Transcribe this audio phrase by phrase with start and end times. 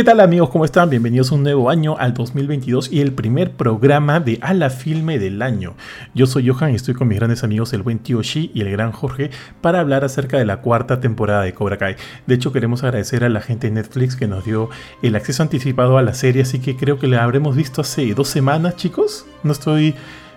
[0.00, 0.48] ¿Qué tal amigos?
[0.48, 0.88] ¿Cómo están?
[0.88, 5.18] Bienvenidos a un nuevo año, al 2022 y el primer programa de A la Filme
[5.18, 5.74] del año.
[6.14, 8.70] Yo soy Johan y estoy con mis grandes amigos el buen tío Shi y el
[8.70, 11.96] gran Jorge para hablar acerca de la cuarta temporada de Cobra Kai.
[12.26, 14.70] De hecho queremos agradecer a la gente de Netflix que nos dio
[15.02, 18.28] el acceso anticipado a la serie, así que creo que la habremos visto hace dos
[18.28, 19.26] semanas chicos.
[19.42, 19.94] No estoy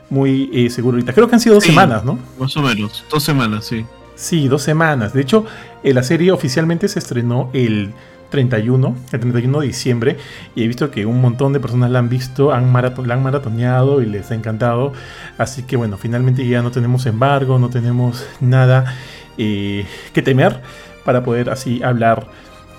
[0.09, 1.13] muy eh, seguro ahorita.
[1.13, 2.19] Creo que han sido dos semanas, ¿no?
[2.37, 3.85] Más o menos, dos semanas, sí.
[4.15, 5.13] Sí, dos semanas.
[5.13, 5.45] De hecho,
[5.83, 7.93] eh, la serie oficialmente se estrenó el
[8.33, 10.17] 31, el 31 de diciembre,
[10.55, 14.01] y he visto que un montón de personas la han visto, han la han maratoneado
[14.01, 14.91] y les ha encantado.
[15.37, 18.97] Así que bueno, finalmente ya no tenemos embargo, no tenemos nada
[19.37, 20.61] eh, que temer
[21.05, 22.25] para poder así hablar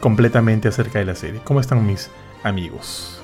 [0.00, 1.40] completamente acerca de la serie.
[1.44, 2.10] ¿Cómo están mis
[2.42, 3.22] amigos?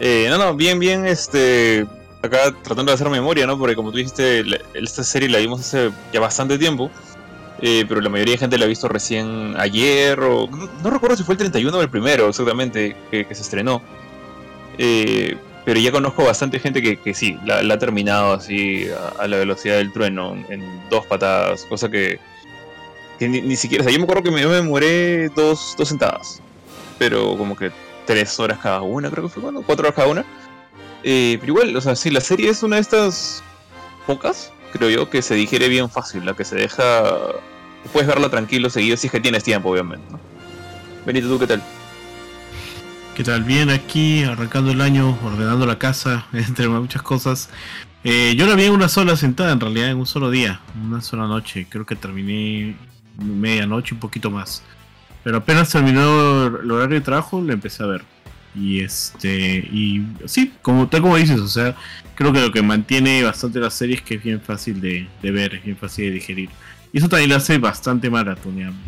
[0.00, 1.86] Eh, no, no, bien, bien, este,
[2.22, 3.56] acá tratando de hacer memoria, ¿no?
[3.56, 6.90] Porque como tú dijiste, esta serie la vimos hace ya bastante tiempo.
[7.60, 11.24] Eh, pero la mayoría de gente la ha visto recién ayer, o no, recuerdo si
[11.24, 13.82] fue el 31 o el primero exactamente que, se estrenó.
[14.78, 18.86] Eh, pero ya conozco bastante gente que, sí, la, ha terminado así
[19.18, 22.20] a, la velocidad del trueno, en dos patadas, cosa que,
[23.20, 26.40] ni, siquiera, o sea, yo me acuerdo que me, me demoré dos, dos sentadas,
[26.98, 27.70] pero como que
[28.06, 30.24] tres horas cada una, creo que fue, bueno, cuatro horas cada una.
[31.02, 33.42] Eh, pero igual, o sea, sí, la serie es una de estas
[34.06, 37.04] pocas creo yo, que se digiere bien fácil, la que se deja...
[37.92, 40.04] Puedes verla tranquilo, seguido, si es que tienes tiempo, obviamente.
[40.10, 40.20] ¿no?
[41.06, 41.62] Benito, ¿tú qué tal?
[43.14, 43.44] ¿Qué tal?
[43.44, 47.50] Bien aquí, arrancando el año, ordenando la casa, entre muchas cosas.
[48.04, 51.00] Eh, yo la vi en una sola sentada, en realidad, en un solo día, una
[51.00, 51.66] sola noche.
[51.68, 52.76] Creo que terminé
[53.18, 54.62] medianoche, un poquito más.
[55.24, 58.04] Pero apenas terminó el horario de trabajo, la empecé a ver.
[58.60, 61.76] Y este, y sí, como tal como dices, o sea,
[62.14, 65.54] creo que lo que mantiene bastante la serie es que es bien fácil de, ver,
[65.54, 66.50] es bien fácil de digerir.
[66.92, 68.78] Y eso también lo hace bastante maratoneable.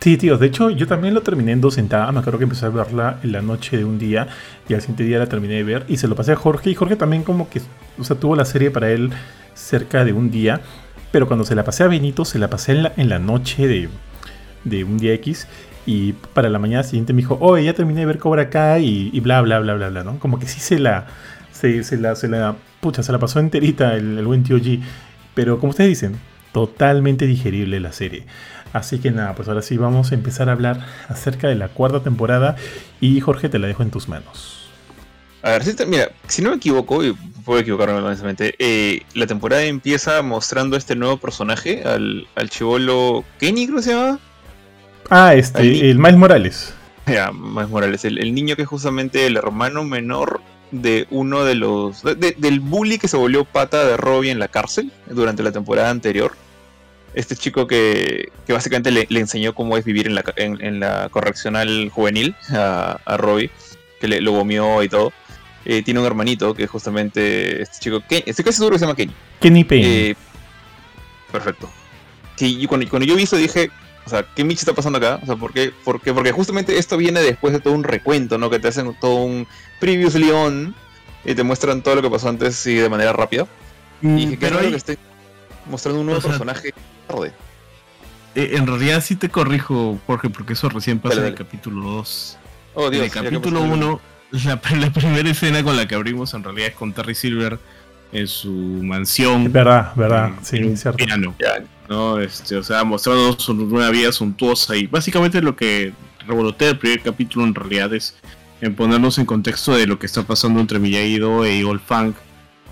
[0.00, 2.64] Sí, tío, de hecho yo también lo terminé en dos sentadas, me acuerdo que empecé
[2.64, 4.28] a verla en la noche de un día
[4.68, 6.74] y al siguiente día la terminé de ver y se lo pasé a Jorge y
[6.76, 7.60] Jorge también como que,
[7.98, 9.10] o sea, tuvo la serie para él
[9.54, 10.60] cerca de un día,
[11.10, 13.66] pero cuando se la pasé a Benito se la pasé en la, en la noche
[13.66, 13.88] de,
[14.62, 15.48] de un día X
[15.86, 19.20] y para la mañana siguiente me dijo, oye, ya terminé de ver Cobra Kai y,
[19.20, 20.18] bla, bla, bla, bla, bla, ¿no?
[20.18, 21.06] Como que sí se la,
[21.52, 24.82] se, la, se la, pucha, se la pasó enterita el, buen tío G.
[25.34, 26.18] Pero como ustedes dicen,
[26.52, 28.26] totalmente digerible la serie.
[28.72, 32.02] Así que nada, pues ahora sí vamos a empezar a hablar acerca de la cuarta
[32.02, 32.56] temporada
[33.00, 34.68] y Jorge te la dejo en tus manos.
[35.42, 37.12] A ver, si mira, si no me equivoco, y
[37.44, 43.66] puedo equivocarme honestamente, eh, la temporada empieza mostrando este nuevo personaje, al, al chivolo Kenny,
[43.66, 44.18] creo que se llama.
[45.10, 46.74] Ah, este, el, Miles Morales.
[47.06, 50.40] Ya, Miles Morales, el, niño que es justamente el hermano menor
[50.72, 52.02] de uno de los.
[52.02, 56.32] del bully que se volvió pata de Robbie en la cárcel durante la temporada anterior.
[57.14, 61.90] Este chico que, que básicamente le, enseñó cómo es vivir en la, en, la correccional
[61.90, 63.50] juvenil a, a Robbie,
[64.00, 65.12] que le, lo gomió y todo.
[65.64, 69.12] Eh, tiene un hermanito que justamente este chico, estoy casi seguro que se llama Kenny.
[69.40, 70.10] Kenny Payne.
[70.10, 70.16] Eh,
[71.32, 71.68] perfecto.
[72.36, 73.70] Sí, cuando, cuando yo vi eso dije,
[74.06, 75.18] o sea, ¿qué Michi está pasando acá?
[75.20, 75.72] O sea, ¿por qué?
[75.84, 78.48] Porque justamente esto viene después de todo un recuento, ¿no?
[78.48, 79.48] Que te hacen todo un
[79.80, 80.76] previous Leon
[81.24, 83.48] y te muestran todo lo que pasó antes y de manera rápida.
[84.02, 84.96] Mm, y pero que estoy
[85.68, 86.72] mostrando un nuevo personaje
[87.08, 87.32] tarde.
[88.36, 92.38] Eh, en realidad sí te corrijo, Jorge, porque eso recién pasa en el capítulo 2.
[92.74, 94.00] Oh, Dios, en el capítulo 1,
[94.44, 97.58] la, primera escena con la que abrimos en realidad es con Terry Silver
[98.12, 99.52] en su mansión.
[99.52, 101.04] Verdad, verdad, sí, cierto.
[101.04, 101.34] Piano.
[101.88, 102.20] ¿No?
[102.20, 105.92] Este, o sea, mostrando su nueva vida suntuosa y básicamente lo que
[106.26, 108.16] revolotea el primer capítulo en realidad es
[108.60, 112.16] en ponernos en contexto de lo que está pasando entre Miyagi-Do e Eagle Funk,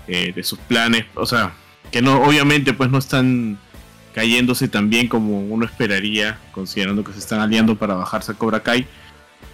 [0.07, 1.53] eh, de sus planes, o sea,
[1.91, 3.57] que no, obviamente pues no están
[4.13, 8.61] cayéndose tan bien como uno esperaría, considerando que se están aliando para bajarse a Cobra
[8.63, 8.87] Kai.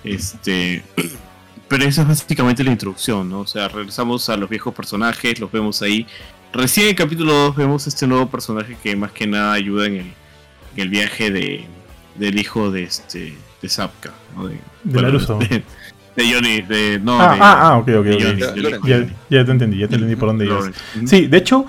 [0.03, 0.83] Este,
[1.67, 3.39] pero esa es básicamente la introducción, ¿no?
[3.39, 6.05] O sea, regresamos a los viejos personajes, los vemos ahí
[6.53, 10.13] Recién en el capítulo 2 vemos este nuevo personaje que más que nada ayuda en
[10.75, 11.63] el, viaje de,
[12.15, 14.48] del hijo de este de Zapka, ¿no?
[14.48, 15.63] De, de
[16.15, 17.00] De, Johnny, de.
[17.01, 18.06] No, ah, ah, ah, ok, ok.
[19.30, 20.71] ya, te entendí, ya te entendí por dónde ibas.
[21.06, 21.65] Sí, de hecho,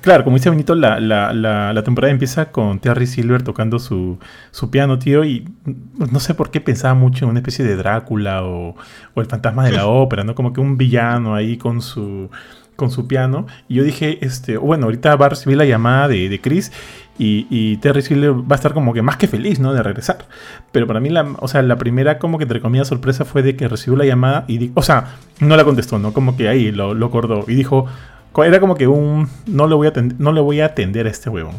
[0.00, 4.18] claro, como dice Benito, la, la, la, temporada empieza con Terry Silver tocando su,
[4.52, 5.48] su piano, tío, y
[5.96, 8.76] no sé por qué pensaba mucho en una especie de Drácula o,
[9.14, 10.36] o el fantasma de la ópera, ¿no?
[10.36, 12.30] Como que un villano ahí con su
[12.76, 13.46] con su piano.
[13.68, 16.72] Y yo dije, este, bueno, ahorita va a recibir la llamada de, de Chris
[17.18, 19.72] y, y, Terry Silver va a estar como que más que feliz, ¿no?
[19.74, 20.26] De regresar.
[20.72, 23.54] Pero para mí, la, o sea, la primera como que entre comillas sorpresa fue de
[23.54, 26.12] que recibió la llamada y, o sea, no la contestó, ¿no?
[26.12, 27.86] Como que ahí lo, lo acordó y dijo,
[28.38, 31.28] era como que un no le voy a no le voy a atender a este
[31.28, 31.56] huevón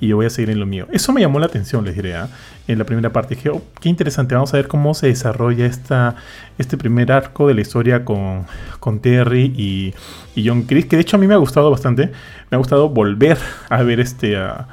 [0.00, 0.86] y yo voy a seguir en lo mío.
[0.92, 2.28] Eso me llamó la atención, les diré, ¿ah?
[2.66, 3.34] en la primera parte.
[3.34, 6.16] Dije, oh, qué interesante, vamos a ver cómo se desarrolla esta,
[6.58, 8.46] este primer arco de la historia con,
[8.80, 9.94] con Terry y,
[10.34, 12.12] y John Chris, que de hecho a mí me ha gustado bastante.
[12.50, 13.38] Me ha gustado volver
[13.68, 14.68] a ver este a,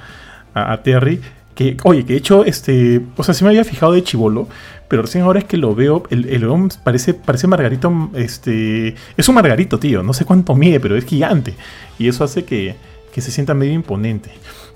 [0.54, 1.22] a, Terry.
[1.56, 4.48] Que, oye, que de hecho, este, o sea, sí me había fijado de chivolo,
[4.88, 9.30] pero recién ahora es que lo veo, el, el león parece, parece Margarito, este, es
[9.30, 11.56] un Margarito, tío, no sé cuánto mide, pero es gigante.
[12.00, 12.76] Y eso hace que,
[13.14, 14.32] que se sienta medio imponente.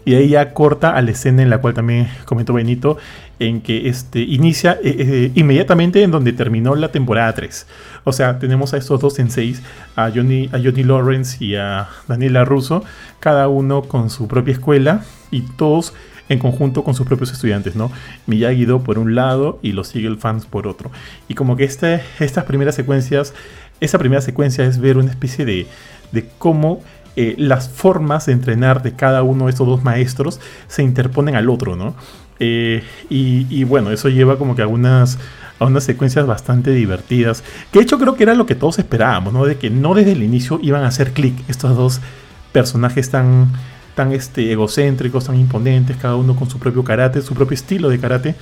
[0.05, 2.97] Y ahí ya corta a la escena en la cual también comentó Benito,
[3.39, 7.65] en que este, inicia eh, eh, inmediatamente en donde terminó la temporada 3.
[8.03, 9.63] O sea, tenemos a estos dos senseis,
[9.95, 12.83] a Johnny, a Johnny Lawrence y a Daniela Russo,
[13.19, 15.93] cada uno con su propia escuela y todos
[16.29, 17.91] en conjunto con sus propios estudiantes, ¿no?
[18.27, 20.91] Miyagi-Do por un lado y los Eagle fans por otro.
[21.27, 23.33] Y como que este, estas primeras secuencias,
[23.79, 25.67] esa primera secuencia es ver una especie de,
[26.11, 26.81] de cómo
[27.15, 31.49] eh, las formas de entrenar de cada uno de estos dos maestros se interponen al
[31.49, 31.95] otro, ¿no?
[32.39, 35.17] Eh, y, bueno, eso lleva como que a unas,
[35.59, 37.43] a unas secuencias bastante divertidas.
[37.71, 39.45] Que de hecho creo que era lo que todos esperábamos, ¿no?
[39.45, 42.01] De que no desde el inicio iban a hacer clic estos dos
[42.51, 43.49] personajes tan,
[43.95, 47.99] tan este, egocéntricos, tan imponentes, cada uno con su propio karate, su propio estilo de
[47.99, 48.35] karate.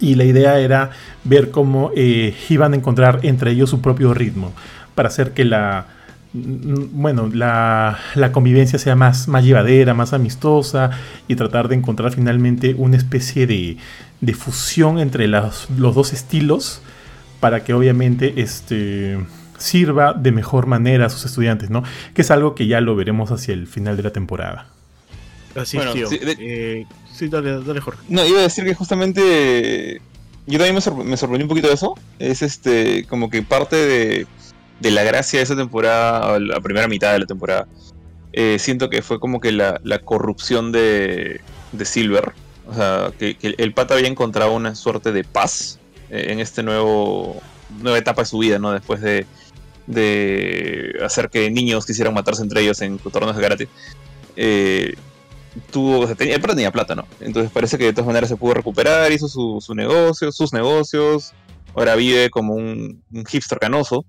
[0.00, 0.90] Y la idea era
[1.24, 4.52] ver cómo eh, iban a encontrar entre ellos su propio ritmo
[4.94, 5.86] para hacer que la,
[6.32, 7.98] bueno, la,
[8.32, 10.90] convivencia sea más, más llevadera, más amistosa
[11.26, 13.76] y tratar de encontrar finalmente una especie de,
[14.20, 16.82] de fusión entre los dos estilos
[17.40, 19.18] para que obviamente este,
[19.58, 21.82] sirva de mejor manera a sus estudiantes, ¿no?
[22.14, 24.68] Que es algo que ya lo veremos hacia el final de la temporada.
[25.54, 26.08] Así es, tío.
[26.10, 28.00] Eh, sí, dale, dale, Jorge.
[28.08, 30.00] No, iba a decir que justamente
[30.46, 31.94] yo también me, me sorprendió un poquito de eso.
[32.18, 34.26] Es este, como que parte de
[34.80, 37.66] de la gracia de esa temporada, la primera mitad de la temporada,
[38.32, 41.40] eh, siento que fue como que la, corrupción de,
[41.72, 42.32] de, Silver.
[42.68, 45.78] O sea, que, el pata había encontrado una suerte de paz
[46.10, 47.40] eh, en este nuevo
[47.82, 48.72] nueva etapa de su vida, ¿no?
[48.72, 49.26] Después de,
[49.88, 53.68] de hacer que niños quisieran matarse entre ellos en torneos de karate.
[54.36, 54.94] Eh,
[55.70, 57.06] tuvo, o sea, tenía, pata tenía plata, ¿no?
[57.20, 61.32] Entonces parece que de todas maneras se pudo recuperar, hizo su, su negocio, sus negocios.
[61.74, 64.04] Ahora vive como un, hipster canoso.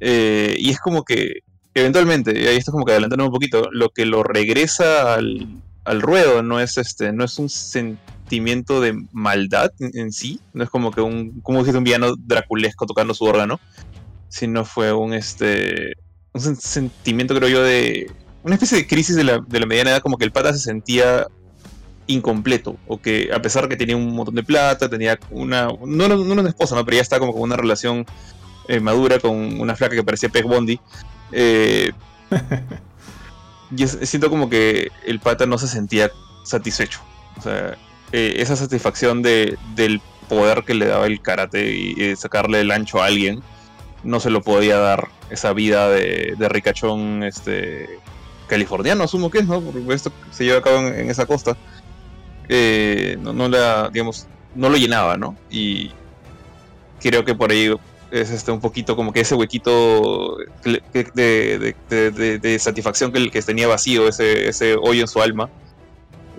[0.00, 1.40] Eh, y es como que,
[1.74, 5.60] eventualmente, y ahí está como que adelantando un poquito, lo que lo regresa al,
[6.00, 10.90] ruedo no es este, no es un sentimiento de maldad en, sí, no es como
[10.90, 13.60] que un, como dijiste, un villano draculesco tocando su órgano,
[14.34, 15.92] sino fue un este
[16.32, 18.10] un sentimiento, creo yo, de
[18.42, 20.58] una especie de crisis de la, de la mediana edad, como que el pata se
[20.58, 21.28] sentía
[22.08, 26.16] incompleto, o que a pesar que tenía un montón de plata, tenía una, no, no,
[26.16, 26.84] una esposa, ¿no?
[26.84, 28.04] pero ya está como con una relación
[28.66, 30.80] eh, madura con una flaca que parecía Peg Bondi.
[31.30, 31.92] Eh,
[33.76, 36.10] y siento como que el pata no se sentía
[36.44, 36.98] satisfecho.
[37.38, 37.78] O sea,
[38.10, 43.00] eh, esa satisfacción de, del poder que le daba el karate y, sacarle el ancho
[43.00, 43.42] a alguien,
[44.04, 47.88] no se lo podía dar esa vida de, ricachón este,
[48.46, 49.60] californiano, asumo que es, ¿no?
[49.60, 51.56] Porque esto se lleva a cabo en, esa costa.
[52.48, 55.36] no, no, la, digamos, no lo llenaba, ¿no?
[55.50, 55.90] Y
[57.00, 57.74] creo que por ahí
[58.10, 60.36] es este, un poquito como que ese huequito
[61.14, 61.74] de,
[62.60, 65.50] satisfacción que, que tenía vacío, ese, ese hoyo en su alma.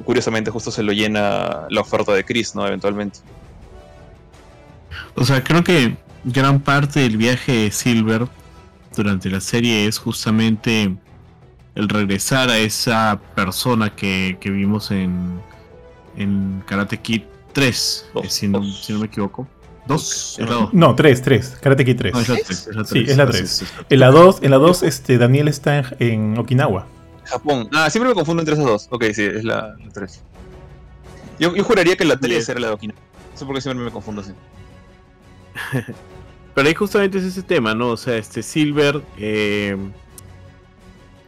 [0.05, 2.65] Curiosamente, justo se lo llena la oferta de Chris, ¿no?
[2.67, 3.19] Eventualmente.
[5.15, 8.27] O sea, creo que gran parte del viaje de Silver
[8.95, 10.95] durante la serie es justamente
[11.75, 15.39] el regresar a esa persona que, vimos en,
[16.17, 19.47] en Karate Kid 3, eh, si no me equivoco.
[19.87, 20.39] ¿Dos?
[20.71, 21.57] No, tres, tres.
[21.61, 22.13] Karate Kid 3.
[22.13, 22.69] No, es la 3.
[22.87, 23.63] Sí, es la 3.
[23.89, 26.87] En la 2, en la 2 este, Daniel está en, Okinawa.
[27.25, 27.69] Japón.
[27.71, 28.87] Ah, siempre me confundo entre esas dos.
[28.89, 30.21] Ok, sí, es la 3.
[31.39, 32.99] Yo, yo, juraría que la 3 era la de Okinawa.
[33.31, 34.31] No sé por qué siempre me confundo así.
[36.55, 37.89] Pero ahí justamente es ese tema, ¿no?
[37.89, 39.77] O sea, este Silver, eh,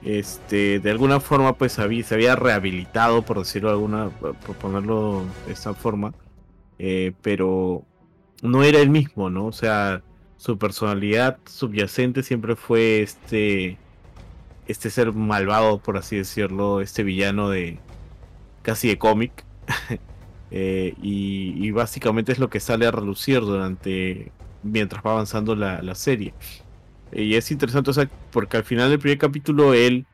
[0.03, 5.25] este, de alguna forma, pues había, se había rehabilitado, por decirlo de alguna, por ponerlo
[5.45, 6.13] de esta forma.
[6.79, 7.83] Eh, pero
[8.41, 9.47] no era el mismo, ¿no?
[9.47, 10.01] O sea,
[10.37, 13.77] su personalidad subyacente siempre fue este
[14.67, 17.79] este ser malvado, por así decirlo, este villano de
[18.61, 19.45] casi de cómic.
[20.49, 24.31] Eh, y, básicamente es lo que sale a relucir durante
[24.67, 26.33] mientras va avanzando la, serie.
[27.11, 30.05] y es interesante, o sea, porque al final del primer capítulo él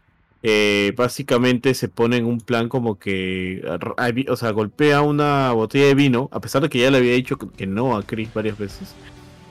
[0.43, 3.63] eh, básicamente se pone en un plan como que,
[4.29, 7.37] o sea, golpea una botella de vino, a pesar de que ya le había dicho
[7.37, 8.93] que no a Chris varias veces.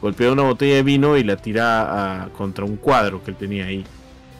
[0.02, 3.84] Golpea una botella de vino y la tira contra un cuadro que él tenía ahí.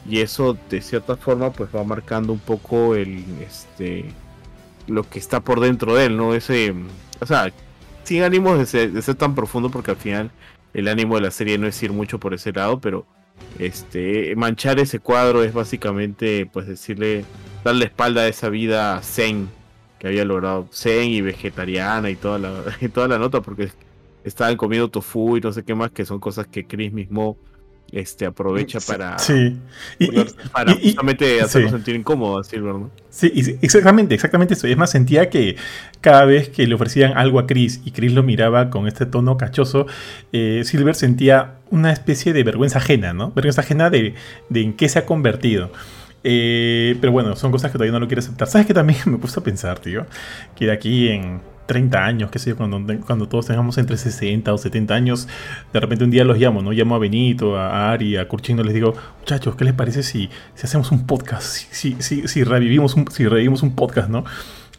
[0.09, 4.05] y eso de cierta forma pues va marcando un poco el este
[4.87, 6.33] lo que está por dentro de él, ¿no?
[6.33, 6.73] Ese,
[7.19, 7.51] o sea,
[8.03, 10.31] sin ánimos de ser, tan profundo porque al final
[10.73, 13.05] el ánimo de la serie no es ir mucho por ese lado, pero
[13.59, 17.25] este manchar ese cuadro es básicamente pues decirle
[17.63, 19.49] darle espalda a esa vida zen
[19.99, 23.71] que había logrado zen y vegetariana y toda la y toda la nota porque
[24.23, 27.37] estaban comiendo tofu y no sé qué más que son cosas que Chris mismo
[27.93, 29.55] este, aprovecha para, sí.
[29.99, 30.07] y,
[30.51, 32.91] para justamente hacerlo sentir incómodo a Silver, ¿no?
[33.09, 33.31] Sí,
[33.61, 34.67] exactamente, exactamente eso.
[34.67, 35.55] Y es más, sentía que
[36.01, 39.37] cada vez que le ofrecían algo a Chris y Chris lo miraba con este tono
[39.37, 39.85] cachoso,
[40.31, 43.31] eh, Silver sentía una especie de vergüenza ajena, ¿no?
[43.31, 44.15] Vergüenza ajena de,
[44.49, 45.71] de en qué se ha convertido.
[46.23, 48.47] Eh, pero bueno, son cosas que todavía no lo quiere aceptar.
[48.47, 50.05] ¿Sabes qué también me puesto a pensar, tío?
[50.55, 54.53] Que de aquí en 30 años, qué sé yo, cuando, cuando todos tengamos entre 60
[54.53, 55.27] o 70 años,
[55.71, 56.71] de repente un día los llamo, ¿no?
[56.71, 60.65] Llamo a Benito, a Ari, a Curchino, les digo, muchachos, ¿qué les parece si, si
[60.65, 61.43] hacemos un podcast?
[61.43, 64.25] Si, si, si, revivimos un, si revivimos un podcast, ¿no?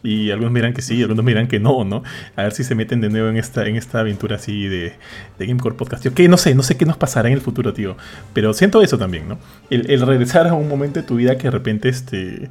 [0.02, 2.02] Y algunos miran que sí, algunos miran que no, ¿no?
[2.36, 4.92] A ver si se meten de nuevo en esta, en esta aventura así de,
[5.38, 6.02] de Gamecore Podcast.
[6.02, 7.96] Tío, que no sé, no sé qué nos pasará en el futuro, tío.
[8.34, 9.38] Pero siento eso también, ¿no?
[9.70, 12.50] El, el regresar a un momento de tu vida que de repente este,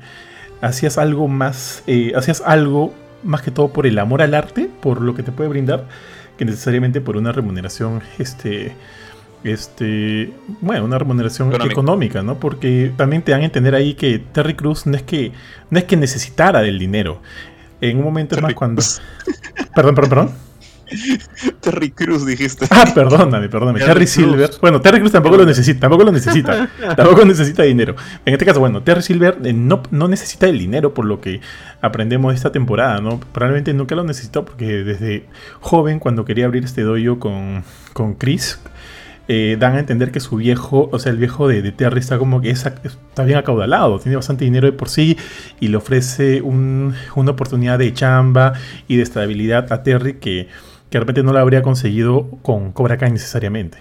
[0.61, 2.91] hacías algo más, eh, hacías algo
[3.23, 5.87] más que todo por el amor al arte, por lo que te puede brindar,
[6.37, 8.73] que necesariamente por una remuneración, este,
[9.43, 12.23] este, bueno, una remuneración económica.
[12.23, 12.39] ¿no?
[12.39, 15.31] Porque también te dan a entender ahí que Terry Cruz no es que,
[15.69, 17.21] no es que necesitara del dinero.
[17.81, 18.81] En un momento más cuando...
[19.75, 20.31] perdón, perdón, perdón.
[21.61, 22.65] Terry Cruz dijiste.
[22.69, 23.79] Ah, perdóname, perdóname.
[23.79, 24.51] Terry, Silver.
[24.61, 26.69] Bueno, Terry Cruz tampoco lo necesita, tampoco lo necesita.
[26.95, 27.95] tampoco necesita dinero.
[28.25, 31.41] En este caso, bueno, Terry Silver eh, no, no, necesita el dinero por lo que
[31.81, 33.19] aprendemos de esta temporada, ¿no?
[33.31, 35.25] Probablemente nunca lo necesitó porque desde
[35.59, 38.59] joven, cuando quería abrir este doyo con, con Chris,
[39.29, 42.41] eh, dan a entender que su viejo, o sea, el viejo de, Terry está como
[42.41, 45.17] que está bien acaudalado, tiene bastante dinero de por sí
[45.61, 48.53] y le ofrece una oportunidad de chamba
[48.89, 50.49] y de estabilidad a Terry que
[50.93, 53.79] que de repente no lo habría conseguido con Cobra Kai necesariamente.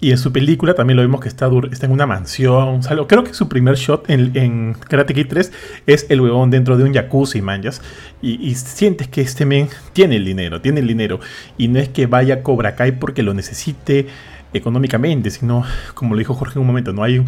[0.00, 2.80] Y en su película también lo vemos que está, está en una mansión.
[3.06, 5.52] creo que su primer shot en, en, Karate Kid 3
[5.86, 7.82] es el huevón dentro de un jacuzzi, manjas.
[8.22, 11.20] Y, y, sientes que este men tiene el dinero, tiene el dinero.
[11.58, 14.06] Y no es que vaya a Cobra Kai porque lo necesite
[14.54, 17.22] económicamente, sino, como lo dijo Jorge en un momento, no hay,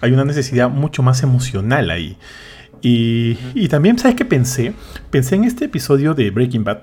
[0.00, 2.16] hay una necesidad mucho más emocional ahí.
[2.80, 4.72] Y, y también, ¿sabes qué pensé?
[5.10, 6.82] Pensé en este episodio de Breaking Bad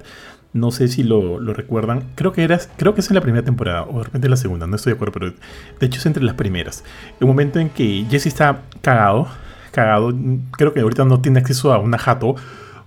[0.55, 2.05] no sé si lo, recuerdan.
[2.15, 4.37] Creo que, era, creo que es en la primera temporada, o de repente en la
[4.37, 5.33] segunda, no estoy de acuerdo, pero
[5.79, 6.85] de hecho es entre las primeras.
[7.19, 9.27] El momento en que Jesse está cagado,
[9.71, 10.13] cagado,
[10.51, 12.35] creo que ahorita no tiene acceso a una jato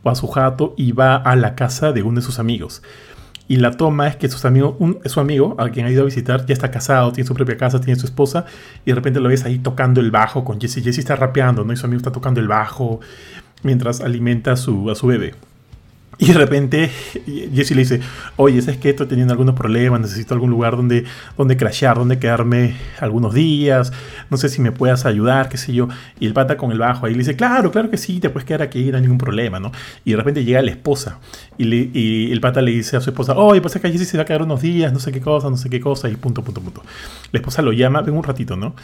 [0.02, 2.82] o a su jato y va a la casa de uno de sus amigos.
[3.48, 6.46] Y la toma es que sus amigos, su amigo, a quien ha ido a visitar,
[6.46, 8.46] ya está casado, tiene su propia casa, tiene su esposa,
[8.87, 10.82] y de repente lo ves ahí tocando el bajo con Jesse.
[10.82, 11.72] Jesse está rapeando, ¿no?
[11.75, 13.00] Y su amigo está tocando el bajo
[13.62, 15.34] mientras alimenta su, a su bebé.
[16.20, 16.90] Y de repente
[17.54, 18.00] Jesse le dice,
[18.37, 20.00] oye, ¿sabes que estoy teniendo algunos problemas?
[20.00, 21.04] Necesito algún lugar donde,
[21.37, 23.92] donde crashear, donde quedarme algunos días.
[24.28, 25.88] No sé si me puedas ayudar, qué sé yo.
[26.18, 28.44] Y el pata con el bajo ahí le dice, claro, claro que sí, te puedes
[28.44, 29.70] quedar aquí, no hay ningún problema, ¿no?
[30.04, 31.20] Y de repente llega la esposa
[31.56, 34.26] y, el pata le dice a su esposa, oye, es que Jesse se va a
[34.26, 36.82] quedar unos días, no sé qué cosa, no sé qué cosa, y punto, punto, punto.
[37.30, 38.75] La esposa lo llama, ven un ratito, ¿no?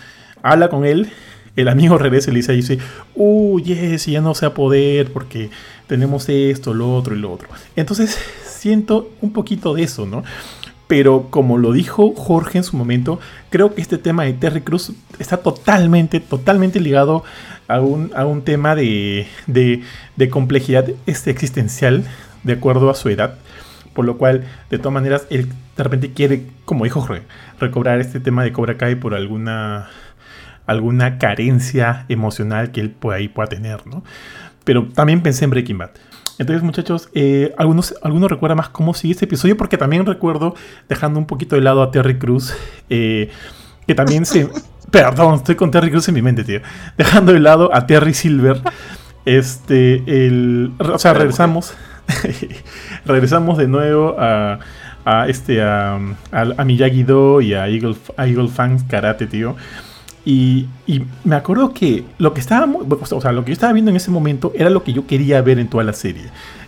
[0.40, 1.10] Habla con él
[1.56, 2.78] el amigo regresa y le dice a Jesse,
[3.14, 5.50] uy, Jesse, ya no sé a poder porque
[5.86, 7.48] tenemos esto, lo otro y lo otro.
[7.76, 10.24] Entonces siento un poquito de eso, ¿no?
[10.86, 13.18] Pero como lo dijo Jorge en su momento,
[13.50, 17.24] creo que este tema de Terry Cruz está totalmente, totalmente ligado
[17.68, 22.04] a un, a un tema de, de, complejidad este, existencial
[22.42, 23.38] de acuerdo a su edad.
[23.94, 27.22] Por lo cual, de todas maneras, él de repente quiere, como dijo Jorge,
[27.58, 29.88] recobrar este tema de Cobra Kai por alguna,
[30.66, 34.04] alguna carencia emocional que él pueda, ahí pueda tener, ¿no?
[34.64, 35.90] Pero también pensé en Breaking Bad.
[36.38, 40.54] Entonces, muchachos, eh, algunos, algunos recuerdan más cómo sigue este episodio, porque también recuerdo,
[40.88, 42.54] dejando un poquito de lado a Terry Cruz,
[42.90, 43.30] eh,
[43.87, 44.49] que también se...
[44.90, 46.61] Perdón, estoy con Terry Cruz en mi mente, tío.
[46.97, 48.61] Dejando de lado a Terry Silver,
[49.25, 50.73] este, el...
[50.78, 51.75] O sea, regresamos,
[53.04, 54.61] regresamos de nuevo a,
[55.04, 55.97] a este, a,
[56.33, 59.56] a, Miyagi-Do y a Eagle, a Eagle Fang Karate, tío.
[60.25, 60.69] Y,
[61.25, 64.11] me acuerdo que lo que estaba, o sea, lo que yo estaba viendo en ese
[64.11, 66.25] momento era lo que yo quería ver en toda la serie.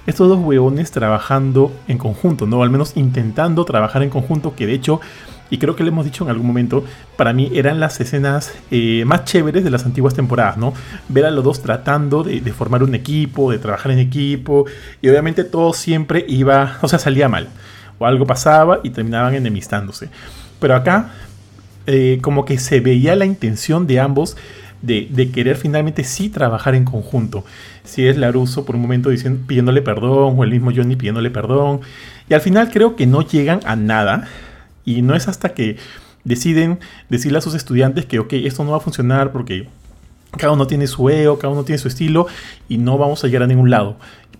[0.07, 2.63] Estos dos huevones trabajando en conjunto, ¿no?
[2.63, 5.01] Al menos intentando trabajar en conjunto, que de hecho,
[5.51, 6.85] y creo que lo hemos dicho en algún momento,
[7.17, 10.75] para mí eran las escenas eh, más chéveres de las antiguas temporadas, ¿no?
[11.09, 14.67] Ver a los dos tratando de, de formar un equipo, de trabajar en equipo,
[15.01, 17.49] y obviamente todo siempre iba, o sea, salía mal.
[17.99, 20.11] O algo pasaba y terminaban enemistándose.
[20.61, 21.11] Pero acá
[21.87, 24.37] eh, como que se veía la intención de ambos
[24.83, 27.45] de, querer finalmente sí trabajar en conjunto.
[27.85, 29.11] Si es Laruso por un momento
[29.47, 31.81] pidiéndole perdón, o el mismo Johnny pidiéndole perdón.
[32.28, 34.28] Y al final creo que no llegan a nada.
[34.85, 35.76] Y no es hasta que
[36.25, 36.78] deciden
[37.09, 39.69] decirle a sus estudiantes que, ok, esto no va a funcionar porque
[40.33, 42.26] cada uno tiene su ego, cada uno tiene su estilo
[42.69, 43.97] y no vamos a llegar a ningún lado.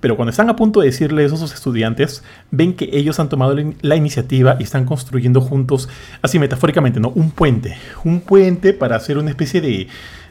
[0.07, 2.23] Pero cuando están a punto de decirle eso a sus estudiantes,
[2.53, 5.89] ven que ellos han tomado la iniciativa y están construyendo juntos,
[6.23, 7.09] así metafóricamente, ¿no?
[7.09, 7.77] Un puente.
[8.05, 9.89] Un puente para hacer una especie de,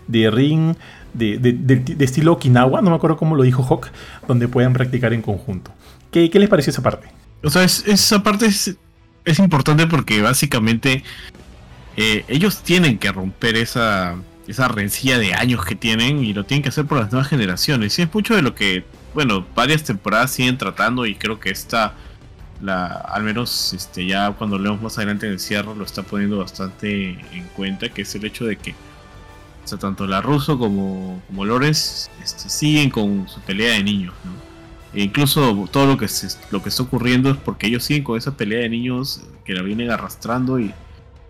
[0.07, 0.77] de ring
[1.13, 3.89] de, estilo Okinawa, no me acuerdo cómo lo dijo Hawk,
[4.29, 5.73] donde puedan practicar en conjunto.
[6.09, 7.09] ¿Qué, les pareció esa parte?
[7.43, 8.77] O sea, esa parte es,
[9.25, 11.03] es, importante porque básicamente
[11.97, 14.15] eh, ellos tienen que romper esa,
[14.47, 17.99] esa rencilla de años que tienen y lo tienen que hacer por las nuevas generaciones.
[17.99, 21.93] Y es mucho de lo que bueno, varias temporadas siguen tratando y creo que esta,
[22.61, 26.37] la, al menos este, ya cuando leemos más adelante en el cierre, lo está poniendo
[26.37, 28.75] bastante en cuenta, que es el hecho de que
[29.79, 34.13] tanto la Russo como, como Lores este, siguen con su pelea de niños.
[34.93, 36.07] E incluso todo lo que,
[36.51, 39.63] lo que está ocurriendo es porque ellos siguen con esa pelea de niños que la
[39.63, 40.71] vienen arrastrando y,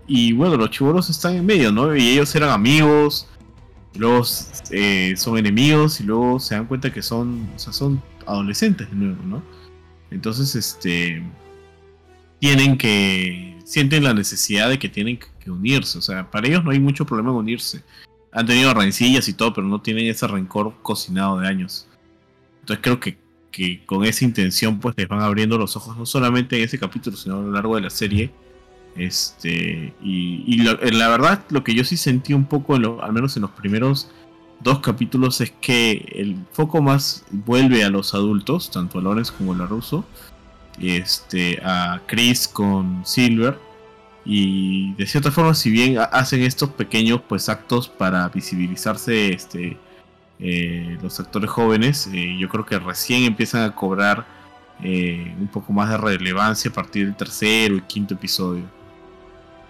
[0.07, 1.95] y bueno, los chivoros están en medio, ¿no?
[1.95, 3.27] Y ellos eran amigos,
[3.99, 4.23] luego
[4.71, 8.95] eh, son enemigos y luego se dan cuenta que son, o sea, son adolescentes de
[8.95, 9.43] nuevo, ¿no?
[10.11, 11.23] Entonces, este,
[12.39, 16.71] tienen que, sienten la necesidad de que tienen que unirse, o sea, para ellos no
[16.71, 17.83] hay mucho problema en unirse.
[18.31, 21.87] Han tenido rencillas y todo, pero no tienen ese rencor cocinado de años.
[22.61, 23.17] Entonces creo que,
[23.51, 27.15] que con esa intención pues les van abriendo los ojos, no solamente en ese capítulo,
[27.15, 28.31] sino a lo largo de la serie
[28.95, 33.51] este, y, la verdad, lo que yo sí sentí un poco, al menos en los
[33.51, 34.09] primeros
[34.61, 39.53] dos capítulos, es que el foco más vuelve a los adultos, tanto a Lawrence como
[39.53, 40.05] a la Russo,
[40.79, 43.59] este, a Chris con Silver.
[44.23, 49.77] Y de cierta forma, si bien hacen estos pequeños pues actos para visibilizarse este,
[50.39, 54.25] eh, los actores jóvenes, eh, yo creo que recién empiezan a cobrar
[54.83, 58.63] eh, un poco más de relevancia a partir del tercero y quinto episodio.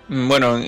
[0.07, 0.59] Mm, bueno,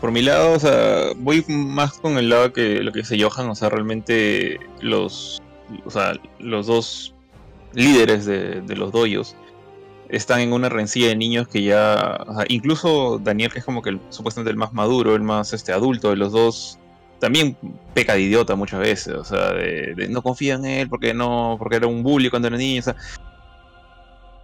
[0.00, 3.48] por mi lado, o sea, voy más con el lado que lo que dice Johan,
[3.48, 5.40] o sea, realmente los,
[5.84, 7.14] o sea, los dos
[7.72, 9.36] líderes de, los doyos
[10.08, 13.80] están en una rencilla de niños que ya, o sea, incluso Daniel, que es como
[13.80, 16.78] que supuestamente el más maduro, el más este adulto de los dos,
[17.20, 17.56] también
[17.94, 21.76] peca de idiota muchas veces, o sea, de, no confía en él porque no, porque
[21.76, 22.96] era un bully cuando era niño, o sea,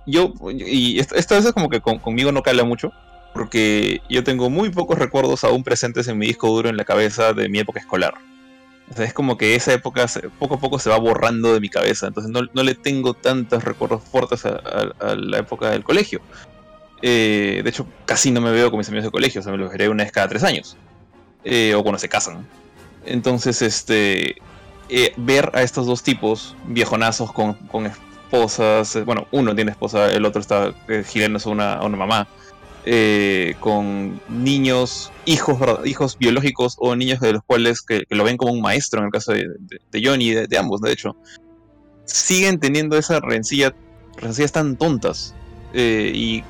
[0.07, 2.93] yo, y esta, vez es como que conmigo no cala mucho,
[3.37, 7.35] porque yo tengo muy pocos recuerdos aún presentes en mi disco duro en la cabeza
[7.35, 8.15] de mi época escolar.
[8.91, 10.07] O sea, es como que esa época
[10.39, 14.03] poco a poco se va borrando de mi cabeza, entonces no, le tengo tantos recuerdos
[14.05, 16.23] fuertes a, la época del colegio.
[17.03, 19.59] Eh, de hecho, casi no me veo con mis amigos de colegio, o sea, me
[19.59, 20.79] los veré una vez cada tres años.
[21.45, 22.47] Eh, o cuando se casan.
[23.05, 24.37] Entonces, este,
[24.89, 30.25] eh, ver a estos dos tipos, viejonazos con, con esposas, bueno, uno tiene esposa, el
[30.25, 30.73] otro está
[31.05, 32.29] girándose a una, a una mamá
[32.89, 38.53] eh, con niños, hijos, hijos biológicos o niños de los cuales que, lo ven como
[38.53, 39.49] un maestro, en el caso de,
[40.03, 41.17] Johnny, de, de, ambos, de hecho,
[42.05, 43.75] siguen teniendo esa rencilla,
[44.17, 45.35] rencillas tan tontas.
[45.75, 46.45] Eh, y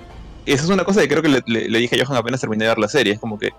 [0.44, 2.78] esa es una cosa que creo que le, dije a Johan apenas terminé de ver
[2.78, 3.14] la serie.
[3.14, 3.50] Es como que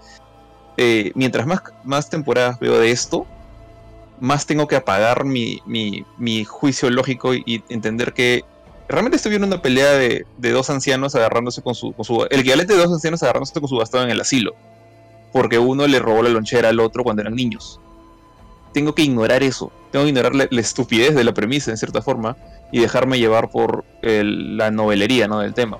[0.77, 3.25] eh, mientras más, más temporadas veo de esto,
[4.19, 8.45] más tengo que apagar mi, mi, mi juicio lógico y entender que
[8.87, 11.93] realmente estoy viendo una pelea de, dos ancianos agarrándose con su,
[12.29, 14.55] El equivalente de dos ancianos agarrándose con su bastón en el asilo.
[15.33, 17.79] Porque uno le robó la lonchera al otro cuando eran niños.
[18.73, 19.71] Tengo que ignorar eso.
[19.91, 22.37] Tengo que ignorar la, estupidez de la premisa, en cierta forma,
[22.71, 25.39] y dejarme llevar por la novelería ¿no?
[25.39, 25.77] del tema.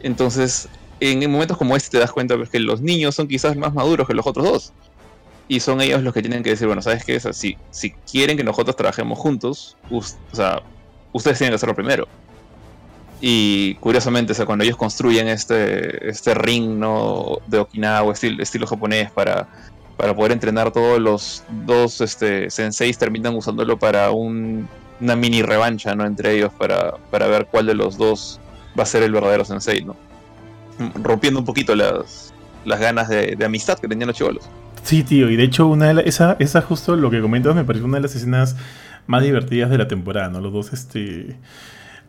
[0.00, 4.06] Entonces, en momentos como este te das cuenta que los niños son quizás más maduros
[4.06, 4.72] que los otros dos.
[5.48, 7.18] Y son ellos los que tienen que decir, bueno, ¿sabes qué?
[7.32, 10.00] si, si quieren que nosotros trabajemos juntos, o
[10.32, 10.62] sea,
[11.12, 12.06] ustedes tienen que hacerlo primero.
[13.20, 17.38] Y curiosamente, o cuando ellos construyen este, este ring ¿no?
[17.46, 19.46] de Okinawa, estilo, estilo japonés, para,
[19.96, 26.06] para poder entrenar todos los dos este, senseis, terminan usándolo para una mini revancha ¿no?
[26.06, 28.40] entre ellos, para, para ver cuál de los dos
[28.78, 29.96] va a ser el verdadero sensei, ¿no?
[31.02, 32.32] rompiendo un poquito las,
[32.64, 34.48] las ganas de, amistad que tenían los chivolos.
[34.82, 37.86] Sí, tío, y de hecho, una de esa, esa justo lo que comentas me pareció
[37.86, 38.56] una de las escenas
[39.06, 40.40] más divertidas de la temporada, ¿no?
[40.40, 41.36] Los dos, este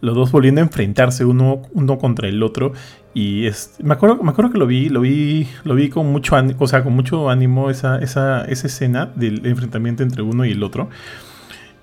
[0.02, 2.74] los dos volviendo a enfrentarse uno, uno contra el otro.
[3.14, 6.36] Y es, me, acuerdo, me acuerdo que lo vi, lo vi, lo vi con mucho
[6.36, 10.52] ánimo, o sea, con mucho ánimo esa, esa, esa escena del enfrentamiento entre uno y
[10.52, 10.90] el otro.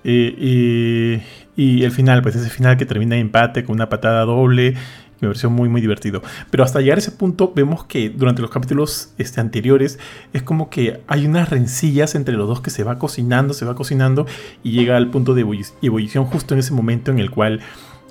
[0.03, 1.21] Eh,
[1.55, 4.75] y el final, pues ese final que termina en empate con una patada doble,
[5.21, 6.21] me pareció muy, muy divertido.
[6.49, 9.99] Pero hasta llegar a ese punto, vemos que durante los capítulos este, anteriores
[10.33, 13.75] es como que hay unas rencillas entre los dos que se va cocinando, se va
[13.75, 14.25] cocinando
[14.63, 15.41] y llega al punto de
[15.81, 17.59] ebullición justo en ese momento en el cual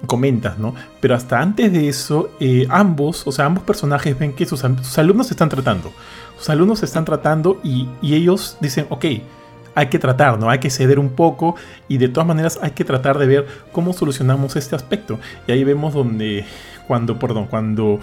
[0.06, 0.74] comentas, ¿no?
[1.00, 4.64] Pero hasta antes de eso, eh, ambos, o sea, ambos personajes ven que sus,
[4.98, 5.92] alumnos se están tratando.
[6.38, 9.04] Sus alumnos se están tratando y, y ellos dicen, ok,
[9.74, 10.50] hay que tratar, ¿no?
[10.50, 11.54] Hay que ceder un poco
[11.86, 15.18] y de todas maneras hay que tratar de ver cómo solucionamos este aspecto.
[15.46, 16.44] Y ahí vemos donde,
[16.86, 18.00] cuando, perdón, cuando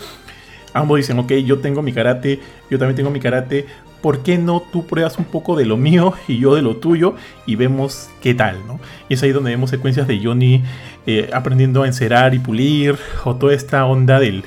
[0.74, 3.66] ambos dicen, ok, yo tengo mi karate, yo también tengo mi karate,
[4.06, 7.16] ¿por qué no tú pruebas un poco de lo mío y yo de lo tuyo
[7.48, 8.80] y vemos qué tal, ¿no?
[9.10, 10.64] Y es ahí donde vemos secuencias de Johnny
[11.08, 14.44] eh, aprendiendo a encerar y pulir, o toda esta onda del,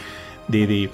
[0.46, 0.88] de,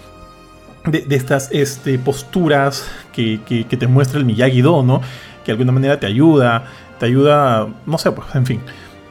[0.86, 5.02] de, estas este, posturas que, que, te muestra el Miyagi-Do, ¿no?
[5.44, 6.64] que de alguna manera te ayuda,
[6.98, 8.60] te ayuda, no sé, pues, en fin.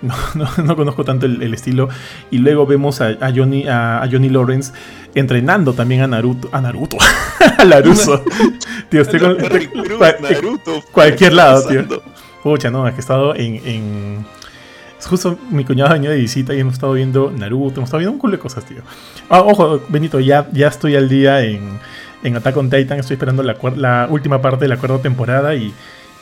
[0.63, 1.89] No, conozco tanto el, estilo.
[2.31, 4.73] Y luego vemos a, Johnny, a, Johnny Lawrence
[5.15, 6.49] entrenando también a Naruto.
[6.51, 6.97] A Naruto.
[7.57, 8.23] a Laruso.
[8.89, 9.37] tío, estoy con.
[10.21, 12.03] Naruto, cualquier lado, tío.
[12.41, 14.25] Pucha, no, es que he estado en, en.
[15.05, 18.19] Justo mi cuñado venía de visita y hemos estado viendo Naruto, hemos estado viendo un
[18.19, 18.81] culo de cosas, tío.
[19.29, 21.79] Ah, ojo, Benito, ya, ya estoy al día en,
[22.23, 25.73] en Attack on Titan, estoy esperando la, la última parte de la cuarta temporada y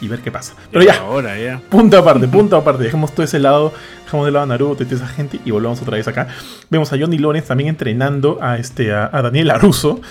[0.01, 0.55] y ver qué pasa.
[0.71, 1.61] Pero ya, ahora, ya.
[1.69, 2.83] punto aparte, punto aparte.
[2.83, 3.71] Dejemos todo ese lado,
[4.03, 6.27] dejamos de lado a Naruto y toda esa gente y volvamos otra vez acá.
[6.69, 10.01] Vemos a Johnny Lawrence también entrenando a, este, a, Daniel Aruso.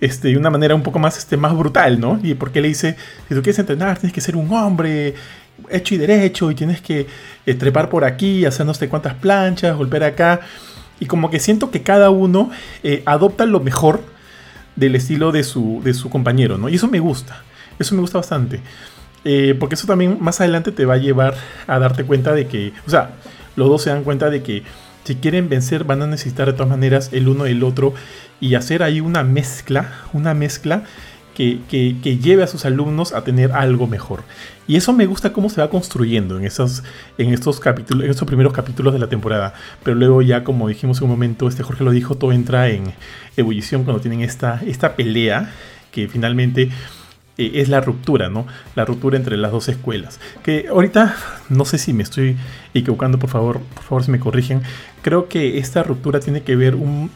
[0.00, 2.18] Este, de una manera un poco más, este, más brutal, ¿no?
[2.22, 2.96] Y porque le dice,
[3.28, 5.14] si tú quieres entrenar, tienes que ser un hombre
[5.70, 7.06] hecho y derecho y tienes que
[7.46, 10.40] eh, trepar por aquí, hacer no sé cuántas planchas, golpear acá.
[11.00, 12.50] Y como que siento que cada uno
[12.82, 14.02] eh, adopta lo mejor
[14.76, 16.68] del estilo de su, de su compañero, ¿no?
[16.68, 17.42] Y eso me gusta,
[17.78, 18.60] eso me gusta bastante.
[19.24, 21.34] Eh, porque eso también más adelante te va a llevar
[21.66, 23.10] a darte cuenta de que, o sea,
[23.56, 24.62] los dos se dan cuenta de que
[25.04, 27.94] si quieren vencer van a necesitar de todas maneras el uno y el otro
[28.40, 30.84] y hacer ahí una mezcla, una mezcla
[31.34, 34.22] que, lleve a sus alumnos a tener algo mejor.
[34.66, 36.84] Y eso me gusta cómo se va construyendo en, esos,
[37.18, 39.54] en, estos capítulos, en estos primeros capítulos de la temporada.
[39.82, 42.94] Pero luego ya, como dijimos en un momento, este Jorge lo dijo, todo entra en
[43.36, 45.52] ebullición cuando tienen esta, esta pelea
[45.90, 46.70] que finalmente
[47.36, 48.46] eh, es la ruptura, ¿no?
[48.74, 50.20] La ruptura entre las dos escuelas.
[50.42, 51.16] Que ahorita,
[51.48, 52.36] no sé si me estoy
[52.74, 54.62] equivocando, por favor, por favor si me corrigen.
[55.02, 57.10] Creo que esta ruptura tiene que ver un,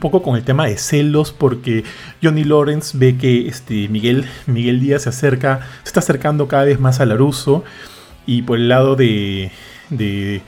[0.00, 1.84] poco con el tema de celos, porque
[2.22, 6.78] Johnny Lawrence ve que este, Miguel, Miguel Díaz se acerca, se está acercando cada vez
[6.80, 7.64] más a Laruso,
[8.26, 9.50] y por el lado de,
[9.90, 10.42] de,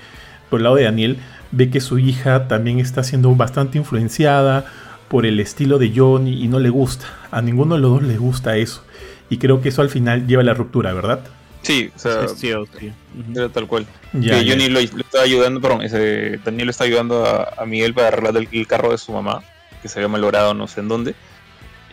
[0.50, 1.18] por el lado de Daniel,
[1.50, 4.66] ve que su hija también está siendo bastante influenciada
[5.08, 7.06] por el estilo de Johnny y no le gusta.
[7.30, 8.84] A ninguno de los dos le gusta eso.
[9.30, 11.24] Y creo que eso al final lleva a la ruptura, ¿verdad?
[11.62, 13.87] Sí, o sea, sí, era tal cual.
[14.12, 18.66] que Johnny lo, está ayudando, perdón, ese, Daniel está ayudando a, Miguel para arreglar el,
[18.66, 19.42] carro de su mamá,
[19.80, 21.14] que se había malogrado no sé en dónde.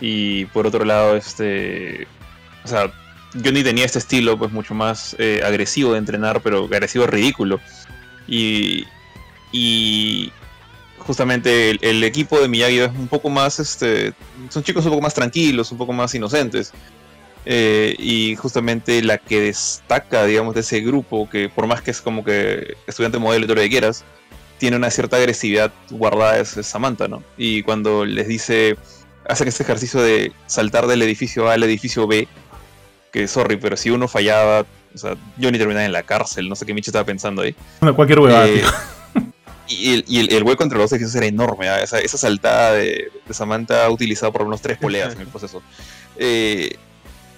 [0.01, 2.05] Y por otro lado, este,
[2.65, 2.91] o sea,
[3.33, 7.61] Johnny tenía este estilo pues mucho más eh, agresivo de entrenar, pero agresivo ridículo.
[8.27, 8.85] Y,
[9.53, 10.33] y
[10.97, 14.13] justamente el, equipo de Miyagi es un poco más, este,
[14.49, 16.73] son chicos un poco más tranquilos, un poco más inocentes.
[17.45, 22.01] Eh, y justamente la que destaca, digamos, de ese grupo, que por más que es
[22.01, 24.04] como que estudiante modelo y todo lo que quieras,
[24.60, 27.23] tiene una cierta agresividad guardada es, Samantha, ¿no?
[27.36, 28.77] Y cuando les dice,
[29.27, 32.27] hacen este ejercicio de saltar del edificio A al edificio B,
[33.12, 36.56] que sorry, pero si uno fallaba, o sea, yo ni terminaba en la cárcel, no
[36.56, 37.56] sé qué Micho estaba pensando ahí.
[37.80, 38.63] Bueno, cualquier huevada, eh,
[39.67, 41.82] Y, el, hueco entre los edificios era enorme, ¿ah?
[41.82, 45.63] esa, saltada de, Samantha ha utilizado por unos tres poleas en el proceso.
[46.17, 46.75] Eh,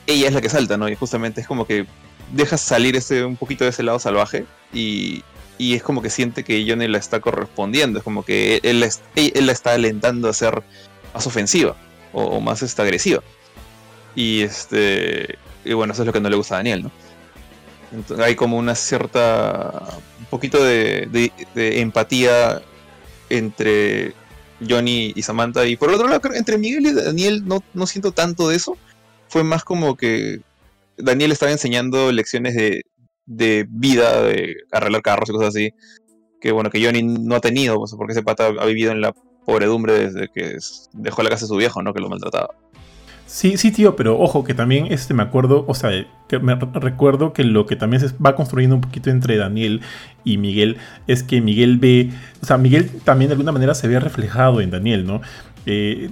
[0.07, 0.89] ella es la que salta, ¿no?
[0.89, 1.85] Y justamente es como que
[2.31, 5.23] deja salir ese, un poquito de ese lado salvaje y,
[5.57, 8.83] y es como que siente que Johnny la está correspondiendo, es como que él,
[9.15, 10.63] él, la está alentando a ser
[11.13, 11.75] más ofensiva
[12.11, 13.21] o, más este, agresiva.
[14.15, 16.91] Y este y bueno, eso es lo que no le gusta a Daniel, ¿no?
[18.23, 19.83] Hay como una cierta
[20.19, 22.61] un poquito de, de, empatía
[23.29, 24.13] entre
[24.67, 28.49] Johnny y Samantha y por otro lado entre Miguel y Daniel no, no siento tanto
[28.49, 28.77] de eso
[29.33, 30.41] fue más como que
[30.95, 32.83] Daniel estaba enseñando lecciones de,
[33.25, 35.73] de vida, de arreglar carros y cosas así,
[36.39, 39.11] que bueno, que Johnny no ha tenido, pues, porque ese pata ha vivido en la
[39.43, 40.57] pobredumbre desde que
[40.93, 41.95] dejó la casa de su viejo, ¿no?
[41.95, 42.53] Que lo maltrataba.
[43.25, 45.89] Sí, sí, tío, pero ojo, que también este, me acuerdo, o sea,
[46.29, 49.81] que me recuerdo que lo que también se va construyendo un poquito entre Daniel
[50.23, 53.99] y Miguel es que Miguel ve, o sea, Miguel también de alguna manera se ve
[53.99, 55.21] reflejado en Daniel, ¿no?
[55.65, 56.11] Eh,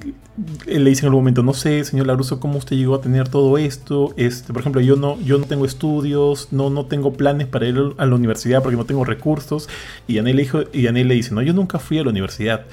[0.65, 3.57] le dice en algún momento, no sé, señor Laruso, cómo usted llegó a tener todo
[3.57, 4.13] esto.
[4.17, 7.77] Este, por ejemplo, yo no, yo no tengo estudios, no, no tengo planes para ir
[7.97, 9.67] a la universidad porque no tengo recursos.
[10.07, 12.65] Y Daniel, le, dijo, y Daniel le dice, no, yo nunca fui a la universidad.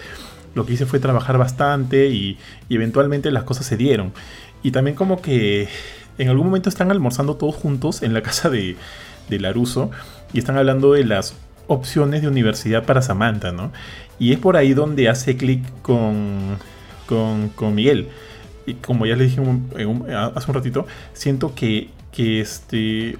[0.54, 2.38] lo que hice fue trabajar bastante y,
[2.70, 4.12] eventualmente las cosas se dieron.
[4.62, 5.68] Y también como que
[6.18, 8.76] en algún momento están almorzando todos juntos en la casa de,
[9.28, 9.90] de Laruso
[10.32, 11.34] y están hablando de las
[11.68, 13.72] opciones de universidad para Samantha, ¿no?
[14.18, 16.58] Y es por ahí donde hace clic con,
[17.08, 18.08] con, Miguel.
[18.66, 23.16] Y como ya le dije hace un ratito, siento que, que este,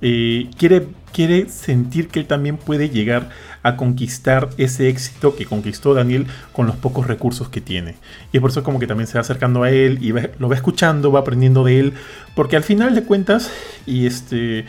[0.00, 3.28] eh, quiere, quiere sentir que él también puede llegar
[3.62, 7.94] a conquistar ese éxito que conquistó Daniel con los pocos recursos que tiene.
[8.32, 10.54] Y es por eso como que también se va acercando a él y lo va
[10.54, 11.92] escuchando, va aprendiendo de él,
[12.34, 13.50] porque al final de cuentas,
[13.86, 14.66] y este...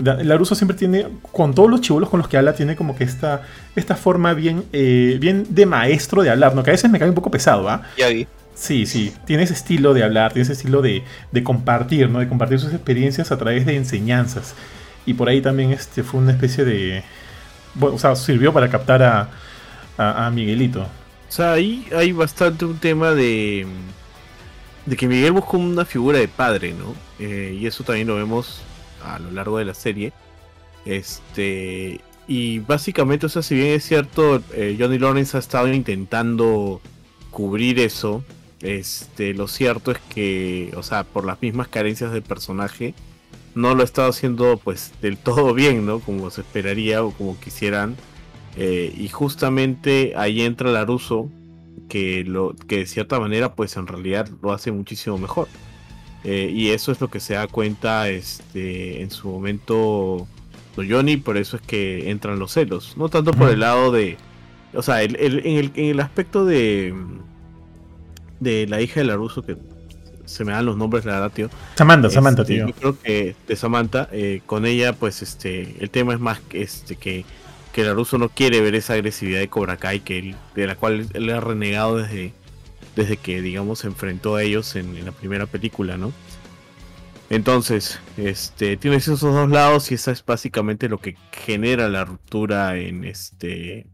[0.00, 3.42] Laruso siempre tiene, con todos los chivolos con los que habla, tiene como que esta,
[3.76, 6.62] esta forma bien, eh, bien de maestro de hablar, ¿no?
[6.62, 7.82] Que a veces me cae un poco pesado, ¿ah?
[7.98, 8.26] Ya vi.
[8.54, 12.18] Sí, sí, tiene ese estilo de hablar, tiene ese estilo de, de, compartir, ¿no?
[12.18, 14.54] De compartir sus experiencias a través de enseñanzas.
[15.06, 17.02] Y por ahí también este, fue una especie de...
[17.74, 19.28] Bueno, o sea, sirvió para captar a,
[19.96, 20.82] a, Miguelito.
[20.82, 23.66] O sea, ahí hay bastante un tema de...
[24.86, 26.94] De que Miguel buscó una figura de padre, ¿no?
[27.18, 28.62] Eh, y eso también lo vemos
[29.04, 30.12] a lo largo de la serie.
[30.84, 36.80] Este, y básicamente, o sea, si bien es cierto, eh, Johnny Lawrence ha estado intentando
[37.30, 38.24] cubrir eso,
[38.60, 42.94] este, lo cierto es que, o sea, por las mismas carencias del personaje,
[43.54, 46.00] no lo ha estado haciendo pues del todo bien, ¿no?
[46.00, 47.96] Como se esperaría o como quisieran.
[48.56, 51.30] Eh, y justamente ahí entra Laruso,
[51.88, 55.48] que, lo, que de cierta manera pues en realidad lo hace muchísimo mejor.
[56.24, 60.26] Eh, y eso es lo que se da cuenta este, en su momento
[60.88, 62.96] Johnny, por eso es que entran los celos.
[62.96, 64.16] No tanto por el lado de.
[64.74, 66.94] O sea, en, el, aspecto de.
[68.38, 69.56] De la hija de Laruso, que
[70.24, 71.50] se me dan los nombres, la verdad, tío.
[71.74, 72.68] Samantha, Samantha, este, tío.
[72.68, 75.76] Yo creo que de Samantha, eh, con ella, pues este.
[75.80, 77.24] El tema es más este, que.
[77.72, 81.30] Que Laruso no quiere ver esa agresividad de Cobra Kai, que de la cual él
[81.30, 82.32] ha renegado desde
[82.96, 86.12] desde que, digamos, se enfrentó a ellos en, la primera película, ¿no?
[87.28, 92.76] Entonces, este, tienes esos dos lados y eso es básicamente lo que genera la ruptura
[92.76, 93.86] en este,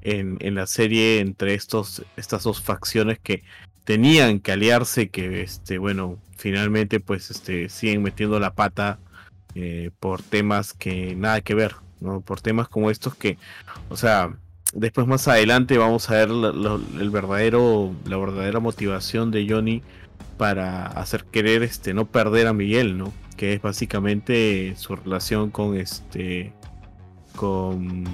[0.00, 3.42] en, en la serie entre estos, estas dos facciones que
[3.84, 8.98] tenían que aliarse, que, este, bueno, finalmente, pues, este, siguen metiendo la pata
[9.54, 12.20] eh, por temas que nada que ver, ¿no?
[12.20, 13.36] Por temas como estos que,
[13.88, 14.36] o sea,
[14.72, 19.82] después más adelante vamos a ver el verdadero, la verdadera motivación de Johnny
[20.36, 23.12] para hacer querer este no perder a Miguel, ¿no?
[23.36, 26.52] Que es básicamente su relación con este
[27.36, 28.04] con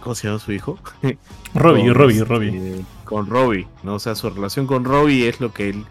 [0.00, 0.78] ¿cómo se llama su hijo?
[1.54, 2.84] Robbie, Robbie, este, Robbie.
[3.04, 3.94] Con Robbie, ¿no?
[3.94, 5.84] O sea, su relación con Robbie es lo que él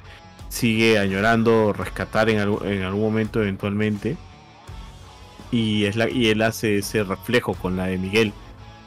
[0.49, 4.17] sigue añorando rescatar en, en algún momento eventualmente.
[5.51, 8.33] Y, es la, y él hace ese reflejo con la de Miguel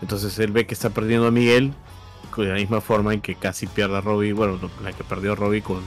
[0.03, 1.73] entonces él ve que está perdiendo a Miguel
[2.41, 5.35] de la misma forma en que casi pierde a Robbie, bueno, la que perdió a
[5.35, 5.81] Robbie con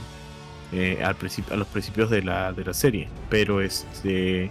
[0.72, 1.16] eh, al
[1.50, 3.08] a los principios de la, de la serie.
[3.28, 4.50] Pero este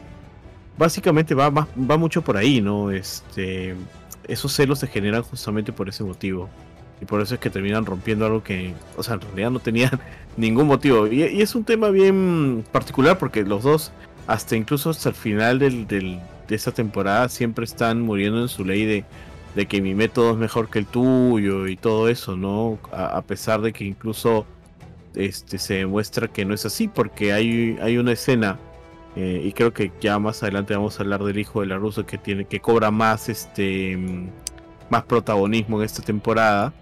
[0.77, 2.91] básicamente va, va, mucho por ahí, ¿no?
[2.91, 3.75] Este
[4.27, 6.49] esos celos se generan justamente por ese motivo.
[7.01, 9.99] Y por eso es que terminan rompiendo algo que, o sea, en realidad no tenían
[10.37, 11.07] ningún motivo.
[11.07, 13.91] Y, es un tema bien particular porque los dos,
[14.27, 18.63] hasta incluso hasta el final del, del, de esta temporada, siempre están muriendo en su
[18.63, 19.03] ley de
[19.55, 22.77] de que mi método es mejor que el tuyo y todo eso, ¿no?
[22.91, 24.45] A, pesar de que incluso
[25.15, 28.59] este, se demuestra que no es así, porque hay, hay una escena,
[29.15, 32.05] eh, y creo que ya más adelante vamos a hablar del hijo de la rusa
[32.05, 33.97] que tiene, que cobra más este
[34.89, 36.73] más protagonismo en esta temporada.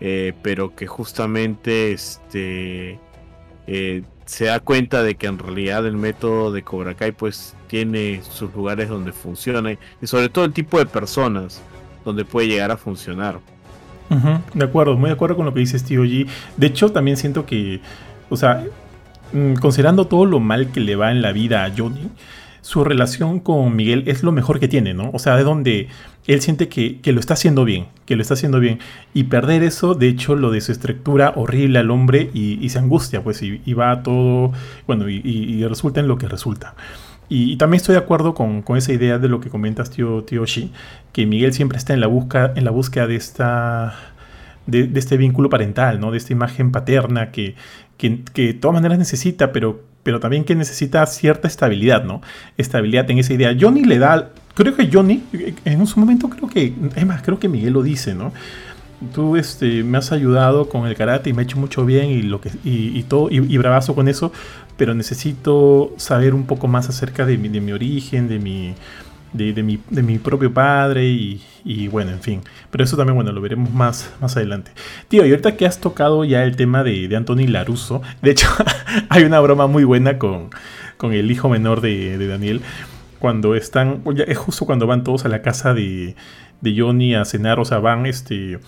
[0.00, 2.98] Eh, pero que justamente este
[3.66, 8.20] eh, se da cuenta de que en realidad el método de Cobra Kai pues tiene
[8.22, 11.62] sus lugares donde funciona y sobre todo el tipo de personas
[12.06, 13.40] donde puede llegar a funcionar.
[14.54, 16.26] de acuerdo, muy de acuerdo con lo que dice Steve G.
[16.56, 17.80] De hecho, también siento que,
[18.30, 18.64] o sea,
[19.32, 22.08] mm, considerando todo lo mal que le va en la vida a Johnny,
[22.66, 25.10] su relación con Miguel es lo mejor que tiene, ¿no?
[25.12, 25.88] O sea, de donde
[26.26, 28.80] él siente que, lo está haciendo bien, que lo está haciendo bien.
[29.14, 33.72] Y perder eso, de hecho, lo desestructura horrible al hombre y, se angustia, pues, y,
[33.74, 34.52] va todo,
[34.86, 36.74] bueno, y, resulta en lo que resulta.
[37.28, 40.44] Y, también estoy de acuerdo con, esa idea de lo que comentas, tío, tío
[41.12, 43.94] que Miguel siempre está en la, busca, en la búsqueda de, esta,
[44.66, 46.10] de, este vínculo parental, ¿no?
[46.10, 47.56] de esta imagen paterna que,
[47.96, 52.20] que, de todas maneras necesita, pero, pero también que necesita cierta estabilidad, ¿no?
[52.56, 53.56] Estabilidad en esa idea.
[53.58, 55.24] Johnny le da, creo que Johnny,
[55.64, 58.32] en un momento creo que, es más, creo que Miguel lo dice, ¿no?
[59.12, 62.22] tú este, me has ayudado con el karate y me ha hecho mucho bien y,
[62.22, 64.32] lo que, y, todo, y, bravazo con eso,
[64.76, 68.74] pero necesito saber un poco más acerca de mi, de mi origen, de mi,
[69.32, 72.42] de, mi, de mi propio padre y, bueno, en fin.
[72.70, 74.72] Pero eso también, bueno, lo veremos más, más adelante.
[75.08, 78.48] Tío, y ahorita que has tocado ya el tema de, de Anthony Laruso, de hecho
[79.08, 80.50] hay una broma muy buena con,
[80.96, 82.60] con el hijo menor de, de Daniel,
[83.18, 86.16] cuando están, es justo cuando van todos a la casa de,
[86.60, 88.58] de Johnny a cenar, o sea, van este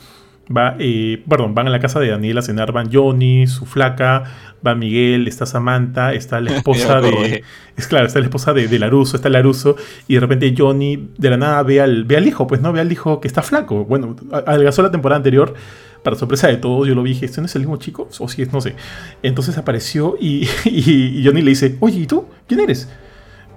[0.54, 4.24] Va, eh, perdón, van a la casa de Daniel a cenar, van Johnny, su flaca,
[4.66, 7.44] va Miguel, está Samantha, está la esposa de.
[7.76, 11.30] Es claro, está la esposa de, de, Laruso, está Laruso, y de repente Johnny de
[11.30, 13.84] la nada ve al, ve al hijo, pues no, ve al hijo que está flaco.
[13.84, 15.54] Bueno, adelgazó la temporada anterior,
[16.02, 18.08] para sorpresa de todos, yo lo vi dije, ¿este no es el mismo chico?
[18.18, 18.74] O si es, no sé.
[19.22, 22.26] Entonces apareció y, y, Johnny le dice, oye, ¿y tú?
[22.46, 22.88] ¿Quién eres?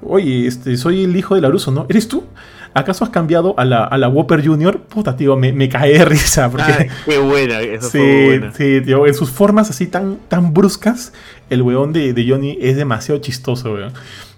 [0.03, 1.85] Oye, este, soy el hijo de Laruso, ¿no?
[1.87, 2.23] ¿Eres tú?
[2.73, 4.79] ¿Acaso has cambiado a la, a la Whopper Junior?
[4.81, 6.49] Puta, tío, me, me cae de risa.
[6.49, 6.89] Porque...
[7.05, 8.53] qué buena, eso sí, fue buena.
[8.53, 11.13] Sí, tío, en sus formas así tan, tan bruscas,
[11.49, 13.93] el weón de, de Johnny es demasiado chistoso, weón.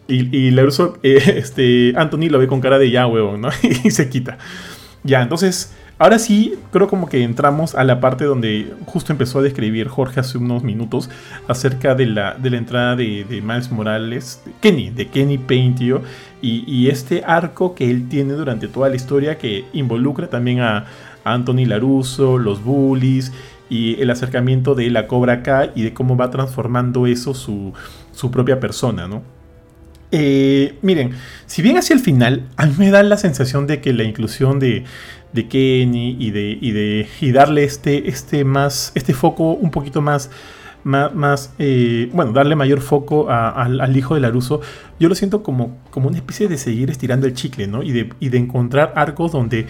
[0.07, 3.49] Y, y Laruso, eh, este, Anthony lo ve con cara de ya, weón, ¿no?
[3.83, 4.37] y se quita.
[5.03, 9.41] Ya, entonces Ahora sí, creo como que entramos a la parte donde justo empezó a
[9.43, 11.09] describir Jorge hace unos minutos
[11.47, 16.01] acerca de la, de la entrada de, Miles Morales, de Kenny, de Kenny Payne, tío,
[16.41, 20.85] y, este arco que él tiene durante toda la historia que involucra también a,
[21.25, 23.31] Anthony Laruso, los bullies
[23.69, 27.71] y el acercamiento de la Cobra K y de cómo va transformando eso su,
[28.11, 29.23] su propia persona, ¿no?
[30.11, 31.11] Eh, miren,
[31.47, 34.59] si bien hacia el final, a mí me da la sensación de que la inclusión
[34.59, 34.83] de,
[35.33, 40.01] de Kenny y de, y de y darle este, este, más, este foco un poquito
[40.01, 40.29] más,
[40.83, 44.61] más, eh, bueno, darle mayor foco al, hijo de Laruso,
[44.99, 47.83] yo lo siento como, como una especie de seguir estirando el chicle, ¿no?
[47.83, 49.65] Y de, y de encontrar arcos donde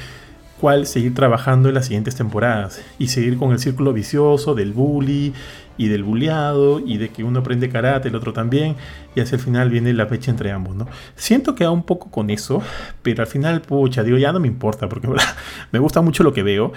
[0.64, 5.34] cual seguir trabajando en las siguientes temporadas y seguir con el círculo vicioso del bully
[5.78, 8.78] y del bulleado y de que uno aprende karate, el otro también
[9.14, 10.88] y hacia el final viene la fecha entre ambos, ¿no?
[11.18, 12.62] Siento que va un poco con eso,
[13.02, 15.10] pero al final, pucha, digo, ya no me importa porque
[15.74, 16.72] me gusta mucho lo que veo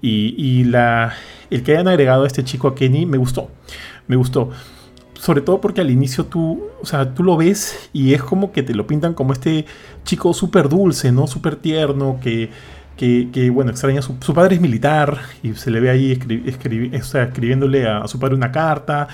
[0.00, 1.12] y, la,
[1.50, 3.50] el que hayan agregado a este chico a Kenny me gustó,
[4.06, 4.50] me gustó.
[5.14, 8.62] Sobre todo porque al inicio tú, o sea, tú lo ves y es como que
[8.62, 9.66] te lo pintan como este
[10.04, 11.26] chico súper dulce, ¿no?
[11.26, 12.50] Súper tierno, que
[13.32, 16.12] que, bueno, extraña, su, padre es militar y se le ve ahí
[16.92, 19.08] escribiéndole a, su padre una carta.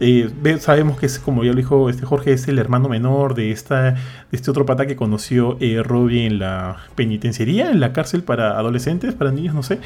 [0.00, 3.52] Eh, sabemos que es, como ya lo dijo este Jorge, es el hermano menor de,
[3.52, 3.98] esta, de
[4.32, 9.14] este otro pata que conoció eh, Robbie en la penitenciaría, en la cárcel para adolescentes,
[9.14, 9.78] para niños, no sé.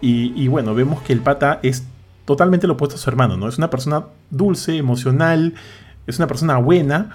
[0.00, 1.84] Y, bueno, vemos que el pata es
[2.26, 3.48] totalmente lo opuesto a su hermano, ¿no?
[3.48, 5.54] Es una persona dulce, emocional,
[6.06, 7.10] es una persona buena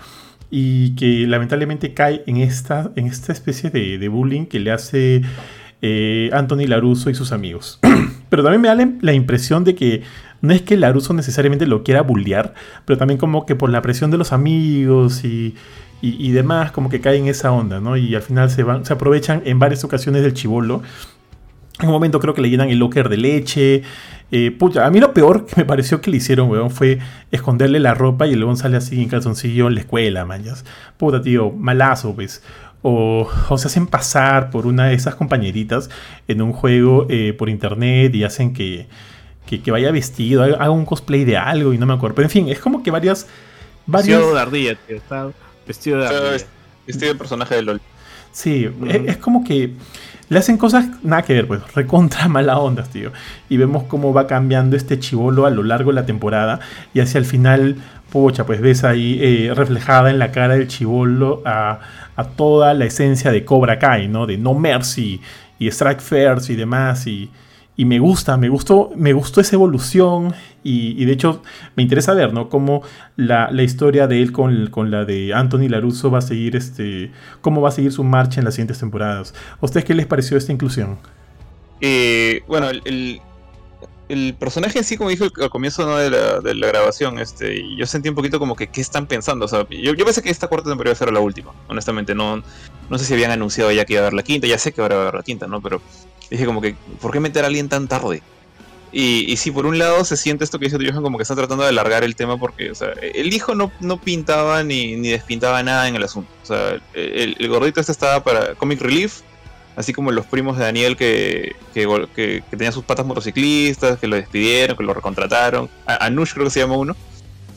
[0.50, 5.22] y que lamentablemente cae en esta, en esta especie de bullying que le hace
[5.82, 7.80] eh, Anthony Laruso y sus amigos.
[8.30, 10.04] pero también me da la, impresión de que
[10.42, 12.54] no es que Laruso necesariamente lo quiera bullear,
[12.86, 15.56] pero también como que por la presión de los amigos y,
[16.32, 17.98] demás, como que cae en esa onda, ¿no?
[17.98, 20.82] Y al final se, van, se aprovechan en varias ocasiones del chivolo.
[21.80, 23.84] En un momento creo que le llenan el locker de leche.
[24.32, 27.00] Eh, a mí lo peor que me pareció que le hicieron, weón, fue
[27.32, 30.66] esconderle la ropa y el weón sale así en calzoncillo en la escuela, mañas.
[30.98, 32.44] Puta, tío, malazo, pues
[32.82, 35.90] o, se hacen pasar por una de esas compañeritas
[36.28, 38.88] en un juego eh, por internet y hacen que,
[39.46, 42.16] que, vaya vestido, haga un cosplay de algo y no me acuerdo.
[42.16, 43.28] Pero en fin, es como que varias...
[43.86, 44.98] Vestido de ardilla, tío.
[44.98, 45.30] Está
[45.68, 46.46] vestido de ardilla.
[46.86, 47.82] Vestido de personaje de LOL.
[48.32, 49.74] Sí, es, como que
[50.30, 53.12] le hacen cosas nada que ver, pues, recontra mala onda, tío.
[53.50, 56.60] Y vemos cómo va cambiando este chivolo a lo largo de la temporada.
[56.94, 57.78] Y hacia el final,
[58.12, 61.80] pucha, pues ves ahí eh, reflejada en la cara del chivolo a,
[62.20, 64.26] a toda la esencia de Cobra Kai, ¿no?
[64.26, 65.22] De No Mercy
[65.58, 67.08] y Strike First y demás.
[67.08, 67.30] Y,
[67.78, 70.34] y me gusta, me gustó, me gustó esa evolución.
[70.62, 71.42] Y, de hecho,
[71.78, 72.50] me interesa ver, ¿no?
[72.50, 72.82] Cómo
[73.16, 77.12] la, historia de él con, con, la de Anthony Laruso va a seguir este.
[77.40, 79.34] cómo va a seguir su marcha en las siguientes temporadas.
[79.62, 80.98] ¿A ustedes qué les pareció esta inclusión?
[81.80, 83.22] Eh, bueno, el
[84.40, 86.10] personaje en sí, como dijo al comienzo de,
[86.56, 89.46] la, grabación, este, yo sentí un poquito como que qué están pensando.
[89.46, 91.52] O sea, yo, pensé que esta cuarta temporada iba a ser la última.
[91.68, 92.42] Honestamente, no,
[92.90, 94.48] no sé si habían anunciado ya que iba a haber la quinta.
[94.48, 95.62] Ya sé que ahora va a haber la quinta, ¿no?
[95.62, 95.82] Pero
[96.30, 98.24] dije como que, ¿por qué meter a alguien tan tarde?
[98.92, 101.38] Y, y sí, por un lado se siente esto que dice Johan como que están
[101.38, 105.10] tratando de alargar el tema porque, o sea, el hijo no, no pintaba ni, ni
[105.10, 106.32] despintaba nada en el asunto.
[106.42, 109.22] O sea, el, el gordito este estaba para Comic Relief
[109.80, 114.76] así como los primos de Daniel que, que, tenían sus patas motociclistas, que lo despidieron,
[114.76, 115.70] que lo recontrataron.
[115.86, 116.98] Anush creo que se llama uno.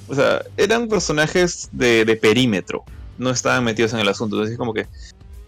[0.06, 2.84] O sea, eran personajes de, perímetro,
[3.18, 4.36] no estaban metidos en el asunto.
[4.36, 4.86] Entonces es como que,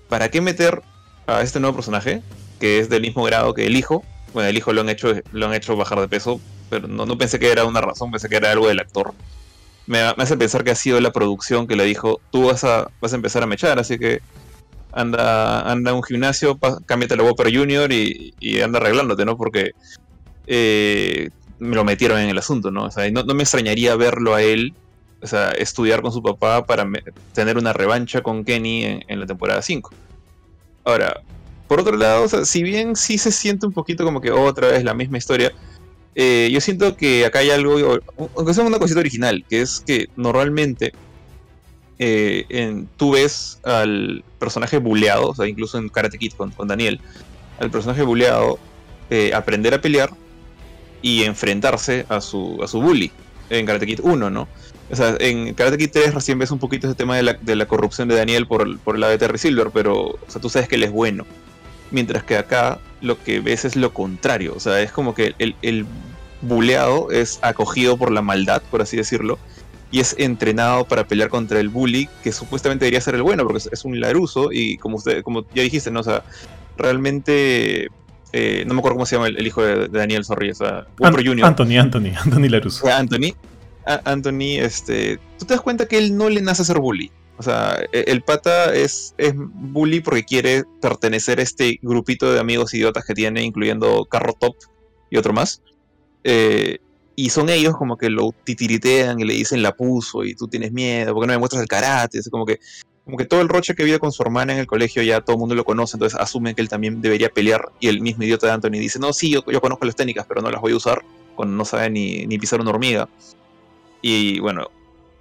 [0.08, 0.82] ¿para qué meter
[1.28, 2.22] a este nuevo personaje,
[2.58, 4.02] que es del mismo grado que el hijo?
[4.32, 7.16] Bueno, el hijo lo han hecho, lo han hecho bajar de peso, pero no, no
[7.16, 9.14] pensé que era una razón, pensé que era algo del actor.
[9.86, 12.90] Me, me, hace pensar que ha sido la producción que le dijo, tú vas a,
[13.00, 14.22] vas a empezar a mechar, así que
[14.94, 19.36] anda, anda a un gimnasio, cámbiate la Whopper Junior y, y, anda arreglándote, ¿no?
[19.36, 19.72] Porque
[20.46, 22.84] eh, me lo metieron en el asunto, ¿no?
[22.84, 24.74] O sea, no, me extrañaría verlo a él,
[25.22, 26.86] o sea, estudiar con su papá para
[27.32, 29.90] tener una revancha con Kenny en, la temporada 5.
[30.84, 31.22] Ahora,
[31.66, 34.68] por otro lado, o sea, si bien sí se siente un poquito como que otra
[34.68, 35.52] vez la misma historia,
[36.14, 37.98] eh, yo siento que acá hay algo,
[38.36, 40.92] aunque sea una cosita original, que es que normalmente
[41.98, 47.00] eh, en, tú ves al personaje buleado, o sea, incluso en Karate Kid con, Daniel,
[47.58, 48.58] al personaje buleado
[49.08, 50.10] eh, aprender a pelear
[51.00, 53.10] y enfrentarse a su, a su bully
[53.48, 54.48] en Karate Kid 1, ¿no?
[54.90, 57.56] O sea, en Karate Kid 3 recién ves un poquito ese tema de la, de
[57.56, 60.68] la corrupción de Daniel por, por la de Terry Silver, pero o sea, tú sabes
[60.68, 61.24] que él es bueno.
[61.90, 64.54] Mientras que acá lo que ves es lo contrario.
[64.56, 65.86] O sea, es como que el, el
[66.42, 69.38] buleado es acogido por la maldad, por así decirlo,
[69.94, 73.62] y es entrenado para pelear contra el bully, que supuestamente debería ser el bueno, porque
[73.70, 76.00] es, un laruso, y como usted, como ya dijiste, ¿no?
[76.00, 76.24] O sea,
[76.76, 77.86] realmente
[78.32, 81.46] eh, no me acuerdo cómo se llama el, hijo de, Daniel Sorry, o sea, Junior.
[81.46, 82.88] Anthony, Anthony, Anthony Laruso.
[82.88, 83.36] Anthony,
[84.04, 87.12] Anthony, este, tú te das cuenta que él no le nace a ser bully.
[87.36, 92.40] O sea, e, el pata es, es bully porque quiere pertenecer a este grupito de
[92.40, 94.56] amigos idiotas que tiene, incluyendo Carro Top
[95.08, 95.62] y otro más.
[96.24, 96.78] Eh,
[97.16, 100.72] y son ellos como que lo titiritean y le dicen la puso y tú tienes
[100.72, 102.18] miedo, porque no me muestras el karate?
[102.18, 102.58] Es como que,
[103.04, 105.36] como que todo el roche que vive con su hermana en el colegio ya todo
[105.36, 107.70] el mundo lo conoce, entonces asumen que él también debería pelear.
[107.80, 110.50] Y el mismo idiota de Anthony dice, no, sí, yo, conozco las técnicas, pero no
[110.50, 111.02] las voy a usar
[111.36, 113.08] cuando no sabe ni, ni pisar una hormiga.
[114.02, 114.68] Y bueno,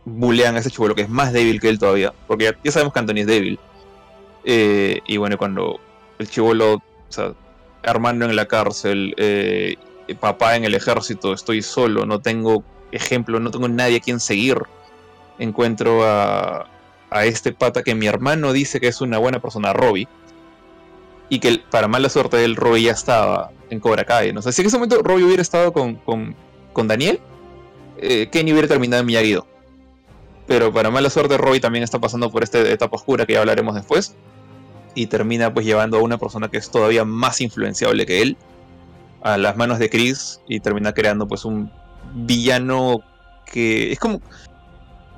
[0.05, 2.99] bulean a ese chivolo que es más débil que él todavía, porque ya, sabemos que
[2.99, 3.59] Anthony es débil.
[4.45, 5.79] Eh, y bueno, cuando
[6.19, 7.33] el chivolo, o sea,
[7.83, 9.75] Armando en la cárcel, eh,
[10.19, 14.57] papá en el ejército, estoy solo, no tengo ejemplo, no tengo nadie a quien seguir.
[15.39, 16.67] Encuentro a,
[17.09, 20.07] a este pata que mi hermano dice que es una buena persona, Robbie,
[21.29, 24.33] y que para mala suerte del Robbie ya estaba en Cobra Kai.
[24.33, 24.41] ¿no?
[24.41, 27.19] si en ese momento Robbie hubiera estado con, con, Daniel,
[27.97, 29.37] eh, Kenny hubiera terminado en miyagi
[30.47, 33.75] Pero para mala suerte Robbie también está pasando por esta etapa oscura que ya hablaremos
[33.75, 34.15] después.
[34.95, 38.37] Y termina pues llevando a una persona que es todavía más influenciable que él
[39.24, 41.71] a las manos de Chris y termina creando pues un
[42.13, 42.99] villano
[43.51, 44.21] que es como...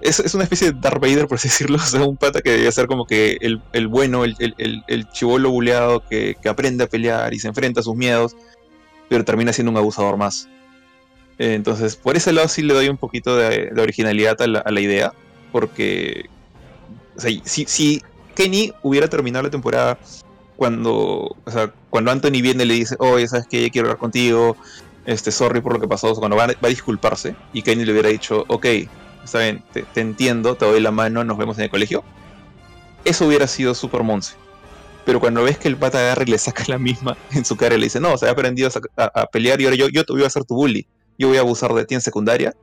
[0.01, 2.71] Es, una especie de Darth Vader, por así decirlo, o sea, un pata que debería
[2.71, 7.47] ser como que el, bueno, el, el, chivolo buleado que, aprende a pelear y se
[7.47, 8.35] enfrenta a sus miedos,
[9.09, 10.47] pero termina siendo un abusador más.
[11.39, 15.11] entonces, por ese lado sí le doy un poquito de, originalidad a la, idea,
[15.51, 16.29] porque
[17.17, 18.03] o sea, si, si
[18.35, 19.97] Kenny hubiera terminado la temporada
[20.55, 23.69] cuando, o sea, cuando Anthony viene y le dice, oye, ¿sabes qué?
[23.71, 24.57] Quiero hablar contigo,
[25.05, 28.43] este, sorry por lo que pasó, cuando va, a disculparse y Kenny le hubiera dicho,
[28.47, 28.65] ok,
[29.23, 32.03] está bien, te, entiendo, te doy la mano, nos vemos en el colegio,
[33.03, 34.35] eso hubiera sido super monce.
[35.05, 37.75] Pero cuando ves que el pata agarra y le saca la misma en su cara
[37.75, 40.13] y le dice, no, o sea, he aprendido a, pelear y ahora yo, yo te
[40.13, 40.87] voy a ser tu bully,
[41.19, 42.55] yo voy a abusar de ti en secundaria,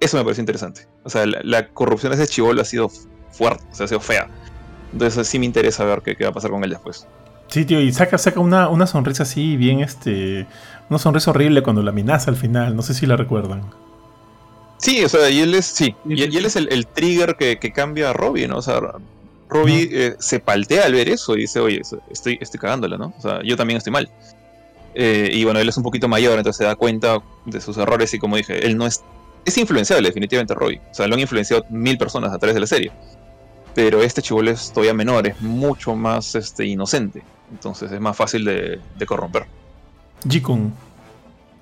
[0.00, 0.88] eso me parece interesante.
[1.04, 2.90] O sea, la, corrupción de ese chivolo ha sido
[3.30, 4.28] fuerte, o sea, ha sido fea.
[4.96, 7.06] Entonces sí me interesa ver qué, qué va a pasar con él después.
[7.48, 10.46] Sí, tío, y saca, saca una, una sonrisa así, bien, este.
[10.88, 12.74] Una sonrisa horrible cuando la amenaza al final.
[12.74, 13.62] No sé si la recuerdan.
[14.78, 18.12] Sí, o sea, y él es, sí, y, él es el, trigger que, cambia a
[18.14, 18.56] Robbie, ¿no?
[18.56, 18.80] O sea,
[19.50, 23.12] Robbie eh, se paltea al ver eso y dice, oye, estoy, estoy cagándola, ¿no?
[23.18, 24.10] O sea, yo también estoy mal.
[24.94, 28.14] Eh, y bueno, él es un poquito mayor, entonces se da cuenta de sus errores
[28.14, 29.02] y como dije, él no es...
[29.44, 30.80] Es influenciable definitivamente Robbie.
[30.90, 32.90] O sea, lo han influenciado mil personas a través de la serie.
[33.76, 37.22] Pero este chivolo es todavía menor, es mucho más este, inocente.
[37.52, 39.44] Entonces es más fácil de, corromper.
[40.26, 40.72] Jikun.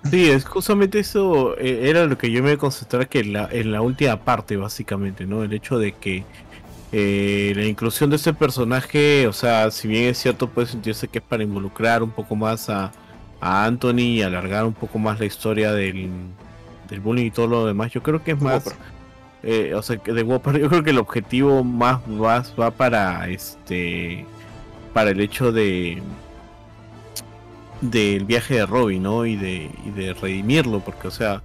[0.09, 3.73] Sí, es justamente eso eh, era lo que yo me concentraba que en la, en
[3.73, 5.43] la última parte, básicamente, ¿no?
[5.43, 6.25] El hecho de que
[6.93, 11.19] eh, la inclusión de este personaje, o sea, si bien es cierto, puede sentirse que
[11.19, 12.93] es para involucrar un poco más a,
[13.41, 16.11] a Anthony y alargar un poco más la historia del,
[16.89, 18.73] del bullying y todo lo demás, yo creo que es más.
[19.47, 24.25] Eh, o sea, de Whopper, yo creo que el objetivo más va, va para este
[24.95, 26.03] para el hecho de
[27.83, 29.27] del viaje de Robbie, ¿no?
[29.27, 31.43] Y de, y de redimirlo, porque, o sea,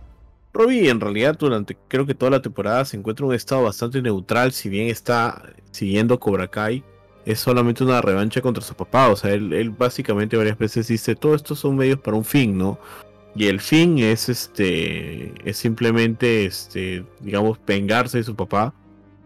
[0.54, 4.02] Robbie en realidad durante creo que toda la temporada se encuentra en un estado bastante
[4.02, 6.84] neutral, si bien está siguiendo Cobra Kai,
[7.26, 11.16] es solamente una revancha contra su papá, o sea, él, él básicamente varias veces dice,
[11.16, 12.80] todo esto son medios para un fin, ¿no?
[13.36, 18.74] Y el fin es este, es simplemente, este, digamos, vengarse de su papá,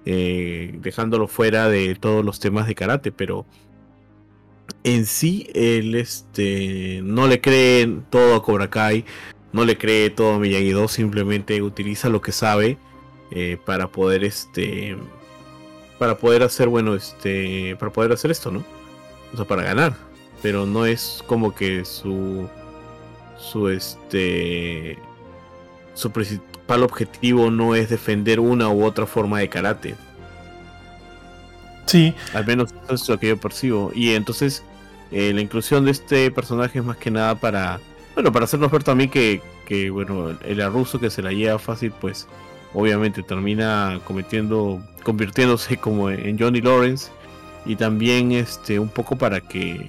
[0.06, 3.46] eh, dejándolo fuera de todos los temas de karate, pero
[4.84, 9.06] en sí él este, no le cree todo a Cobra Kai,
[9.54, 12.78] no le cree todo a Miyagi-Do, simplemente utiliza lo que sabe
[13.32, 14.98] eh, para poder este
[16.00, 18.64] para poder hacer bueno este para poder hacer esto, ¿no?
[19.34, 19.96] o sea, para ganar,
[20.42, 22.48] pero no es como que su
[23.44, 24.98] su este
[25.94, 29.96] su principal objetivo no es defender una u otra forma de karate.
[31.86, 32.14] Sí.
[32.34, 33.92] Al menos eso es lo que yo percibo.
[33.94, 34.64] Y entonces
[35.12, 37.80] eh, la inclusión de este personaje es más que nada para,
[38.16, 41.92] bueno, para hacernos ver también que, que bueno, el ruso que se la lleva fácil,
[41.92, 42.28] pues
[42.74, 47.12] obviamente termina cometiendo, convirtiéndose como en Johnny Lawrence.
[47.66, 49.88] Y también este un poco para que,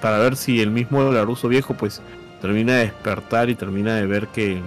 [0.00, 2.00] para ver si el mismo Laruso viejo, pues
[2.40, 4.60] termina de despertar y termina de ver que,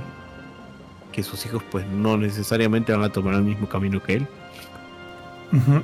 [1.12, 4.28] que sus hijos pues no necesariamente van a tomar el mismo camino que él.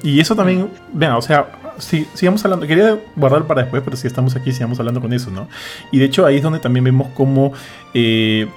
[0.03, 1.47] Y eso también, vean, o sea,
[1.79, 5.31] si sigamos hablando, quería guardar para después, pero si estamos aquí, sigamos hablando con eso,
[5.31, 5.47] ¿no?
[5.91, 7.51] Y de hecho ahí es donde también vemos cómo
[7.93, 8.47] eh,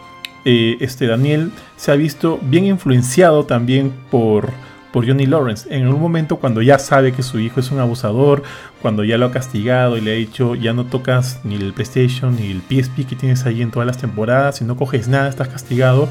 [0.45, 4.51] eh, este Daniel se ha visto bien influenciado también por,
[4.93, 5.75] por Johnny Lawrence.
[5.75, 8.43] En un momento cuando ya sabe que su hijo es un abusador,
[8.83, 12.37] cuando ya lo ha castigado y le ha dicho ya no tocas ni el PlayStation
[12.37, 15.49] ni el PSP que tienes ahí en todas las temporadas, y no coges nada, estás
[15.49, 16.09] castigado.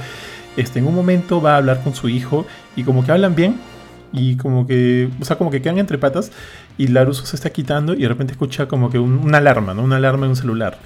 [0.56, 3.58] Este, en un momento va a hablar con su hijo y como que hablan bien,
[4.12, 6.32] y como que, o sea, como que quedan entre patas
[6.78, 9.84] y Laruso se está quitando y de repente escucha como que una alarma, ¿no?
[9.84, 10.80] Una alarma en un celular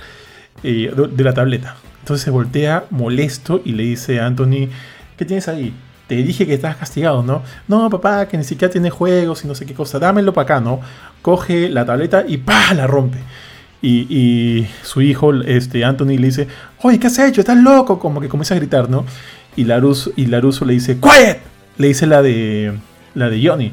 [0.64, 1.76] eh, de, la tableta.
[2.00, 4.70] Entonces se voltea molesto y le dice a Anthony,
[5.18, 5.74] ¿qué tienes ahí?
[6.12, 7.42] Te dije que estás castigado, ¿no?
[7.70, 9.98] No, papá, que ni siquiera tiene juegos y no sé qué cosa.
[9.98, 10.82] Dámelo para acá, ¿no?
[11.22, 12.74] Coge la tableta y ¡pa!
[12.74, 13.20] la rompe.
[13.82, 16.50] Y, su hijo, este, Anthony, le dice,
[16.82, 17.40] oye, ¿qué has hecho?
[17.40, 17.98] ¿Estás loco?
[17.98, 19.06] Como que comienza a gritar, ¿no?
[19.56, 21.40] Y Laruso, y Laruso le dice, ¡Quiet!
[21.78, 22.74] Le dice la de
[23.16, 23.72] la de Johnny.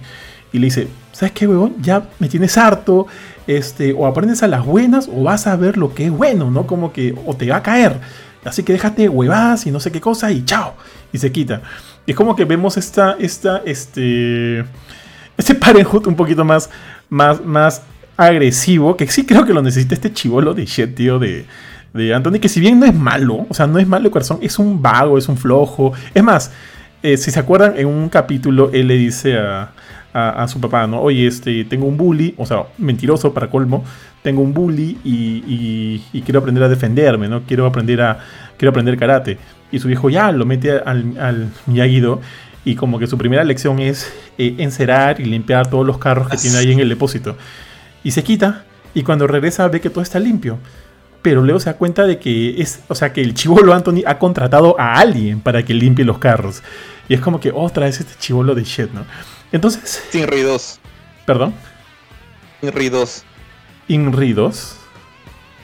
[0.53, 1.74] Y le dice, ¿sabes qué, huevón?
[1.82, 3.09] Ya me tienes harto.
[3.49, 6.68] Este, o aprendes a las buenas o vas a ver lo que es bueno, ¿no?
[6.68, 7.99] Como que, o te va a caer.
[8.45, 10.74] Así que déjate huevadas y no sé qué cosa y chao.
[11.12, 11.62] Y se quita.
[12.12, 14.64] Es como que vemos esta, esta, este,
[15.36, 16.70] este parenthood un poquito más,
[17.09, 17.82] más, más
[18.16, 21.44] agresivo, que sí creo que lo necesita este chivolo de shit, tío, de,
[21.92, 24.38] de Anthony, que si bien no es malo, o sea, no es malo de corazón,
[24.42, 25.92] es un vago, es un flojo.
[26.14, 26.50] Es más,
[27.02, 29.72] eh, si se acuerdan, en un capítulo él le dice a,
[30.48, 31.00] su papá, ¿no?
[31.00, 33.84] Oye, este, tengo un bully, o sea, mentiroso para colmo,
[34.22, 37.42] tengo un bully y, quiero aprender a defenderme, ¿no?
[37.42, 38.18] Quiero aprender a
[38.59, 39.38] quiero aprender karate.
[39.72, 42.20] Y su hijo ya lo mete al, al Miyagi-Do
[42.64, 46.36] y como que su primera lección es eh, encerar y limpiar todos los carros que
[46.36, 47.36] tiene ahí en el depósito.
[48.04, 50.59] Y se quita y cuando regresa ve que todo está limpio
[51.22, 54.18] pero luego se da cuenta de que es, o sea, que el chivolo Anthony ha
[54.18, 56.62] contratado a alguien para que limpie los carros.
[57.09, 59.04] Y es como que otra vez este chivolo de shit, ¿no?
[59.52, 60.02] Entonces.
[60.14, 60.80] Inri 2.
[61.26, 61.54] ¿Perdón?
[62.62, 63.24] Inri 2.
[63.88, 64.76] Inri 2.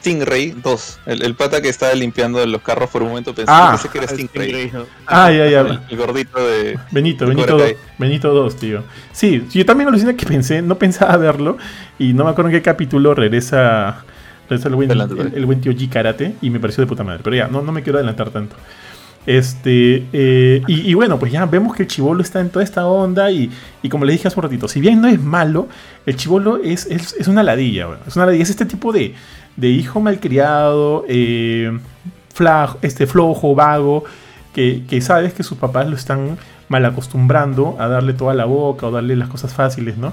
[0.04, 0.98] Stingray 2.
[1.06, 4.70] El, pata que estaba limpiando los carros por un momento pensé, ah, que era Stingray.
[5.06, 5.60] Ah, ya, ya.
[5.88, 6.78] El, gordito de.
[6.90, 8.84] Benito, Benito, 2, Benito 2, tío.
[9.12, 11.56] Sí, yo también aluciné que pensé, no pensaba verlo.
[11.98, 14.04] Y no me acuerdo en qué capítulo regresa
[14.50, 17.20] es el buen, el, tío G Karate y me pareció de puta madre.
[17.24, 18.56] Pero ya, no, no me quiero adelantar tanto.
[19.26, 23.30] Este, eh, y, bueno, pues ya vemos que el chivolo está en toda esta onda
[23.30, 23.50] y,
[23.90, 25.66] como le dije hace un ratito, si bien no es malo,
[26.04, 29.14] el chivolo es, es, una ladilla, es una ladilla, es este tipo de,
[29.56, 31.78] de hijo malcriado, eh,
[32.82, 34.04] este flojo, vago,
[34.52, 36.36] que, que, sabes que sus papás lo están
[36.68, 40.12] mal acostumbrando a darle toda la boca o darle las cosas fáciles, ¿no?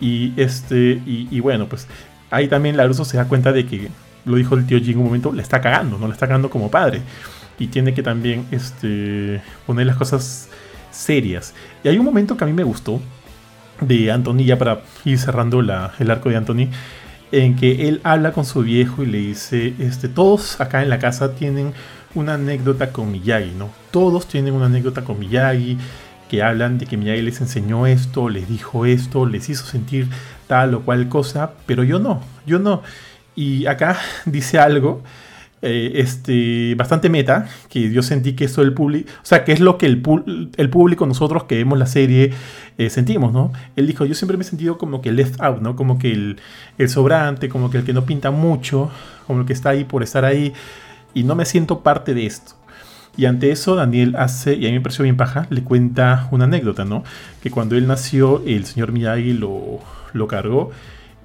[0.00, 1.88] Y este, y, bueno, pues
[2.30, 3.88] ahí también Laruso se da cuenta de que,
[4.24, 6.50] lo dijo el tío Jin en un momento, le está cagando, no le está cagando
[6.50, 7.02] como padre.
[7.58, 10.50] Y tiene que también este, poner las cosas
[10.90, 11.54] serias.
[11.82, 13.00] Y hay un momento que a mí me gustó
[13.80, 15.70] de Anthony, ya para ir cerrando el
[16.10, 16.68] arco de Anthony,
[17.32, 20.98] en que él habla con su viejo y le dice, este, todos acá en la
[20.98, 21.72] casa tienen
[22.14, 23.70] una anécdota con Miyagi, ¿no?
[23.90, 25.76] Todos tienen una anécdota con Miyagi,
[26.28, 30.08] que hablan de que Miyagi les enseñó esto, les dijo esto, les hizo sentir
[30.46, 32.82] tal o cual cosa, pero yo no, yo no.
[33.34, 35.02] Y acá dice algo
[35.62, 39.60] eh, este, bastante meta, que yo sentí que eso el público, o sea, que es
[39.60, 40.02] lo que el,
[40.56, 42.32] el público, nosotros que vemos la serie,
[42.78, 43.52] eh, sentimos, ¿no?
[43.74, 45.74] Él dijo, yo siempre me he sentido como que left out, ¿no?
[45.74, 46.38] Como que el,
[46.76, 48.90] el sobrante, como que el que no pinta mucho,
[49.26, 50.52] como el que está ahí por estar ahí,
[51.14, 52.52] y no me siento parte de esto.
[53.16, 56.44] Y ante eso Daniel hace, y a mí me pareció bien paja, le cuenta una
[56.44, 57.02] anécdota, ¿no?
[57.42, 59.80] Que cuando él nació, el señor Miyagi lo,
[60.12, 60.70] lo cargó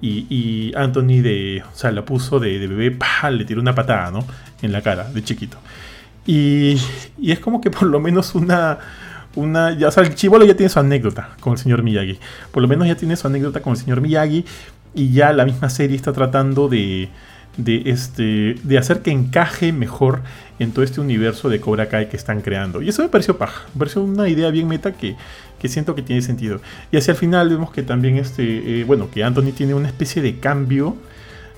[0.02, 3.30] y, Anthony de, o sea, la puso de, bebé, ¡pah!
[3.30, 4.26] le tiró una patada, ¿no?
[4.60, 5.58] En la cara, de chiquito.
[6.26, 6.76] Y,
[7.18, 8.78] y es como que por lo menos una,
[9.36, 12.18] una, ya, o sea, el chivolo ya tiene su anécdota con el señor Miyagi.
[12.50, 14.44] Por lo menos ya tiene su anécdota con el señor Miyagi
[14.94, 17.08] y ya la misma serie está tratando de,
[17.56, 20.22] de, este, de hacer que encaje mejor
[20.62, 22.82] en todo este universo de Cobra Kai que están creando.
[22.82, 25.16] Y eso me pareció paja, me pareció una idea bien meta que,
[25.58, 26.60] que siento que tiene sentido.
[26.90, 30.22] Y hacia el final vemos que también este, eh, bueno, que Anthony tiene una especie
[30.22, 30.96] de cambio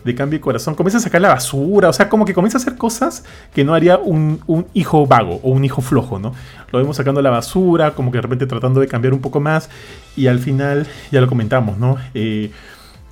[0.04, 2.60] de cambio de corazón, comienza a sacar la basura, o sea, como que comienza a
[2.60, 3.24] hacer cosas
[3.54, 6.34] que no haría un, un, hijo vago o un hijo flojo, ¿no?
[6.70, 9.70] Lo vemos sacando la basura, como que de repente tratando de cambiar un poco más,
[10.14, 11.96] y al final, ya lo comentamos, ¿no?
[12.12, 12.50] Eh,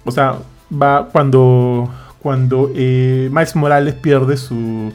[0.04, 0.36] o sea,
[0.70, 1.90] va cuando,
[2.20, 4.92] cuando eh, Miles Morales pierde su,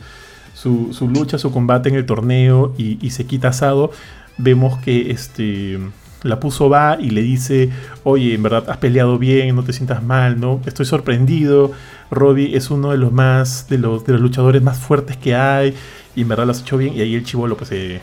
[0.91, 3.91] su, lucha, su combate en el torneo y, se quita asado,
[4.37, 5.79] vemos que este
[6.23, 7.69] la puso va y le dice,
[8.03, 10.59] oye, en verdad has peleado bien, no te sientas mal, ¿no?
[10.65, 11.71] Estoy sorprendido,
[12.09, 15.75] Robbie es uno de los más, de los, de los luchadores más fuertes que hay,
[16.15, 18.01] y en verdad lo has hecho bien, y ahí el chivolo, pues, eh,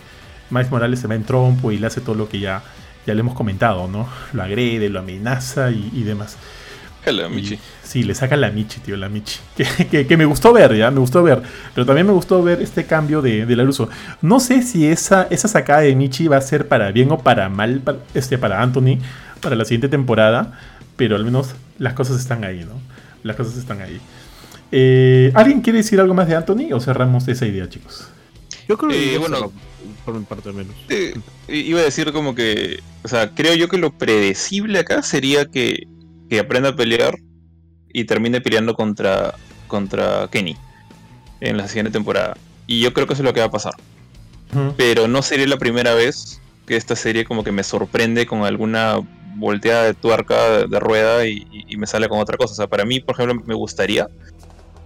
[0.51, 2.63] Miles Morales se va en trompo y le hace todo lo que ya,
[3.05, 4.09] ya le hemos comentado, ¿no?
[4.33, 6.39] Lo agrede, lo amenaza y demás.
[7.05, 7.59] Hello, Michi.
[7.83, 9.39] Sí, le saca la Michi, tío, la Michi.
[9.57, 11.43] Que, que, que, me gustó ver, ya, me gustó ver.
[11.75, 13.89] Pero también me gustó ver este cambio de, de Laruso.
[14.23, 17.49] No sé si esa, esa sacada de Michi va a ser para bien o para
[17.49, 18.99] mal para, este, para Anthony
[19.41, 20.59] para la siguiente temporada.
[20.97, 22.81] Pero al menos las cosas están ahí, ¿no?
[23.23, 24.01] Las cosas están ahí.
[24.73, 28.09] Eh, ¿Alguien quiere decir algo más de Anthony o cerramos esa idea, chicos?
[28.69, 29.53] Yo creo que, eh, bueno,
[30.05, 30.75] por mi parte menos.
[30.89, 31.15] Eh,
[31.49, 35.87] iba a decir como que, o sea, creo yo que lo predecible acá sería que
[36.35, 37.17] que aprenda a pelear
[37.93, 39.35] y termine peleando contra,
[39.69, 40.57] contra Kenny
[41.41, 42.37] en la siguiente temporada.
[42.67, 43.75] Y yo creo que eso es lo que va a pasar.
[44.77, 48.99] Pero no sería la primera vez que esta serie como que me sorprende con alguna
[49.37, 52.53] volteada de tuerca de, rueda y, y, me sale con otra cosa.
[52.53, 54.09] O sea, para mí, por ejemplo, me gustaría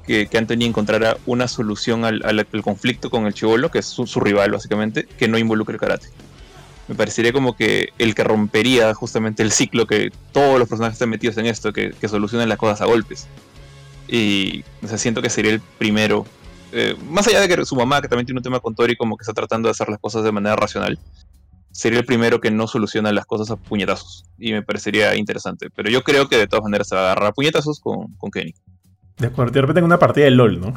[0.07, 3.87] que, que Anthony encontrara una solución al, al, al conflicto con el chivolo, que es
[3.87, 6.09] su, su, rival básicamente, que no involucre el karate
[6.89, 11.11] me parecería como que el que rompería justamente el ciclo que todos los personajes están
[11.11, 13.29] metidos en esto, que, que solucionen las cosas a golpes.
[14.09, 16.27] Y o siento que sería el primero.
[16.73, 19.17] Eh, más allá de que su mamá, que también tiene un tema con Tori, como
[19.17, 20.99] que está tratando de hacer las cosas de manera racional,
[21.73, 24.25] sería el primero que no soluciona las cosas a puñetazos.
[24.39, 25.69] Y me parecería interesante.
[25.75, 28.31] Pero yo creo que de todas maneras se va a agarrar a puñetazos con, con
[28.31, 28.55] Kenny.
[29.19, 30.75] De acuerdo, de repente en una partida de LOL, ¿no?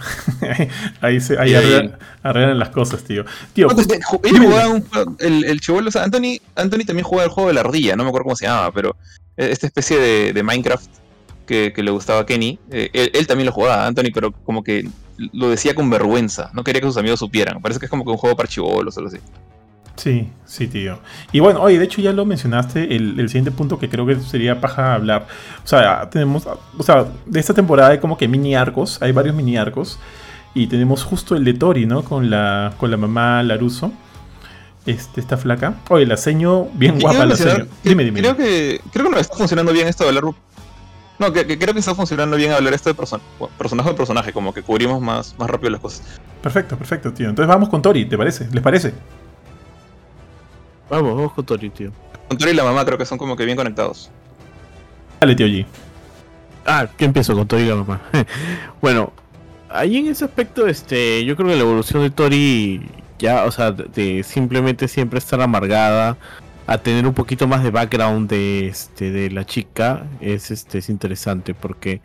[1.01, 3.23] ahí se, ahí arreglan, arreglan, las cosas, tío.
[3.53, 4.85] tío no, un,
[5.19, 8.03] el, el chivolo, o sea, Anthony, Anthony también jugaba el juego de la ardilla, no
[8.03, 8.95] me acuerdo cómo se llamaba, pero
[9.37, 10.89] esta especie de, de Minecraft
[11.45, 14.63] que, que, le gustaba a Kenny, eh, él, él, también lo jugaba, Anthony, pero como
[14.63, 14.87] que
[15.33, 17.61] lo decía con vergüenza, no quería que sus amigos supieran.
[17.61, 19.19] Parece que es como que un juego para chivolos o algo así.
[20.01, 20.97] Sí, sí, tío.
[21.31, 24.19] Y bueno, oye, de hecho ya lo mencionaste, el, el, siguiente punto que creo que
[24.19, 25.27] sería paja hablar.
[25.63, 29.35] O sea, tenemos, o sea, de esta temporada hay como que mini arcos, hay varios
[29.35, 29.99] mini arcos.
[30.55, 32.03] Y tenemos justo el de Tori, ¿no?
[32.03, 33.91] Con la, con la mamá Laruso.
[34.87, 35.75] Este, esta flaca.
[35.89, 37.67] Oye, la seño, bien guapa la seño.
[37.83, 38.21] Dime, dime.
[38.21, 40.33] Creo que, creo que no está funcionando bien esto de hablar.
[41.19, 43.21] No, que, que, creo que está funcionando bien hablar esto de person
[43.55, 46.19] personaje a personaje, como que cubrimos más, más rápido las cosas.
[46.41, 47.29] Perfecto, perfecto, tío.
[47.29, 48.49] Entonces vamos con Tori, ¿te parece?
[48.51, 48.95] ¿Les parece?
[50.91, 51.89] Vamos, vamos con Tori, tío.
[52.27, 54.11] Con Tori y la mamá creo que son como que bien conectados.
[55.21, 55.65] Dale, tío G.
[56.65, 58.01] Ah, ¿qué empiezo con Tori y la mamá?
[58.81, 59.13] bueno,
[59.69, 62.81] ahí en ese aspecto, este, yo creo que la evolución de Tori,
[63.19, 66.17] ya, o sea, de simplemente siempre estar amargada
[66.67, 70.89] a tener un poquito más de background de, este, de la chica, es, este, es
[70.89, 72.01] interesante porque,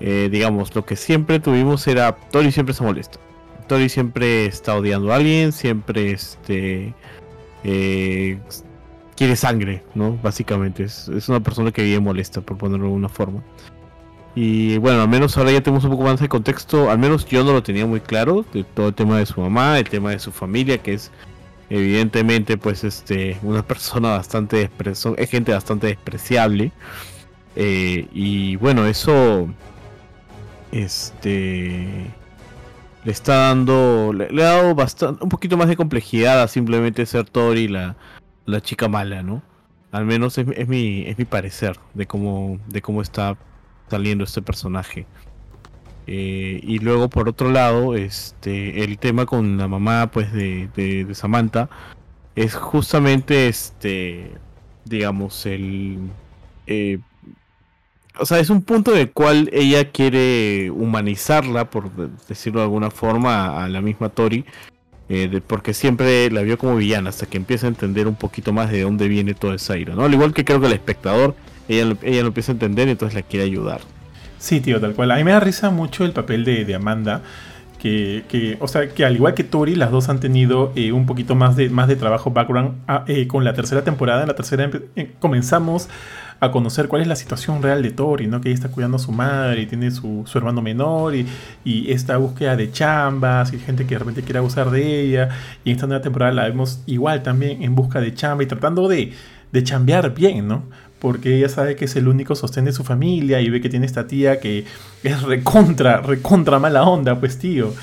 [0.00, 3.18] eh, digamos, lo que siempre tuvimos era, Tori siempre se molesta.
[3.66, 6.94] Tori siempre está odiando a alguien, siempre, este
[7.64, 8.38] eh,
[9.16, 10.18] quiere sangre, ¿no?
[10.22, 13.42] Básicamente, es, es, una persona que vive molesta, por ponerlo de alguna forma.
[14.34, 17.42] Y bueno, al menos ahora ya tenemos un poco más de contexto, al menos yo
[17.44, 20.20] no lo tenía muy claro, de todo el tema de su mamá, el tema de
[20.20, 21.10] su familia, que es
[21.68, 24.70] evidentemente pues este una persona bastante
[25.16, 26.72] es gente bastante despreciable.
[27.56, 29.48] Eh, y bueno, eso
[30.72, 32.10] este
[33.04, 37.28] le está dando, le, ha dado bastante, un poquito más de complejidad a simplemente ser
[37.28, 37.96] Tori la,
[38.46, 39.42] la chica mala, ¿no?
[39.92, 43.36] Al menos es, mi, es mi parecer de cómo, de cómo está
[43.88, 45.06] saliendo este personaje.
[46.06, 51.04] Eh, y luego por otro lado, este, el tema con la mamá pues de, de,
[51.04, 51.68] de Samantha
[52.34, 54.32] es justamente este,
[54.84, 55.98] digamos, el...
[56.66, 56.98] Eh,
[58.20, 61.90] o sea, es un punto en el cual ella quiere humanizarla, por
[62.28, 64.44] decirlo de alguna forma, a la misma Tori.
[65.08, 68.70] Eh, porque siempre la vio como villana hasta que empieza a entender un poquito más
[68.70, 70.04] de dónde viene toda esa ira, ¿no?
[70.04, 71.34] Al igual que creo que el espectador,
[71.68, 73.80] ella ella lo empieza a entender y entonces la quiere ayudar.
[74.38, 75.10] Sí, tío, tal cual.
[75.10, 77.22] A mí me da risa mucho el papel de, Amanda.
[77.78, 81.06] Que, que, o sea, que al igual que Tori, las dos han tenido eh, un
[81.06, 84.22] poquito más de, más de trabajo background ah, eh, con la tercera temporada.
[84.22, 85.88] En la tercera eh, comenzamos
[86.40, 88.40] a conocer cuál es la situación real de Tori, ¿no?
[88.40, 91.26] Que ella está cuidando a su madre y tiene su, su hermano menor y,
[91.64, 95.28] y, esta búsqueda de chambas y gente que de repente quiere abusar de ella.
[95.64, 98.88] Y en esta nueva temporada la vemos igual también en busca de chamba y tratando
[98.88, 99.12] de,
[99.52, 100.64] de chambear bien, ¿no?
[100.98, 103.86] Porque ella sabe que es el único sostén de su familia y ve que tiene
[103.86, 104.64] esta tía que
[105.02, 107.74] es recontra, recontra mala onda, pues tío.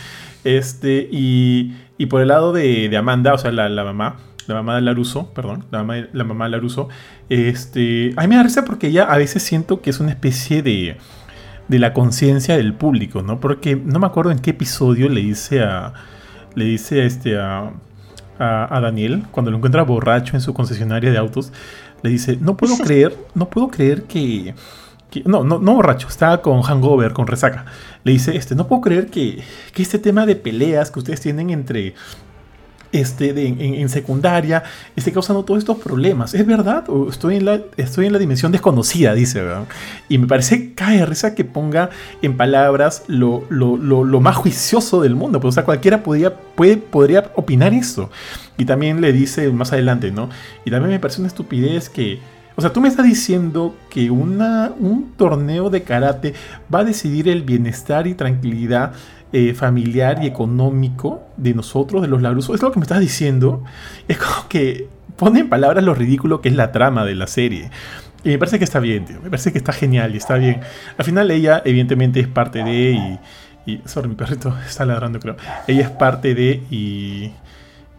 [0.43, 4.17] Este, y, y por el lado de, de Amanda, o sea, la, la mamá,
[4.47, 6.89] la mamá de Laruso, perdón, la mamá, la mamá de Laruso,
[7.29, 10.61] este, a mí me da risa porque ella a veces siento que es una especie
[10.63, 10.97] de,
[11.67, 13.39] de la conciencia del público, ¿no?
[13.39, 15.93] Porque no me acuerdo en qué episodio le dice a,
[16.55, 17.71] le dice a, este, a,
[18.39, 21.51] a, a Daniel, cuando lo encuentra borracho en su concesionaria de autos,
[22.03, 24.53] le dice, no puedo creer, no puedo creer que...
[25.09, 27.65] que- no, no, no borracho, estaba con hangover, con resaca.
[28.03, 29.41] Le dice, este, no puedo creer que,
[29.73, 31.95] que este tema de peleas que ustedes tienen entre
[32.99, 34.63] este, en, secundaria
[34.95, 36.33] esté causando todos estos problemas.
[36.33, 36.89] ¿Es verdad?
[36.89, 39.13] ¿O estoy en la, estoy en la dimensión desconocida?
[39.13, 39.43] Dice.
[40.09, 41.89] Y me parece cae risa que ponga
[42.21, 45.39] en palabras lo, lo, lo, lo más juicioso del mundo.
[45.39, 48.09] Pues, o sea, cualquiera podría, puede, podría opinar eso.
[48.57, 50.29] Y también le dice más adelante, ¿no?
[50.65, 52.19] Y también me parece una estupidez que...
[52.55, 56.33] O sea, tú me estás diciendo que un torneo de karate
[56.73, 58.93] va a decidir el bienestar y tranquilidad
[59.33, 62.55] eh, familiar y económico de nosotros, de los Larusos.
[62.55, 63.63] Es lo que me estás diciendo.
[64.07, 67.69] Es como que pone en palabras lo ridículo que es la trama de la serie.
[68.23, 69.19] Y me parece que está bien, tío.
[69.21, 70.61] Me parece que está genial y está bien.
[70.97, 73.19] Al final ella, evidentemente, es parte de y...
[73.71, 75.35] y sorry, mi perrito está ladrando, creo.
[75.67, 77.31] Ella es parte de y...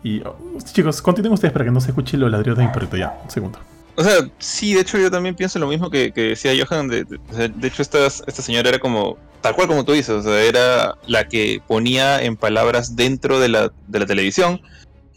[0.05, 2.97] Y oh, chicos, continúen ustedes para que no se escuche los ladridos de mi perrito.
[2.97, 3.59] Ya, un segundo.
[3.99, 6.86] O sea, sí, de hecho yo también pienso lo mismo que, decía Johan.
[6.86, 10.40] De, de- hecho, esta, esta señora era como, tal cual como tú dices, o sea,
[10.40, 14.61] era la que ponía en palabras dentro de la, de la televisión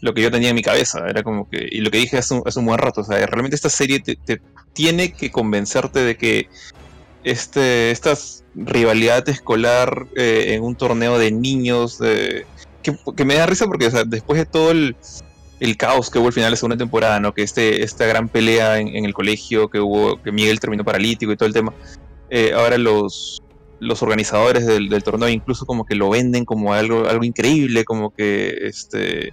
[0.00, 1.06] lo que yo tenía en mi cabeza.
[1.08, 3.24] Era como que, y lo que dije hace un, hace un buen rato, o sea,
[3.24, 6.48] realmente esta serie te, te tiene que convencerte de que
[7.22, 8.14] este, esta
[8.56, 12.46] rivalidad escolar eh, en un torneo de niños, eh,
[12.82, 14.96] que, que me da risa porque o sea, después de todo el,
[15.64, 17.32] el caos que hubo al final de la segunda temporada, ¿no?
[17.32, 21.30] Que este, esta gran pelea en, en el colegio que hubo, que Miguel terminó paralítico
[21.32, 21.72] y todo el tema.
[22.30, 23.40] eh, ahora los,
[23.78, 28.10] los organizadores del, del torneo incluso como que lo venden como algo, algo increíble, como
[28.14, 29.32] que este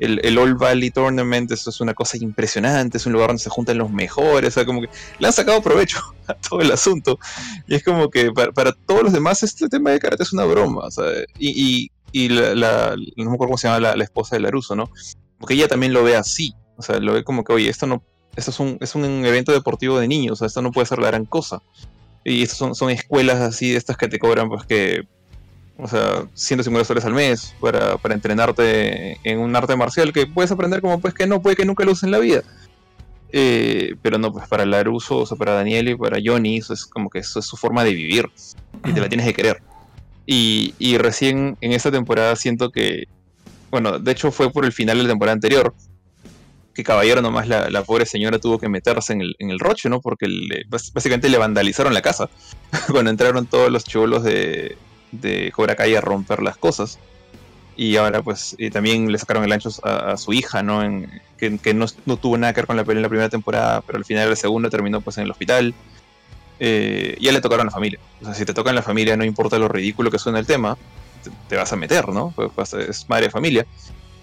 [0.00, 3.48] el, el All Valley Tournament, eso es una cosa impresionante, es un lugar donde se
[3.50, 7.18] juntan los mejores, o sea, como que le han sacado provecho a todo el asunto.
[7.68, 10.44] Y es como que para, para todos los demás este tema de karate es una
[10.44, 11.04] broma, o sea,
[11.38, 14.40] y, y, y la, la- no me acuerdo cómo se llama la, la esposa de
[14.42, 14.90] Laruso, ¿no?
[15.44, 18.02] Porque ella también lo ve así, o sea, lo ve como que, oye, esto no,
[18.34, 21.00] esto es un, es un evento deportivo de niños, o sea, esto no puede ser
[21.00, 21.60] la gran cosa.
[22.24, 25.02] Y estas son, son escuelas así, de estas que te cobran, pues que,
[25.76, 30.50] o sea, 150 soles al mes para, para entrenarte en un arte marcial que puedes
[30.50, 32.42] aprender como pues que no, puede que nunca lo uses en la vida.
[33.30, 36.86] Eh, pero no, pues para Laruso, o sea, para Daniel y para Johnny, eso es
[36.86, 38.30] como que eso es su forma de vivir
[38.82, 39.62] y te la tienes que querer.
[40.24, 43.08] Y, y recién en esta temporada siento que,
[43.70, 45.74] bueno, de hecho fue por el final de la temporada anterior,
[46.74, 49.88] que caballero nomás la, la pobre señora tuvo que meterse en el, en el roche,
[49.88, 50.00] ¿no?
[50.00, 52.28] Porque le- básicamente le vandalizaron la casa
[52.90, 54.76] cuando entraron todos los chulos de,
[55.12, 56.98] de Cobra a romper las cosas.
[57.76, 60.82] Y ahora pues y también le sacaron el ancho a, a su hija, ¿no?
[60.82, 61.86] En- que no,
[62.16, 64.30] tuvo nada que ver con la pelea en la primera temporada, pero al final de
[64.30, 65.74] la segunda terminó pues en el hospital.
[66.60, 67.98] Eh, ya le tocaron a la familia.
[68.22, 70.46] O sea, si te toca en la familia, no importa lo ridículo que suene el
[70.46, 70.78] tema,
[71.48, 72.32] te, vas a meter, ¿no?
[72.34, 73.66] Pues, a- es madre de familia.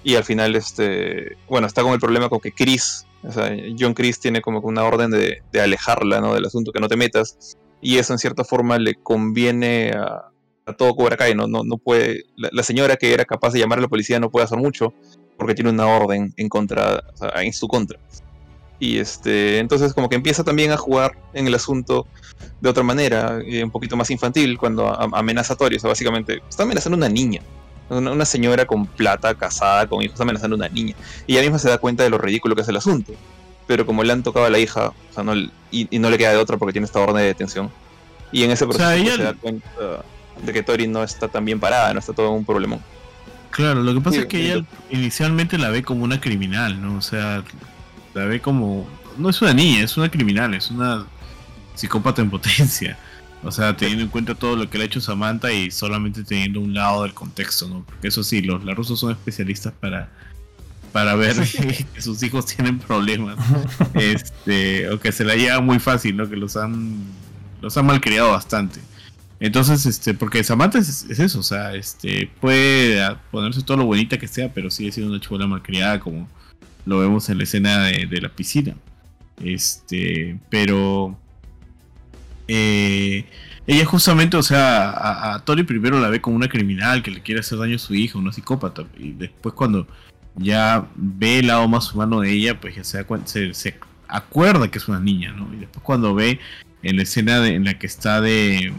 [0.04, 3.93] Y al final, este, bueno, está con el problema con que Chris, o sea, John
[3.93, 6.34] Chris tiene como una orden de, de alejarla, ¿no?
[6.34, 7.58] Del asunto, que no te metas.
[7.82, 10.32] Y eso en cierta forma le conviene a,
[10.66, 11.47] a todo Cobra Kai, ¿no?
[11.47, 14.32] No, no puede, la, la señora que era capaz de llamar a la policía no
[14.32, 14.93] puede hacer mucho
[15.38, 17.99] porque tiene una orden en contra, o sea, en su contra.
[18.82, 22.07] Y este, entonces como que empieza también a jugar en el asunto
[22.59, 26.41] de otra manera, eh, un poquito más infantil, cuando amenaza a Tori, o sea, básicamente
[26.49, 27.41] está amenazando a una niña.
[27.89, 30.95] Una, una señora con plata, casada, con hijos, está amenazando a una niña.
[31.27, 33.13] Y ella misma se da cuenta de lo ridículo que es el asunto.
[33.67, 36.17] Pero como le han tocado a la hija, o sea, no, y, y no le
[36.17, 37.69] queda de otra porque tiene esta orden de detención.
[38.32, 39.69] Y en ese O proceso sea, pues, ella- se da cuenta
[40.43, 42.79] de que Tori no está tan bien parada, no está todo un problemón.
[43.51, 46.95] Claro, lo que pasa Sí, es que ella inicialmente la ve como una criminal, ¿no?
[46.97, 47.43] O sea,
[48.14, 48.88] la ve como...
[49.18, 51.05] No es una niña, es una criminal, es una
[51.76, 52.97] psicópata en potencia.
[53.43, 56.59] O sea, teniendo en cuenta todo lo que le ha hecho Samantha y solamente teniendo
[56.59, 57.84] un lado del contexto, ¿no?
[57.84, 60.09] Porque eso sí, los rusos son especialistas para,
[60.91, 61.36] para ver
[61.93, 63.38] que sus hijos tienen problemas.
[63.95, 66.30] Este, o que se la lleva muy fácil, ¿no?
[66.30, 66.99] Que los han,
[67.62, 68.80] los han malcriado bastante.
[69.39, 74.20] Entonces, este, porque Samantha es, es eso, o sea, este, puede ponerse todo lo bonita
[74.20, 76.30] que sea, pero sigue siendo una chibola malcriada, como
[76.86, 78.75] lo vemos en la escena de, la piscina.
[79.43, 81.17] Este, pero
[82.47, 83.25] eh,
[83.67, 87.41] ella justamente, o sea, a, Tori primero la ve como una criminal que le quiere
[87.41, 88.84] hacer daño a su hija, una psicópata.
[88.97, 89.88] Y después cuando
[90.36, 94.88] ya ve el lado más humano de ella, pues ya se, se, acuerda que es
[94.88, 95.53] una niña, ¿no?
[95.53, 96.39] Y después cuando ve
[96.84, 98.73] en la escena en la que está de...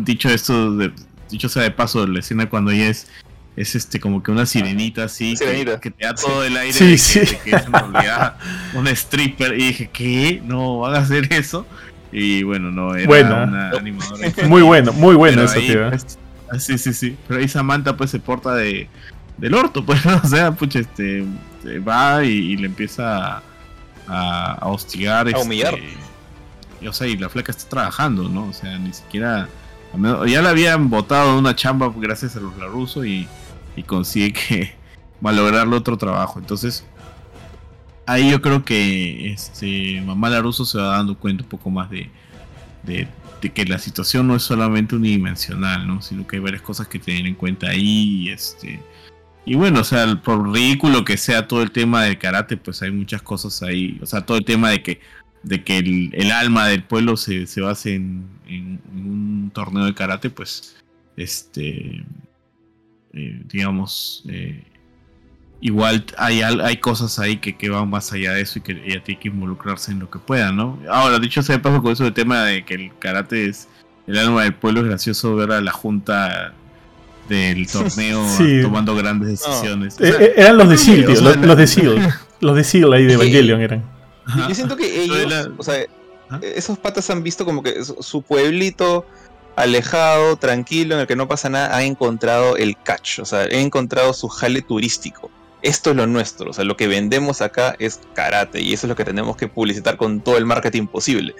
[0.00, 0.92] Dicho esto, de,
[1.30, 3.08] dicho sea de paso, la escena cuando ella es
[3.56, 6.98] es este como que una sirenita así Que, te da todo el aire sí, de,
[6.98, 7.20] sí.
[7.44, 8.36] Que, es en realidad
[8.74, 10.42] una stripper y dije ¿qué?
[10.44, 11.66] no van a hacer eso
[12.16, 14.30] y bueno, no, era una animadora.
[14.46, 15.90] Muy bueno, muy bueno eso, tío.
[15.90, 16.16] Pues,
[16.58, 17.16] sí, sí, sí.
[17.26, 18.88] Pero ahí Samantha pues se porta de
[19.36, 21.24] del orto, pues, o sea, pucha, este
[21.80, 23.42] va y, le empieza
[24.06, 25.26] a, a hostigar.
[25.26, 25.74] A este, humillar.
[26.80, 28.46] Y, o sea, y la flaca está trabajando, ¿no?
[28.46, 29.48] O sea, ni siquiera.
[30.26, 33.26] Ya la habían votado de una chamba gracias a los rusos y,
[33.76, 34.74] y consigue que
[35.20, 36.38] malograrle otro trabajo.
[36.38, 36.84] Entonces,
[38.06, 42.10] ahí yo creo que este Mamá Laruso se va dando cuenta un poco más de,
[42.82, 43.08] de,
[43.52, 46.00] que la situación no es solamente unidimensional, ¿no?
[46.00, 48.30] Sino que hay varias cosas que tener en cuenta ahí.
[48.30, 48.80] Este.
[49.44, 52.90] Y bueno, o sea, por ridículo que sea todo el tema del karate, pues hay
[52.90, 53.98] muchas cosas ahí.
[54.02, 55.00] O sea, todo el tema de que,
[55.42, 58.26] de que el, alma del pueblo se, se base en,
[58.94, 60.76] un torneo de karate, pues,
[61.16, 62.02] este,
[63.14, 64.64] eh, digamos, eh,
[65.60, 69.02] igual hay, hay cosas ahí que, que, van más allá de eso y que ella
[69.02, 70.78] tiene que involucrarse en lo que pueda, ¿no?
[70.90, 73.68] Ahora, dicho sea de paso con eso del tema de que el karate es
[74.06, 76.52] el alma del pueblo, es gracioso ver a la junta
[77.28, 78.26] del torneo
[78.62, 79.98] tomando grandes decisiones.
[80.00, 82.14] Eh, eh, eran los de Seal, los, de Seal.
[82.40, 83.82] Los de Seal ahí de Evangelion eran.
[84.48, 85.76] Yo siento que ellos, o sea,
[86.30, 86.40] ¿Ah?
[86.42, 89.06] esos patas han visto como que su pueblito
[89.56, 93.48] alejado, tranquilo, en el que no pasa nada, ha encontrado el catch, o sea, ha
[93.48, 95.30] encontrado su jale turístico
[95.64, 98.88] esto es lo nuestro, o sea, lo que vendemos acá es karate y eso es
[98.90, 101.34] lo que tenemos que publicitar con todo el marketing posible.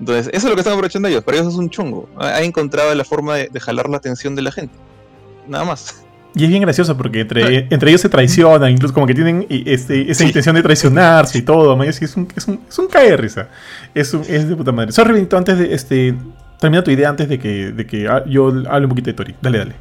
[0.00, 2.08] Entonces, eso es lo que están aprovechando ellos, pero ellos es un chungo.
[2.18, 4.74] Ha encontrado la forma de, jalar la atención de la gente.
[5.46, 6.04] Nada más.
[6.34, 10.10] Y es bien gracioso porque entre, entre ellos se traicionan, incluso como que tienen este,
[10.10, 11.80] esa intención de traicionarse y todo.
[11.84, 13.48] Es, es, un, es, un, es un caer risa.
[13.94, 14.90] Es, un, es de puta madre.
[14.90, 15.72] Sorry, Benito, antes de.
[15.72, 16.14] Este,
[16.62, 19.34] termina tu idea antes de que, de que yo hable un poquito de Tori.
[19.42, 19.74] Dale, dale.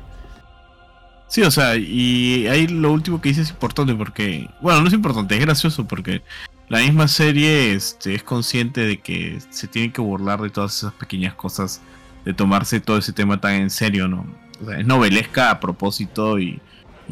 [1.28, 4.94] Sí, o sea, y ahí lo último que dice es importante porque, bueno, no es
[4.94, 6.24] importante, es gracioso porque
[6.70, 10.94] la misma serie este, es consciente de que se tiene que burlar de todas esas
[10.94, 11.82] pequeñas cosas,
[12.26, 14.26] de tomarse todo ese tema tan en serio, ¿no?
[14.60, 16.60] O sea, es novelesca a propósito y,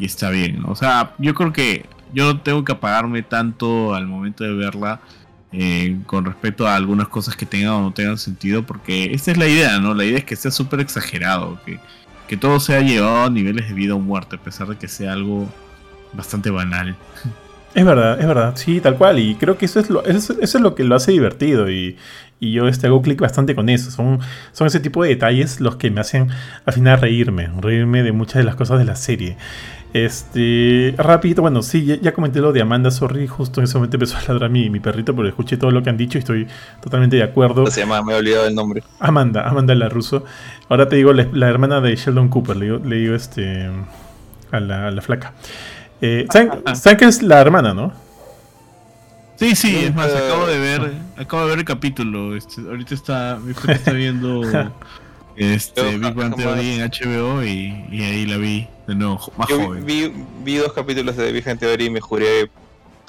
[0.00, 0.72] está bien, ¿no?
[0.72, 5.00] O sea, yo creo que yo no tengo que apagarme tanto al momento de verla
[5.52, 9.36] eh, con respecto a algunas cosas que tengan o no tengan sentido, porque esta es
[9.36, 9.94] la idea, ¿no?
[9.94, 11.78] La idea es que sea súper exagerado, que
[12.30, 14.86] que todo se ha llevado a niveles de vida o muerte, a pesar de que
[14.86, 15.48] sea algo
[16.12, 16.94] bastante banal.
[17.74, 19.18] Es verdad, es verdad, sí, tal cual.
[19.18, 21.68] Y creo que eso es lo, eso, es lo que lo hace divertido.
[21.68, 21.96] Y,
[22.40, 23.90] yo este, hago clic bastante con eso.
[23.90, 24.20] Son,
[24.52, 26.28] son ese tipo de detalles los que me hacen
[26.64, 29.36] al final reírme, reírme de muchas de las cosas de la serie.
[29.92, 34.16] Este, rapidito, bueno, sí, ya, comenté lo de Amanda, sorry, justo en ese momento empezó
[34.18, 36.46] a ladrar mi, mi perrito, pero escuché todo lo que han dicho y estoy
[36.80, 37.66] totalmente de acuerdo.
[37.66, 38.84] Se llama, me he olvidado el nombre.
[39.00, 40.24] Amanda, Amanda la ruso.
[40.68, 43.68] Ahora te digo, la, hermana de Sheldon Cooper, le digo, este,
[44.52, 45.32] a la, flaca.
[46.00, 47.92] Eh, ¿saben, que es la hermana, no?
[49.36, 52.36] Sí, sí, es más, acabo de ver, acabo de ver el capítulo.
[52.36, 54.42] Este, ahorita está, mi está viendo
[55.40, 59.58] este, Big Bang Theory en HBO y, y ahí la vi de nuevo, más Yo
[59.58, 59.86] joven.
[59.86, 60.12] Vi,
[60.44, 62.50] vi, dos capítulos de Big Bang Theory y me juré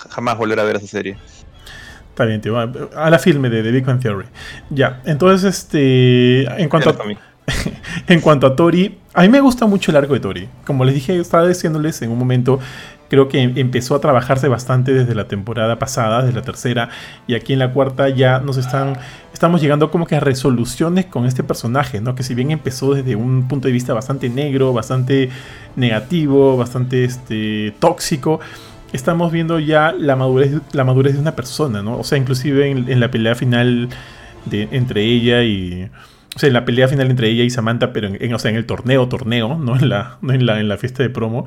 [0.10, 1.18] jamás volver a ver esa serie.
[2.10, 2.58] Está bien, tío.
[2.58, 4.28] A la filme de The Big Bang Theory.
[4.70, 6.44] Ya, entonces, este.
[6.62, 6.96] En cuanto a,
[8.08, 10.50] en cuanto a Tori, a mí me gusta mucho el arco de Tori.
[10.66, 12.60] Como les dije, estaba diciéndoles en un momento,
[13.10, 16.90] creo que empezó a trabajarse bastante desde la temporada pasada, desde la tercera,
[17.28, 18.98] y aquí en la cuarta ya nos están,
[19.34, 22.16] estamos llegando como que a resoluciones con este personaje, ¿no?
[22.16, 25.30] Que si bien empezó desde un punto de vista bastante negro, bastante
[25.76, 28.40] negativo, bastante este, tóxico,
[28.94, 31.98] estamos viendo ya la madurez, la madurez de una persona, ¿no?
[31.98, 33.90] O sea, inclusive en, la pelea final
[34.46, 35.90] de, entre ella y...
[36.36, 38.58] O sea, en la pelea final entre ella y Samantha, pero en, o sea, en
[38.58, 41.46] el torneo, torneo, no en la, no en la, en la fiesta de promo.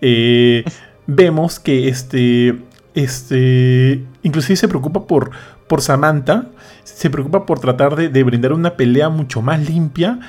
[0.00, 0.64] Eh,
[1.06, 2.56] vemos que este,
[2.94, 5.30] este, inclusive se preocupa por,
[5.66, 6.46] por Samantha,
[6.84, 10.20] se preocupa por tratar de, brindar una pelea mucho más limpia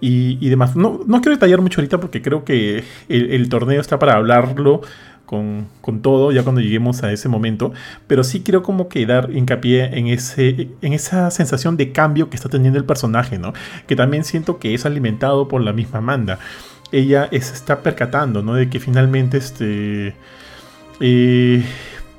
[0.00, 0.76] y, demás.
[0.76, 4.82] No, no, quiero detallar mucho ahorita porque creo que el, torneo está para hablarlo
[5.26, 5.68] con,
[6.02, 7.72] todo ya cuando lleguemos a ese momento,
[8.06, 12.36] pero sí quiero como que dar hincapié en, ese, en esa sensación de cambio que
[12.36, 13.52] está teniendo el personaje, ¿no?
[13.86, 16.38] Que también siento que es alimentado por la misma Amanda
[16.92, 18.54] ella se está percatando, ¿no?
[18.54, 20.14] De que finalmente, este,
[21.00, 21.64] eh,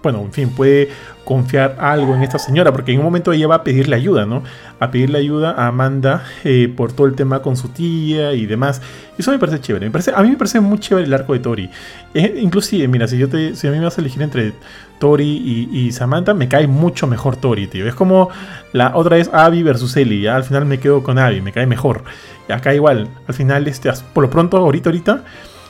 [0.07, 0.87] bueno, en fin, puede
[1.25, 4.41] confiar algo en esta señora, porque en un momento ella va a pedirle ayuda, ¿no?
[4.79, 8.81] A pedirle ayuda a Amanda eh, por todo el tema con su tía y demás.
[9.17, 9.91] Eso me parece chévere.
[10.15, 11.69] A mí me parece muy chévere el arco de Tori.
[12.13, 14.53] Eh, inclusive, mira, si yo te, si a mí me vas a elegir entre
[14.97, 17.85] Tori y, Samantha, me cae mucho mejor Tori, tío.
[17.85, 18.29] Es como
[18.71, 20.21] la otra vez Abby versus Ellie.
[20.21, 22.05] Ya al final me quedo con Abby, me cae mejor.
[22.47, 25.23] Y acá igual, al final, este, por lo pronto, ahorita, ahorita,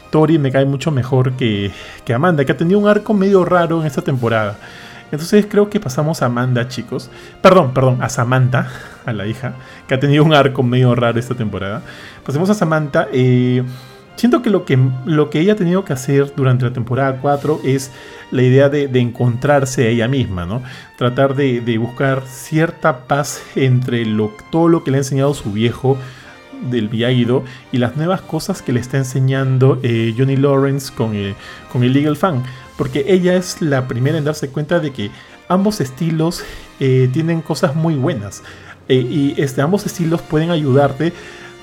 [0.10, 1.72] Tori me cae mucho mejor que,
[2.06, 4.58] que Amanda, que ha tenido un arco medio raro en esta temporada.
[5.12, 7.10] Entonces creo que pasamos a Amanda, chicos.
[7.42, 8.68] Perdón, perdón, a Samantha,
[9.06, 9.54] a la hija,
[9.88, 11.82] que ha tenido un arco medio raro esta temporada.
[12.26, 13.08] Pasemos a Samantha.
[13.14, 13.64] Eh,
[14.18, 17.62] siento que lo, que lo que ella ha tenido que hacer durante la temporada 4
[17.64, 17.92] es
[18.32, 20.62] la idea de, encontrarse a ella misma, ¿no?
[20.98, 25.98] Tratar de, buscar cierta paz entre lo, todo lo que le ha enseñado su viejo
[26.70, 31.36] del Viaido y las nuevas cosas que le está enseñando eh, Johnny Lawrence con, eh,
[31.72, 32.44] con el Legal Fan
[32.78, 35.12] porque ella es la primera en darse cuenta de que
[35.48, 36.44] ambos estilos
[36.80, 38.44] eh, tienen cosas muy buenas
[38.90, 41.12] y este, ambos estilos pueden ayudarte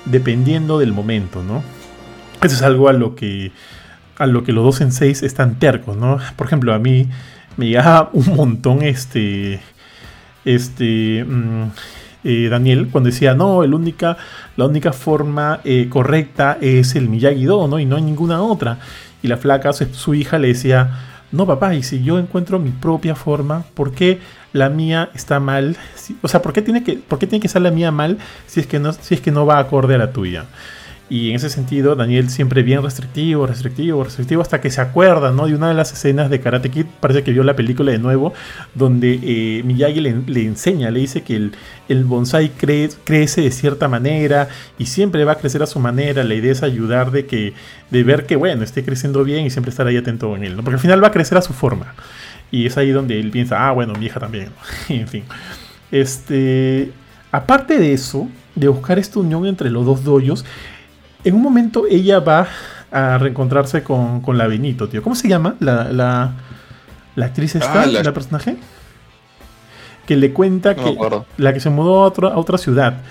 [0.05, 1.63] dependiendo del momento, ¿no?
[2.43, 3.51] Eso es algo a lo que
[4.17, 6.19] a lo que los dos en seis están tercos, ¿no?
[6.35, 7.09] Por ejemplo, a mí
[7.57, 9.59] me llega un montón este
[10.45, 11.71] este mm,
[12.25, 14.17] eh, Daniel cuando decía no, única,
[14.57, 17.79] la única forma correcta es el Miyagi-Do, ¿no?
[17.79, 18.79] Y no hay ninguna otra.
[19.23, 20.91] Y la flaca, su hija, le decía,
[21.31, 24.19] no papá, y si yo encuentro mi propia forma, ¿por qué
[24.53, 25.77] la mía está mal?
[26.21, 28.17] o sea, ¿por qué, tiene que, ¿por qué tiene que ser la mía mal
[28.47, 30.45] si es que no, si es que no va acorde a la tuya?
[31.07, 35.45] Y en ese sentido, Daniel siempre bien restrictivo, restrictivo, restrictivo, hasta que se acuerda ¿no?
[35.45, 38.33] de una de las escenas de Karate Kid, parece que vio la película de nuevo,
[38.73, 41.51] donde eh, Miyagi le, enseña, le dice que el,
[41.89, 44.47] el bonsai crece de cierta manera
[44.79, 46.23] y siempre va a crecer a su manera.
[46.23, 47.53] La idea es ayudar de, que,
[47.91, 50.73] de ver que, bueno, esté creciendo bien y siempre estar ahí atento en él, porque
[50.73, 51.93] al final va a crecer a su forma.
[52.49, 54.49] Y es ahí donde él piensa, ah, bueno, mi hija también.
[54.89, 55.23] en fin.
[55.91, 56.91] Este,
[57.31, 60.45] aparte de eso, de buscar esta unión entre los dos doyos,
[61.25, 62.47] en un momento ella va
[62.91, 65.03] a reencontrarse con, la Benito, tío.
[65.03, 68.13] ¿Cómo se llama la, la, actriz esta, ah, la...
[68.13, 68.57] personaje?
[70.05, 70.95] Que le cuenta que
[71.37, 73.01] la que se mudó a, a, otra ciudad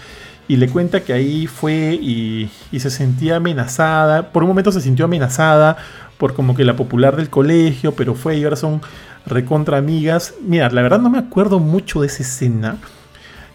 [0.47, 4.31] y le cuenta que ahí fue y, y, se sentía amenazada.
[4.31, 5.77] Por un momento se sintió amenazada
[6.17, 8.81] por como que la popular del colegio, pero fue y ahora son
[9.27, 10.35] recontra amigas.
[10.41, 12.77] Mira, la verdad no me acuerdo mucho de esa escena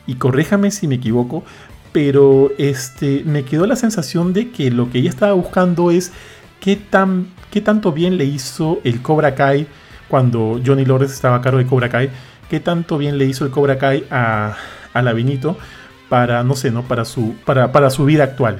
[0.10, 1.44] y corréjame si me equivoco,
[1.92, 6.12] pero este, me quedó la sensación de que lo que ella estaba buscando es
[6.60, 9.68] qué, tan, qué tanto bien le hizo el Cobra Kai
[10.08, 12.10] cuando Johnny Lawrence estaba a cargo de Cobra Kai,
[12.50, 14.56] qué tanto bien le hizo el Cobra Kai a,
[14.94, 15.04] a
[16.10, 16.84] para, no sé, ¿no?
[16.84, 18.60] Para su, para, para su vida actual.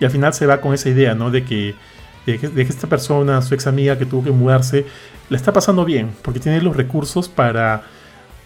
[0.00, 1.30] Y al final se va con esa idea, ¿no?
[1.30, 1.74] De que,
[2.24, 4.86] de que, esta persona, su ex amiga que tuvo que mudarse,
[5.28, 7.82] la está pasando bien, porque tiene los recursos para,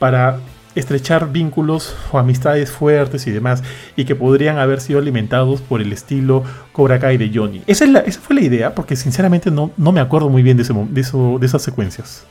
[0.00, 0.40] para
[0.74, 3.62] estrechar vínculos o amistades fuertes y demás,
[3.96, 7.62] y que podrían haber sido alimentados por el estilo Cobra Kai de Johnny.
[7.66, 7.86] Esa,
[8.20, 11.38] fue la idea, porque sinceramente no, no me acuerdo muy bien de, ese, de, eso,
[11.38, 12.24] de esas secuencias.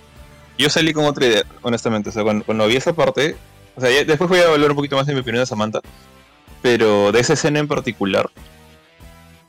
[0.58, 2.10] Yo salí con otra idea, honestamente.
[2.10, 3.36] O sea, cuando, vi esa parte,
[3.76, 5.80] o sea, después voy a hablar un poquito más de mi opinión de Samantha,
[6.62, 8.30] pero de esa escena en particular,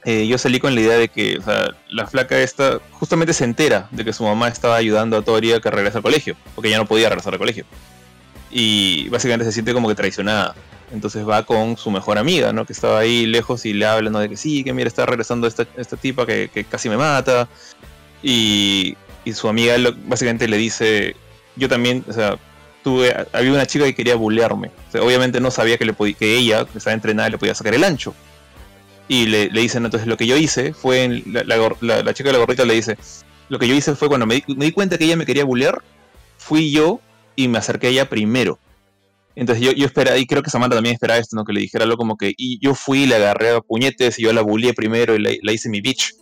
[0.04, 3.44] eh, yo salí con la idea de que o sea, la flaca esta justamente se
[3.44, 6.70] entera de que su mamá estaba ayudando a Tori a que regrese al colegio, porque
[6.70, 7.64] ya no podía regresar al colegio
[8.54, 10.54] y básicamente se siente como que traicionada.
[10.92, 12.64] Entonces va con su mejor amiga, ¿no?
[12.64, 14.20] Que estaba ahí lejos y le habla, ¿no?
[14.20, 17.48] De que sí, que mira, está regresando esta, esta tipa que, casi me mata.
[18.22, 19.74] Y, y su amiga
[20.06, 21.16] básicamente le dice,
[21.56, 22.38] yo también, o sea,
[22.84, 24.70] tuve, había una chica que quería bullearme.
[25.02, 28.14] obviamente no sabía que, le que ella, que estaba entrenada, le podía sacar el ancho.
[29.08, 32.38] Y le, le dicen, entonces lo que yo hice fue, la, la, chica de la
[32.38, 32.96] gorrita le dice,
[33.48, 35.44] lo que yo hice fue cuando me di, me di cuenta que ella me quería
[35.44, 35.82] bullear,
[36.38, 37.00] fui yo
[37.36, 38.58] y me acerqué a ella primero.
[39.36, 41.44] Entonces yo, yo esperaba, y creo que Samantha también esperaba esto, ¿no?
[41.44, 44.32] Que le dijera algo como que, y yo fui, le agarré a puñetes y yo
[44.32, 46.12] la bullié primero y la, hice mi bitch.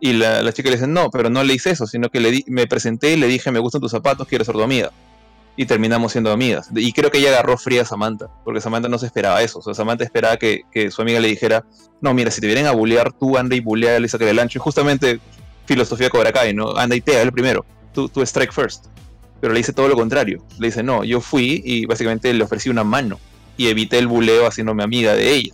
[0.00, 2.42] Y la, la, chica le dice, no, pero no le hice eso, sino que le
[2.46, 4.90] me presenté y le dije, me gustan tus zapatos, quiero ser tu amiga.
[5.56, 6.68] Y terminamos siendo amigas.
[6.74, 9.60] Y creo que ella agarró fría a Samantha, porque Samantha no se esperaba eso.
[9.64, 11.64] O Samantha esperaba que, que su amiga le dijera,
[12.00, 14.58] no, mira, si te vienen a bullear, tú anda y bulea y saca el ancho.
[14.58, 15.20] Y justamente
[15.66, 16.76] filosofía Cobra Kai, ¿no?
[16.76, 17.64] Anda y te, el primero.
[17.92, 18.86] Tú, tú strike first
[19.44, 20.42] pero le dice todo lo contrario.
[20.58, 23.20] Le dice, no, yo fui y básicamente le ofrecí una mano
[23.58, 25.52] y evité el buleo haciéndome amiga de ella.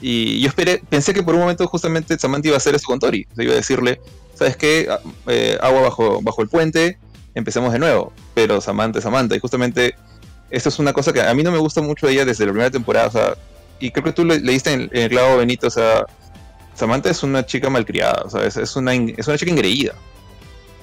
[0.00, 3.00] Y yo esperé, pensé que por un momento justamente Samantha iba a hacer eso con
[3.00, 3.26] Tori.
[3.36, 4.00] iba a decirle,
[4.32, 4.86] ¿sabes qué?
[4.88, 6.98] Ah, eh, agua bajo, bajo el puente,
[7.34, 8.12] empecemos de nuevo.
[8.32, 9.34] Pero Samantha Samantha.
[9.34, 9.96] Y justamente
[10.48, 12.52] esto es una cosa que a mí no me gusta mucho de ella desde la
[12.52, 13.08] primera temporada.
[13.08, 13.34] O sea,
[13.80, 16.06] y creo que tú le, leíste en, el clavo Benito, o sea,
[16.76, 19.96] Samantha es una chica malcriada, o sea, es, una, es una chica engreída.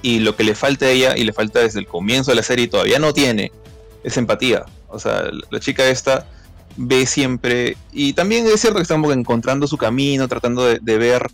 [0.03, 2.43] Y lo que le falta a ella, y le falta desde el comienzo de la
[2.43, 3.51] serie, y todavía no tiene,
[4.03, 4.65] es empatía.
[4.89, 6.27] O sea, la chica esta
[6.75, 11.31] ve siempre, y también es cierto que estamos encontrando su camino, tratando de, ver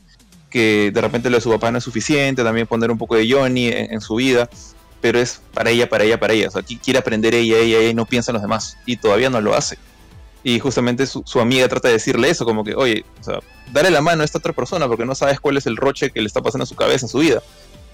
[0.49, 3.29] que de repente lo de su papá no es suficiente, también poner un poco de
[3.29, 4.49] Johnny en, su vida,
[5.01, 6.47] pero es para ella, para ella, para ella.
[6.47, 9.29] O sea, quiere aprender ella, ella, ella, y no piensa en los demás, y todavía
[9.29, 9.77] no lo hace.
[10.43, 13.39] Y justamente su, amiga trata de decirle eso, como que, oye, o sea,
[13.71, 16.21] dale la mano a esta otra persona porque no sabes cuál es el roche que
[16.21, 17.41] le está pasando en su cabeza, en su vida.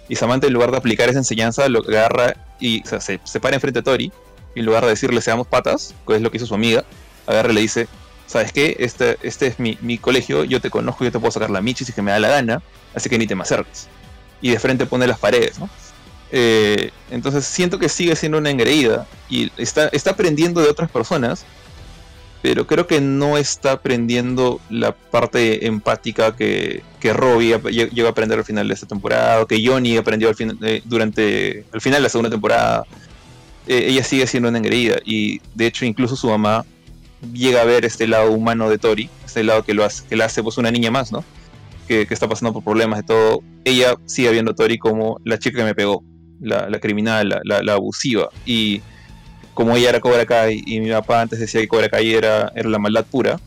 [0.08, 3.80] Y Samantha, en lugar de aplicar esa enseñanza, lo agarra y se, se para enfrente
[3.80, 4.12] a Tori.
[4.53, 6.86] Y en lugar de decirle seamos patas, que es lo que hizo su amiga,
[7.28, 7.88] agarra y le dice:
[8.28, 8.78] ¿Sabes qué?
[8.80, 11.86] Este, este es mi, mi colegio, yo te conozco, yo te puedo sacar la michi
[11.86, 12.62] si que me da la gana,
[12.93, 13.88] así que ni te me acerques.
[14.41, 15.56] Y de frente pone las paredes.
[16.32, 21.45] Eh, entonces siento que sigue siendo una engreída y está, está aprendiendo de otras personas
[22.42, 28.38] pero creo que no está aprendiendo la parte empática que, que Robbie llegó a aprender
[28.38, 32.10] al final de esta temporada, que Johnny aprendió al eh, durante el final de la
[32.10, 32.84] segunda temporada.
[33.68, 36.66] Eh, ella sigue siendo una engreída y de hecho incluso su mamá
[37.34, 40.26] llega a ver este lado humano de Tori, este lado que lo hace, que la
[40.26, 41.24] hace pues una niña más, ¿no?
[41.88, 43.42] Que, que, está pasando por problemas de todo.
[43.64, 46.04] Ella sigue viendo a Tori como la chica que me pegó,
[46.42, 48.82] la, la criminal, la, la, la abusiva y
[49.56, 52.70] como ella era Cobra Kai y mi papá antes decía que Cobra Kai era, era
[52.70, 53.39] la maldad pura,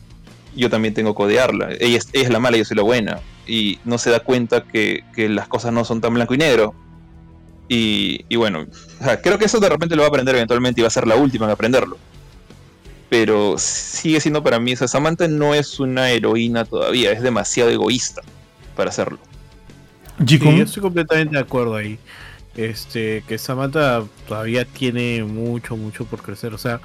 [0.55, 1.69] yo también tengo que codearla.
[1.79, 3.19] Ella es, la mala y yo soy la buena.
[3.47, 6.73] Y no se da cuenta que, las cosas no son tan blanco y negro.
[7.67, 8.65] Y, bueno,
[9.23, 11.15] creo que eso de repente lo va a aprender eventualmente y va a ser la
[11.15, 11.97] última en aprenderlo.
[13.07, 18.23] Pero sigue siendo para mí, esa Samantha no es una heroína todavía, es demasiado egoísta
[18.75, 19.19] para hacerlo.
[20.27, 21.97] Sí, yo estoy completamente de acuerdo ahí
[22.55, 26.53] este, que Samantha todavía tiene mucho, mucho por crecer.
[26.53, 26.81] O sea,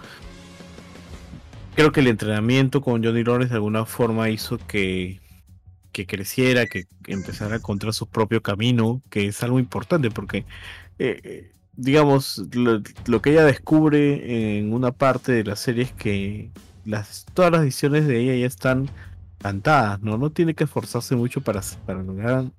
[1.75, 5.21] creo que el entrenamiento con Johnny Lawrence de alguna forma hizo que,
[5.93, 10.45] que creciera, que empezara a encontrar su propio camino, que es algo importante porque,
[10.99, 16.51] eh, digamos, lo, que ella descubre en una parte de la serie es que
[16.85, 18.91] las, todas las decisiones de ella ya están
[19.39, 20.19] cantadas, ¿no?
[20.19, 22.51] No tiene que esforzarse mucho para, para lograr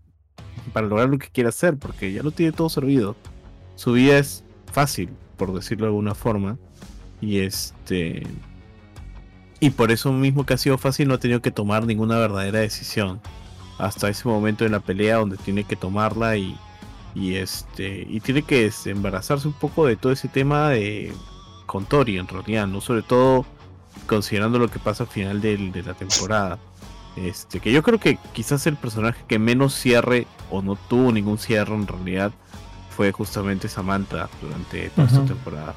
[0.72, 3.16] para lograr lo que quiere hacer, porque ya lo tiene todo servido.
[3.76, 6.57] Su vida es fácil, por decirlo de alguna forma.
[7.22, 8.24] Y este.
[9.59, 12.59] Y por eso mismo que ha sido fácil, no ha tenido que tomar ninguna verdadera
[12.59, 13.22] decisión.
[13.78, 16.57] Hasta ese momento en la pelea donde tiene que tomarla y.
[17.16, 18.05] Este.
[18.09, 21.13] Y tiene que embarazarse un poco de todo ese tema de.
[21.66, 22.80] Con Tori en realidad, ¿no?
[22.80, 23.45] Sobre todo
[24.07, 26.59] considerando lo que pasa al final de la temporada.
[27.16, 31.38] Este, que yo creo que quizás el personaje que menos cierre o no tuvo ningún
[31.38, 32.34] cierre en realidad
[32.89, 35.74] fue justamente Samantha durante toda esta temporada.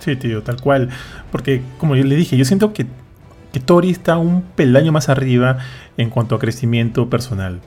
[0.00, 0.90] Sí, tío, tal cual.
[1.30, 2.86] Porque, como yo le dije, yo siento que,
[3.52, 5.58] que Tori está un peldaño más arriba
[5.96, 7.60] en cuanto a crecimiento personal.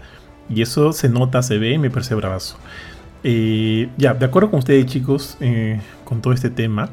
[0.49, 2.57] Y eso se nota, se ve y me parece bravazo.
[3.23, 6.89] Eh, ya, de acuerdo con ustedes, chicos, eh, con todo este tema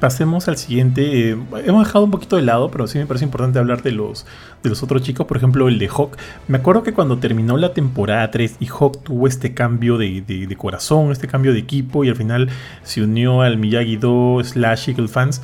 [0.00, 1.30] pasemos al siguiente.
[1.30, 4.26] Eh, hemos dejado un poquito de lado, pero sí me parece importante hablar de los,
[4.62, 5.26] de los otros chicos.
[5.26, 6.16] Por ejemplo, el de Hawk.
[6.48, 11.12] Me acuerdo que cuando terminó la temporada 3 y Hawk tuvo este cambio de, corazón,
[11.12, 12.48] este cambio de equipo y al final
[12.82, 15.42] se unió al Miyagi-Do slash Eagle Fans.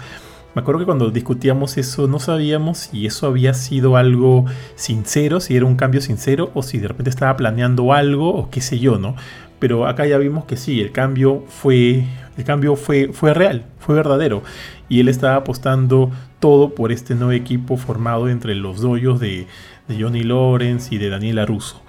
[0.54, 5.54] Me acuerdo que cuando discutíamos eso no sabíamos si eso había sido algo sincero, si
[5.54, 8.98] era un cambio sincero o si de repente estaba planeando algo o qué sé yo,
[8.98, 9.16] ¿no?
[9.58, 12.06] Pero acá ya vimos que sí, el cambio fue,
[12.36, 14.42] el cambio fue, fue real, fue verdadero.
[14.88, 16.10] Y él estaba apostando
[16.40, 19.46] todo por este nuevo equipo formado entre los doyos de,
[19.88, 21.80] Johnny Lawrence y de Daniela Russo.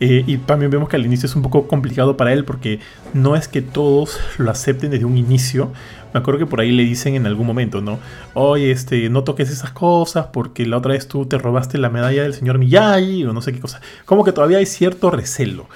[0.00, 2.80] Eh, y también vemos que al inicio es un poco complicado para él porque
[3.14, 5.70] no es que todos lo acepten desde un inicio.
[6.12, 7.98] Me acuerdo que por ahí le dicen en algún momento, ¿no?
[8.34, 12.22] Oye, este, no toques esas cosas porque la otra vez tú te robaste la medalla
[12.22, 13.80] del señor Miyagi o no sé qué cosa.
[14.06, 15.66] Como que todavía hay cierto recelo.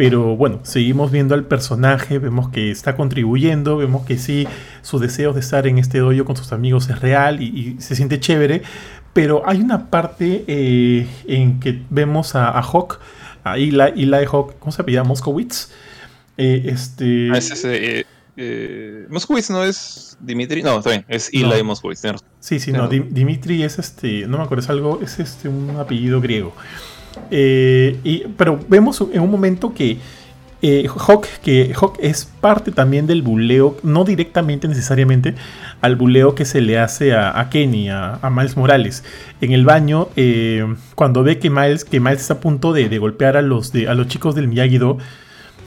[0.00, 4.48] Pero bueno, seguimos viendo al personaje, vemos que está contribuyendo, vemos que sí,
[4.80, 8.18] su deseo de estar en este dojo con sus amigos es real y, se siente
[8.18, 8.62] chévere.
[9.12, 12.98] Pero hay una parte eh, en que vemos a, Hawk,
[13.44, 15.04] a Eli, Eli Hawk, ¿cómo se apellida?
[15.04, 15.70] Moskowitz.
[16.38, 17.28] Eh, este...
[17.30, 18.06] Ah, es ese,
[18.38, 22.00] eh, Moskowitz no es Dimitri, no, está bien, es Eli Moskowitz.
[22.38, 26.22] Sí, sí, no, Dimitri es este, no me acuerdo, es algo, es este, un apellido
[26.22, 26.54] griego.
[27.30, 29.98] Eh, y, pero vemos en un momento que
[30.62, 35.34] eh, Hawk, que Hawk es parte también del buleo, no directamente necesariamente
[35.80, 39.02] al buleo que se le hace a, Kenny, a, Miles Morales.
[39.40, 43.38] En el baño, eh, cuando ve que Miles, que Miles está a punto de, golpear
[43.38, 44.98] a los, de, a los chicos del Miyagi-Do,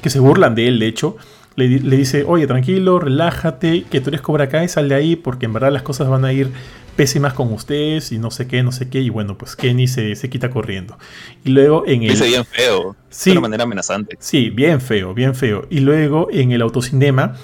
[0.02, 1.18] que se burlan de él, de hecho,
[1.56, 5.46] le, le dice, oye, tranquilo, relájate, que tú eres Cobra Kai, sal de ahí, porque
[5.46, 6.50] en verdad las cosas van a ir
[6.96, 9.02] pésimas con ustedes y no sé qué, no sé qué.
[9.02, 10.98] Y bueno, pues Kenny se, se quita corriendo.
[11.44, 12.10] Y luego en el.
[12.10, 12.96] Dice bien feo.
[13.10, 13.30] Sí.
[13.32, 14.16] De una manera amenazante.
[14.20, 15.66] Sí, bien feo, bien feo.
[15.70, 17.36] Y luego en el autocinema,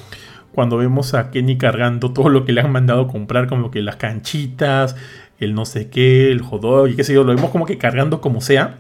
[0.54, 3.96] cuando vemos a Kenny cargando todo lo que le han mandado comprar, como que las
[3.98, 4.96] canchitas,
[5.40, 8.22] el no sé qué, el hot y qué sé yo, lo vemos como que cargando
[8.22, 8.78] como sea.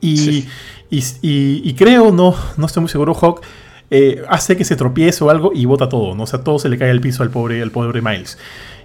[0.00, 0.48] Y, Sí.
[0.90, 3.42] y, y- y creo, no, no estoy muy seguro, Hawk.
[3.90, 6.24] Eh, hace que se tropiece o algo y bota todo, ¿no?
[6.24, 8.38] O sea, todo se le cae al piso al pobre, al pobre Miles.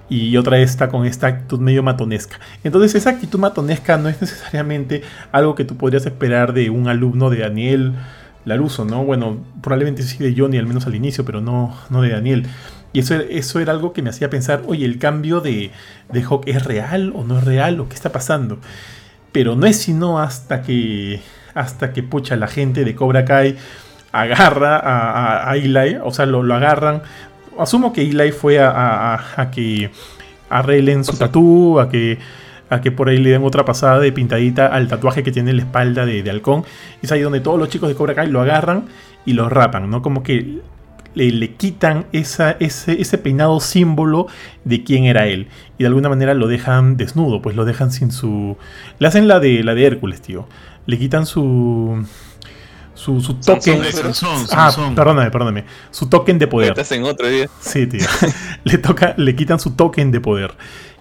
[0.09, 2.39] Y otra está con esta actitud medio matonesca.
[2.63, 7.29] Entonces, esa actitud matonesca no es necesariamente algo que tú podrías esperar de un alumno
[7.29, 7.93] de Daniel
[8.43, 9.05] Laruso, ¿no?
[9.05, 12.45] Bueno, probablemente sí de Johnny, al menos al inicio, pero no, no de Daniel.
[12.93, 15.71] Y eso, eso era algo que me hacía pensar, oye, ¿el cambio de,
[16.11, 18.59] de Hawk es real o no es real o qué está pasando?
[19.31, 21.21] Pero no es sino hasta que,
[21.53, 23.55] hasta que, pucha, la gente de Cobra Kai
[24.11, 27.01] agarra a, a- a Eli, o sea, lo, lo agarran.
[27.59, 29.89] Asumo que Eli fue a, a- que
[30.49, 32.17] arreglen su tatú, a que,
[32.69, 35.57] a que por ahí le den otra pasada de pintadita al tatuaje que tiene en
[35.57, 36.63] la espalda de, de halcón.
[37.01, 38.85] Y es ahí donde todos los chicos de Cobra Kai lo agarran
[39.25, 40.01] y lo rapan, ¿no?
[40.01, 40.59] Como que
[41.13, 44.27] le, le quitan esa, ese, ese peinado símbolo
[44.65, 45.47] de quién era él.
[45.77, 48.57] Y de alguna manera lo dejan desnudo, pues lo dejan sin su...
[48.99, 50.47] Le hacen la de, la de Hércules, tío.
[50.85, 52.05] Le quitan su...
[53.03, 53.83] Su, su token...
[53.83, 54.93] Sansón, Ah, Sansón.
[54.95, 55.65] perdóname, perdóname.
[55.89, 56.69] Su token de poder.
[56.69, 57.47] Estás en otro día.
[57.59, 58.05] Sí, tío.
[58.63, 60.53] le toca, le quitan su token de poder.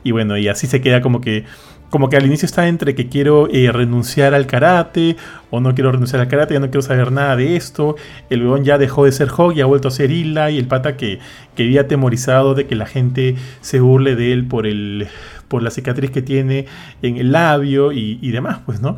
[0.03, 1.45] Y bueno, y así se queda como que.
[1.91, 5.17] Como que al inicio está entre que quiero eh, renunciar al karate
[5.51, 7.97] o no quiero renunciar al karate, ya no quiero saber nada de esto.
[8.31, 10.69] El weón ya dejó de ser Hog y ha vuelto a ser Ila y el
[10.69, 11.19] pata que,
[11.57, 15.09] que había atemorizado de que la gente se burle de él por, el,
[15.49, 16.67] por la cicatriz que tiene
[17.03, 18.97] en el labio y, y demás, pues, ¿no?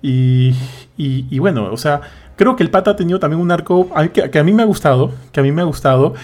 [0.00, 0.54] Y,
[0.96, 2.02] y- y bueno, o sea,
[2.42, 5.12] creo que el pata ha tenido también un arco que, a mí me ha gustado,
[5.30, 6.14] que a mí me ha gustado.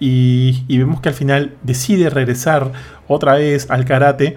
[0.00, 2.72] Y, vemos que al final decide regresar
[3.06, 4.34] otra vez al karate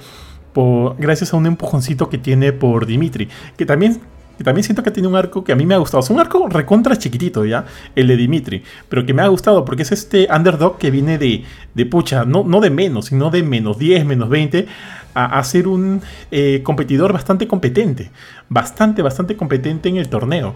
[0.52, 3.30] por, gracias a un empujoncito que tiene por Dimitri.
[3.58, 4.00] Que también,
[4.38, 6.04] que también siento que tiene un arco que a mí me ha gustado.
[6.04, 7.66] Es un arco recontra chiquitito, ¿ya?
[7.96, 8.62] El de Dimitri.
[8.88, 12.44] Pero que me ha gustado porque es este underdog que viene de, de pucha, no,
[12.44, 14.68] no de menos, sino de menos 10, menos 20,
[15.16, 18.12] a, a ser un eh, competidor bastante competente.
[18.50, 20.54] Bastante, bastante competente en el torneo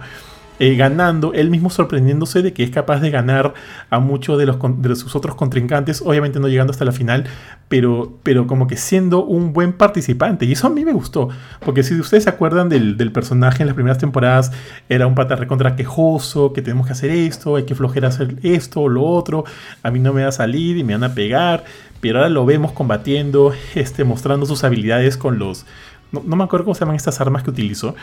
[0.60, 3.54] eh, ganando, él mismo sorprendiéndose de que es capaz de ganar
[3.90, 7.26] a muchos de, los, de sus otros contrincantes, obviamente no llegando hasta la final,
[7.68, 10.46] pero, pero como que siendo un buen participante.
[10.46, 11.30] Y eso a mí me gustó,
[11.64, 14.52] porque si ustedes se acuerdan del, del personaje en las primeras temporadas,
[14.90, 18.82] era un pata recontra quejoso, que tenemos que hacer esto, hay que flojera hacer esto
[18.82, 19.46] o lo otro,
[19.84, 21.66] a mí no me va a salir y me van a pegar,
[22.02, 25.66] pero ahora lo vemos combatiendo, este, mostrando sus habilidades con los...
[26.12, 27.94] No, no me acuerdo cómo se llaman estas armas que utilizó.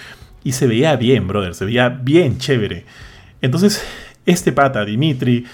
[0.45, 1.55] Y se veía bien, brother.
[1.55, 2.85] Se veía bien chévere.
[3.41, 3.83] Entonces,
[4.27, 5.47] este pata, Dimitri,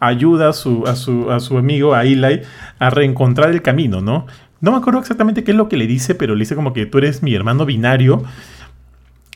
[0.00, 2.42] ayuda a su, a su, a su amigo, a Eli,
[2.78, 4.26] a reencontrar el camino, ¿no?
[4.60, 6.86] No me acuerdo exactamente qué es lo que le dice, pero le dice como que
[6.86, 8.24] tú eres mi hermano binario.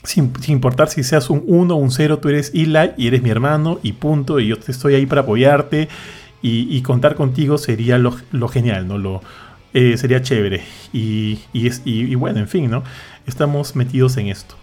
[0.02, 3.22] Sin, sin importar si seas un 1 o un 0, tú eres Eli y eres
[3.22, 4.40] mi hermano y punto.
[4.40, 5.88] Y yo te estoy ahí para apoyarte.
[6.42, 8.96] Y, y contar contigo sería lo, lo genial, ¿no?
[8.96, 9.20] Lo,
[9.74, 10.62] eh, sería chévere.
[10.92, 12.82] Y, y es, y, y bueno, en fin, ¿no?
[13.26, 14.56] Estamos metidos en esto.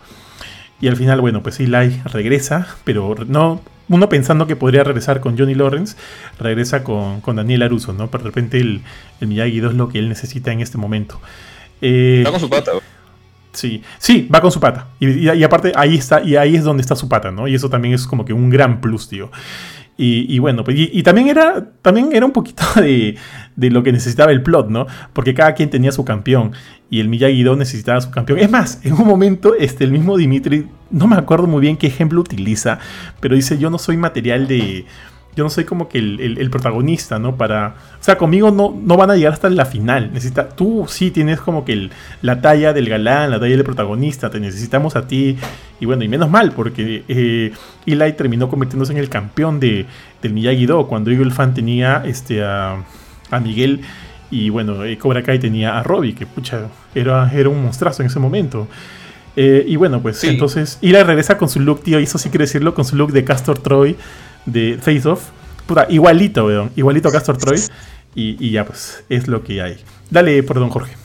[0.79, 3.61] Y al final, bueno, pues Eli regresa, pero no.
[3.89, 5.95] Uno pensando que podría regresar con Johnny Lawrence,
[6.39, 8.11] regresa con, con Daniel Aruso, ¿no?
[8.11, 8.81] Pero de repente el,
[9.21, 11.21] el Miyagi-Do es lo que él necesita en este momento.
[11.81, 12.71] Eh, Está con su pata.
[13.53, 14.87] Sí, sí, va con su pata.
[14.99, 17.47] Y, y- y aparte, ahí está, y ahí es donde está su pata, ¿no?
[17.47, 19.31] Y eso también es como que un gran plus, tío.
[19.99, 21.71] Y, bueno, pues, y, y también era.
[21.81, 23.17] También era un poquito de,
[23.55, 24.85] de lo que necesitaba el plot, ¿no?
[25.13, 26.51] Porque cada quien tenía su campeón.
[26.89, 28.39] Y el Miyagi-Do necesitaba su campeón.
[28.39, 31.87] Es más, en un momento, este, el mismo Dimitri, no me acuerdo muy bien qué
[31.87, 32.79] ejemplo utiliza,
[33.19, 34.85] pero dice: Yo no soy material de.
[35.37, 37.37] Yo no soy como que el, el- el protagonista, ¿no?
[37.37, 37.75] Para.
[38.01, 40.09] O sea, conmigo no, no van a llegar hasta la final.
[40.11, 40.49] Necesita.
[40.49, 41.91] Tú sí tienes como que el-
[42.21, 44.29] la talla del galán, la talla del protagonista.
[44.29, 45.37] Te necesitamos a ti.
[45.79, 47.53] Y bueno, y menos mal, porque eh,
[47.85, 49.85] Eli terminó convirtiéndose en el campeón de,
[50.21, 50.87] del Miyagi-Do.
[50.87, 52.83] Cuando Eagle Fan tenía este, a,
[53.31, 53.81] a Miguel.
[54.31, 58.07] Y bueno, eh, Cobra Kai tenía a Robbie, que pucha, era, era un monstruazo en
[58.07, 58.67] ese momento.
[59.37, 60.27] Eh, y bueno, pues Sí.
[60.29, 63.11] entonces Eli regresa con su look, tío, y eso sí quiero decirlo, con su look
[63.11, 63.95] de Castor Troy
[64.47, 65.29] de Face Off.
[65.67, 67.61] Puta, igualito, weón, igualito a Castor Troy.
[68.15, 69.77] Y, y ya, pues, es lo que hay.
[70.09, 70.95] Dale, perdón, Jorge.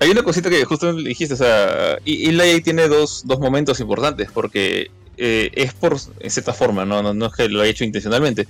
[0.00, 4.30] Hay una cosita que justo dijiste, o sea, y- Eli tiene dos, dos momentos importantes,
[4.32, 7.02] porque eh, es por, en cierta forma, ¿no?
[7.02, 8.46] No, no es que lo haya hecho intencionalmente,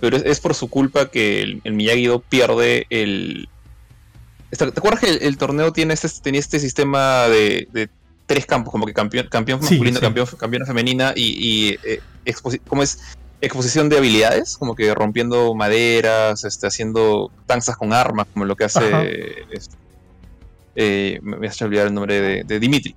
[0.00, 3.48] pero es, es por su culpa que el, el Miyagi-Do pierde el...
[4.50, 7.88] ¿Te acuerdas que el, el torneo tiene este, tenía este sistema de, de
[8.26, 10.02] tres campos, como que campeón, campeón masculino, sí.
[10.02, 12.00] campeón, campeona femenina y, y, eh,
[12.68, 12.98] ¿cómo es?
[13.42, 18.64] Exposición de habilidades, como que rompiendo maderas, este, haciendo danzas con armas, como lo que
[18.64, 19.44] hace.
[19.50, 19.76] Este,
[20.74, 22.94] eh, me a olvidar el nombre de, Dimitri.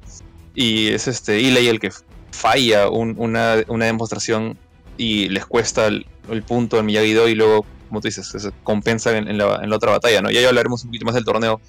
[0.53, 1.91] Y es este Ilay el que
[2.31, 4.57] falla una, demostración
[4.97, 6.05] y les cuesta el,
[6.47, 10.29] punto en miyagi y luego, como tú dices, se compensa en, la, otra batalla, ¿no?
[10.29, 11.59] Ya, ya hablaremos un poquito más del torneo.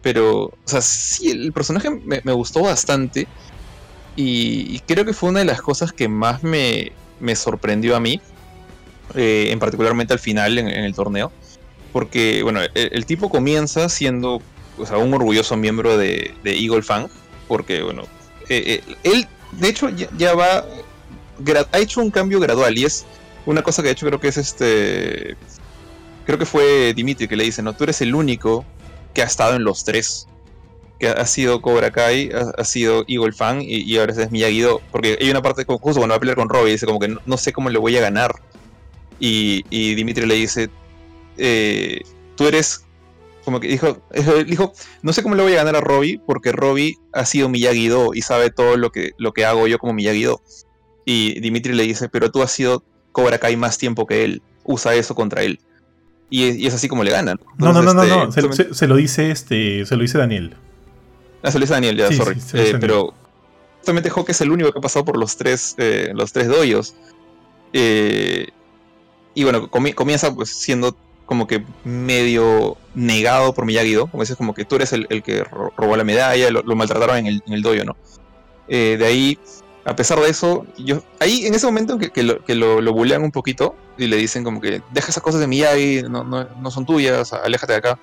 [0.00, 3.28] Pero, o sea, sí, el personaje me, gustó bastante.
[4.16, 6.92] Y, creo que fue una de las cosas que más me,
[7.34, 8.20] sorprendió a mí.
[9.14, 11.32] Eh, en particularmente al final en, el torneo.
[11.92, 14.42] Porque, bueno, el, tipo comienza siendo
[14.76, 17.08] o sea, un orgulloso miembro de, Eagle Fang.
[17.46, 18.02] Porque, bueno,
[18.48, 20.64] eh, eh, él de hecho ya, va,
[21.72, 23.06] ha hecho un cambio gradual y es
[23.46, 25.36] una cosa que de hecho creo que es este,
[26.26, 28.64] creo que fue Dimitri que le dice, no, tú eres el único
[29.14, 30.28] que ha estado en los tres.
[30.98, 35.30] Que ha sido Cobra Kai, ha, sido Eagle Fan y, ahora es miyagi Porque hay
[35.30, 37.70] una parte, justo cuando va a pelear con Robbie, dice como que no, sé cómo
[37.70, 38.32] le voy a ganar.
[39.20, 39.62] Y,
[39.94, 40.70] Dimitri le dice,
[41.36, 42.00] eh,
[42.36, 42.84] tú eres
[43.48, 43.96] como que dijo,
[44.46, 48.10] dijo, no sé cómo le voy a ganar a Robbie, porque Robbie ha sido Miyagi-Do
[48.12, 50.42] y sabe todo lo que, lo que hago yo como Miyagi-Do.
[51.06, 54.94] Y Dimitri le dice, pero tú has sido Cobra Kai más tiempo que él, usa
[54.94, 55.60] eso contra él.
[56.28, 57.40] Y, es así como le ganan.
[57.56, 58.28] no, no, no, no, no.
[58.28, 60.54] Este, se, lo dice este, se lo dice Daniel.
[61.42, 62.40] Ah, lo dice Daniel, ya, sorry.
[62.54, 63.14] Eh, pero
[63.78, 66.94] justamente Hawk es el único que ha pasado por los tres, eh, los tres doyos.
[67.72, 68.48] Eh,
[69.34, 70.96] y bueno, comienza pues siendo
[71.28, 75.94] como que medio negado por Miyagi-Do, como dices, como que tú eres el, que robó
[75.94, 77.96] la medalla, lo, maltrataron en el, en dojo, ¿no?
[78.66, 79.38] Eh, de ahí,
[79.84, 83.22] a pesar de eso, yo ahí en ese momento que, que lo, que lo, bulean
[83.22, 86.86] un poquito y le dicen como que deja esas cosas de Miyagi, no, no, son
[86.86, 87.98] tuyas, aléjate de acá.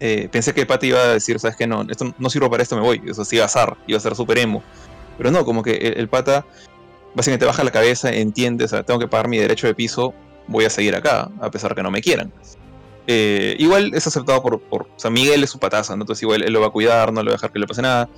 [0.00, 2.76] Eh, pensé que Pati iba a decir, sabes que no, esto no sirvo para esto,
[2.76, 4.62] me voy, eso sí iba a ser, iba a ser super emo.
[5.16, 6.44] Pero no, como que el, pata
[7.14, 10.12] básicamente baja la cabeza, entiende, o sea, tengo que pagar mi derecho de piso,
[10.48, 12.32] voy a seguir acá, a pesar que no me quieran.
[13.06, 15.92] Eh, igual es aceptado por, por, O sea, Miguel es su pataza.
[15.92, 17.82] Entonces igual él lo va a cuidar, no le va a dejar que le pase
[17.82, 18.08] nada.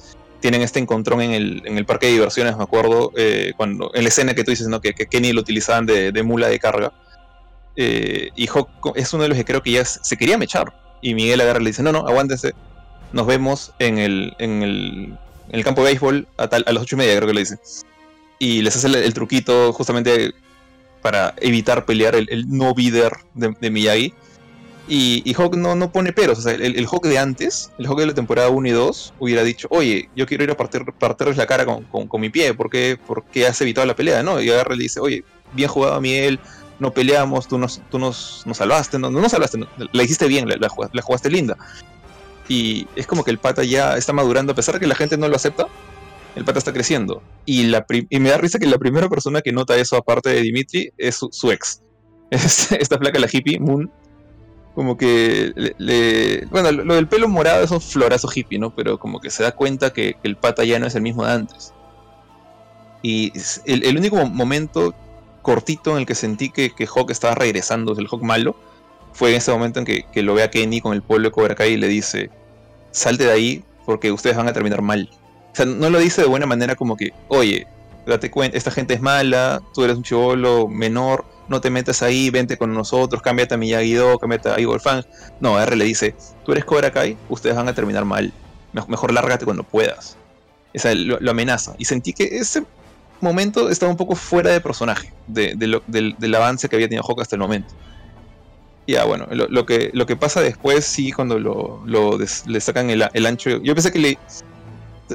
[0.40, 4.02] Tienen este encontrón en el, en el parque de diversiones, me acuerdo, eh, cuando en
[4.02, 4.80] la escena que tú dices, ¿no?
[4.80, 6.92] Que, Kenny lo utilizaban de, mula de carga.
[7.74, 10.72] Eh, y Hawk es uno de los que creo que ya se quería mechar.
[11.00, 12.52] Y Miguel agarra y le dice, no, no, aguántense.
[13.12, 15.16] Nos vemos en el, en
[15.50, 17.58] el, campo de béisbol a, tal, a las ocho y media, creo que le dice.
[18.38, 20.34] Y les hace el truquito justamente
[21.02, 24.12] para evitar pelear el, no bidder de, Miyagi.
[24.88, 26.44] Y, y, Hawk no, no pone peros.
[26.46, 29.68] El, el, Hawk de antes, el Hawk de la temporada 1 y 2, hubiera dicho,
[29.70, 32.98] oye, yo quiero ir a partir, partirles la cara con, con, mi pie, ¿por qué,
[33.48, 34.24] has evitado la pelea?
[34.24, 34.42] ¿no?
[34.42, 36.40] Y agarra y le dice, oye, bien jugado Miguel,
[36.78, 39.60] no peleamos, tú nos, tú nos, nos salvaste, no, no nos salvaste,
[39.92, 41.56] la hiciste bien, la, la, jugaste linda.
[42.48, 45.16] Y es como que el pata ya está madurando, a pesar de que la gente
[45.16, 45.66] no lo acepta,
[46.36, 47.22] el pata está creciendo.
[47.46, 50.42] Y, la y me da risa que la primera persona que nota eso, aparte de
[50.42, 51.82] Dimitri, es su, ex.
[52.30, 53.90] esta placa, la hippie, Moon.
[54.74, 58.74] Como que le, Bueno, lo, del pelo morado es un florazo hippie, ¿no?
[58.74, 61.32] Pero como que se da cuenta que, el pata ya no es el mismo de
[61.32, 61.72] antes.
[63.02, 63.32] Y
[63.64, 64.94] el, único momento
[65.46, 68.56] cortito en el que sentí que, que Hawk estaba regresando, el Hawk malo,
[69.12, 71.32] fue en ese momento en que, que lo ve a Kenny con el pueblo de
[71.32, 72.30] Cobra Kai y le dice:
[72.90, 75.08] Salte de ahí porque ustedes van a terminar mal.
[75.52, 77.64] O sea, no lo dice de buena manera como que, oye,
[78.06, 82.28] date cuenta, esta gente es mala, tú eres un chivolo menor, no te metas ahí,
[82.30, 85.06] vente con nosotros, cámbiate a Miyagi-Do, cámbiate a Igor Fan.
[85.38, 88.32] No, R le dice, tú eres Cobra Kai, ustedes van a terminar mal.
[88.88, 90.16] Mejor lárgate cuando puedas.
[90.74, 91.76] O sea, lo, amenaza.
[91.78, 92.64] Y sentí que ese
[93.20, 97.36] momento estaba un poco fuera de personaje, de, del, avance que había tenido Hawk hasta
[97.36, 97.74] el momento.
[98.86, 103.26] Ya, bueno, lo, que, lo que pasa después, sí, cuando lo, le sacan el, el,
[103.26, 103.60] ancho.
[103.62, 104.18] Yo pensé que le,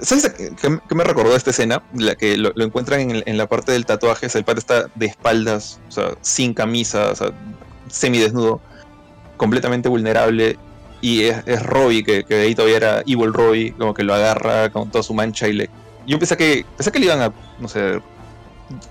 [0.02, 1.84] ¿Sabes qué, me recordó esta escena?
[1.94, 5.91] La que lo, encuentran en, la parte del tatuaje, el padre está de espaldas, o
[5.91, 7.32] sea, sin camisa, o sea,
[7.90, 8.61] semidesnudo,
[9.36, 10.57] completamente vulnerable.
[11.02, 14.69] Y es, es Robbie, que, que, ahí todavía era Evil Robbie, como que lo agarra
[14.69, 15.69] con toda su mancha y le.
[16.07, 17.34] Yo pensé que, pensé que le iban a.
[17.60, 18.02] No sé.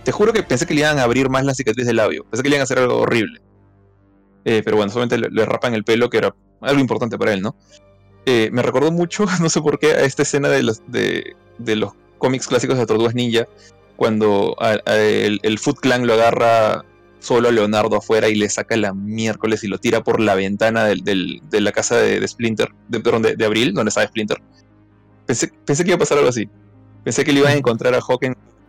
[0.05, 2.25] Te juro que pensé que le iban a abrir más la cicatriz del labio.
[2.25, 3.41] Pensé que le iban a hacer algo horrible.
[4.45, 7.43] Eh, pero bueno, solamente le, le rapan el pelo, que era algo importante para él,
[7.43, 7.57] ¿no?
[8.27, 11.93] Eh, me recordó mucho, no sé por qué, a esta escena de los, de, los
[12.19, 13.47] cómics clásicos de Tortugas Ninja,
[13.97, 14.57] cuando
[14.87, 16.85] el, Foot Clan lo agarra
[17.19, 20.85] solo a Leonardo afuera y le saca la miércoles y lo tira por la ventana
[20.85, 24.39] de la casa de, Splinter, de, de, Abril, donde estaba Splinter.
[25.27, 26.49] Pensé, pensé, que iba a pasar algo así.
[27.05, 28.21] Pensé que le iba a encontrar a Hawk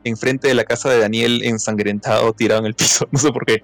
[0.03, 3.63] enfrente de la casa de Daniel ensangrentado, tirado en el piso, no sé por qué.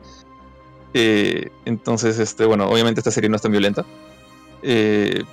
[0.94, 3.86] Eh, entonces, este, bueno, obviamente esta serie no es tan violenta.
[4.64, 5.24] Eh,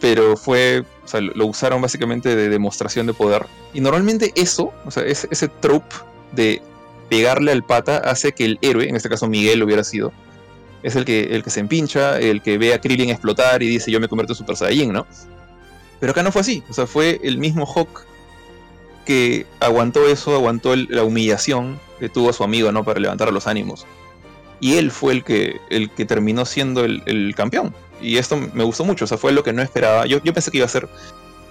[0.00, 3.46] pero fue, o sea, lo usaron básicamente de demostración de poder.
[3.72, 5.96] Y normalmente eso, o sea, ese, ese trope
[6.32, 6.60] de
[7.08, 10.12] pegarle al pata hace que el héroe, en este caso Miguel hubiera sido,
[10.82, 13.90] es el que, el que se empincha, el que ve a Krillin explotar y dice
[13.90, 15.06] yo me convierto en Super Saiyajin, ¿no?
[15.98, 18.04] Pero acá no fue así, o sea, fue el mismo Hawk
[19.04, 22.84] que aguantó eso, aguantó la humillación que tuvo su amigo, ¿no?
[22.84, 23.86] Para levantar los ánimos.
[24.60, 27.74] Y él fue el que, el que terminó siendo el, campeón.
[28.00, 30.06] Y esto me gustó mucho, o sea, fue lo que no esperaba.
[30.06, 30.88] Yo, yo pensé que iba a ser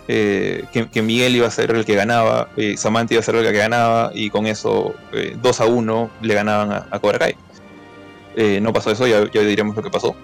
[0.07, 3.45] eh, que, Miguel iba a ser el que ganaba, eh, Samantha iba a ser el
[3.45, 4.93] que ganaba, y con eso
[5.41, 7.35] 2 eh, a 1 le ganaban a, a Cobra Kai.
[8.61, 10.15] no pasó eso, ya, ya, diremos lo que pasó.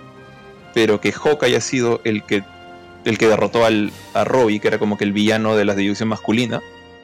[0.73, 2.43] Pero que Hawk haya sido el que,
[3.05, 6.09] el que derrotó al, a Robbie, que era como que el villano de la división
[6.09, 6.61] masculina,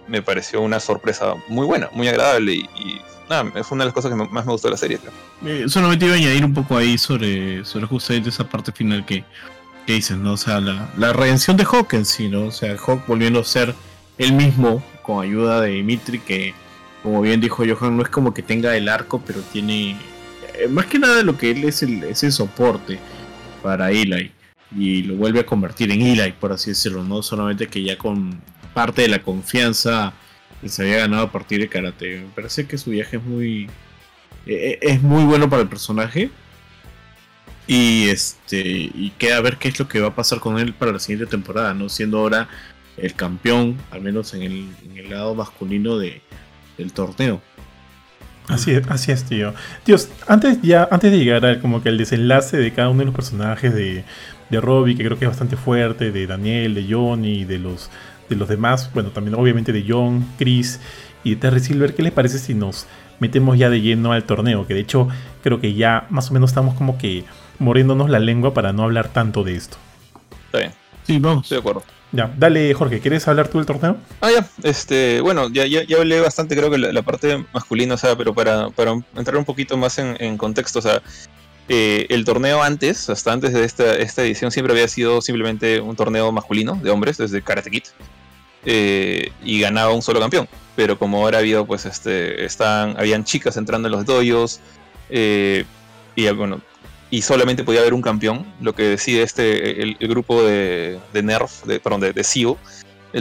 [0.08, 4.12] me pareció una sorpresa muy buena, muy agradable y, nada, es una de las cosas
[4.12, 5.00] que más me gustó de la serie.
[5.68, 9.24] solamente iba a añadir un poco ahí sobre, sobre justamente esa parte final que,
[9.86, 10.34] ¿Qué dices, ¿no?
[10.34, 12.46] O sea, la, redención de Hawk en sí, ¿no?
[12.46, 13.76] O sea, Hawk volviendo a ser
[14.18, 16.56] el mismo con ayuda de Dimitri, que
[17.04, 19.92] como bien dijo Johan, no es como que tenga el arco, pero tiene
[20.56, 22.98] eh, más que nada lo que él es el, es soporte
[23.62, 24.32] para Eli
[24.76, 28.42] y lo vuelve a convertir en Eli, por así decirlo, no solamente que ya con
[28.76, 30.14] parte de la confianza
[30.62, 32.20] que se había ganado a partir de karate.
[32.20, 33.70] Me parece que su viaje es muy
[34.46, 36.30] eh, es muy bueno para el personaje
[37.68, 40.74] y este y queda a ver qué es lo que va a pasar con él
[40.74, 41.90] para la siguiente temporada, ¿no?
[41.90, 42.48] Siendo ahora
[42.98, 46.22] el campeón, al menos en el, en el lado masculino de,
[46.78, 47.42] del torneo.
[48.48, 49.54] Así es, así es, tío.
[49.86, 53.06] Dios, antes ya, antes de llegar a como que el desenlace de cada uno de
[53.06, 54.04] los personajes de,
[54.50, 57.90] de Robbie, que creo que es bastante fuerte, de Daniel, de Johnny, de los,
[58.30, 60.80] de los demás, bueno, también obviamente de John, Chris
[61.24, 62.86] y de Terry Silver, ¿qué les parece si nos
[63.20, 64.68] metemos ya de lleno al torneo?
[64.68, 65.08] Que de hecho
[65.44, 67.24] creo que ya más o menos estamos como que
[67.60, 69.78] muriéndonos la lengua para no hablar tanto de esto.
[70.48, 70.72] Está bien.
[71.04, 71.44] Sí, vamos.
[71.44, 71.84] Estoy de acuerdo.
[72.12, 73.98] Ya, dale Jorge, ¿quieres hablar tú del torneo?
[74.22, 77.98] Ah, ya, este, bueno, ya, ya, ya hablé bastante creo que la, parte masculina, o
[77.98, 81.02] sea, pero para, para, entrar un poquito más en, contexto, o sea,
[81.68, 85.96] eh, el torneo antes, hasta antes de esta, esta edición, siempre había sido simplemente un
[85.96, 87.84] torneo masculino de hombres, desde Karate Kid,
[88.66, 90.48] eh, y ganaba un solo campeón.
[90.76, 94.60] Pero como ahora ha habido, pues, este, están, habían chicas entrando en los doyos,
[95.10, 95.66] eh,
[96.16, 96.62] y bueno,
[97.10, 101.64] y solamente podía haber un campeón, lo que decide este el, grupo de, de, NERF,
[101.82, 102.24] perdón, de, de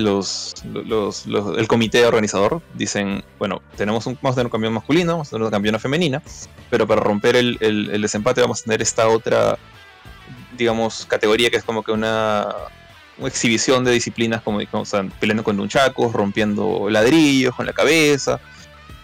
[0.00, 5.78] los, los, el comité organizador dicen, bueno, tenemos un, vamos un campeón masculino, una campeona
[5.78, 6.22] femenina,
[6.68, 9.56] pero para romper el, desempate vamos a tener esta otra,
[10.56, 12.48] digamos, categoría que es como que una,
[13.22, 18.40] exhibición de disciplinas como, o sea, peleando con nunchacos, rompiendo ladrillos con la cabeza,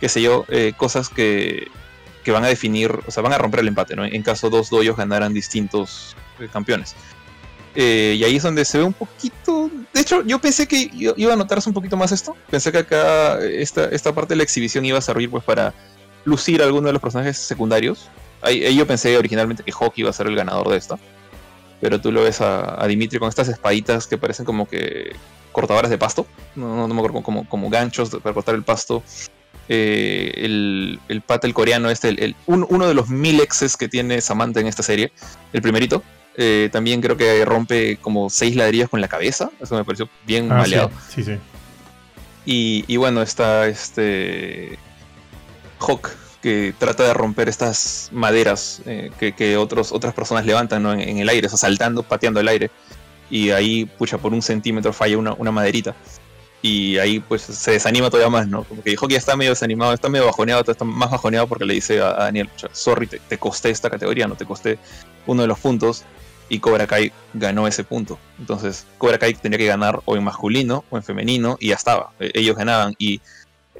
[0.00, 1.68] qué sé yo, eh, cosas que,
[2.24, 4.04] que van a definir, o sea, van a romper el empate, ¿no?
[4.04, 6.96] En caso dos doyos ganaran distintos eh, campeones.
[7.82, 9.70] Eh, y ahí es donde se ve un poquito.
[9.94, 12.36] De hecho, yo pensé que iba a notarse un poquito más esto.
[12.50, 15.72] Pensé que acá esta, esta parte de la exhibición iba a servir pues para
[16.26, 18.10] lucir a alguno de los personajes secundarios.
[18.42, 21.00] Ahí, yo pensé originalmente que Hawk iba a ser el ganador de esto.
[21.80, 25.16] Pero tú lo ves a, Dimitri con estas espaditas que parecen como que
[25.50, 26.26] cortadoras de pasto.
[26.56, 29.02] No, no, me acuerdo, como, como ganchos para cortar el pasto.
[29.70, 34.20] Eh, el, el pata, el coreano, este, el, uno de los mil exes que tiene
[34.20, 35.12] Samantha en esta serie,
[35.54, 36.02] el primerito,
[36.40, 39.50] eh, también creo que rompe como seis ladrillos con la cabeza.
[39.60, 40.90] Eso me pareció bien ah, maleado.
[41.08, 41.36] Sí, sí.
[42.46, 44.78] Y, bueno, está este
[45.78, 46.08] Hawk
[46.42, 51.46] que trata de romper estas maderas eh, que, otros, otras personas levantan en, el aire,
[51.46, 52.70] o saltando, pateando el aire.
[53.30, 55.94] Y ahí, pucha, por un centímetro falla una, una maderita
[56.62, 58.64] y ahí pues se desanima todavía más, ¿no?
[58.64, 61.64] Como que dijo que ya está medio desanimado, está medio bajoneado, está más bajoneado porque
[61.64, 64.78] le dice a, Daniel, sorry, te, costé esta categoría, no te costé
[65.26, 66.04] uno de los puntos
[66.50, 68.18] y Cobra Kai ganó ese punto.
[68.38, 72.12] Entonces Cobra Kai tenía que ganar o en masculino o en femenino y ya estaba,
[72.20, 73.22] e, ellos ganaban y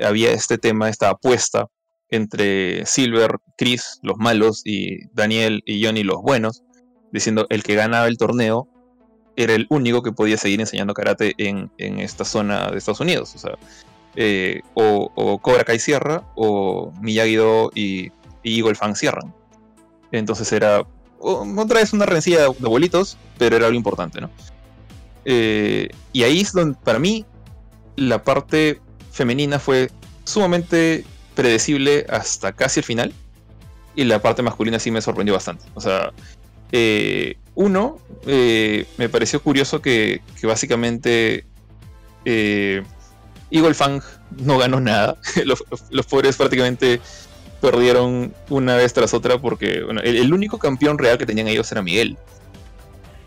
[0.00, 1.66] había este tema, esta apuesta
[2.08, 6.62] entre Silver, Chris, los malos, y Daniel y Johnny, los buenos,
[7.12, 8.68] diciendo el que ganaba el torneo
[9.36, 13.34] era el único que podía seguir enseñando karate en, esta zona de Estados Unidos.
[13.34, 13.58] O sea,
[14.16, 19.34] eh, o, Cobra Kai cierra, o Miyagi-Do y, Eagle Fang cierran.
[20.12, 20.82] Entonces era
[21.20, 24.30] otra vez una rencilla de abuelitos, pero era algo importante, ¿no?
[25.24, 27.26] Eh, y ahí es donde, para mí,
[27.96, 28.80] la parte
[29.12, 29.90] femenina fue
[30.24, 33.12] sumamente predecible hasta casi el final.
[33.94, 35.64] Y la parte masculina sí me sorprendió bastante.
[35.74, 36.12] O sea,
[36.72, 41.44] eh, uno, eh, me pareció curioso que, básicamente
[42.24, 42.82] eh,
[43.50, 44.02] Eagle Fang
[44.38, 45.16] no ganó nada.
[45.90, 47.00] los, pobres prácticamente
[47.60, 52.16] perdieron una vez tras otra porque el, único campeón real que tenían ellos era Miguel.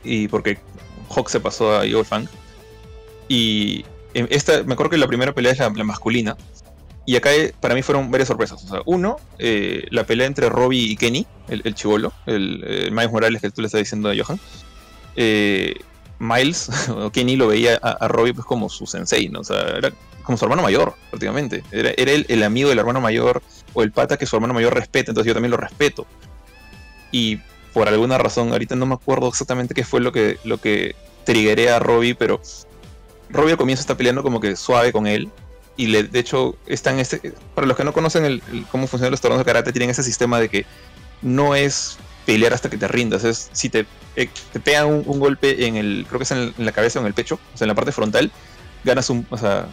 [0.04, 0.58] Y porque
[1.10, 2.28] Hawk se pasó a Eagle Fang.
[3.28, 6.36] Y esta, me acuerdo que la primera pelea es la, masculina.
[7.06, 8.64] Y acá eh, para mí fueron varias sorpresas.
[8.64, 13.12] O sea, uno, eh, la pelea entre Robbie y Kenny, el, chivolo, el, el Miles
[13.12, 14.40] Morales que tú le estás diciendo a Johan.
[15.16, 15.76] Eh,
[16.20, 16.70] Miles,
[17.14, 19.42] Kenny lo veía a, a Robbie pues como su sensei, ¿no?
[19.42, 19.92] O sea, era
[20.24, 21.64] como su hermano mayor, prácticamente.
[21.72, 23.42] Era, era él el amigo del hermano mayor
[23.74, 26.06] o el pata que su hermano mayor respeta, entonces yo también lo respeto.
[27.12, 27.40] Y
[27.74, 30.96] por alguna razón, ahorita no me acuerdo exactamente qué fue lo que, lo que
[31.26, 32.42] triggeré a Robbie, pero
[33.30, 35.30] Robbie al comienzo está peleando como que suave con él.
[35.76, 37.34] Y le, de hecho, están este.
[37.56, 40.04] Para los que no conocen el, el- cómo funcionan los torneos de karate, tienen ese
[40.04, 40.66] sistema de que
[41.24, 41.98] no es
[42.28, 43.24] pelear hasta que te rindas.
[43.24, 46.06] Es si te, eh, te pegan un, golpe en el.
[46.08, 47.70] Creo que es en, el- en la cabeza o en el pecho, o sea, en
[47.70, 48.32] la parte frontal,
[48.84, 49.26] ganas un.
[49.30, 49.68] O sea,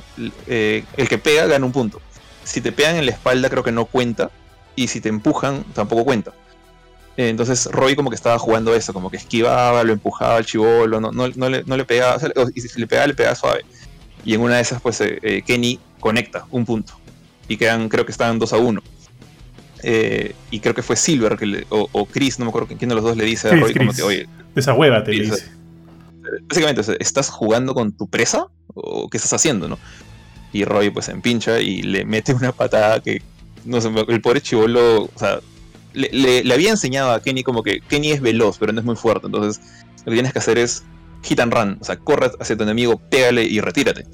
[0.47, 2.01] eh, el que pega gana un punto.
[2.45, 4.31] Si te pegan en la espalda, creo que no cuenta.
[4.77, 6.33] Y si te empujan, tampoco cuenta.
[7.17, 11.01] Eh, Entonces Roy como que estaba jugando eso, como que esquivaba, lo empujaba al chivolo,
[11.01, 13.35] no, no, no le, no le pegaba, o sea, y si le pegaba, le pegaba
[13.35, 13.65] suave.
[14.25, 16.95] Y en una de esas, pues eh, Kenny conecta un punto.
[17.49, 18.81] Y quedan, creo que estaban 2 a 1.
[19.83, 22.89] Eh, y creo que fue Silver que le- o, o Chris, no me acuerdo quién
[22.91, 25.21] de los dos le dice a Chris, Roy como que, oye, Esa hueva te Sí,
[25.21, 25.51] dice.
[26.43, 28.47] Básicamente, ¿estás jugando con tu presa?
[28.75, 29.79] ¿O qué estás haciendo, no?
[30.53, 33.23] Y Roy pues se empincha y le mete una patada que,
[33.65, 35.41] no sé, el pobre chivolo, o sea,
[35.93, 39.27] le, había enseñado a Kenny como que Kenny es veloz, pero no es muy fuerte,
[39.27, 39.63] entonces
[39.99, 40.85] lo que tienes que hacer es
[41.23, 44.05] hit and run, o sea, corre hacia tu enemigo, pégale y retírate.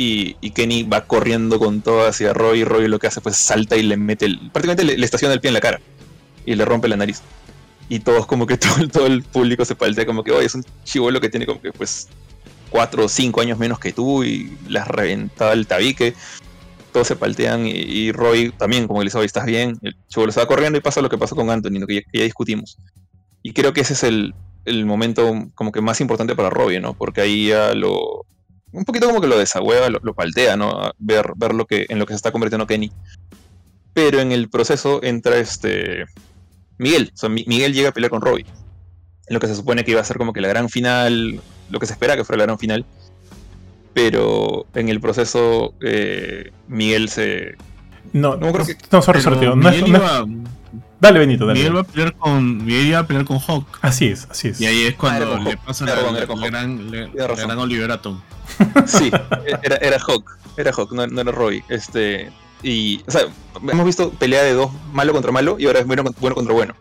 [0.00, 3.76] Y, Kenny va corriendo con todo hacia Roy, y Roy lo que hace pues salta
[3.76, 5.80] y le mete, el, prácticamente le estaciona el pie en la cara
[6.46, 7.20] y le rompe la nariz.
[7.88, 10.64] Y todos como que todo, todo el público se paltea como que, oye, es un
[10.84, 12.08] chivolo que tiene como que pues
[12.70, 16.14] cuatro o cinco años menos que tú y le has reventado el tabique.
[16.92, 19.78] Todos se paltean y, y Roy también como que le dice, oye, ¿estás bien?
[19.82, 21.86] El chivolo se va corriendo y pasa lo que pasó con Anthony, ¿no?
[21.86, 22.78] que, ya, que ya discutimos.
[23.42, 24.34] Y creo que ese es el,
[24.64, 26.94] el momento como que más importante para Robbie, ¿no?
[26.94, 28.26] Porque ahí ya lo...
[28.70, 30.92] Un poquito como que lo desahueva, lo, lo paltea, ¿no?
[30.98, 32.92] Ver, ver lo que, en lo que se está convirtiendo Kenny.
[33.94, 36.04] Pero en el proceso entra este...
[36.78, 37.10] Miguel.
[37.14, 38.46] O sea, Mi- Miguel llega a pelear con Robbie.
[39.26, 41.40] En lo que se supone que iba a ser como que la gran final,
[41.70, 42.84] lo que se espera que fuera la gran final.
[43.94, 47.56] Pero en el proceso, eh, Miguel se.
[48.12, 49.22] No, No, creo no, que- no, sorry.
[49.24, 49.32] No
[49.70, 50.48] es- Miguel, no es-
[51.00, 51.58] Dale, Benito, dale.
[51.58, 53.66] Miguel va a pelear con Miguel iba a pelear con Hawk.
[53.82, 54.60] Así es, así es.
[54.60, 55.64] Y ahí es cuando le Hawk.
[55.64, 56.40] pasa Era la, la- la Hawk.
[56.44, 57.46] gran, la razón.
[57.46, 58.20] gran Oliver Atom.
[58.86, 59.10] Sí,
[59.62, 60.38] era, era Hawk.
[60.56, 61.62] Era Hawk, no, no era Robbie.
[61.68, 62.30] Este.
[62.62, 63.02] Y.
[63.06, 63.22] O sea,
[63.70, 66.74] hemos visto pelea de dos malo contra malo y ahora es bueno, bueno contra bueno.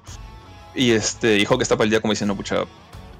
[0.76, 1.38] Y este.
[1.38, 2.64] Y Hawk está para el día como diciendo, pucha.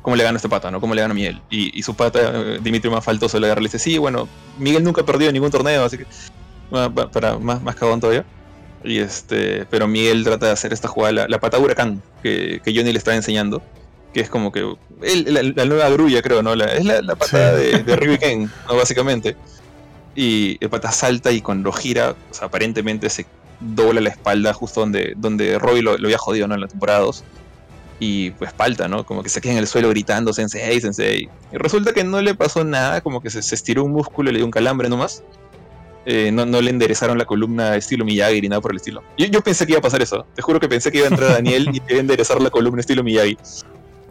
[0.02, 0.80] ¿Cómo le gana a este pata, no?
[0.80, 1.42] ¿Cómo le gana a Miguel?
[1.50, 4.82] Y, y su pata, eh, Dimitri más faltoso, le agarra y dice, sí, bueno, Miguel
[4.84, 6.06] nunca ha perdido ningún torneo, así que.
[6.74, 8.24] va- Para más, más cagón todavía.
[8.86, 12.74] Y este, pero Miguel trata de hacer esta jugada, la, la pata huracán, que, que
[12.74, 13.62] Johnny le está enseñando,
[14.14, 14.60] que es como que
[15.02, 16.56] el- la, la nueva grulla, creo, ¿no?
[16.56, 17.64] La- es la, la patada Sí.
[17.84, 18.76] de, de Ken, ¿no?
[18.78, 19.36] Básicamente.
[20.18, 23.28] Y el pata salta y cuando gira, aparentemente se
[23.60, 26.52] dobla la espalda justo donde, donde Robbie lo, había jodido.
[26.52, 27.24] En la temporada 2.
[28.00, 29.06] Y pues palta, ¿no?
[29.06, 31.30] Como que se queda en el suelo gritando, sensei, sensei.
[31.52, 34.52] Resulta que no le pasó nada, como que se, estiró un músculo le dio un
[34.52, 35.24] calambre nomás.
[36.08, 39.04] Eh, no, no le enderezaron la columna estilo Miyagi ni nada por el estilo.
[39.20, 40.26] Yo, yo pensé que iba a pasar eso.
[40.34, 42.80] Te juro que pensé que iba a entrar Daniel y iba a enderezar la columna
[42.80, 43.38] estilo Miyagi.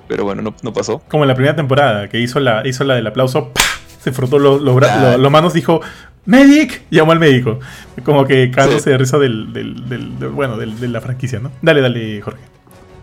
[0.06, 1.02] Pero bueno, no, no pasó.
[1.08, 3.65] Como en la primera temporada, que hizo la, hizo la del aplauso, ¡pah!
[4.06, 5.80] Se frotó los, lo- los manos, dijo,
[6.26, 6.82] ¡Medic!
[6.90, 7.58] Llamó al médico.
[8.04, 8.90] Como que Sí.
[8.90, 11.50] de risa del, del, del- del- bueno, de la franquicia, ¿no?
[11.60, 12.40] Dale, dale, Jorge.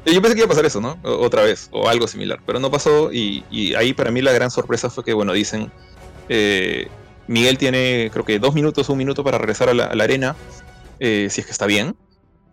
[0.05, 0.97] Yo pensé que iba a pasar eso, ¿no?
[1.03, 4.31] O- otra vez, o algo similar, pero no pasó y, y ahí para mí la
[4.31, 5.71] gran sorpresa fue que, bueno, dicen,
[6.29, 6.87] eh,
[7.27, 10.35] Miguel tiene creo que dos minutos, un minuto para regresar a la, a la arena,
[11.01, 11.95] eh, si es que está bien,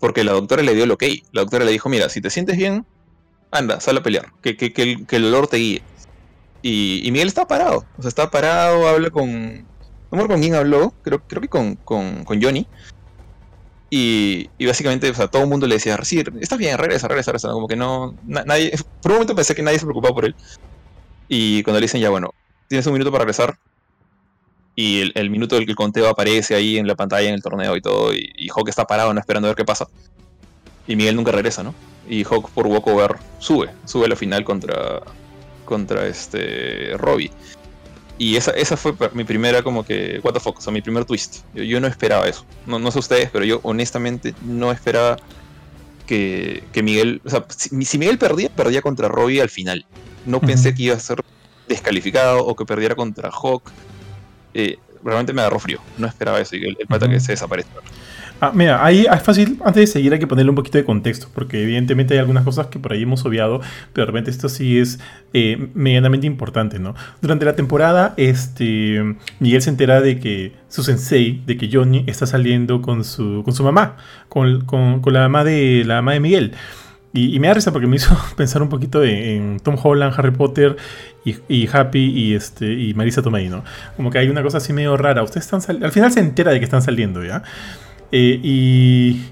[0.01, 1.05] porque la doctora le dio el ok.
[1.33, 2.85] La doctora le dijo, mira, si te sientes bien,
[3.53, 5.83] anda, sal a pelear, que, que, que el, que el olor te guíe.
[6.63, 9.67] Y, Miguel está parado, o sea, está parado, habla con...
[10.11, 12.67] No me con quién habló, creo, creo que con, con, con Johnny.
[13.89, 17.31] Y, y básicamente, o sea, todo el mundo le decía, sí, estás bien, regresa, regresa,
[17.33, 17.51] regresa.
[17.51, 18.73] Como que no, na- nadie,
[19.03, 20.35] por un momento pensé que nadie se preocupaba por él.
[21.29, 22.35] Y cuando le dicen, ya bueno,
[22.69, 23.57] tienes un minuto para regresar.
[24.75, 27.43] Y el, el minuto del que el conteo aparece ahí en la pantalla, en el
[27.43, 28.13] torneo y todo.
[28.13, 29.87] Y, y Hawk está parado, no esperando a ver qué pasa.
[30.87, 31.75] Y Miguel nunca regresa, ¿no?
[32.09, 35.03] Y Hawk por walkover sube, sube a la final contra,
[35.71, 37.31] contra este Robbie.
[38.19, 41.07] Y esa, esa fue mi primera como que, what the fuck, o sea, mi primer
[41.07, 41.39] twist.
[41.55, 42.45] Yo, yo no esperaba eso.
[42.67, 45.17] No, no sé ustedes, pero yo honestamente no esperaba
[46.07, 49.87] que, que Miguel, o sea, si, si Miguel perdía, perdía contra Robbie al final.
[50.27, 51.23] No pensé que iba a ser
[51.67, 53.71] descalificado o que perdiera contra Hawk.
[54.53, 55.81] Eh, realmente me agarró frío.
[55.97, 57.81] No esperaba eso y el, el pata que se desaparezca.
[58.43, 61.29] Ah, mira, ahí es fácil, antes de seguir hay que ponerle un poquito de contexto,
[61.35, 63.61] porque evidentemente hay algunas cosas que por ahí hemos obviado,
[63.93, 64.99] pero de repente esto sí es
[65.35, 66.95] eh, medianamente importante, ¿no?
[67.21, 72.25] Durante la temporada, este, Miguel se entera de que su sensei, de que Johnny está
[72.25, 73.97] saliendo con su, con su mamá,
[74.31, 76.53] con, con, con la mamá de la mamá de Miguel.
[77.13, 80.31] Y, y, me da risa porque me hizo pensar un poquito en, Tom Holland, Harry
[80.31, 80.77] Potter
[81.25, 83.65] y, y, Happy y, este, y Marisa Tomei, ¿no?
[83.97, 85.23] Como que hay una cosa así medio rara.
[85.23, 87.43] Ustedes están al final se entera de que están saliendo, ¿ya?
[88.13, 89.23] Eh, y,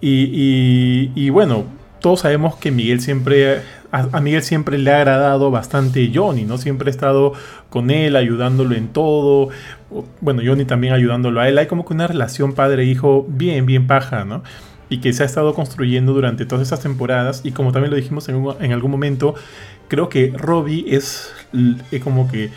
[0.00, 1.64] y, bueno,
[2.00, 6.58] todos sabemos que Miguel siempre, a, Miguel siempre le ha agradado bastante Johnny, ¿no?
[6.58, 7.32] Siempre ha estado
[7.70, 9.48] con él, ayudándolo en todo.
[10.20, 11.58] Bueno, Johnny también ayudándolo a él.
[11.58, 14.42] Hay como que una relación padre-hijo bien, bien paja, ¿no?
[14.88, 17.40] Y que se ha estado construyendo durante todas estas temporadas.
[17.44, 19.34] Y como también lo dijimos en, en algún momento,
[19.88, 21.32] creo que Robbie es,
[21.90, 22.50] es como que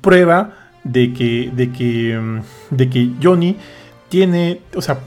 [0.00, 0.52] prueba
[0.84, 3.56] de que, de que, mm, de que Johnny
[4.12, 4.98] tiene, o sea,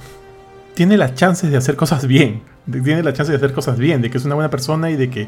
[0.74, 2.42] tiene las chances de hacer cosas bien.
[2.66, 5.12] Tiene la chance de hacer cosas bien, de que es una buena persona y de
[5.12, 5.28] que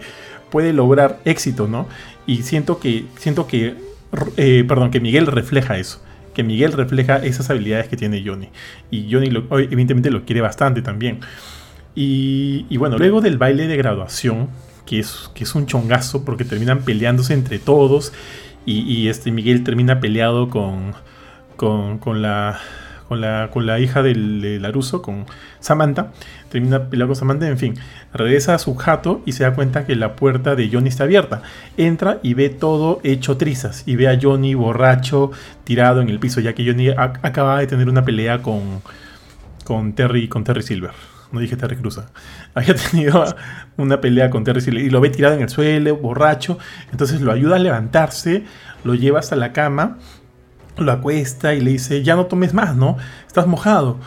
[0.50, 1.88] puede lograr éxito, ¿no?
[2.26, 3.76] Y siento que, siento que,
[4.36, 6.02] eh, perdón, que Miguel refleja eso.
[6.34, 8.50] Que Miguel refleja esas habilidades que tiene Johnny.
[8.90, 11.20] Y Johnny evidentemente lo quiere bastante también.
[11.94, 14.50] Y, bueno, luego del baile de graduación,
[14.88, 18.12] que es, que es un chongazo porque terminan peleándose entre todos.
[18.66, 20.94] Y, este Miguel termina peleado con,
[21.58, 22.60] con, con la
[23.08, 25.26] con la, con la hija del, de Laruso, con
[25.60, 26.12] Samantha.
[26.50, 27.76] Termina peleando con Samantha, en fin.
[28.14, 31.42] Regresa a su jato y se da cuenta que la puerta de Johnny está abierta.
[31.78, 33.84] Entra y ve todo hecho trizas.
[33.86, 35.32] Y ve a Johnny borracho,
[35.64, 38.82] tirado en el piso, ya que Johnny acaba de tener una pelea con,
[39.64, 40.92] con, Terry, con Terry Silver.
[41.32, 42.00] No dije Terry Cruz.
[42.54, 43.26] Había tenido
[43.78, 46.58] una pelea con Terry Silver y lo ve tirado en el suelo, borracho.
[46.92, 48.44] Entonces lo ayuda a levantarse,
[48.84, 49.98] lo lleva hasta la cama
[50.78, 52.98] lo acuesta y le dice, ya no tomes más, ¿no?
[53.28, 53.98] Estás mojado.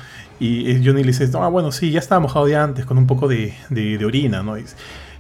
[0.40, 3.28] Y Johnny le dice, ah, bueno, sí, ya estaba mojado de antes, con un poco
[3.28, 4.56] de, de, orina, ¿no?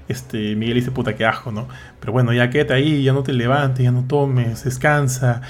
[0.08, 1.68] este, Miguel dice, puta, qué asco, ¿no?
[2.00, 5.42] Pero bueno, ya quédate ahí, ya no te levantes, ya no tomes, descansa.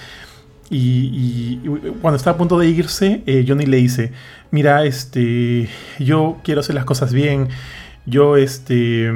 [0.68, 1.58] Y,
[2.02, 4.12] cuando está a punto de irse, eh, Johnny le dice,
[4.50, 5.68] mira, este,
[6.00, 7.48] yo quiero hacer las cosas bien,
[8.06, 9.08] yo, este,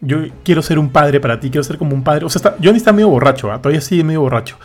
[0.00, 2.24] yo quiero ser un padre para ti, quiero ser como un padre.
[2.24, 3.60] O sea, está, Johnny está medio borracho, ¿ah?
[3.60, 4.58] todavía sigue medio borracho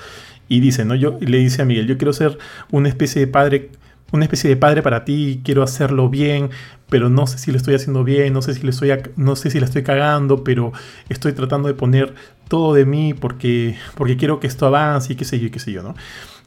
[0.54, 0.94] y dice, ¿no?
[0.94, 2.38] Yo le dice a Miguel, yo quiero ser
[2.72, 3.72] una especie de padre,
[4.12, 6.52] una especie de padre para ti, quiero hacerlo bien,
[6.90, 9.50] pero no sé si lo estoy haciendo bien, no sé si le estoy no sé
[9.50, 10.72] si la estoy cagando, pero
[11.10, 12.14] estoy tratando de poner
[12.50, 15.72] todo de mí porque porque quiero que esto avance y qué sé yo, qué sé
[15.72, 15.96] yo, ¿no?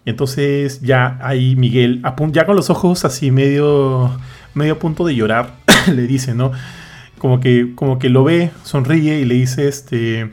[0.04, 2.00] Entonces ya ahí Miguel,
[2.30, 4.16] ya con los ojos así medio
[4.54, 5.56] medio a punto de llorar,
[5.92, 6.52] le dice, ¿no?
[7.18, 10.30] Como que como que lo ve, sonríe y le dice este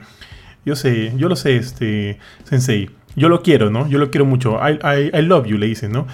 [0.63, 3.87] yo sé, yo lo sé, este sensei yo lo quiero, ¿no?
[3.87, 4.59] Yo lo quiero mucho.
[4.59, 4.79] I,
[5.13, 6.07] I, love you, le dicen, ¿no?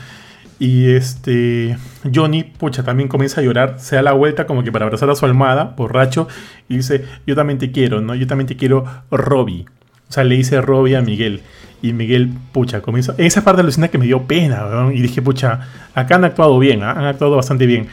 [0.59, 1.77] Y este
[2.13, 5.15] Johnny, pucha, también comienza a llorar, se da la vuelta como que para abrazar a
[5.15, 6.27] su almohada, borracho,
[6.67, 8.13] y dice, yo también te quiero, ¿no?
[8.15, 9.65] Yo también te quiero, Robbie.
[10.09, 11.41] O sea, le dice Robbie a Miguel.
[11.81, 13.15] Y Miguel, pucha, comienza...
[13.17, 14.91] En esa parte de la escena que me dio pena, ¿no?
[14.91, 15.61] Y dije, pucha,
[15.93, 16.91] acá han actuado bien, ¿ah?
[16.91, 17.87] han actuado bastante bien.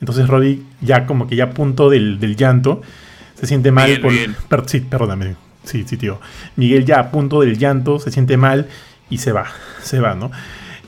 [0.00, 2.82] Entonces Robbie, ya como que ya a punto del, llanto,
[3.34, 4.68] se siente mal por...
[4.68, 6.20] sí, perdóname, Sí, sí, tío.
[6.56, 8.68] Miguel ya a punto del llanto, se siente mal
[9.08, 9.46] y se va,
[9.82, 10.30] se va, ¿no?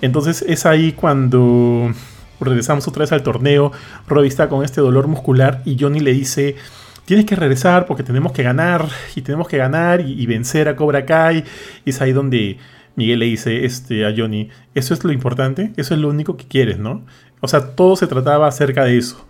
[0.01, 1.93] Entonces es ahí cuando
[2.41, 3.73] regresamos otra vez al torneo,
[4.09, 6.57] Robbie está con este dolor muscular y Johnny le dice,
[7.05, 11.05] tienes que regresar porque tenemos que ganar y tenemos que ganar y, vencer a Cobra
[11.05, 11.45] Kai.
[11.85, 12.59] Y es ahí donde
[12.97, 16.47] Miguel le dice este, a Johnny, eso es lo importante, eso es lo único que
[16.47, 17.05] quieres, ¿no?
[17.41, 19.27] O sea, todo se trataba acerca de eso.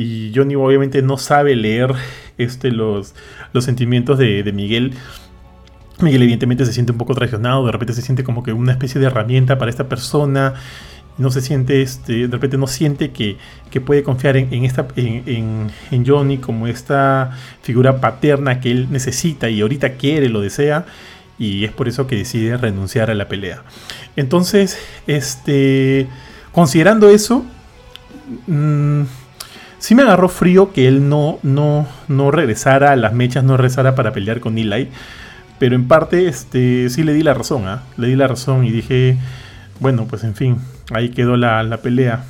[0.00, 1.92] Y Johnny obviamente no sabe leer
[2.38, 3.14] este, los,
[3.52, 4.94] los sentimientos de, Miguel.
[6.00, 8.98] Miguel evidentemente se siente un poco traicionado, de repente se siente como que una especie
[8.98, 10.54] de herramienta para esta persona,
[11.18, 13.36] no se siente, este, de repente no siente que,
[13.84, 15.70] puede confiar en, esta, en,
[16.06, 20.86] Johnny como esta figura paterna que él necesita y ahorita quiere, lo desea,
[21.38, 23.64] y es por eso que decide renunciar a la pelea.
[24.16, 26.06] Entonces, este,
[26.52, 27.44] considerando eso,
[28.46, 29.02] mmm,
[29.80, 33.96] sí me agarró frío que él no, no, no regresara a las mechas, no regresara
[33.96, 34.88] para pelear con Eli.
[35.58, 37.82] Pero en parte este, sí le di la razón, ¿ah?
[37.96, 39.18] Le di la razón y dije,
[39.80, 40.58] bueno, pues en fin,
[40.92, 42.24] ahí quedó la, pelea.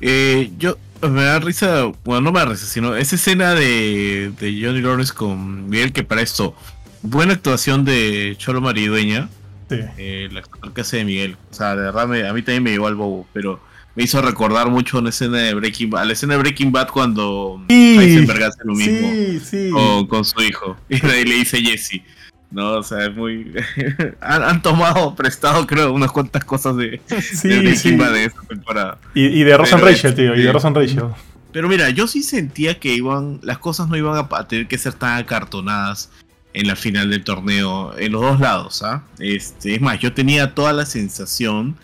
[0.00, 4.60] Eh, yo me da risa, bueno, no me da risa, sino esa escena de, de
[4.62, 6.54] Johnny Lawrence con Miguel, que para esto,
[7.02, 9.28] buena actuación de Cholo Maridueña,
[9.68, 9.80] sí.
[9.98, 11.36] eh, la actor que hace de Miguel.
[11.50, 13.60] O sea, de verdad a mí también me llevó al bobo, pero
[13.96, 17.64] me hizo recordar mucho una escena de Breaking Bad, la escena de Breaking Bad cuando
[17.68, 22.02] sí, Heisenberg hace lo mismo Con, su hijo y le dice Jesse.
[22.50, 23.52] No, o sea, es muy.
[24.20, 27.96] han, han tomado prestado, creo, unas cuantas cosas de, Sí, de Breaking sí.
[27.96, 28.98] Bad de esta temporada.
[29.14, 31.04] Y, y de Rosan Pero Rachel, tío, y de este- Rosan Rachel.
[31.52, 34.76] Pero mira, yo sí sentía que iban, las cosas no iban a, a tener que
[34.76, 36.10] ser tan acartonadas
[36.52, 39.02] en la final del torneo, en los dos lados, ¿ah?
[39.18, 41.76] Este, es más, yo tenía toda la sensación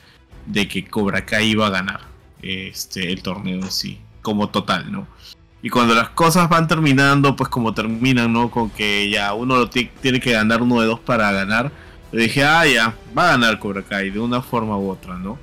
[0.46, 2.00] de que Cobra Kai iba a ganar
[2.42, 5.06] este, el torneo en sí, como total, ¿no?
[5.62, 8.50] Y cuando las cosas van terminando, pues como terminan, ¿no?
[8.50, 11.70] Con que ya uno lo ti- tiene que ganar uno de dos para ganar.
[12.12, 15.38] Yo dije, ah, ya, va a ganar Cobra Kai de una forma u otra, ¿no?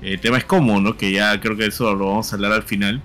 [0.00, 0.96] El tema es cómo, ¿no?
[0.96, 3.02] Que ya creo que eso lo vamos a hablar al final.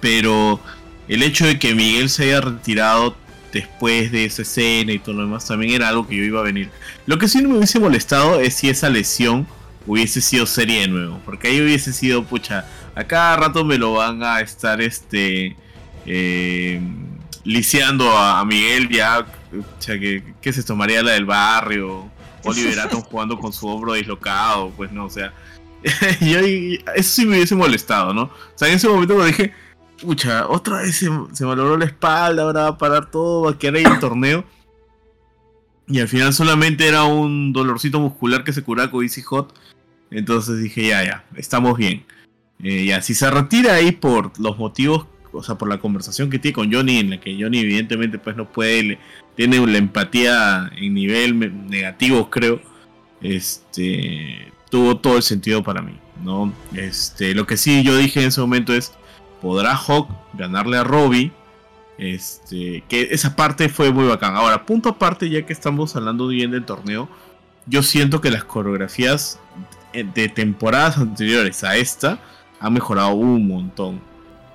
[0.00, 0.60] Pero
[1.08, 3.14] el hecho de que Miguel se haya retirado
[3.52, 6.44] después de esa escena y todo lo demás también era algo que yo iba a
[6.44, 6.70] venir.
[7.04, 9.46] Lo que sí no me hubiese molestado es si esa lesión
[9.86, 11.20] hubiese sido serie de nuevo.
[11.24, 15.56] Porque ahí hubiese sido, pucha, a cada rato me lo van a estar este
[16.06, 16.80] eh,
[17.44, 19.20] lisiando a, a Miguel ya.
[19.20, 20.76] O sea, que, ¿qué es esto?
[20.76, 22.10] María la del barrio.
[22.44, 24.70] Oliver Atom jugando con su hombro dislocado.
[24.70, 25.32] Pues no, o sea.
[26.20, 28.22] yo, eso sí me hubiese molestado, ¿no?
[28.22, 29.52] O sea, en ese momento me dije,
[30.00, 33.58] pucha, otra vez se, se malogró la espalda, ahora va a parar todo, va a
[33.58, 34.44] quedar ahí el torneo.
[35.88, 39.52] Y al final solamente era un dolorcito muscular que se curaba con Easy Hot.
[40.12, 42.04] Entonces dije, ya, ya, estamos bien.
[42.62, 46.38] Eh, ya, si se retira ahí por los motivos, o sea, por la conversación que
[46.38, 48.98] tiene con Johnny, en la que Johnny evidentemente pues no puede,
[49.34, 52.60] tiene la empatía en nivel negativo, creo.
[53.20, 56.52] Este, tuvo todo el sentido para mí, ¿no?
[56.74, 58.92] Este, lo que sí yo dije en ese momento es,
[59.40, 61.32] ¿podrá Hawk ganarle a Robbie?
[61.98, 64.34] Este, que esa parte fue muy bacán.
[64.34, 67.08] Ahora, punto aparte, ya que estamos hablando bien del torneo,
[67.66, 69.38] yo siento que las coreografías
[69.92, 72.18] de temporadas anteriores a esta
[72.60, 74.00] han mejorado un montón.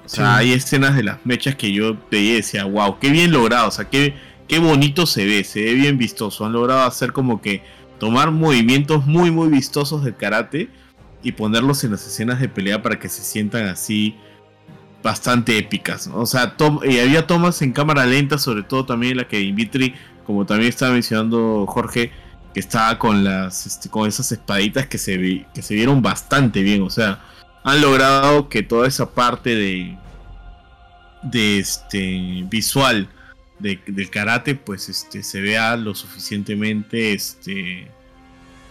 [0.05, 0.39] O sea, Sí.
[0.39, 3.71] hay escenas de las mechas que yo veía y decía, wow, qué bien logrado, o
[3.71, 4.13] sea, qué,
[4.47, 6.45] qué bonito se ve, se ve bien vistoso.
[6.45, 7.61] Han logrado hacer como que
[7.99, 10.69] tomar movimientos muy, muy vistosos del karate
[11.23, 14.15] y ponerlos en las escenas de pelea para que se sientan así
[15.03, 16.07] bastante épicas.
[16.07, 16.17] ¿no?
[16.19, 16.55] O sea,
[16.87, 19.93] y había tomas en cámara lenta, sobre todo también la que Dimitri,
[20.25, 22.11] como también estaba mencionando Jorge,
[22.59, 26.81] estaba con las este, con esas espaditas que se que se vieron bastante bien.
[26.83, 27.19] O sea,
[27.63, 29.97] han logrado que toda esa parte de
[31.23, 33.09] de este visual
[33.59, 37.87] de- del karate pues este se vea lo suficientemente este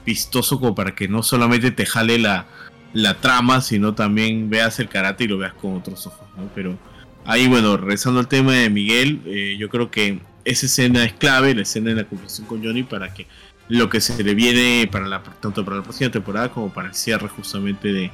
[0.05, 2.47] vistoso como para que no solamente te jale la,
[2.93, 6.49] la trama sino también veas el karate y lo veas con otros ojos ¿no?
[6.55, 6.79] pero
[7.25, 11.53] ahí bueno regresando al tema de Miguel eh, yo creo que esa escena es clave
[11.57, 13.27] la escena de la conversación con Johnny para que
[13.69, 16.95] lo que se le viene para la tanto para la próxima temporada como para el
[16.95, 18.11] cierre justamente de,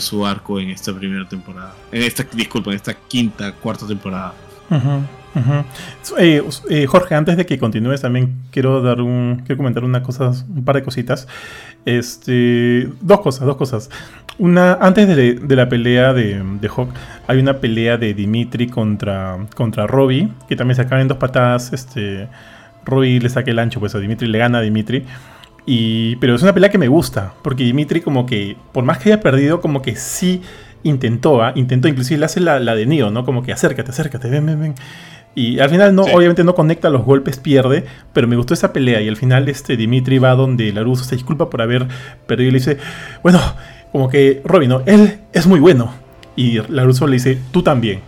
[0.00, 4.32] su arco en esta primera temporada en esta disculpa en esta quinta cuarta temporada
[6.18, 9.42] eh, eh, Jorge, antes de que continúes, también quiero dar un.
[9.46, 11.26] Quiero comentar una cosa, un par de cositas.
[11.84, 12.88] Este.
[13.00, 13.90] Dos cosas, dos cosas.
[14.38, 16.90] Una, antes de, la pelea de, de Hawk,
[17.26, 21.72] hay una pelea de Dimitri contra, contra Robbie, que también se acaba en dos patadas.
[21.72, 22.28] Este.
[22.84, 25.04] Robbie le saca el ancho, pues a Dimitri le gana a Dimitri.
[25.66, 29.12] Y, pero es una pelea que me gusta, porque Dimitri como que, por más que
[29.12, 30.42] haya perdido, como que sí
[30.82, 31.52] intentó, ¿ah?
[31.54, 33.24] intentó, inclusive le hace la, la de Neo, ¿no?
[33.24, 34.74] Como que acércate, acércate, ven, ven, ven.
[35.34, 36.10] Y al final no, Sí.
[36.14, 39.76] obviamente no conecta los golpes, pierde, pero me gustó esa pelea y al final este
[39.76, 41.86] Dimitri va donde Laruso se disculpa por haber
[42.26, 42.78] perdido y le dice,
[43.22, 43.40] bueno,
[43.92, 44.82] como que Robin, ¿no?
[44.84, 45.92] Él es muy bueno.
[46.34, 48.00] Y Laruso le dice, tú también.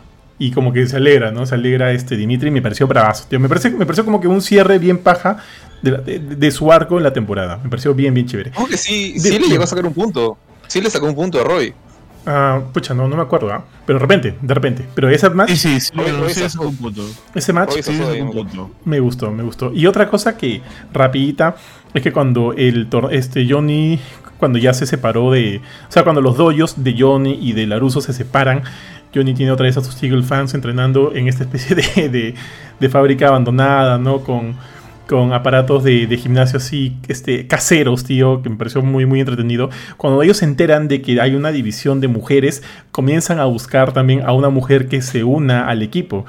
[0.46, 1.46] Y como que se alegra, ¿no?
[1.46, 3.40] Se alegra este Dimitri y me pareció bravazo, tío.
[3.40, 5.38] Me parece, me pareció como que un cierre bien paja
[5.82, 7.58] de, la- de- de su arco en la temporada.
[7.62, 8.52] Me pareció bien, bien chévere.
[8.56, 10.36] Aunque sí, De- sí le llegó a sacar un punto.
[10.66, 11.72] Sí le sacó un punto a Roy.
[12.26, 13.64] Ah, pucha, no, no me acuerdo, ¿ah?
[13.86, 14.86] Pero de repente, de repente.
[14.94, 15.90] Pero ese match, sí sí sí,
[16.48, 17.02] sí, un punto
[17.34, 17.90] ese match Sí,
[18.20, 19.72] un punto me gustó, me gustó.
[19.74, 20.62] Y otra cosa que,
[20.92, 21.56] rapidita,
[21.92, 24.00] es que cuando el este Johnny,
[24.44, 25.62] cuando ya se separó de...
[25.88, 28.60] O sea, cuando los doyos de Johnny y de Laruso se separan,
[29.14, 31.74] Johnny tiene otra vez a sus Eagle fans entrenando en esta especie
[32.10, 32.34] de,
[32.78, 34.20] de- fábrica abandonada, ¿no?
[34.20, 34.54] Con,
[35.08, 39.70] con aparatos de, de gimnasio así, este, caseros, tío, que me pareció muy, muy entretenido.
[39.96, 42.62] Cuando ellos se enteran de que hay una división de mujeres,
[42.92, 46.26] comienzan a buscar también a una mujer que se una al equipo.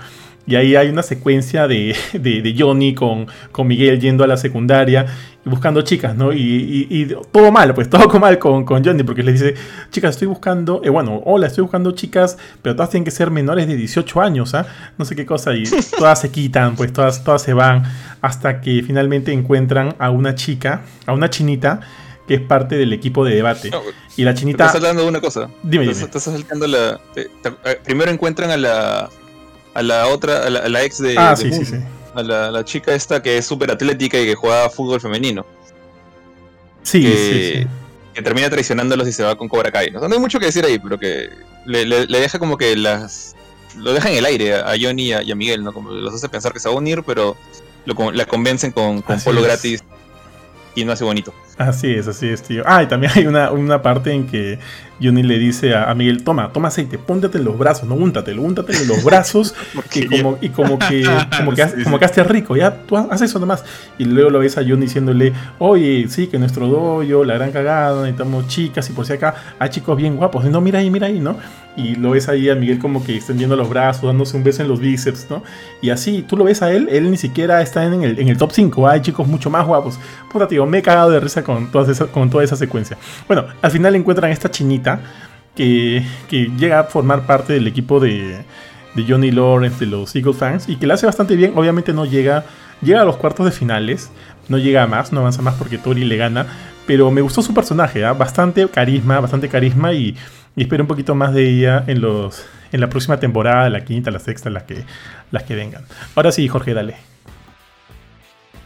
[0.47, 4.37] Y ahí hay una secuencia de, de- de Johnny con, con Miguel yendo a la
[4.37, 5.05] secundaria
[5.43, 6.31] y buscando chicas, ¿no?
[6.33, 9.55] Y, y- y todo mal, pues todo mal con, con Johnny, porque le dice,
[9.89, 13.67] chicas, estoy buscando, eh, bueno, hola, estoy buscando chicas, pero todas tienen que ser menores
[13.67, 14.67] de 18 años, ¿ah?
[14.99, 15.63] No sé qué cosa, y
[15.97, 17.83] todas se quitan, pues todas, todas se van,
[18.21, 21.79] hasta que finalmente encuentran a una chica, a una chinita,
[22.27, 23.69] que es parte del equipo de debate.
[23.71, 23.81] No,
[24.17, 24.65] Y la chinita...
[24.65, 25.49] estás saltando de una cosa.
[25.63, 25.99] Dime, dime.
[25.99, 26.99] estás saltando la.
[27.15, 27.29] te-
[27.65, 29.09] eh, primero encuentran a la.
[29.75, 31.15] A la otra, a la, a la ex de.
[31.17, 31.65] Ah, de sí, sí, Moon.
[31.65, 31.87] sí.
[32.15, 35.45] a la, la chica esta que es súper atlética y que juega fútbol femenino.
[36.83, 37.67] Sí, que, sí, sí.
[38.13, 39.91] que termina traicionándolos y se va con Cobra Kai.
[39.91, 40.03] ¿no?
[40.03, 41.29] Hay mucho que decir ahí, pero que
[41.65, 43.35] le, le- le deja como que las.
[43.77, 45.73] Lo deja en el aire a, a Johnny y a, y a Miguel, ¿no?
[45.73, 47.35] Como los hace pensar que se va a unir, pero
[47.85, 49.45] lo, la convencen con, con polo es.
[49.47, 49.83] gratis
[50.75, 51.33] y no hace bonito.
[51.57, 52.63] Así es, así es, tío.
[52.65, 54.59] Ah, y también hay una, una parte en que
[55.01, 58.41] Johnny le dice a, a Miguel, toma, toma aceite, póntate en los brazos, no úntatelo,
[58.41, 59.55] úntatelo en los brazos
[59.93, 61.05] y como, y como que
[61.37, 63.63] como que, Sí, como que hazte rico, ya, tú haz eso nomás.
[63.97, 68.01] Y luego lo ves a Johnny diciéndole, oye, sí, que nuestro doyo, la gran cagada,
[68.01, 70.45] necesitamos chicas y por si acá hay chicos bien guapos.
[70.45, 71.37] Y no, mira ahí, mira ahí, ¿no?
[71.77, 74.69] Y lo ves ahí a Miguel como que extendiendo los brazos, dándose un beso en
[74.69, 75.43] los bíceps, ¿no?
[75.81, 78.37] Y así, tú lo ves a él, él ni siquiera está en el, en el
[78.37, 79.99] top 5, hay chicos mucho más guapos.
[80.31, 82.97] Puta, tío, me he cagado de risa con, todas con toda esa secuencia.
[83.27, 84.99] Bueno, al final encuentran esta chinita
[85.55, 88.43] que, que llega a formar parte del equipo de,
[88.95, 91.53] de Johnny Lawrence, de los Eagle Fans, y que le hace bastante bien.
[91.55, 92.43] Obviamente no llega,
[92.81, 94.11] llega a los cuartos de finales,
[94.49, 96.47] no llega a más, no avanza más porque Tori le gana.
[96.85, 98.13] Pero me gustó su personaje, ¿ah?
[98.13, 100.15] bastante carisma, bastante carisma y,
[100.55, 104.11] y espero un poquito más de ella en los en la próxima temporada, la quinta,
[104.11, 104.83] la sexta, las que,
[105.31, 105.85] las que vengan.
[106.15, 107.14] Ahora sí, Jorge, dale.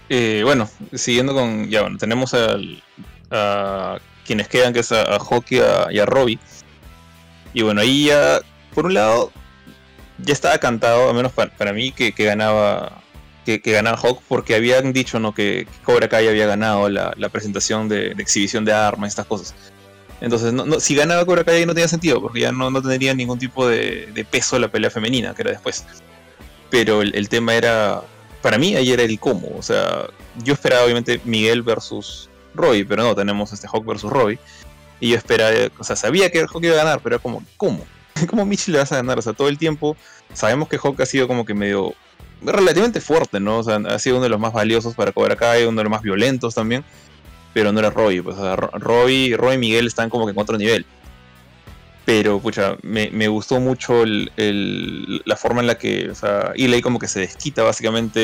[0.10, 1.70] Eh, bueno, siguiendo con.
[1.70, 4.00] Ya, bueno, tenemos a
[4.30, 5.20] quienes quedan, que es a, a
[5.90, 6.38] y a, Robbie.
[7.52, 8.42] Y bueno, ahí ya,
[8.76, 9.32] por un lado,
[10.20, 13.02] ya estaba cantado, al menos para, para mí, que, que ganaba.
[13.46, 15.34] Que, ganaba Hawk porque habían dicho ¿no?
[15.34, 19.56] que, que Cobra Kai había ganado la, la presentación de, exhibición de armas estas cosas.
[20.22, 23.40] Entonces, no, si ganaba Cobra Kai no tenía sentido, porque ya no, no tendría ningún
[23.40, 25.84] tipo de, peso la pelea femenina, que era después.
[26.70, 28.04] Pero el tema era
[28.42, 29.50] para mí ayer era el cómo.
[29.58, 30.06] O sea,
[30.44, 34.40] yo esperaba obviamente Miguel versus Roy, pero no, tenemos este Hawk versus Roy.
[35.00, 37.86] Y yo esperaba, o sea, sabía que Hawk iba a ganar, pero era como, ¿cómo?
[38.30, 39.18] ¿Cómo Michi le vas a ganar?
[39.18, 39.96] O sea, todo el tiempo
[40.34, 41.94] sabemos que Hawk ha sido como que medio
[42.42, 43.60] relativamente fuerte, ¿no?
[43.60, 45.92] O sea, ha sido uno de los más valiosos para Cobra Kai, uno de los
[45.92, 46.84] más violentos también,
[47.54, 48.22] pero no era Roy.
[48.22, 50.86] Pues, o sea, Ro- Roy, Roy y Miguel están como que en otro nivel.
[52.06, 56.54] Pero, pucha, me, me gustó mucho el- el- la forma en la que, o sea,
[56.56, 58.20] Eli como que se desquita básicamente.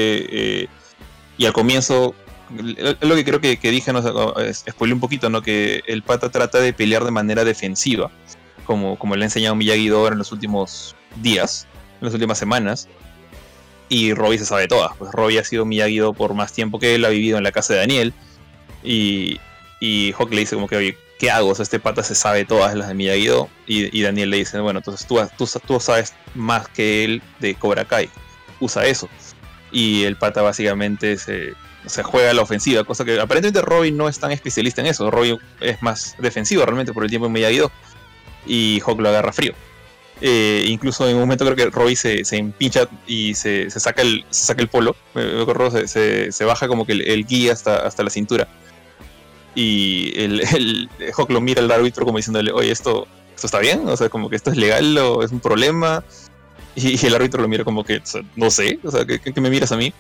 [0.64, 0.68] eh,
[1.38, 2.16] y al comienzo,
[3.02, 4.02] lo que creo que, que dije, no
[4.54, 5.42] spoilé un poquito, ¿no?
[5.42, 8.10] Que el pata trata de pelear de manera defensiva,
[8.66, 11.68] como, como le ha enseñado Miyagi-Do en los últimos días,
[12.00, 12.88] en las últimas semanas.
[13.90, 17.06] Y Robbie se sabe todas, pues Robbie ha sido Miyagi-Do por más tiempo que él,
[17.06, 18.14] ha vivido en la casa de Daniel.
[18.84, 19.40] Y,
[19.80, 21.50] y Hawk le dice como que, oye, ¿qué hago?
[21.50, 23.50] O sea, este pata se sabe todas las de Miyagi-Do.
[23.68, 27.86] Y, Daniel le dice, bueno, entonces tú, tú, tú sabes más que él de Cobra
[27.86, 28.10] Kai.
[28.60, 29.10] Usa eso.
[29.72, 31.54] Y el pata básicamente se,
[31.86, 35.10] se juega a la ofensiva, cosa que aparentemente Robin no es tan especialista en eso.
[35.12, 37.72] Robin es más defensivo realmente por el tiempo en Miyagi-Do.
[38.46, 39.54] Y Hawk lo agarra frío.
[40.22, 44.02] Eh, incluso en un momento creo que Roy se, se empincha y se, se saca
[44.02, 44.96] el, saca el polo.
[45.14, 48.48] Me- me se- se baja como que el, el guía hasta, hasta la cintura.
[49.56, 53.88] Y el, el Hawk lo mira al árbitro como diciéndole, oye, esto, esto está bien,
[53.88, 56.04] o sea, como que esto es legal o es un problema.
[56.76, 58.02] Y, el árbitro lo mira como que,
[58.36, 59.94] no sé, o sea, que me miras a mí.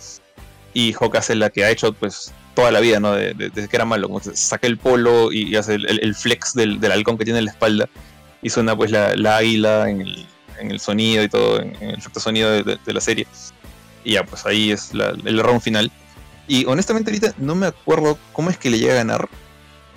[0.73, 3.13] Y Hawk hace la que ha hecho pues toda la vida, ¿no?
[3.13, 6.91] De- de- Desde que era malo, saca el polo y, hace el, flex del, del
[6.91, 7.89] halcón que tiene en la espalda.
[8.41, 10.25] Y suena pues la, la águila en el,
[10.59, 13.25] en el sonido y todo, en, el efecto sonido de, la serie.
[14.03, 15.91] Y ya, pues ahí es el round final.
[16.47, 19.29] Y honestamente ahorita no me acuerdo cómo es que le llega a ganar,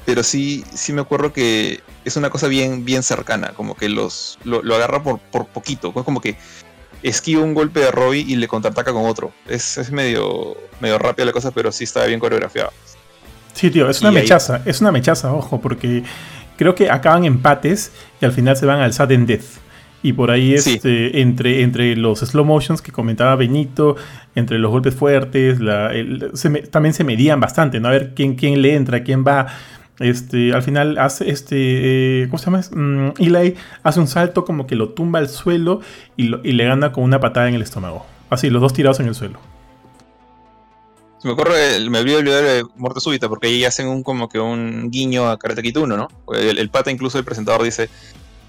[0.09, 4.39] pero sí, sí me acuerdo que es una cosa bien, bien cercana, como que los
[4.43, 6.35] lo, lo agarra por, por poquito, es como que
[7.03, 9.33] esquiva un golpe de Robbie y le contraataca con otro.
[9.47, 12.71] Es, es medio, medio rápida la cosa, pero sí está bien coreografiado.
[13.53, 16.03] Sí, tío, es una Y ahí- mechaza, es una mechaza, ojo, porque
[16.57, 19.45] creo que acaban empates y al final se van al sudden death.
[20.03, 20.77] Y por ahí Sí.
[20.77, 23.97] este, entre, entre los slow motions que comentaba Benito,
[24.35, 27.89] entre los golpes fuertes, la- el- se me- también se medían bastante, ¿no?
[27.89, 29.49] A ver quién, quién le entra, quién va.
[30.01, 32.23] Este, al final hace este.
[32.23, 32.61] eh, ¿Cómo se llama?
[32.71, 35.81] Mm, Eli hace un salto como que lo tumba al suelo
[36.17, 38.07] y, le gana con una patada en el estómago.
[38.31, 39.41] Así, los dos tirados en el suelo.
[41.25, 44.39] Me acuerdo, de- me olvidé olvidar de Muerte Súbita, porque ahí hacen un como que
[44.39, 46.09] un guiño a Karate Kid 1, ¿no?
[46.33, 47.89] El, el pata, incluso el presentador dice,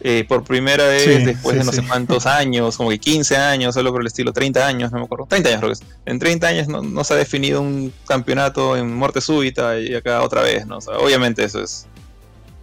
[0.02, 1.82] eh, por primera vez, Sí, después sí, de no sí.
[1.82, 5.06] sé cuántos años, como que 15 años, algo por el estilo, 30 años, no me
[5.06, 5.84] acuerdo, 30 años creo que es.
[6.06, 10.22] En 30 años no, no se ha definido un campeonato en Muerte Súbita y acá
[10.22, 10.78] otra vez, ¿no?
[10.78, 11.86] O sea, obviamente eso es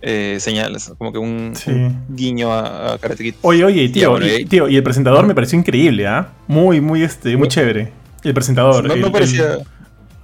[0.03, 1.53] eh, señales, como que un,
[2.09, 3.35] guiño a, a Karate Kid.
[3.43, 6.29] Oye, oye, tío, y, y- tío, y el presentador me pareció increíble, ¿ah?
[6.47, 7.93] Muy, muy, este, muy chévere.
[8.23, 8.85] El presentador.
[8.87, 9.59] No, el- no el- parecía...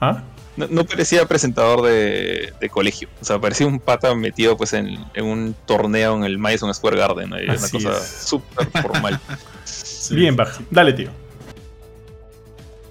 [0.00, 0.22] ¿Ah?
[0.56, 3.08] No, no parecía presentador de, de colegio.
[3.20, 6.98] O sea, parecía un pata metido pues en, en un torneo en el Madison Square
[6.98, 7.30] Garden.
[7.30, 7.36] ¿no?
[7.36, 9.18] Una cosa súper formal.
[10.10, 10.60] Bien, baja.
[10.70, 11.10] Dale, tío.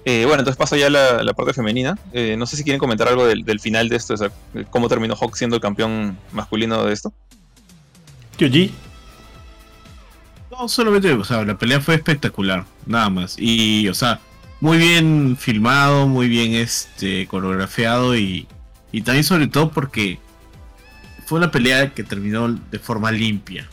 [0.04, 1.96] Eh, bueno, entonces paso ya a la, la parte femenina.
[2.12, 4.30] Eh, no sé si quieren comentar algo del, del final de esto, o sea,
[4.70, 7.12] cómo terminó Hawk siendo el campeón masculino de esto.
[8.36, 8.72] Kyoji.
[10.50, 13.36] No, solamente, o sea, la pelea fue espectacular, nada más.
[13.38, 14.20] Y, o sea,
[14.62, 18.46] muy bien filmado, muy bien este coreografiado y,
[18.92, 20.20] y también sobre todo porque
[21.26, 23.68] fue una pelea que terminó de forma limpia.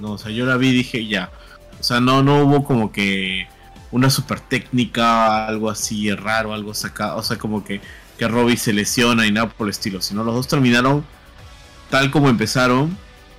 [0.00, 1.32] No, o sea, yo la vi y dije ya.
[1.80, 3.48] O sea, no, no hubo como que
[3.90, 7.16] una super técnica, algo así raro, algo sacado.
[7.16, 7.80] O sea, como que,
[8.16, 10.00] que Robbie se lesiona y nada por el estilo.
[10.00, 11.04] Sino los dos terminaron
[11.90, 12.96] tal como empezaron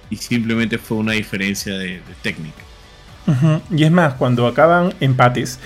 [0.10, 2.62] y simplemente fue una diferencia de, técnica.
[3.72, 5.62] Y es más, cuando acaban empates,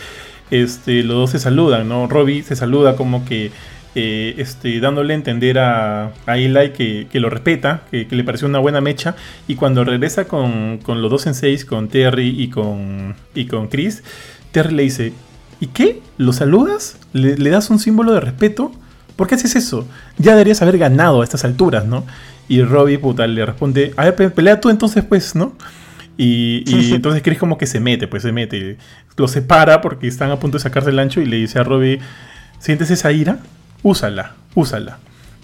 [0.51, 2.07] este, los dos se saludan, ¿no?
[2.07, 3.51] Robbie se saluda como que
[3.95, 8.47] eh, este, dándole a entender a, a Eli que, que lo respeta, que, le pareció
[8.47, 9.15] una buena mecha.
[9.47, 13.67] Y cuando regresa con, con los dos en seis, con Terry y con, y con
[13.67, 14.03] Chris,
[14.51, 15.13] Terry le dice:
[15.59, 16.01] ¿Y qué?
[16.17, 16.97] ¿Lo saludas?
[17.13, 18.71] ¿Le, das un símbolo de respeto?
[19.15, 19.87] ¿Por qué haces eso?
[20.19, 22.05] Ya deberías haber ganado a estas alturas, ¿no?
[22.47, 25.53] Y Robbie, puta, le responde: A ver, pe- pelea tú entonces, pues, ¿no?
[26.18, 28.77] Y, y entonces Chris como que se mete, pues se mete.
[29.15, 31.99] Lo separa porque están a punto de sacarse el ancho y le dice a Robbie,
[32.60, 33.39] ¿sientes esa ira?
[33.84, 34.99] Úsala, úsala.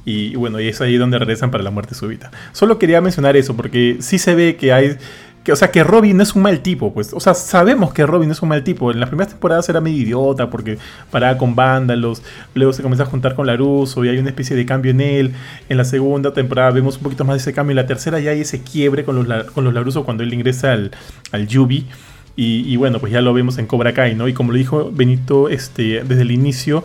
[0.06, 2.32] Y bueno, y es ahí donde regresan para la muerte súbita.
[2.52, 4.98] Solo quería mencionar eso porque sí se ve que hay...
[5.44, 7.14] Que, o sea, que Robin es un mal tipo, pues.
[7.14, 8.92] O sea, sabemos que Robin es un mal tipo.
[8.92, 10.78] En las primeras temporadas era medio idiota porque
[11.12, 12.22] paraba con vándalos.
[12.54, 15.34] Luego se comienza a juntar con Laruso y hay una especie de cambio en él.
[15.68, 17.72] En la segunda temporada vemos un poquito más de ese cambio.
[17.72, 20.72] En la tercera ya hay ese quiebre con los, con los Laruso cuando él ingresa
[20.72, 20.92] al,
[21.32, 21.88] al Yubi.
[22.36, 24.28] Y, y bueno, pues ya lo vemos en Cobra Kai, ¿no?
[24.28, 26.84] Y como lo dijo Benito este, desde el inicio,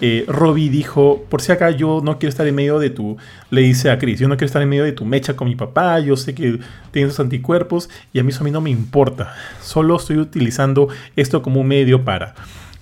[0.00, 3.16] eh, Robbie dijo, por si acá yo no quiero estar en medio de tu,
[3.50, 5.56] le dice a Chris, yo no quiero estar en medio de tu mecha con mi
[5.56, 6.58] papá, yo sé que
[6.90, 10.88] tienes esos anticuerpos y a mí eso a mí no me importa, solo estoy utilizando
[11.16, 12.34] esto como un medio para.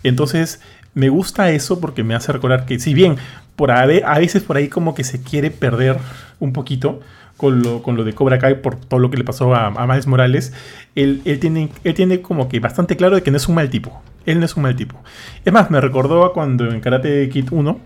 [0.04, 0.60] Entonces,
[0.94, 3.16] me gusta eso porque me hace recordar que si bien
[3.56, 5.98] por a veces por ahí como que se quiere perder
[6.38, 7.00] un poquito
[7.38, 10.00] con lo, con lo de Cobra Kai por todo lo que le pasó a, a
[10.06, 10.52] Morales,
[10.96, 13.70] él, él tiene, él tiene como que bastante claro de que no es un mal
[13.70, 14.02] tipo.
[14.26, 15.00] Él no es un mal tipo.
[15.44, 17.80] Es más, me recordó a cuando en Karate Kid 1,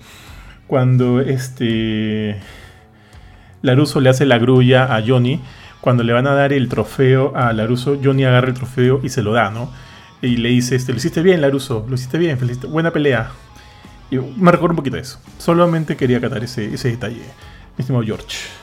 [0.67, 2.41] cuando este
[3.61, 5.39] Laruso le hace la grulla a Johnny,
[5.83, 9.23] cuando le van a dar el trofeo a Laruso, Johnny agarra el trofeo y se
[9.23, 9.71] lo da, ¿no?
[10.23, 13.31] Y le dice, este, lo hiciste bien, Laruso, lo hiciste bien, felicito, buena pelea.
[14.11, 15.21] Y me recuerda un poquito de eso.
[15.37, 17.21] Solamente quería catar ese, ese detalle,
[17.77, 18.62] mi estimado George.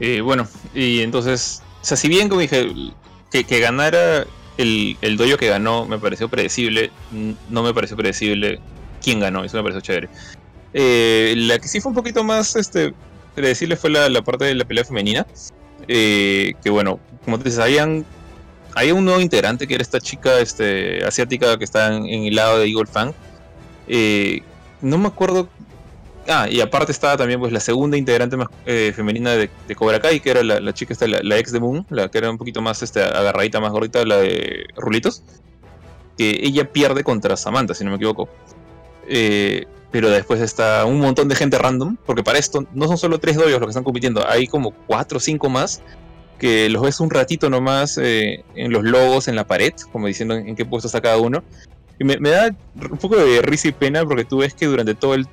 [0.00, 2.70] Eh, bueno, y entonces, o sea, si bien como dije,
[3.30, 4.26] que, que ganara
[4.56, 6.90] el, el que ganó me pareció predecible,
[7.48, 8.60] no me pareció predecible
[9.02, 10.08] quién ganó, eso me pareció chévere.
[10.74, 12.92] Eh, la que sí fue un poquito más este,
[13.34, 15.26] predecible fue la, la parte de la pelea femenina,
[15.86, 18.04] eh, que bueno, como te dices, habían,
[18.74, 22.34] había un nuevo integrante que era esta chica este, asiática que está en, en el
[22.34, 23.12] lado de Eagle Fang.
[23.88, 24.42] Eh,
[24.80, 25.48] no me acuerdo
[26.30, 30.20] Ah, y aparte estaba también pues la segunda integrante más eh, femenina de, Cobra Kai,
[30.20, 32.60] que era la, chica esta, la, la ex de Moon, la que era un poquito
[32.60, 35.22] más este, agarradita, más gordita, la de Rulitos.
[36.18, 38.28] Que ella pierde contra Samantha, si no me equivoco.
[39.06, 43.18] Eh, pero después está un montón de gente random, porque para esto no son solo
[43.18, 45.82] tres doyos los que están compitiendo, hay como cuatro o cinco más
[46.38, 50.34] que los ves un ratito nomás eh, en los logos en la pared, como diciendo
[50.34, 51.42] en, en qué puesto está cada uno.
[51.98, 54.94] Y me, me da un poco de risa y pena porque tú ves que durante
[54.94, 55.26] todo el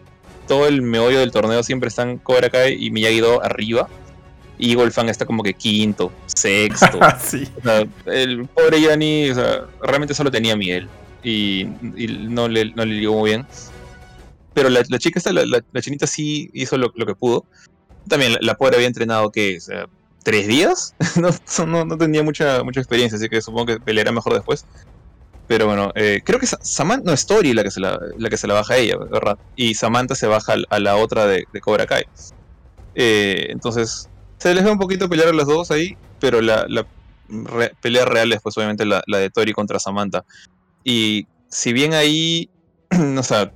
[0.48, 3.88] todo el meollo del torneo siempre están Cobra Kai y Miyagi-Do arriba.
[4.58, 6.98] Y Eagle Fan está como que quinto, sexto.
[7.02, 7.48] Ah, sí.
[7.60, 10.88] O sea, el pobre Yanni, o sea, realmente solo tenía miel.
[11.24, 11.62] Y,
[11.98, 13.46] y no, le, no le llegó muy bien.
[14.54, 17.46] Pero la, la chica esta, la, la- la chinita sí hizo lo, lo que pudo.
[18.08, 19.58] También la, pobre había entrenado, que
[20.24, 20.96] ¿Tres días?
[21.18, 21.30] no,
[21.68, 24.66] no, no tenía mucha, mucha experiencia, así que supongo que peleará mejor después.
[25.48, 28.30] Pero bueno, eh, creo que Sa- Samantha, no es Tori la que se la, la
[28.30, 29.38] que se la baja a ella, ¿verdad?
[29.56, 32.04] Y Samantha se baja a la otra de, de Cobra Kai.
[32.96, 36.86] Eh, entonces, se les ve un poquito pelear a las dos ahí, pero la, la
[37.82, 40.24] pelea real es pues obviamente la, la de Tori contra Samantha.
[40.84, 42.50] Y si bien ahí,
[43.18, 43.52] o sea,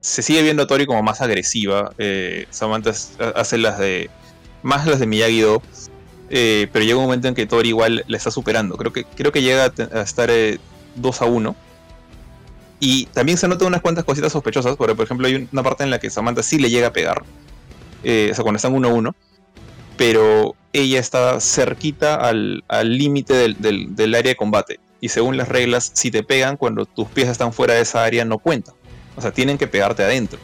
[0.00, 2.92] se sigue viendo a Tori como más agresiva, eh, Samantha
[3.34, 4.10] hace las de,
[4.62, 5.62] más las de Miyagi-Do,
[6.28, 8.76] pero llega un momento en que Tori igual la está superando.
[8.76, 10.30] Creo que, creo que llega a, estar
[10.96, 11.54] 2 a 1.
[12.78, 15.90] Y también se notan unas cuantas cositas sospechosas, porque por ejemplo hay una parte en
[15.90, 17.22] la que Samantha sí le llega a pegar,
[18.04, 19.14] eh, o sea, cuando están 1 a 1,
[19.96, 24.78] pero ella está cerquita al al límite del, del- del área de combate.
[25.00, 28.24] Y según las reglas, si te pegan cuando tus pies están fuera de esa área,
[28.24, 28.72] no cuenta.
[29.16, 30.38] O sea, tienen que pegarte adentro.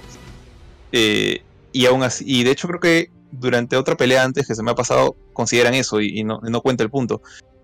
[0.93, 1.43] Eh,
[1.73, 4.70] y aún así, y de hecho creo que durante otra pelea antes que se me
[4.70, 7.23] ha pasado, consideran eso y, y no, no cuenta el punto.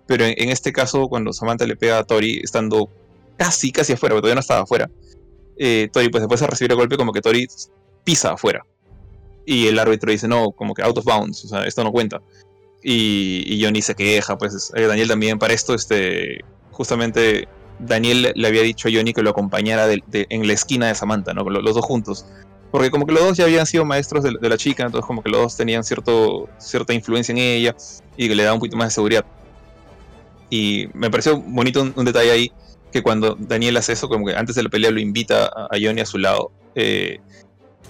[0.08, 2.90] Pero en, en este caso, cuando Samantha le pega a Tori, estando
[3.38, 4.90] casi, casi afuera, pero todavía no estaba afuera.
[5.56, 7.46] Eh, Tori, pues después de recibir el golpe, como que Tori
[8.04, 8.66] pisa afuera.
[9.46, 12.20] Y el árbitro dice, no, como que out of bounds, o sea, esto no cuenta.
[12.82, 17.48] Y, Johnny se queja, pues eh, Daniel también para esto, este, justamente
[17.78, 20.94] Daniel le había dicho a Johnny que lo acompañara de, de, en la esquina de
[20.94, 21.42] Samantha, ¿no?
[21.44, 22.26] Los, los, dos juntos.
[22.70, 25.22] Porque como que los dos ya habían sido maestros de, de, la chica, entonces como
[25.22, 27.74] que los dos tenían cierto, cierta influencia en ella
[28.16, 29.24] y que le daba un poquito más de seguridad.
[30.50, 32.52] Y me pareció bonito un, detalle ahí,
[32.92, 36.00] que cuando Daniel hace eso, como que antes de la pelea lo invita a, Johnny
[36.00, 36.50] a su lado.
[36.74, 37.20] Eh,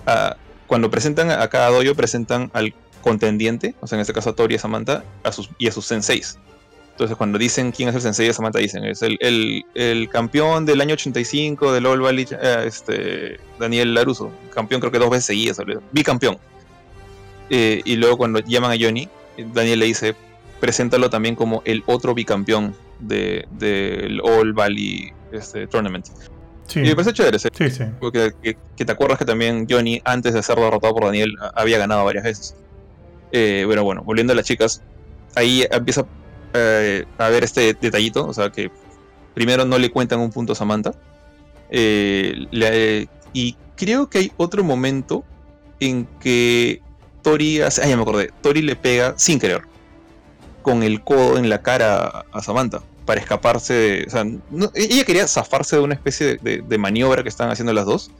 [0.06, 0.36] a,
[0.66, 4.54] cuando presentan a cada doyo, presentan al contendiente, o sea, en este caso a Tori
[4.54, 6.38] y a Samantha, a sus, y a sus senseis.
[6.98, 10.66] Entonces, cuando dicen quién es el sensei de Samantha, dicen, es el, el, el campeón
[10.66, 12.26] del año 85 del All Valley,
[12.64, 14.32] este, Daniel Laruso.
[14.52, 15.58] Campeón creo que dos veces seguidas,
[15.92, 16.38] bicampeón.
[17.50, 19.08] Eh, y luego cuando llaman a Johnny,
[19.54, 20.16] Daniel le dice,
[20.60, 26.06] preséntalo también como el otro bicampeón del de, All Valley este, Tournament.
[26.66, 26.80] Sí.
[26.80, 27.48] Y me parece chévere, ¿sí?
[27.56, 27.84] Sí, sí.
[27.98, 31.78] Porque que, que, te acuerdas que también Johnny, antes de ser derrotado por Daniel, había
[31.78, 32.56] ganado varias veces.
[33.32, 34.82] Eh, pero bueno, volviendo a las chicas,
[35.34, 36.04] ahí empieza
[36.54, 38.70] eh, a ver este detallito, o sea que
[39.34, 40.92] primero no le cuentan un punto a Samantha.
[41.70, 45.24] Eh, le, y creo que hay otro momento
[45.80, 46.82] en que
[47.22, 49.62] Tori hace, ah, ya me acordé, Tori le pega sin querer
[50.68, 54.26] con el codo en la cara a Samantha para escaparse de, o sea,
[54.74, 58.10] ella quería zafarse de una especie de, maniobra que estaban haciendo las dos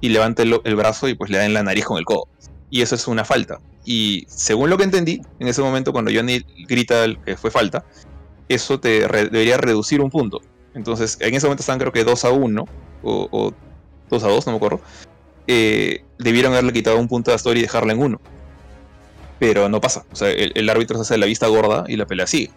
[0.00, 2.26] y levanta el, brazo y pues le da en la nariz con el codo.
[2.70, 3.60] Y eso es una falta.
[3.84, 7.84] Y según lo que entendí en ese momento cuando Johnny grita que fue falta
[8.48, 10.40] eso te debería reducir un punto.
[10.74, 12.64] Entonces en ese momento estaban creo que 2 a 1
[13.04, 13.52] o, o
[14.10, 14.80] 2 a 2 no me acuerdo
[15.46, 18.20] eh, debieron haberle quitado un punto a Story y dejarla en 1
[19.38, 20.04] pero no pasa.
[20.12, 22.50] O sea, el, árbitro se hace la vista gorda y la pelea sigue.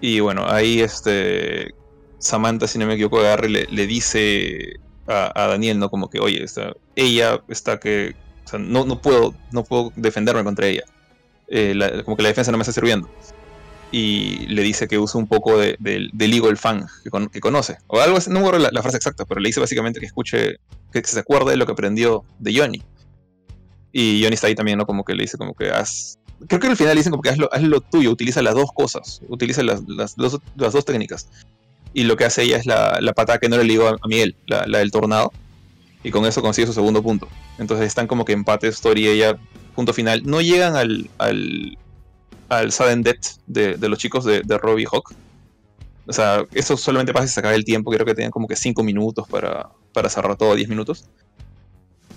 [0.00, 1.74] Y bueno, ahí este
[2.18, 5.90] Samantha, si no me equivoco, agarre le, le dice a, Daniel, ¿no?
[5.90, 8.14] Como que, oye, está, ella está que.
[8.44, 10.84] O sea, no, no, puedo, no puedo defenderme contra ella.
[11.48, 13.08] Eh, como que la defensa no me está sirviendo.
[13.90, 17.76] Y le dice que usa un poco de, de, del Eagle Fang que, que, conoce.
[17.88, 20.56] O algo así, no me acuerdo la, frase exacta, pero le dice básicamente que escuche,
[20.92, 22.82] que se acuerde de lo que aprendió de Johnny.
[23.92, 24.86] Y Johnny está ahí también, ¿no?
[24.86, 26.18] Como que le dice como que haz...
[26.48, 28.54] Creo que al final le dicen como que haz lo, haz lo tuyo, utiliza las
[28.54, 31.28] dos cosas, utiliza las, las, dos, las dos técnicas.
[31.94, 34.34] Y lo que hace ella es la, la patada que no le ligó a Miguel,
[34.46, 35.32] la, la, del tornado.
[36.02, 37.28] Y con eso consigue su segundo punto.
[37.58, 39.36] Entonces están como que empate Story y ella,
[39.74, 40.22] punto final.
[40.24, 41.78] No llegan al, al,
[42.48, 45.14] al sudden death de, de los chicos de, de Robbie Hawk.
[46.06, 47.90] O sea, eso solamente pasa si se el tiempo.
[47.90, 51.04] Creo que tenían como que 5 minutos para, para cerrar todo, 10 minutos.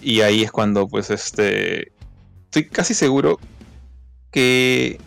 [0.06, 1.92] Y ahí es cuando, pues, este.
[2.46, 3.40] Estoy casi seguro
[4.32, 5.00] que.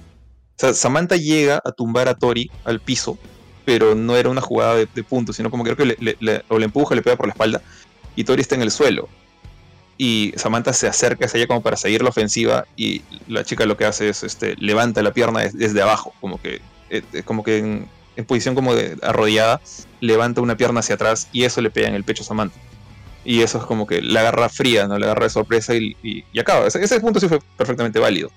[0.56, 3.16] Samantha llega a tumbar a Tori al piso,
[3.64, 6.42] pero no era una jugada de, puntos, sino como que creo que le, le, le,
[6.48, 7.62] o le empuja, le pega por la espalda,
[8.16, 9.08] y Tori está en el suelo.
[9.96, 13.76] Y Samantha se acerca hacia ella como para seguir la ofensiva, y la chica lo
[13.76, 16.60] que hace es este, levanta la pierna desde abajo, como que,
[16.90, 19.60] eh, como que en, en posición como de arrodillada,
[20.00, 22.58] levanta una pierna hacia atrás, y eso le pega en el pecho a Samantha
[23.28, 24.98] y eso es como que la agarra fría, ¿no?
[24.98, 26.66] La agarra de sorpresa y, acaba.
[26.66, 28.30] Ese, punto sí fue perfectamente válido.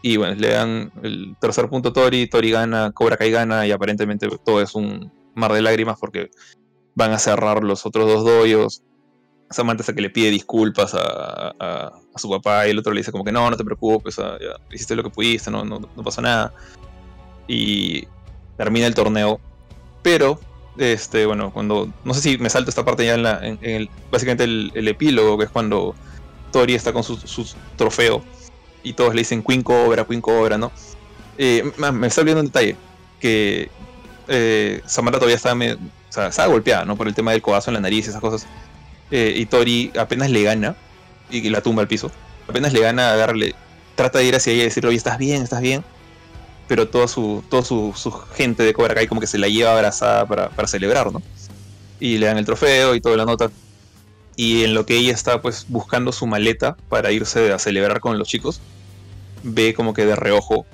[0.00, 3.72] Y bueno, le dan el tercer punto a Tori, Tori gana, Cobra Kai gana y
[3.72, 6.30] aparentemente todo es un mar de lágrimas porque
[6.94, 8.84] van a cerrar los otros dos doyos.
[9.50, 11.00] Samantha hasta que le pide disculpas a,
[11.58, 14.18] a, a, su papá y el otro le dice como que no, no te preocupes,
[14.18, 14.38] ya,
[14.70, 16.54] hiciste lo que pudiste, no, no, no pasó nada.
[17.48, 18.06] Y
[18.56, 19.40] termina el torneo,
[20.00, 20.38] pero
[20.78, 24.44] este, bueno, cuando, no sé si me salto esta parte ya en, la, el, básicamente
[24.44, 25.94] el, epílogo, que es cuando
[26.50, 27.46] Tori está con su, su,
[27.76, 28.22] trofeo
[28.82, 30.72] y todos le dicen Queen Cobra, Queen Cobra, ¿no?
[31.38, 32.76] Eh, me está olvidando un detalle,
[33.20, 33.70] que
[34.28, 35.78] eh, Samantha todavía estaba, me, o
[36.08, 36.96] sea, estaba golpeada, ¿no?
[36.96, 38.46] Por el tema del codazo en la nariz y esas cosas.
[39.10, 40.74] Eh, y Tori apenas le gana
[41.30, 42.10] y la tumba al piso.
[42.48, 43.54] Apenas le gana a darle,
[43.94, 45.84] trata de ir hacia ella y decirle, oye, estás bien, estás bien
[46.72, 49.74] pero toda su, toda su, su, gente de Cobra Kai como que se la lleva
[49.74, 51.20] abrazada para, para, celebrar, ¿no?
[52.00, 53.50] Y le dan el trofeo y toda la nota.
[54.36, 58.18] Y en lo que ella está pues buscando su maleta para irse a celebrar con
[58.18, 58.62] los chicos,
[59.42, 60.64] ve como que de reojo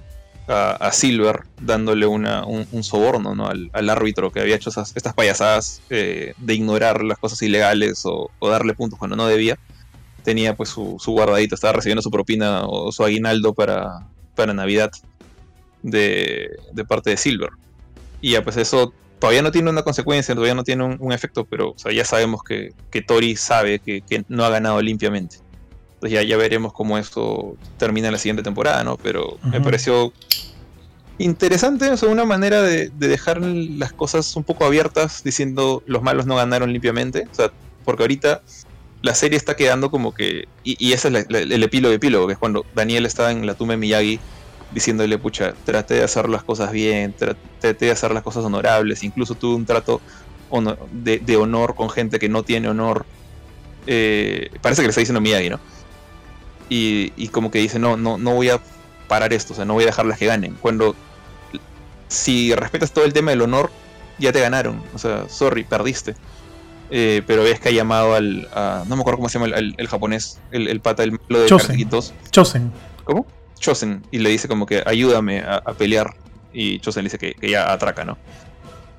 [0.46, 3.48] a, Silver dándole una, un, soborno ¿no?
[3.48, 8.06] al, al, árbitro que había hecho esas, estas payasadas eh, de ignorar las cosas ilegales
[8.06, 9.58] o, o, darle puntos cuando no debía.
[10.22, 14.06] Tenía pues su, su guardadito, estaba recibiendo su propina o su aguinaldo para,
[14.36, 14.92] para Navidad
[15.90, 17.50] de, de, parte de Silver.
[18.20, 21.44] Y ya, pues eso todavía no tiene una consecuencia, todavía no tiene un, un efecto,
[21.44, 25.36] pero o sea, ya sabemos que, que Tori sabe que, que, no ha ganado limpiamente.
[25.94, 28.96] Entonces ya, ya veremos cómo eso termina en la siguiente temporada, ¿no?
[28.96, 29.50] Pero uh -huh.
[29.50, 30.12] me pareció
[31.18, 36.36] interesante, o una manera de, dejar las cosas un poco abiertas diciendo los malos no
[36.36, 37.26] ganaron limpiamente.
[37.30, 37.52] O sea,
[37.84, 38.42] porque ahorita
[39.02, 40.48] la serie está quedando como que.
[40.64, 43.78] Y, ese es el epílogo epílogo, que es cuando Daniel estaba en la tumba de
[43.78, 44.20] Miyagi
[44.72, 49.34] diciéndole, pucha, traté de hacer las cosas bien, traté de hacer las cosas honorables, incluso
[49.34, 50.00] tuve un trato
[50.92, 53.06] de, honor con gente que no tiene honor.
[53.86, 55.60] Eh, parece que le está diciendo Miyagi, ¿no?
[56.68, 58.60] Y, y, como que dice, no, no, no voy a
[59.08, 60.54] parar esto, o sea, no voy a dejarlas que ganen.
[60.60, 60.94] Cuando
[62.08, 63.70] si respetas todo el tema del honor,
[64.18, 64.82] ya te ganaron.
[64.94, 66.14] O sea, sorry, perdiste.
[66.90, 68.48] Eh, pero ves que ha llamado al.
[68.88, 71.88] no me acuerdo cómo se llama el, japonés, el, pata, el malo de Chosen.
[72.30, 72.72] Chosen.
[73.04, 73.26] ¿Cómo?
[73.58, 74.02] Chosen.
[74.10, 76.14] Y le dice como que ayúdame a, pelear.
[76.52, 78.18] Y Chosen le dice que, ya atraca, ¿no?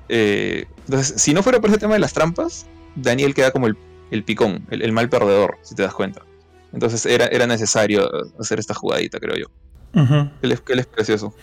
[0.08, 2.66] Eh, entonces, si no fuera por ese tema de las trampas,
[2.96, 6.22] Daniel queda como el, picón, el, mal perdedor, si te das cuenta.
[6.72, 8.08] Entonces era, era necesario
[8.38, 9.46] hacer esta jugadita, creo yo.
[10.42, 11.34] él, es, precioso.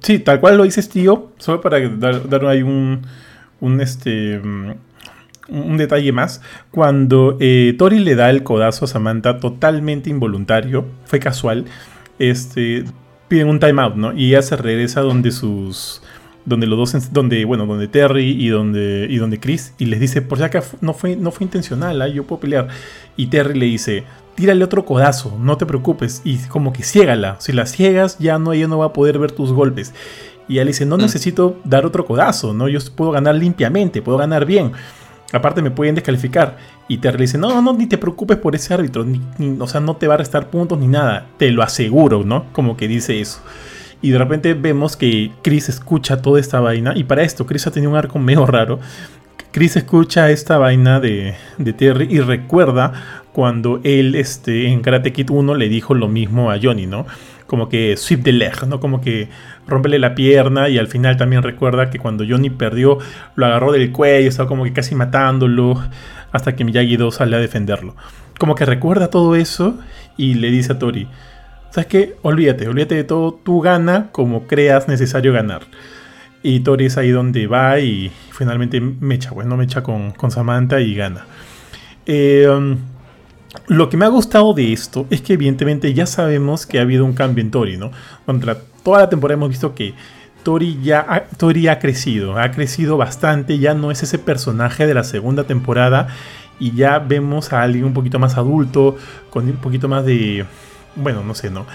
[0.00, 1.32] Sí, tal cual lo dices, tío.
[1.38, 3.06] Solo para dar, dar ahí un,
[3.60, 4.72] un este mm,
[5.48, 6.40] un detalle más,
[6.70, 11.66] cuando eh, Tori le da el codazo a Samantha totalmente involuntario, fue casual,
[12.18, 12.84] este,
[13.28, 14.12] piden un timeout, ¿no?
[14.12, 16.02] Y ella se regresa donde sus
[16.46, 20.22] donde los dos donde bueno donde Terry y donde y donde Chris y les dice
[20.22, 22.08] por si acaso no fue no fue intencional ¿ah?
[22.08, 22.68] yo puedo pelear
[23.16, 24.04] y Terry le dice
[24.36, 28.52] tírale otro codazo no te preocupes y como que ciégala si la ciegas ya no
[28.52, 29.92] ella no va a poder ver tus golpes
[30.46, 31.00] y ella le dice no mm.
[31.00, 34.70] necesito dar otro codazo no yo puedo ganar limpiamente puedo ganar bien
[35.32, 36.56] Aparte me pueden descalificar.
[36.88, 39.04] Y Terry dice, no, no, ni te preocupes por ese árbitro.
[39.58, 41.26] O sea, no te va a restar puntos ni nada.
[41.36, 42.46] Te lo aseguro, ¿no?
[42.52, 43.40] Como que dice eso.
[44.02, 46.92] Y de repente vemos que Chris escucha toda esta vaina.
[46.96, 48.78] Y para esto, Chris ha tenido un arco medio raro.
[49.50, 52.92] Chris escucha esta vaina de, de Terry y recuerda
[53.32, 57.06] cuando él este, en Karate Kid 1 le dijo lo mismo a Johnny, ¿no?
[57.46, 58.80] Como que sweep the leg, ¿no?
[58.80, 59.28] Como que
[59.66, 62.98] rompele la pierna y al final también recuerda que cuando Johnny perdió
[63.34, 65.80] lo agarró del cuello, estaba como que casi matándolo
[66.32, 67.94] hasta que Miyagi-Do sale a defenderlo.
[68.38, 69.78] Como que recuerda todo eso
[70.16, 71.08] y le dice a Tori,
[71.70, 72.16] ¿sabes qué?
[72.22, 75.62] Olvídate, olvídate de todo, tú gana como creas necesario ganar.
[76.42, 80.80] Y Tori es ahí donde va y finalmente mecha, pues no mecha con, con Samantha
[80.80, 81.26] y gana.
[82.04, 82.76] Eh, um,
[83.66, 87.04] lo que me ha gustado de esto es que evidentemente ya sabemos que ha habido
[87.04, 87.90] un cambio en Tori, ¿no?
[88.24, 89.94] Contra toda la temporada hemos visto que
[90.42, 94.94] Tori ya ha, Tori ha crecido, ha crecido bastante, ya no es ese personaje de
[94.94, 96.08] la segunda temporada
[96.60, 98.96] y ya vemos a alguien un poquito más adulto,
[99.30, 100.44] con un poquito más de,
[100.94, 101.66] bueno, no sé, ¿no?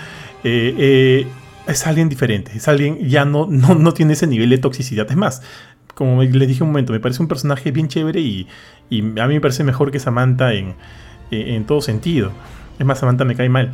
[0.44, 1.28] Eh, eh,
[1.68, 5.10] es alguien diferente, es alguien ya no, no, no, tiene ese nivel de toxicidad.
[5.10, 5.42] Es más,
[5.94, 8.48] como les dije un momento, me parece un personaje bien chévere y,
[8.90, 10.76] y a mí me parece mejor que Samantha en
[11.32, 12.32] eh, en todo sentido.
[12.78, 13.72] Es más, Samantha me cae mal.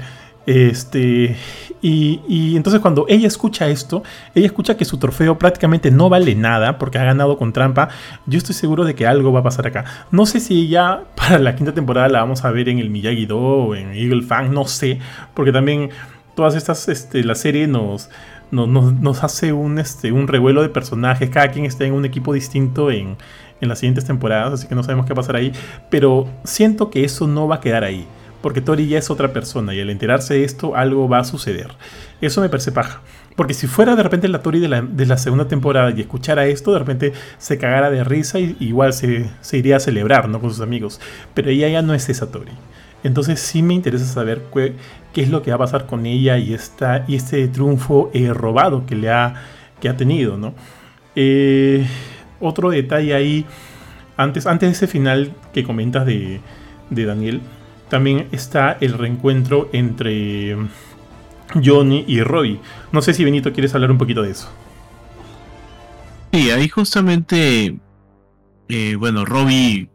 [0.48, 1.36] Este,
[1.82, 4.02] y, entonces cuando ella escucha esto,
[4.34, 7.90] ella escucha que su trofeo prácticamente no vale nada porque ha ganado con trampa.
[8.26, 9.84] Yo estoy seguro de que algo va a pasar acá.
[10.10, 13.38] No sé si ella para la quinta temporada la vamos a ver en el Miyagi-Do
[13.38, 15.00] o en Eagle Fang, no sé,
[15.34, 15.90] porque también
[16.34, 18.10] todas estas, este, la serie nos,
[18.52, 21.30] nos, hace un, este, un revuelo de personajes.
[21.30, 23.18] Cada quien está en un equipo distinto en,
[23.62, 25.52] en las siguientes temporadas, así que no sabemos qué va a pasar ahí.
[25.90, 28.06] Pero siento que eso no va a quedar ahí,
[28.42, 31.72] porque Tori ya es otra persona y al enterarse de esto algo va a suceder.
[32.22, 33.02] Eso me parece paja.
[33.36, 36.80] Porque si fuera de repente la Tori de la, segunda temporada y escuchara esto, de
[36.80, 40.42] repente se cagara de risa y igual se, iría a celebrar ¿no?
[40.42, 41.00] con sus amigos.
[41.36, 42.52] Pero ella ya no es esa Tori.
[43.04, 44.74] Entonces sí me interesa saber qué,
[45.22, 48.88] es lo que va a pasar con ella y, esta, y este triunfo eh, robado
[48.88, 49.36] que le ha,
[49.80, 50.36] que ha tenido.
[50.36, 50.56] ¿no?
[51.16, 51.86] Eh,
[52.40, 53.46] otro detalle ahí,
[54.16, 56.42] antes, antes de ese final que comentas de,
[56.90, 57.42] Daniel,
[57.90, 60.58] también está el reencuentro entre
[61.64, 62.60] Johnny y Roy.
[62.92, 64.50] No sé si Benito quieres hablar un poquito de eso.
[66.34, 67.78] Sí, ahí justamente,
[68.70, 69.90] eh, bueno, Robbie,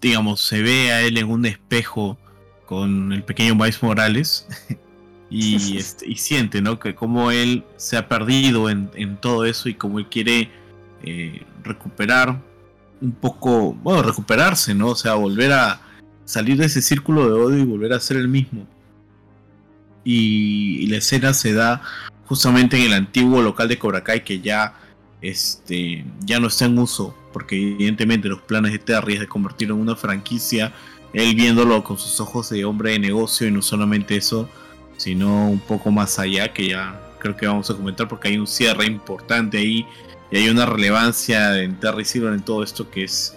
[0.00, 2.18] digamos, se ve a él en un espejo
[2.66, 4.46] con el pequeño Miles Morales
[5.30, 6.78] y, este, y siente, ¿no?
[6.78, 10.50] Que como él se ha perdido en, en todo eso y como él quiere
[11.06, 12.40] eh, recuperar
[13.00, 14.88] un poco, bueno, recuperarse, ¿no?
[14.88, 15.80] O sea, volver a
[16.24, 18.66] salir de ese círculo de odio y volver a ser el mismo.
[20.04, 21.82] Y, la escena se da
[22.26, 24.74] justamente en el antiguo local de Cobra Kai que ya,
[25.20, 29.74] este, ya no está en uso, porque evidentemente los planes de Terry es de convertirlo
[29.74, 30.72] en una franquicia,
[31.12, 34.48] él viéndolo con sus ojos de hombre de negocio y no solamente eso,
[34.96, 38.46] sino un poco más allá, que ya creo que vamos a comentar porque hay un
[38.46, 39.86] cierre importante ahí
[40.30, 43.36] y hay una relevancia en Terry Silver en todo esto que es.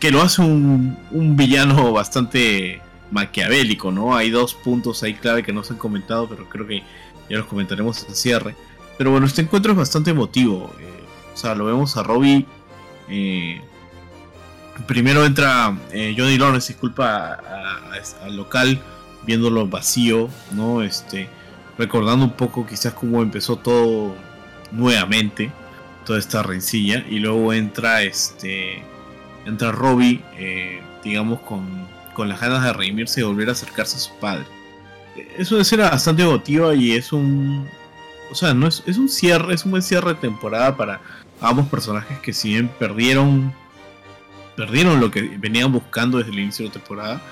[0.00, 0.96] que lo hace un,
[1.36, 2.80] villano bastante
[3.10, 4.16] maquiavélico, ¿no?
[4.16, 6.82] Hay dos puntos ahí clave que no se han comentado, pero creo que
[7.28, 8.56] ya los comentaremos en cierre.
[8.98, 10.74] Pero bueno, este encuentro es bastante emotivo.
[10.80, 11.04] eh,
[11.34, 12.46] o sea, lo vemos a Robbie.
[13.08, 13.60] eh,
[14.86, 17.40] primero entra eh, Johnny Lawrence, disculpa,
[18.22, 18.80] al local,
[19.26, 20.82] viéndolo vacío, ¿no?
[20.82, 21.28] Este,
[21.78, 24.14] recordando un poco quizás cómo empezó todo
[24.72, 25.52] nuevamente,
[26.04, 27.04] toda esta rencilla.
[27.08, 28.82] Y luego entra este.
[29.46, 34.00] Entra Robbie, eh, digamos, con, con las ganas de redimirse y volver a acercarse a
[34.00, 34.44] su padre.
[35.36, 37.68] Es una escena bastante emotiva y es un.
[38.30, 41.00] O sea, no es, es un cierre, es un buen cierre de temporada para
[41.40, 43.52] ambos personajes que si bien perdieron.
[44.56, 47.22] Perdieron lo que venían buscando desde el inicio de la temporada.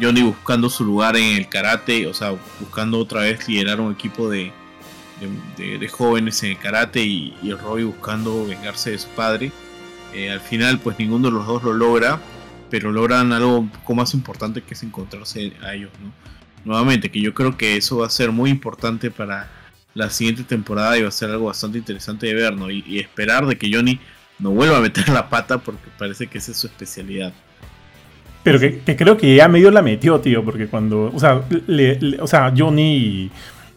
[0.00, 4.30] Johnny buscando su lugar en el karate, o sea, buscando otra vez liderar un equipo
[4.30, 4.52] de,
[5.56, 9.52] de, jóvenes en el karate y, y Robbie buscando vengarse de su padre.
[10.14, 12.20] Eh, al final, pues ninguno de los dos lo logra,
[12.68, 16.12] pero logran algo un poco más importante que es encontrarse a ellos, ¿no?
[16.64, 19.48] Nuevamente, que yo creo que eso va a ser muy importante para
[19.94, 22.70] la siguiente temporada y va a ser algo bastante interesante de ver, ¿no?
[22.70, 23.98] Y, esperar de que Johnny
[24.38, 27.32] no vuelva a meter la pata porque parece que esa es su especialidad.
[28.42, 31.42] Pero que, que creo que ya medio la metió, tío, porque cuando, o sea,
[32.20, 33.30] o sea Johnny y,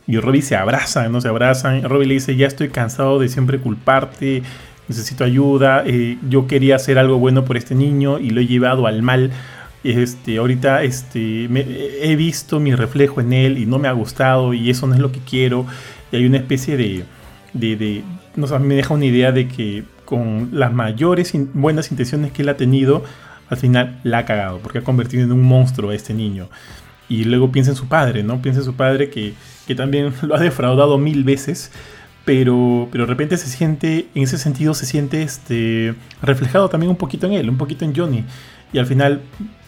[0.08, 1.22] y Robbie se abrazan, ¿no?
[1.22, 1.84] Se abrazan.
[1.84, 4.44] Robbie le dice, ya estoy cansado de siempre culparte,
[4.88, 8.86] necesito ayuda, eh, yo quería hacer algo bueno por este niño y lo he llevado
[8.88, 9.32] al mal.
[9.84, 11.66] Este, ahorita este, me-
[12.02, 15.00] he visto mi reflejo en él y no me ha gustado y eso no es
[15.00, 15.66] lo que quiero.
[16.12, 17.04] Y hay una especie de,
[17.54, 18.04] de, de-
[18.36, 22.50] no sé, me deja una idea de que con las mayores buenas intenciones que él
[22.50, 23.04] ha tenido,
[23.50, 26.50] al final la ha cagado, porque ha convertido en un monstruo a este niño.
[27.10, 28.42] Y luego piensa en su padre, ¿no?
[28.42, 29.34] Piensa en su padre que,
[29.68, 31.72] que también lo ha defraudado mil veces,
[32.26, 36.96] pero, pero de repente se siente, en ese sentido se siente este, reflejado también un
[36.96, 38.24] poquito en él, un poquito en Johnny.
[38.72, 39.22] Y al final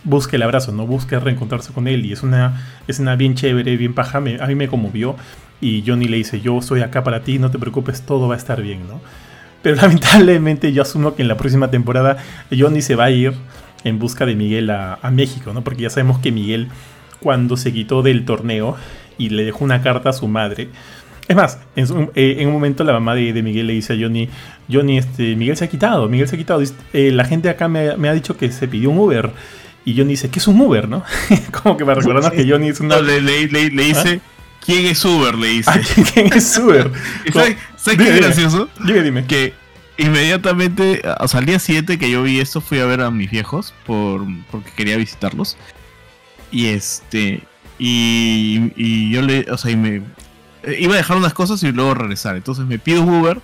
[0.04, 0.88] busca el abrazo, ¿no?
[0.88, 2.06] Busca reencontrarse con él.
[2.06, 4.18] Y es una escena bien chévere, bien paja.
[4.18, 5.16] a mí me conmovió.
[5.62, 8.38] Y Johnny le dice, yo estoy acá para ti, no te preocupes, todo va a
[8.38, 9.02] estar bien, ¿no?
[9.62, 12.18] Pero lamentablemente yo asumo que en la próxima temporada
[12.56, 13.34] Johnny se va a ir
[13.84, 15.64] en busca de Miguel a, a México, ¿no?
[15.64, 16.70] Porque ya sabemos que Miguel,
[17.20, 18.76] cuando se quitó del torneo
[19.18, 20.70] y le dejó una carta a su madre,
[21.28, 23.94] es más, en, su- eh, en un momento la mamá de, de Miguel le dice
[23.94, 24.30] a Johnny,
[24.72, 26.62] Johnny, este, Miguel se ha quitado, Miguel se ha quitado.
[26.94, 29.32] "Eh, la gente acá me, me ha dicho que se pidió un Uber.
[29.86, 31.04] Y Johnny dice, ¿qué es un Uber, no?
[31.64, 32.96] Como que para recordarnos que Johnny es una...
[32.98, 34.20] No, le, le- le- le dice,
[34.66, 35.36] ¿quién es Uber?
[35.36, 35.72] Le dice.
[36.14, 36.92] ¿Quién es Uber?
[37.26, 37.58] ¿Y ¿Sabes
[37.98, 38.68] qué gracioso?
[38.84, 39.26] Dime, dime.
[39.26, 39.54] Que
[39.98, 43.30] inmediatamente, o sea, al día siguiente que yo vi esto, fui a ver a mis
[43.30, 45.58] viejos por, porque quería visitarlos.
[46.52, 47.42] Y este,
[47.80, 50.02] y, y yo le, o sea, y me
[50.64, 52.36] eh, iba a dejar unas cosas y luego regresar.
[52.36, 53.40] Entonces me pido Uber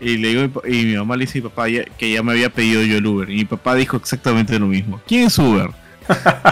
[0.00, 2.32] y le digo, y mi mamá le dice a mi papá ya- que ya me
[2.32, 3.28] había pedido yo el Uber.
[3.30, 5.00] Y mi papá dijo exactamente lo mismo.
[5.06, 5.70] ¿Quién es Uber?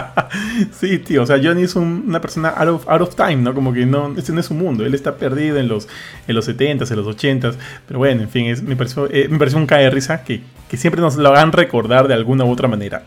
[0.71, 3.53] Sí, tío, o sea, Johnny es un- una persona out of, out of time, ¿no?
[3.53, 5.87] Como que no, este no es su mundo, él está perdido en los,
[6.27, 7.55] en los 70s, en los 80s,
[7.87, 10.41] pero bueno, en fin, es, me, pareció, eh, me pareció un cae de risa que,
[10.69, 13.03] que siempre nos lo hagan recordar de alguna u otra manera.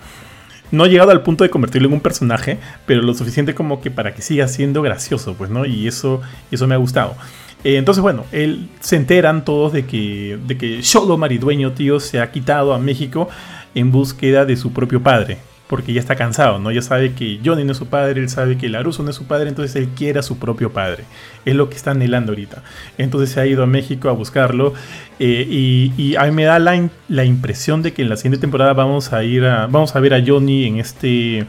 [0.72, 3.90] No ha llegado al punto de convertirlo en un personaje, pero lo suficiente como que
[3.90, 5.64] para que siga siendo gracioso, pues, ¿no?
[5.64, 6.20] Y eso,
[6.50, 7.14] eso me ha gustado.
[7.62, 12.20] Eh, entonces, bueno, él, se enteran todos de que, de que Sholo Maridueño, tío, se
[12.20, 13.28] ha quitado a México
[13.74, 15.38] en búsqueda de su propio padre.
[15.72, 16.70] Porque ya está cansado, ¿no?
[16.70, 19.26] Ya sabe que Johnny no es su padre, él sabe que Laruso no es su
[19.26, 21.04] padre, entonces él quiere a su propio padre.
[21.46, 22.62] Es lo que está anhelando ahorita.
[22.98, 24.74] Entonces se ha ido a México a buscarlo.
[25.18, 28.74] eh, y, a mí me da la, la impresión de que en la siguiente temporada
[28.74, 29.66] vamos a ir a.
[29.66, 31.46] Vamos a ver a Johnny en este.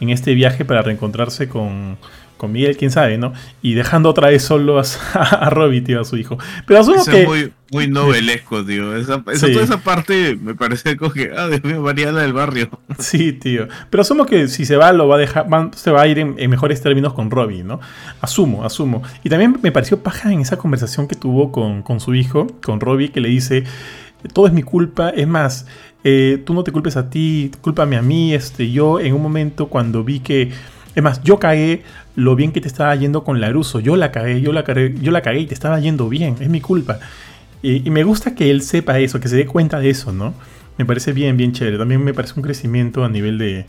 [0.00, 1.96] En este viaje para reencontrarse con.
[2.42, 3.32] Con Miguel, quién sabe, ¿no?
[3.62, 4.82] Y dejando otra vez solo a,
[5.14, 6.38] a Robbie, tío, a su hijo.
[6.66, 7.22] Pero asumo Eso que.
[7.22, 8.96] es muy, muy novelesco, tío.
[8.96, 9.52] Esa, esa- Sí.
[9.52, 12.68] Toda esa parte me parece como que, ah, Dios mío, Mariana del barrio.
[12.98, 13.68] Sí, tío.
[13.90, 16.18] Pero asumo que si se va, lo va a dejar, va- se va a ir
[16.18, 17.78] en, en mejores términos con Robbie, ¿no?
[18.20, 19.04] Asumo, asumo.
[19.22, 22.80] Y también me pareció paja en esa conversación que tuvo con, con su hijo, con
[22.80, 23.62] Robbie, que le dice,
[24.32, 25.66] todo es mi culpa, es más,
[26.02, 29.68] eh, tú no te culpes a ti, cúlpame a mí, este, yo en un momento
[29.68, 30.50] cuando vi que,
[30.94, 31.82] es más, yo cagué
[32.16, 35.10] lo bien que te estaba yendo con Laruso, yo la cagué, yo la cagué, yo
[35.10, 36.98] la cagué y te estaba yendo bien, es mi culpa.
[37.62, 40.34] Y, me gusta que él sepa eso, que se dé cuenta de eso, ¿no?
[40.78, 41.78] Me parece bien, bien chévere.
[41.78, 43.66] También me parece un crecimiento a nivel de,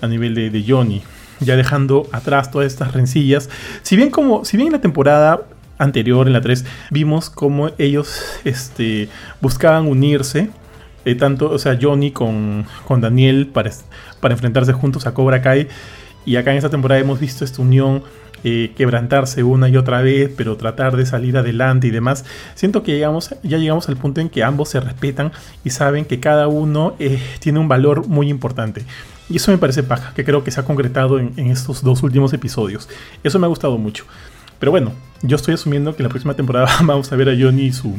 [0.00, 1.02] a nivel de, de Johnny.
[1.40, 3.50] Ya dejando atrás todas estas rencillas.
[3.82, 5.40] Si bien como, si bien en la temporada
[5.78, 9.08] anterior, en la 3, vimos cómo ellos este,
[9.40, 10.50] buscaban unirse.
[11.04, 13.72] eh, tanto, o sea, Johnny con, con Daniel para,
[14.20, 15.66] para enfrentarse juntos a Cobra Kai.
[16.24, 18.02] Y acá en esta temporada hemos visto esta unión
[18.44, 22.24] eh, quebrantarse una y otra vez, pero tratar de salir adelante y demás.
[22.54, 25.32] Siento que llegamos, ya llegamos al punto en que ambos se respetan
[25.64, 28.84] y saben que cada uno eh, tiene un valor muy importante.
[29.28, 32.02] Y eso me parece paja, que creo que se ha concretado en, en estos dos
[32.02, 32.88] últimos episodios.
[33.22, 34.04] Eso me ha gustado mucho.
[34.58, 34.92] Pero bueno,
[35.22, 37.96] yo estoy asumiendo que la próxima temporada vamos a ver a Johnny y su,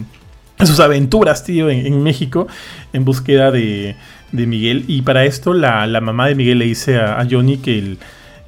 [0.60, 2.48] sus aventuras, tío, en, México
[2.94, 3.96] en búsqueda de,
[4.34, 4.86] de, Miguel.
[4.88, 8.00] Y para esto la, la mamá de Miguel le dice a, a Johnny que el,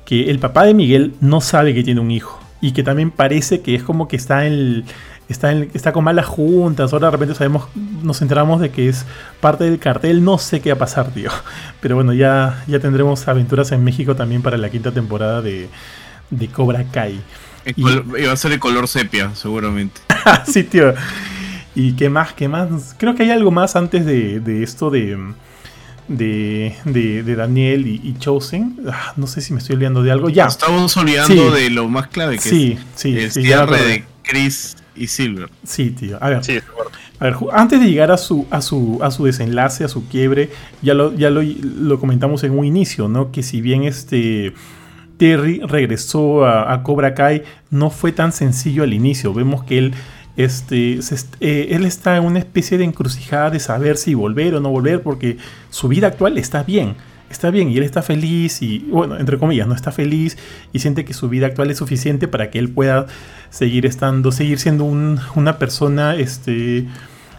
[0.06, 2.42] que el papá de Miguel no sabe que tiene un hijo.
[2.62, 4.86] Y que también parece que es como que está en
[5.30, 6.94] está, está con malas juntas.
[6.94, 7.68] Ahora de repente sabemos,
[8.04, 9.06] nos enteramos de que es
[9.40, 10.24] parte del cartel.
[10.24, 11.32] No sé qué va a pasar, tío.
[11.82, 15.70] Pero bueno, ya, ya tendremos aventuras en México también para la quinta temporada de,
[16.30, 17.20] de Cobra Kai.
[17.76, 20.02] Y, va a ser el color sepia, seguramente.
[20.46, 20.94] sí, tío.
[21.74, 22.34] ¿Y qué más?
[22.34, 22.96] ¿Qué más?
[22.98, 25.18] Creo que hay algo más antes de, de esto de
[26.08, 28.78] de, de, Daniel y, Chosen.
[28.90, 30.30] Ah, no sé si me estoy olvidando de algo.
[30.30, 30.46] Ya.
[30.46, 35.08] Estamos olvidando de lo más clave que sí, es sí, el cierre de Chris y
[35.08, 35.50] Silver.
[35.64, 36.18] Sí, tío.
[36.22, 36.42] A ver.
[37.20, 40.50] a ver, antes de llegar a su, a su, a su desenlace, a su quiebre,
[40.82, 43.32] ya lo, ya lo, lo comentamos en un inicio, ¿no?
[43.32, 44.54] Que si bien este.
[45.18, 49.34] Terry regresó a, a, Cobra Kai, no fue tan sencillo al inicio.
[49.34, 49.94] Vemos que él
[50.38, 51.00] este,
[51.40, 55.02] eh, él está en una especie de encrucijada de saber si volver o no volver,
[55.02, 55.38] porque
[55.70, 56.96] su vida actual está bien,
[57.30, 60.38] está bien y él está feliz y, bueno, entre comillas, no está feliz
[60.74, 63.08] y siente que su vida actual es suficiente para que él pueda
[63.50, 66.86] seguir estando, seguir siendo una persona, este,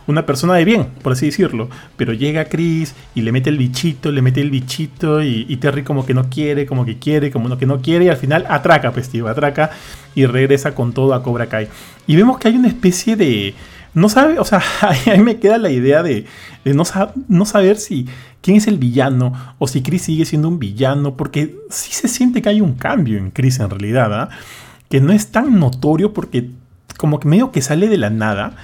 [0.07, 1.69] una persona de bien, por así decirlo.
[1.97, 6.07] Pero llega Chris y le mete el bichito, le mete el bichito y, Terry como
[6.07, 9.09] que no quiere, como que quiere, como que no quiere y al final atraca, pues
[9.09, 9.71] tío, atraca
[10.15, 11.69] y regresa con todo a Cobra Kai.
[12.07, 13.55] Y vemos que hay una especie de...
[13.95, 14.63] No sabe, o sea,
[15.07, 16.27] ahí me queda la idea de,
[16.65, 16.85] no,
[17.29, 18.07] no, saber si
[18.43, 22.43] quién es el villano o si Chris sigue siendo un villano, porque sí se siente
[22.43, 24.29] que hay un cambio en Chris en realidad, ¿ah?
[24.91, 26.51] que no es tan notorio porque
[26.97, 28.57] como que medio que sale de la nada,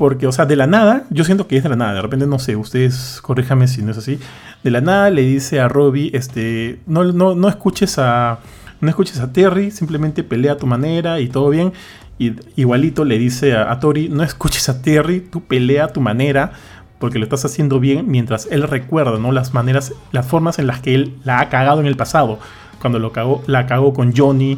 [0.00, 1.92] porque, o sea, de la nada, yo siento que es de la nada.
[1.92, 4.18] De repente, no sé, ustedes corríjame si no es así.
[4.64, 8.38] De la nada le dice a Robbie, este, no, no, no escuches a.
[8.80, 11.74] No escuches a Terry, simplemente pelea a tu manera y todo bien.
[12.18, 16.52] Y igualito le dice a, Tori, no escuches a Terry, tú pelea a tu manera,
[16.98, 19.32] porque lo estás haciendo bien mientras él recuerda, ¿no?
[19.32, 22.38] Las maneras, las formas en las que él la ha cagado en el pasado.
[22.80, 24.56] Cuando lo cagó, la cagó con Johnny,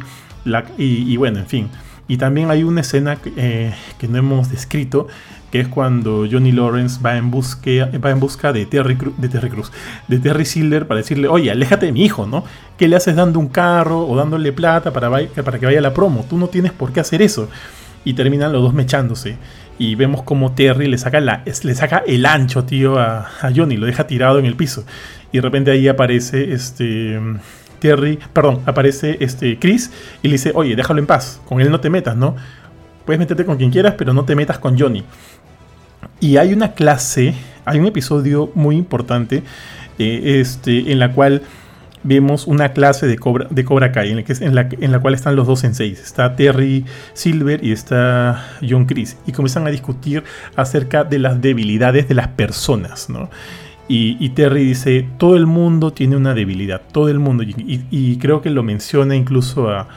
[0.77, 1.69] y, bueno, en fin.
[2.07, 5.07] Y también hay una escena eh, que no hemos descrito,
[5.51, 9.71] que es cuando Johnny Lawrence va en, va en busca de Terry, de Terry Cruz,
[10.07, 12.43] de Terry Silver para decirle, oye, aléjate de mi hijo, ¿no?
[12.75, 16.25] ¿Qué le haces dando un carro o dándole plata para, que vaya a la promo?
[16.27, 17.49] Tú no tienes por qué hacer eso.
[18.03, 19.37] Y terminan los dos mechándose.
[19.79, 23.85] Y vemos como Terry le saca, la, le saca el ancho, tío, a, Johnny, lo
[23.85, 24.83] deja tirado en el piso.
[25.31, 27.19] Y de repente ahí aparece este...
[27.83, 29.91] Terry, perdón, aparece este Chris
[30.21, 32.33] y le dice, oye, déjalo en paz, con él no te metas, ¿no?
[33.05, 35.03] Puedes meterte con quien quieras, pero no te metas con Johnny.
[36.21, 37.33] Y hay una clase,
[37.65, 39.43] hay un episodio muy importante
[39.99, 41.41] eh, este, en la cual
[42.03, 44.99] vemos una clase de Cobra, de Cobra Kai, en la, que, en, la, en la
[45.01, 45.99] cual están los dos en seis.
[45.99, 49.17] Está Terry Silver y está John Chris.
[49.27, 50.23] Y comienzan a discutir
[50.55, 53.29] acerca de las debilidades de las personas, ¿no?
[53.87, 57.43] Y, Terry dice, todo el mundo tiene una debilidad, todo el mundo.
[57.43, 59.87] Y, creo que lo menciona incluso a,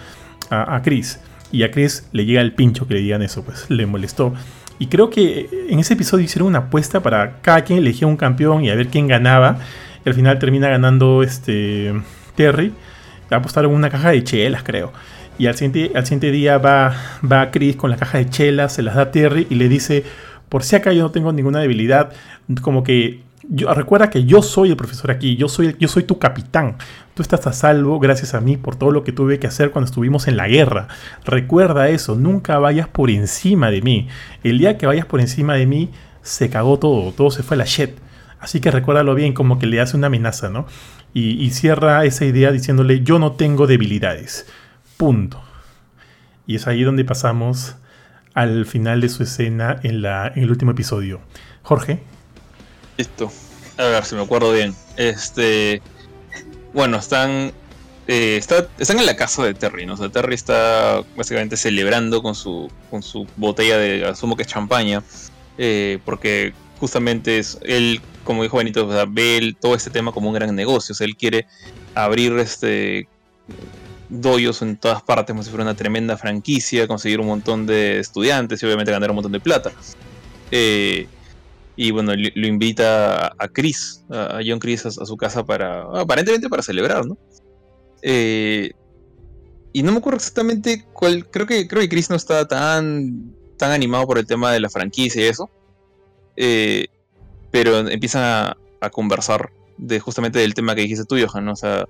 [0.50, 1.20] a, Chris.
[1.52, 4.34] Y a Chris le llega el pincho que le digan eso, pues le molestó.
[4.78, 8.64] Y creo que en ese episodio hicieron una apuesta para cada quien elegía un campeón
[8.64, 9.58] y a ver quién ganaba.
[10.04, 11.94] Y al final termina ganando este
[12.34, 12.72] Terry.
[13.30, 14.92] Apostaron una caja de chelas, creo.
[15.38, 16.94] Y al siguiente, al siguiente día va,
[17.30, 20.04] va Chris con la caja de chelas, se las da a Terry y le dice,
[20.48, 22.12] por si acá yo no tengo ninguna debilidad,
[22.62, 26.76] como que recuerda que yo soy el profesor aquí, yo soy, yo soy tu capitán.
[27.14, 29.86] Tú estás a salvo gracias a mí por todo lo que tuve que hacer cuando
[29.86, 30.88] estuvimos en la guerra.
[31.24, 34.08] Recuerda eso, nunca vayas por encima de mí.
[34.42, 35.90] El día que vayas por encima de mí,
[36.22, 37.90] se cagó todo, todo se fue a la shit.
[38.40, 40.66] Así que recuérdalo bien, como que le hace una amenaza, ¿no?
[41.14, 44.46] Y, cierra esa idea diciéndole, yo no tengo debilidades.
[44.98, 45.40] Punto.
[46.46, 47.76] Y es ahí donde pasamos
[48.34, 51.20] al final de su escena en, la, en el último episodio.
[51.62, 52.02] Jorge.
[52.96, 53.30] Listo.
[53.76, 54.74] A ver si me acuerdo bien.
[54.96, 55.82] Este.
[56.72, 57.52] Bueno, están.
[58.08, 59.94] Eh, están en la casa de Terry, ¿no?
[59.94, 65.02] O Terry está básicamente celebrando con su, con su botella de asumo que es champaña.
[65.58, 70.54] Eh, porque justamente es él, como dijo Benito, ve todo este tema como un gran
[70.54, 70.92] negocio.
[70.92, 71.46] O sea, él quiere
[71.94, 73.08] abrir este
[74.08, 78.62] doyos en todas partes como si fuera una tremenda franquicia, conseguir un montón de estudiantes
[78.62, 79.72] y obviamente ganar un montón de plata.
[80.50, 81.08] Eh,
[81.76, 86.62] y bueno, lo invita a Chris, a John Chris a, su casa para, aparentemente para
[86.62, 87.18] celebrar, ¿no?
[88.00, 88.72] Eh,
[89.74, 93.72] y no me acuerdo exactamente cuál, creo que, creo que Chris no está tan, tan
[93.72, 95.50] animado por el tema de la franquicia y eso.
[96.36, 96.86] Eh,
[97.50, 98.22] pero empiezan
[98.80, 101.52] a, conversar de justamente del tema que dijiste tú, Johan, ¿no?
[101.52, 101.86] O sea,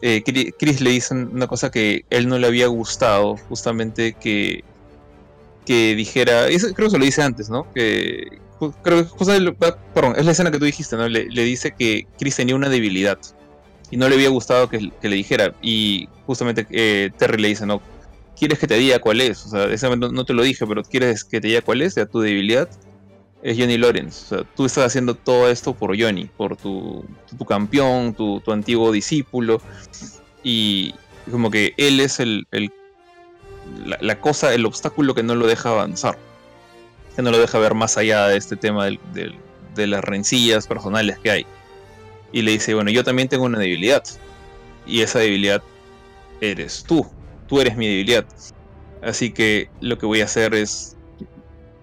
[0.00, 0.22] eh,
[0.58, 4.64] Chris le dice una cosa que él no le había gustado, justamente que,
[5.66, 7.70] que dijera, creo que se lo dice antes, ¿no?
[7.72, 8.40] Que
[8.70, 11.08] perdón, es la escena que tú dijiste, ¿no?
[11.08, 13.18] Le, dice que Chris tenía una debilidad
[13.90, 17.82] y no le había gustado que, le dijera y justamente eh, Terry le dice, no,
[18.38, 19.44] ¿quieres que te diga cuál es?
[19.46, 21.94] O sea, ese momento no te lo dije, pero ¿quieres que te diga cuál es?
[21.94, 22.68] Sea, tu debilidad
[23.42, 24.24] es Johnny Lawrence.
[24.24, 27.04] O sea, tú estás haciendo todo esto por Johnny, por tu,
[27.36, 29.60] tu campeón, tu, tu, antiguo discípulo.
[30.42, 30.94] Y
[31.30, 32.72] como que él es el, el
[34.00, 36.18] la, cosa, el obstáculo que no lo deja avanzar.
[37.16, 41.30] Que no lo deja ver más allá de este tema de las rencillas personales que
[41.30, 41.46] hay.
[42.32, 44.02] Y le dice, bueno, yo también tengo una debilidad.
[44.86, 45.62] Y esa debilidad
[46.40, 47.06] eres tú.
[47.48, 48.24] Tú eres mi debilidad.
[49.02, 50.96] Así que lo que voy a hacer es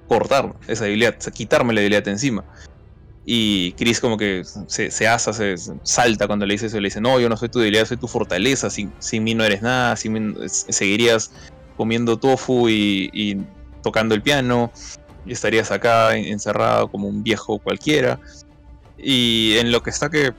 [0.08, 2.44] cortar esa debilidad, quitarme la debilidad de encima.
[3.26, 7.20] Y Chris como que se, asa, se, salta cuando le dice eso, le dice, no,
[7.20, 10.14] yo no soy tu debilidad, soy tu fortaleza, sin, sin mí no eres nada, sin
[10.14, 11.32] mí seguirías
[11.78, 13.40] comiendo tofu y,
[13.84, 14.72] tocando el piano,
[15.30, 18.20] y estarías acá encerrado como un viejo cualquiera.
[18.98, 20.34] Y en lo que está que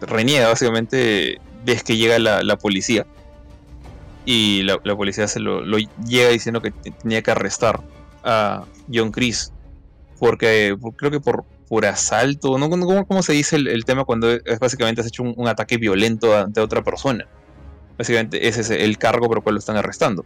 [0.00, 3.06] reniega, básicamente, ves que llega la, policía.
[4.24, 5.60] Y la, policía se lo,
[6.08, 7.82] llega diciendo que tenía que arrestar
[8.24, 9.52] a John Chris.
[10.18, 12.70] Porque creo que por, por asalto, ¿no?
[12.70, 14.28] ¿Cómo, cómo se dice el, tema cuando
[14.58, 17.26] básicamente has hecho un, ataque violento ante otra persona?
[17.98, 20.24] Básicamente ese es el cargo por el cual lo están arrestando.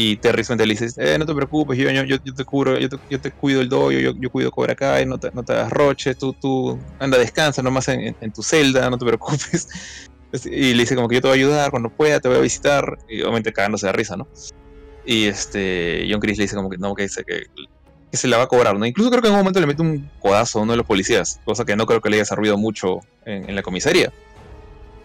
[0.00, 2.98] Y Terry le dice, eh, no te preocupes, yo, yo, yo, te curo, yo te,
[3.10, 5.72] yo te cuido el dojo, yo, yo cuido Cobra Kai, no te, no te das
[5.72, 9.68] roches, tú, tú anda, descansa nomás en, en, tu celda, no te preocupes.
[10.44, 12.40] Y le dice como que yo te voy a ayudar cuando pueda, te voy a
[12.42, 14.28] visitar, y obviamente cagándose de risa, ¿no?
[15.04, 17.46] Y este, John Chris le dice como que no, que, dice que,
[18.10, 18.86] que, se la va a cobrar, ¿no?
[18.86, 21.40] Incluso creo que en un momento le mete un codazo a uno de los policías,
[21.44, 24.12] cosa que no creo que le haya servido mucho en, la comisaría.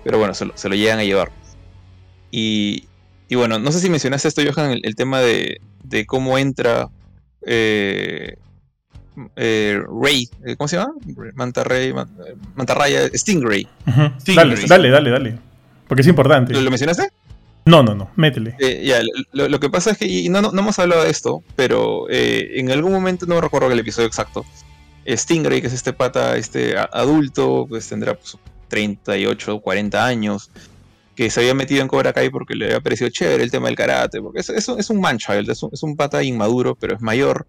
[0.03, 1.31] Pero bueno, se lo, se lo, llegan a llevar.
[2.29, 2.89] Y,
[3.33, 6.89] y bueno, no sé si mencionaste esto, Johan, el, tema de, de, cómo entra
[7.41, 8.35] eh,
[9.35, 10.93] eh, Ray, eh, ¿cómo se llama?
[11.33, 11.95] Mantarray,
[12.53, 13.67] Mantarraya, Stingray.
[14.35, 15.39] Dale, dale, dale, dale.
[15.87, 16.53] Porque es importante.
[16.53, 17.09] ¿Lo mencionaste?
[17.65, 18.55] No, no, no, métele.
[18.59, 19.01] Eh, ya,
[19.31, 22.91] lo, que pasa es que, y no, no, hemos hablado de esto, pero en algún
[22.91, 24.45] momento, no recuerdo el episodio exacto,
[25.07, 28.37] Stingray, que es este pata, este adulto, pues tendrá pues,
[28.67, 30.51] 38, 40 años,
[31.15, 33.75] que se había metido en Cobra Kai porque le había parecido chévere el tema del
[33.75, 37.01] karate, porque es, es, es un manchild, es un, es un, pata inmaduro, pero es
[37.01, 37.45] mayor,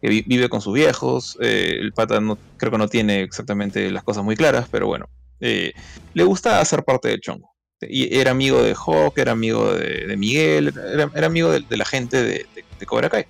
[0.00, 2.20] vive con sus viejos, eh, el pata
[2.56, 5.08] creo que no tiene exactamente las cosas muy claras, pero bueno,
[5.40, 7.50] le gusta hacer parte del chongo.
[7.82, 10.74] Y era amigo de Hawk, era amigo de, Miguel,
[11.14, 12.46] era, amigo de, la gente de,
[12.86, 13.24] Cobra Kai.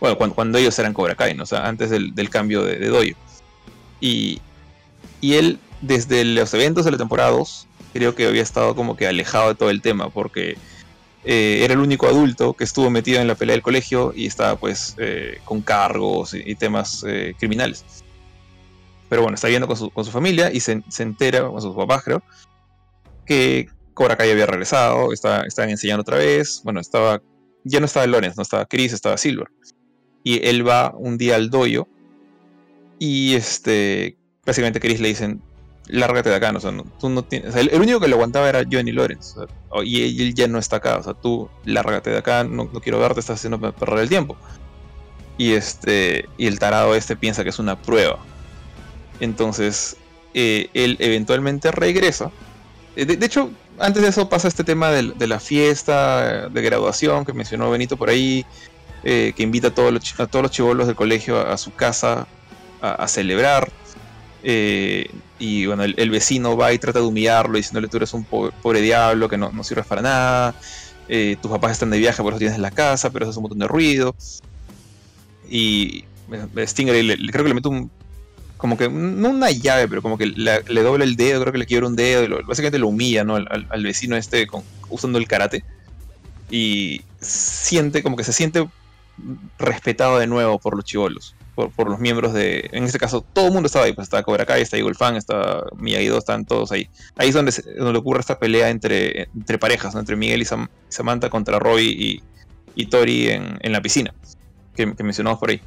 [0.00, 1.44] Bueno, cuando, ellos eran Cobra Kai, ¿no?
[1.44, 3.14] sea, antes del, cambio de, Doyo.
[4.00, 4.40] Y,
[5.20, 9.06] y él, desde los eventos de la temporada 2, creo que había estado como que
[9.06, 10.56] alejado de todo el tema, porque
[11.24, 14.56] eh, era el único adulto que estuvo metido en la pelea del colegio y estaba
[14.56, 17.84] pues eh, con cargos y, temas eh, criminales.
[19.08, 21.76] Pero bueno, está viendo con su, con su familia y se, se, entera, con sus
[21.76, 22.22] papás creo,
[23.26, 26.62] que Cobra Kai había regresado, estaban enseñando otra vez.
[26.64, 27.22] Bueno, estaba.
[27.64, 29.48] Ya no estaba Lorenz, no estaba Chris, estaba Silver.
[30.24, 31.86] Y él va un día al doyo.
[32.98, 34.16] Y este.
[34.44, 35.42] Básicamente Chris le dicen.
[35.88, 36.58] Lárgate de acá, ¿no?
[36.58, 37.56] o sea, tú no tienes.
[37.56, 39.34] el, único que lo aguantaba era Johnny Lawrence.
[39.84, 40.98] y él ya no está acá.
[40.98, 44.36] O sea, tú lárgate de acá, no, quiero verte, estás haciendo perder el tiempo.
[45.38, 46.28] Y este.
[46.38, 48.18] Y el tarado este piensa que es una prueba.
[49.20, 49.96] Entonces.
[50.34, 52.30] Eh, él eventualmente regresa.
[52.96, 57.32] Eh, de, hecho, antes de eso pasa este tema de, la fiesta de graduación que
[57.32, 58.44] mencionó Benito por ahí,
[59.04, 62.26] eh, que invita a todos los, a chivolos del colegio a, su casa
[62.80, 63.70] a, celebrar.
[64.42, 65.08] Eh,
[65.42, 69.28] y bueno, el, vecino va y trata de humillarlo diciéndole tú eres un pobre, diablo
[69.28, 70.54] que no, no sirves para nada.
[71.08, 73.58] Eh, tus papás están de viaje, por eso tienes la casa, pero haces un montón
[73.58, 74.14] de ruido.
[75.50, 76.04] Y
[76.56, 77.90] Stingray creo que le mete un,
[78.56, 81.66] como que, no una llave, pero como que le dobla el dedo, creo que le
[81.66, 83.34] quiebra un dedo, y básicamente lo humilla, ¿no?
[83.34, 84.46] Al, vecino este
[84.90, 85.64] usando el karate.
[86.52, 88.64] Y siente, como que se siente
[89.58, 93.46] respetado de nuevo por los chivolos, por, por, los miembros de, en este caso, todo
[93.46, 96.72] el mundo estaba ahí, pues estaba Cobra Kai, está Eagle Fan, está Miyagi-Do, están todos
[96.72, 96.88] ahí.
[97.16, 100.46] Ahí es donde, donde ocurre esta pelea entre, entre parejas, entre Miguel y
[100.88, 102.22] Samantha contra Roy y,
[102.74, 104.14] y Tori en, en, la piscina,
[104.74, 105.60] que, mencionamos por ahí.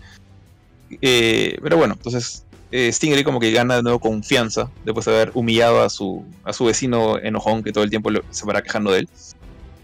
[1.02, 5.32] Eh, pero bueno, entonces eh, Stingray como que gana de nuevo confianza después de haber
[5.34, 9.00] humillado a su, a su vecino enojón que todo el tiempo se para quejando de
[9.00, 9.10] él.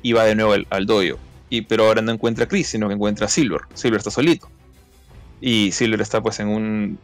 [0.04, 1.20] Y va de nuevo al, al doyo.
[1.50, 3.62] Y, pero ahora no encuentra a Chris, sino que encuentra a Silver.
[3.76, 4.50] Silver está solito.
[5.42, 7.00] Y Silver está pues en un.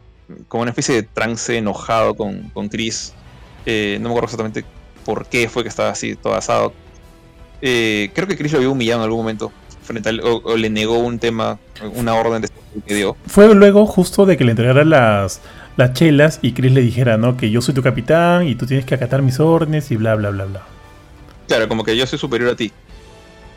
[0.46, 3.12] como una especie de trance enojado con, con Chris.
[3.66, 4.64] Eh, no me acuerdo exactamente
[5.04, 6.72] por qué fue que estaba así todo asado.
[7.60, 9.52] Eh, creo que Chris lo había humillado en algún momento
[9.82, 11.58] frente al, o, le negó un tema,
[11.94, 12.48] una orden de
[12.86, 13.16] que dio.
[13.26, 15.40] Fue luego justo de que le entregara las,
[15.76, 17.36] las chelas y Chris le dijera, ¿no?
[17.36, 20.30] Que yo soy tu capitán y tú tienes que acatar mis órdenes y bla, bla,
[20.30, 20.62] bla, bla.
[21.48, 22.70] Claro, como que yo soy superior a ti.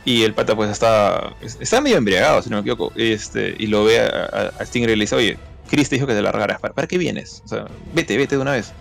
[0.03, 2.91] Y el pata pues está, está medio embriagado, si no me equivoco.
[2.95, 5.37] Este, y lo ve a, a Stingray y le dice, oye,
[5.69, 6.59] Chris te dijo que te largaras.
[6.59, 7.41] ¿Para, ¿Para qué vienes?
[7.45, 8.73] O sea, vete, vete de una vez.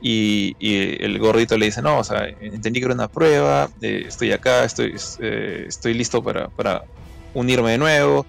[0.00, 0.54] Y,
[1.00, 4.64] el gordito le dice, no, o sea, entendí que era una prueba, eh, estoy acá,
[4.64, 6.84] estoy, eh, estoy listo para, para,
[7.34, 8.26] unirme de nuevo.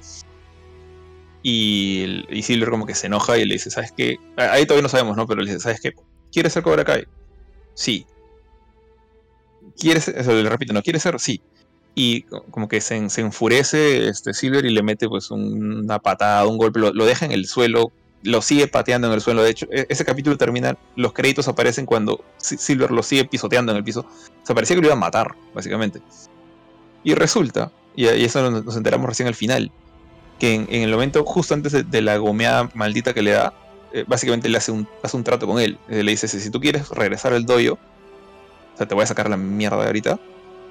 [1.43, 4.17] Y, y, Silver como que se enoja y le dice, ¿sabes qué?
[4.35, 5.27] Ahí todavía no sabemos, ¿no?
[5.27, 5.93] Pero le dice, ¿sabes qué?
[6.31, 7.05] ¿Quieres ser Cobra Kai?
[7.73, 8.05] Sí.
[9.79, 10.81] ¿Quieres, eso le repito, ¿no?
[10.81, 11.19] ¿Quieres ser?
[11.19, 11.41] Sí.
[11.99, 16.79] Y como que se, enfurece este Silver y le mete pues una patada, un golpe,
[16.79, 17.91] lo deja en el suelo
[18.23, 19.43] lo sigue pateando en el suelo.
[19.43, 23.77] De hecho, e-, ese capítulo termina, los créditos aparecen cuando Silver lo sigue pisoteando en
[23.77, 24.01] el piso.
[24.01, 26.01] O sea, parecía que lo iba a matar, básicamente.
[27.03, 29.71] Y resulta, y, eso nos enteramos recién al final,
[30.39, 33.53] que en, el momento justo antes de, la gomeada maldita que le da,
[33.93, 35.77] eh, básicamente le hace un, hace un trato con él.
[35.89, 37.77] Eh, le dice, si tú quieres regresar al doyo,
[38.73, 40.19] o sea, te voy a sacar la mierda ahorita,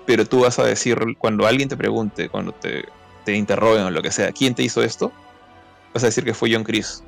[0.06, 2.84] pero tú vas a decir, cuando alguien te pregunte, cuando te,
[3.24, 5.12] te interroguen o lo que sea, ¿quién te hizo esto?
[5.92, 7.02] Vas a decir que fue John Chris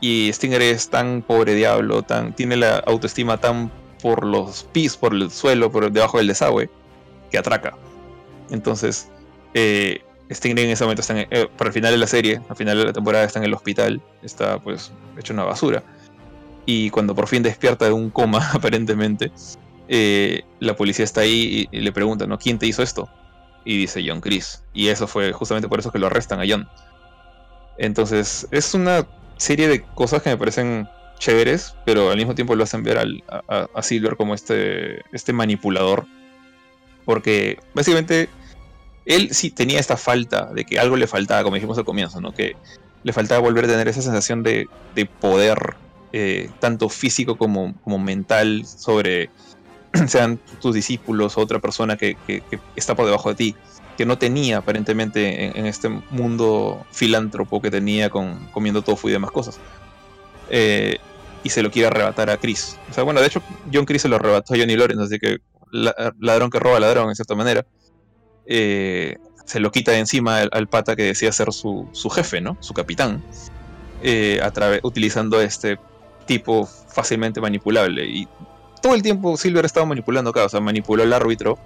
[0.00, 3.70] y Stinger es tan pobre diablo, tan, tiene la autoestima tan
[4.02, 6.68] por los pies, por el suelo, por debajo del desagüe,
[7.30, 7.74] que atraca.
[8.50, 9.08] Entonces,
[9.54, 12.56] eh, Stinger en ese momento está en, eh, para el final de la serie, al
[12.56, 15.82] final de la temporada está en el hospital, está pues hecho una basura.
[16.66, 19.32] Y cuando por fin despierta de un coma, aparentemente,
[19.88, 22.38] eh, la policía está ahí y, le pregunta, ¿no?
[22.38, 23.08] ¿Quién te hizo esto?
[23.64, 24.62] Y dice John Chris.
[24.72, 26.68] Y eso fue justamente por eso que lo arrestan a John.
[27.78, 29.06] Entonces, es una
[29.36, 30.88] serie de cosas que me parecen
[31.18, 36.06] chéveres, pero al mismo tiempo lo hacen ver a, Silver como este, este manipulador.
[37.04, 38.28] Porque básicamente
[39.04, 42.32] él sí tenía esta falta de que algo le faltaba, como dijimos al comienzo, ¿no?
[42.32, 42.56] Que
[43.04, 44.68] le faltaba volver a tener esa sensación de,
[45.20, 45.76] poder,
[46.12, 49.30] eh, tanto físico como, como mental, sobre
[50.08, 52.16] sean tus discípulos o otra persona que
[52.76, 53.56] está por debajo de ti
[53.96, 59.30] que no tenía aparentemente en, este mundo filántropo que tenía con comiendo tofu y demás
[59.30, 59.58] cosas.
[60.50, 60.98] Eh,
[61.42, 62.78] y se lo quiere arrebatar a Chris.
[62.90, 63.42] O sea, bueno, de hecho,
[63.72, 65.38] John Chris se lo arrebató a Johnny Lawrence, así que
[65.70, 67.66] ladrón que roba ladrón, en cierta manera.
[68.46, 72.56] Eh, se lo quita de encima al, pata que decía ser su, jefe, ¿no?
[72.60, 73.22] Su capitán.
[74.02, 74.52] Eh, a
[74.82, 75.78] utilizando este
[76.26, 78.04] tipo fácilmente manipulable.
[78.04, 78.28] Y
[78.80, 81.58] todo el tiempo Silver estaba manipulando acá, o sea, manipuló al árbitro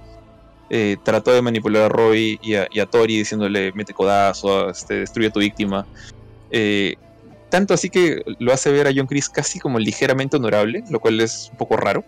[0.72, 5.32] eh, trató de manipular a Roy y a, Tori diciéndole mete codazo, este, destruye a
[5.32, 5.84] tu víctima.
[6.52, 6.94] Eh,
[7.48, 11.20] tanto así que lo hace ver a John Chris casi como ligeramente honorable, lo cual
[11.20, 12.04] es un poco raro.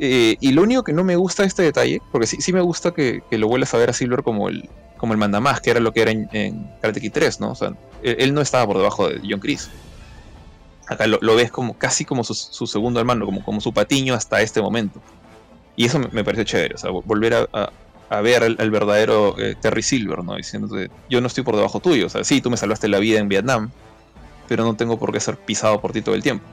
[0.00, 2.90] Eh, y lo único que no me gusta este detalle, porque sí, sí me gusta
[2.90, 5.92] que, lo vuelvas a ver a Silver como el, como el mandamás, que era lo
[5.92, 7.52] que era en, Karate Kid 3, ¿no?
[7.52, 7.72] O sea,
[8.02, 9.70] él, no estaba por debajo de John Chris.
[10.92, 14.60] Acá lo, ves como casi como su, segundo hermano, como, como su patiño hasta este
[14.60, 15.00] momento.
[15.76, 20.22] Y eso me, parece chévere, o sea, volver a, ver al, verdadero eh, Terry Silver,
[20.22, 20.36] ¿no?
[20.36, 23.18] Diciéndote, yo no estoy por debajo tuyo, o sea, sí, tú me salvaste la vida
[23.18, 23.70] en Vietnam,
[24.48, 26.44] pero no tengo por qué ser pisado por ti todo el tiempo.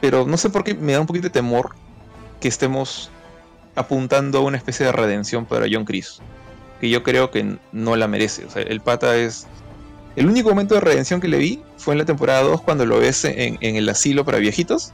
[0.00, 1.70] Pero no sé por qué me da un poquito de temor
[2.40, 3.10] que estemos
[3.74, 6.20] apuntando a una especie de redención para John Chris,
[6.80, 8.46] que yo creo que no la merece.
[8.54, 9.46] El pata es...
[10.16, 12.98] El único momento de redención que le vi fue en la temporada 2 cuando lo
[12.98, 14.92] ves en el asilo para viejitos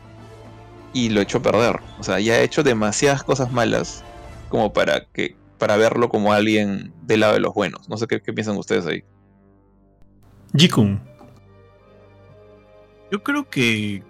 [0.93, 1.81] y lo echó a perder.
[1.99, 4.03] O sea, ya ha hecho demasiadas cosas malas
[4.49, 7.89] como para que para verlo como alguien del lado de los buenos.
[7.89, 9.05] No sé qué, piensan ustedes ahí.
[10.57, 11.01] Jikun.
[13.13, 14.03] Yo creo que,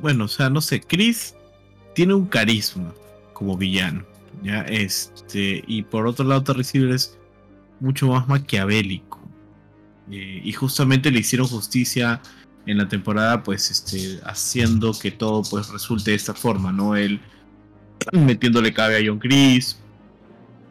[0.00, 1.34] bueno, o sea, no sé, Chris
[1.94, 2.92] tiene un carisma
[3.32, 4.04] como villano,
[4.42, 7.16] ya, este, y por otro lado, Terry Silver es
[7.78, 9.17] mucho más maquiavélico.
[10.10, 12.20] Eh, y justamente le hicieron justicia
[12.66, 16.96] en la temporada, pues este, haciendo que todo pues resulte de esta forma, ¿no?
[16.96, 17.20] Él
[18.12, 19.78] metiéndole cabe a John Chris,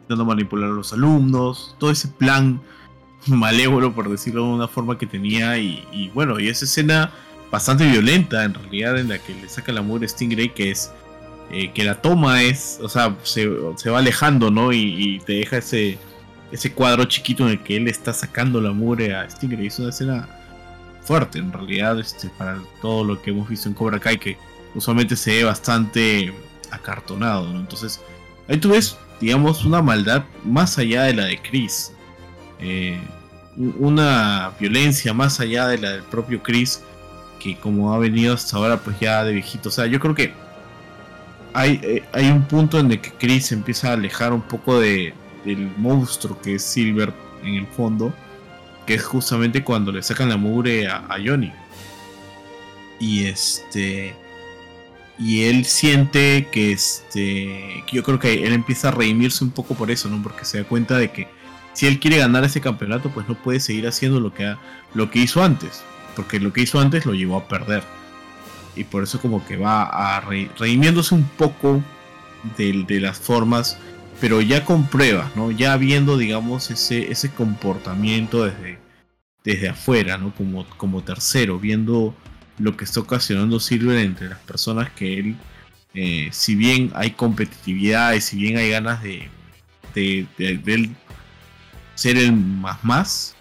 [0.08, 2.60] dando manipular a los alumnos, todo ese plan
[3.26, 7.12] malévolo, por decirlo de una forma que tenía, y, bueno, y esa escena
[7.50, 10.92] bastante violenta en realidad, en la que le saca la mugre Stingray, que es
[11.50, 14.72] eh, que la toma es, o sea, se, va alejando, ¿no?
[14.72, 15.98] Y, te deja ese,
[16.50, 19.66] ese cuadro chiquito en el que él está sacando la mugre a Stingray.
[19.66, 20.28] Es una escena
[21.02, 24.36] fuerte en realidad este, para todo lo que hemos visto en Cobra Kai, que
[24.74, 26.32] usualmente se ve bastante
[26.70, 27.48] acartonado.
[27.56, 28.00] Entonces,
[28.48, 31.92] ahí tú ves, digamos, una maldad más allá de la de Chris.
[32.60, 33.00] Eh,
[33.56, 36.82] una violencia más allá de la del propio Chris,
[37.40, 39.68] que como ha venido hasta ahora, pues ya de viejito.
[39.68, 40.32] O sea, yo creo que
[41.54, 45.12] hay, eh, hay un punto en el que Chris empieza a alejar un poco de,
[45.44, 47.12] del monstruo que es Silver
[47.44, 48.12] en el fondo,
[48.86, 51.52] que es justamente cuando le sacan la mugre a, Johnny.
[52.98, 54.14] Y este.
[55.18, 57.84] Y él siente que este.
[57.92, 60.22] yo creo que él empieza a redimirse un poco por eso, ¿no?
[60.22, 61.28] Porque se da cuenta de que
[61.72, 64.54] si él quiere ganar ese campeonato, pues no puede seguir haciendo lo que,
[64.94, 65.82] lo que hizo antes.
[66.16, 67.84] Porque lo que hizo antes lo llevó a perder.
[68.74, 71.82] Y por eso como que va a redimiéndose un poco
[72.56, 73.78] de las formas
[74.20, 75.50] pero ya con pruebas, ¿no?
[75.50, 78.78] Ya viendo, digamos, ese, ese comportamiento desde,
[79.44, 80.34] desde afuera, ¿no?
[80.34, 82.14] Como, como tercero, viendo
[82.58, 85.36] lo que está ocasionando Silver entre las personas que él,
[85.94, 89.28] eh, si bien hay competitividad y si bien hay ganas de,
[89.94, 90.90] de, él
[91.94, 93.36] ser el más más,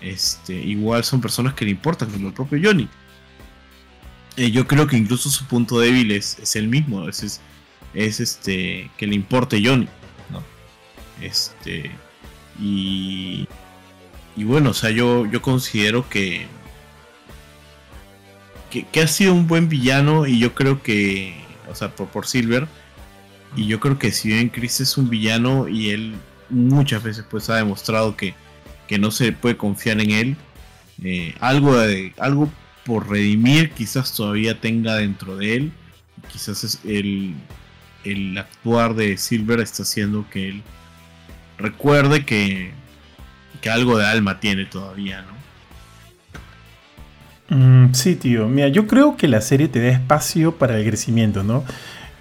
[0.00, 2.88] este, igual son personas que le importan, como el propio Johnny.
[4.36, 7.40] Eh, yo creo que incluso su punto débil es, es el mismo, es,
[7.94, 9.88] es este, que le importe Johnny.
[11.20, 11.90] Este.
[12.60, 13.48] Y.
[14.36, 16.46] Y bueno, o sea, yo, yo considero que,
[18.70, 21.34] que, ha sido un buen villano y yo creo que,
[21.70, 22.68] o sea, por, por Silver,
[23.56, 26.16] y yo creo que si bien Chris es un villano y él
[26.50, 28.34] muchas veces pues ha demostrado que,
[28.86, 30.36] que no se puede confiar en él,
[31.02, 32.50] eh, algo, de, algo
[32.84, 35.72] por redimir quizás todavía tenga dentro de él,
[36.30, 37.34] quizás es el,
[38.04, 40.62] el actuar de Silver está haciendo que él
[41.58, 42.72] recuerde que,
[43.60, 45.36] que algo de alma tiene todavía, ¿no?
[47.48, 48.48] Mm, sí, tío.
[48.48, 51.64] Mira, yo creo que la serie te da espacio para el crecimiento, ¿no?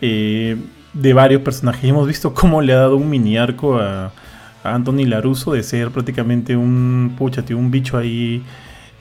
[0.01, 0.57] Eh,
[0.93, 1.83] de varios personajes.
[1.83, 4.11] Hemos visto cómo le ha dado un mini arco a,
[4.63, 8.43] Anthony Laruso de ser prácticamente un, pucha, tío, un bicho ahí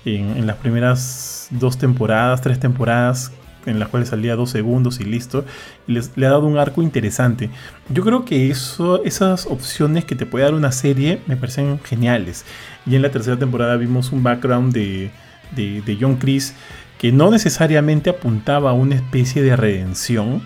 [0.04, 3.32] en las primeras dos temporadas, tres temporadas,
[3.66, 5.44] en las cuales salía dos segundos y listo,
[5.86, 7.50] y les, le ha dado un arco interesante.
[7.88, 12.44] Yo creo que eso, esas opciones que te puede dar una serie me parecen geniales.
[12.86, 15.10] Y en la tercera temporada vimos un background de,
[15.54, 16.54] de, John Chris
[16.98, 20.42] que no necesariamente apuntaba a una especie de redención,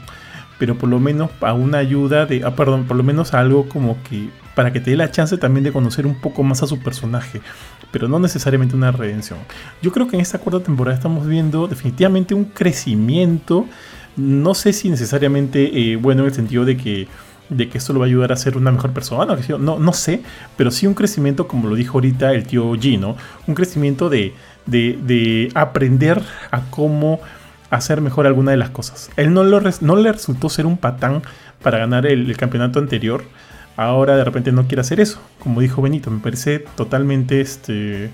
[0.59, 3.69] pero por lo menos a una ayuda de, ah, perdón, por lo menos a algo
[3.69, 6.67] como que para que te dé la chance también de conocer un poco más a
[6.67, 7.41] su personaje
[7.91, 9.39] pero no necesariamente una redención.
[9.83, 13.67] Yo creo que en esta cuarta temporada estamos viendo definitivamente un crecimiento,
[14.17, 17.09] no sé si necesariamente eh, bueno en el sentido de que
[17.49, 20.23] de que esto lo va a ayudar a ser una mejor persona, no, no sé,
[20.59, 24.35] pero sí un crecimiento, como lo dijo ahorita el tío Gino, un crecimiento de,
[24.67, 27.21] de, aprender a cómo
[27.71, 29.11] hacer mejor alguna de las cosas.
[29.17, 31.23] Él no le resultó ser un patán
[31.63, 33.25] para ganar el campeonato anterior,
[33.79, 35.21] ahora de repente no quiere hacer eso.
[35.39, 38.11] Como dijo Benito, me parece totalmente, este,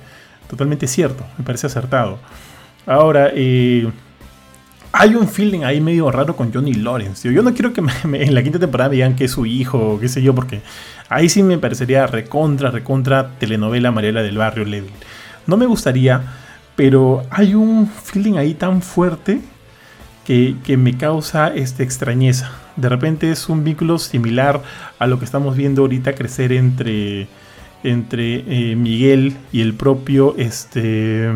[0.49, 2.19] totalmente cierto, me parece acertado.
[2.87, 3.91] Ahora, eh,
[4.93, 7.33] hay un feeling ahí medio raro con Johnny Lawrence.
[7.33, 10.09] Yo no quiero que en la quinta temporada me digan que es su hijo qué
[10.09, 10.61] sé yo, porque
[11.09, 14.91] ahí sí me parecería recontra, recontra telenovela Mariela del Barrio Level.
[15.47, 16.21] No me gustaría,
[16.77, 19.41] pero hay un feeling ahí tan fuerte
[20.27, 24.63] que, que me causa este, extrañeza de repente es un vínculo similar
[24.99, 27.29] a lo que estamos viendo ahorita crecer entre,
[27.83, 31.31] entre eh, Miguel y el propio, este,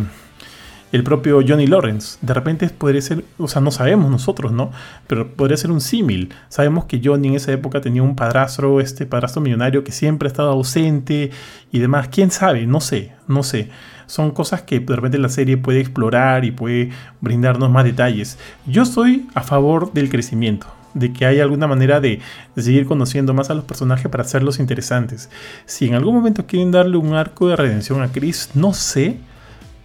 [0.92, 2.18] el propio Johnny Lawrence.
[2.22, 4.72] De repente podría ser, o sea, no sabemos nosotros, ¿no?
[5.06, 6.34] Pero podría ser un símil.
[6.48, 10.30] Sabemos que Johnny en esa época tenía un padrastro, este padrastro millonario que siempre ha
[10.30, 11.30] estado ausente
[11.70, 12.08] y demás.
[12.08, 12.66] ¿Quién sabe?
[12.66, 13.70] No sé, no sé
[14.06, 16.88] son cosas que de repente la serie puede explorar y puede
[17.20, 18.38] brindarnos más detalles.
[18.66, 22.20] Yo estoy a favor del crecimiento de que hay alguna manera de,
[22.56, 25.30] seguir conociendo más a los personajes para hacerlos interesantes.
[25.66, 29.18] Si en algún momento quieren darle un arco de redención a Chris, no sé,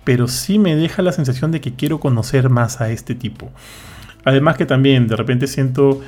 [0.03, 3.49] pero sí me deja la sensación de que quiero conocer más a este tipo.
[4.25, 6.01] Además que también de repente siento,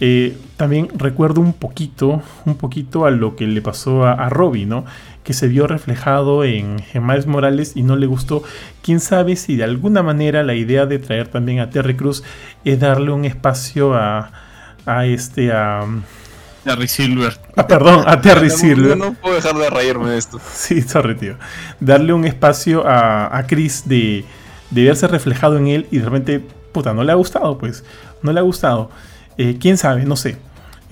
[0.00, 4.66] eh, también recuerdo un poquito, un poquito a lo que le pasó a, a Robbie,
[4.66, 4.84] ¿no?
[5.24, 8.42] Que se vio reflejado en, Miles Morales y no le gustó.
[8.82, 12.22] Quién sabe si de alguna manera la idea de traer también a Terry Cruz
[12.64, 14.32] es darle un espacio a,
[14.86, 15.86] a este a
[16.64, 17.38] Terry Silver.
[17.56, 18.96] Ah, perdón, a Terry Silver.
[18.96, 20.40] No, puedo dejar de reírme de esto.
[20.52, 21.36] Sí, sorry, tío.
[21.80, 24.24] Darle un espacio a, a Chris de,
[24.70, 26.40] de, verse reflejado en él y de repente,
[26.72, 27.84] puta, no le ha gustado, pues.
[28.22, 28.90] No le ha gustado.
[29.38, 30.36] Eh, quién sabe, no sé.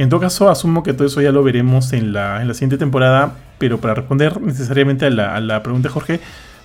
[0.01, 2.79] En todo caso, asumo que todo eso ya lo veremos en la, en la siguiente
[2.79, 3.35] temporada.
[3.59, 6.21] Pero para responder necesariamente a la, a la pregunta de Jorge,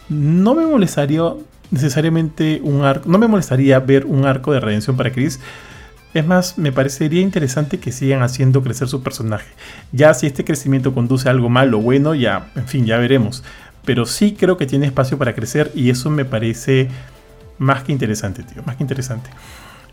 [0.07, 1.21] no me molestaría
[1.69, 3.09] necesariamente un arco.
[3.09, 5.41] No me molestaría ver un arco de redención para Chris.
[6.13, 9.47] Es más, me parecería interesante que sigan haciendo crecer su personaje.
[9.91, 13.43] Ya si este crecimiento conduce a algo malo o bueno, ya, en fin, ya veremos.
[13.83, 16.87] Pero sí creo que tiene espacio para crecer y eso me parece
[17.57, 19.29] más que interesante, tío, más que interesante.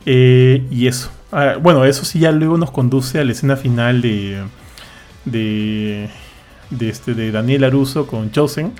[0.06, 1.10] Eh, y eso.
[1.31, 4.42] Ah, bueno, eso sí ya luego nos conduce a la escena final de.
[5.24, 6.08] de.
[6.70, 8.72] de, este, de Daniel Aruso con Chosen.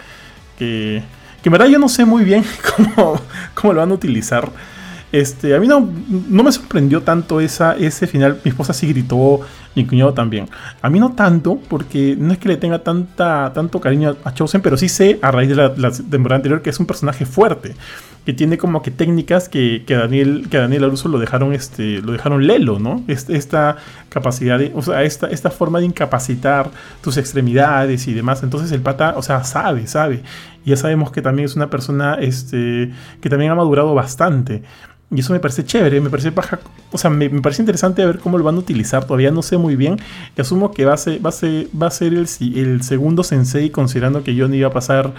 [0.59, 1.02] Que,
[1.42, 2.44] que en verdad yo no sé muy bien
[2.76, 3.20] cómo,
[3.55, 4.51] cómo lo van a utilizar.
[5.12, 5.86] Este, a mí no,
[6.28, 8.41] no me sorprendió tanto esa, ese final.
[8.44, 9.41] Mi esposa sí gritó,
[9.74, 10.49] mi cuñado también.
[10.81, 14.62] A mí no tanto, porque no es que le tenga tanta, tanto cariño a Chosen,
[14.62, 17.74] pero sí sé, a raíz de la, la temporada anterior, que es un personaje fuerte.
[18.24, 22.12] Que tiene como que técnicas que, que, Daniel, que Daniel Aruso lo dejaron, este, lo
[22.12, 23.02] dejaron lelo, ¿no?
[23.08, 23.76] Esta
[24.08, 26.70] capacidad, de, o sea, esta, esta forma de incapacitar
[27.02, 28.42] tus extremidades y demás.
[28.42, 30.23] Entonces el pata, o sea, sabe, sabe.
[30.65, 34.62] Ya sabemos que también es una persona este, que también ha madurado bastante.
[35.15, 36.58] Y eso me parece chévere, me parece baja,
[36.91, 39.05] o sea, me, me, parece interesante ver cómo lo van a utilizar.
[39.05, 39.97] Todavía no sé muy bien.
[40.36, 43.23] Y asumo que va a ser, va a ser, va a ser el, el segundo
[43.23, 45.12] sensei, considerando que Johnny iba a pasar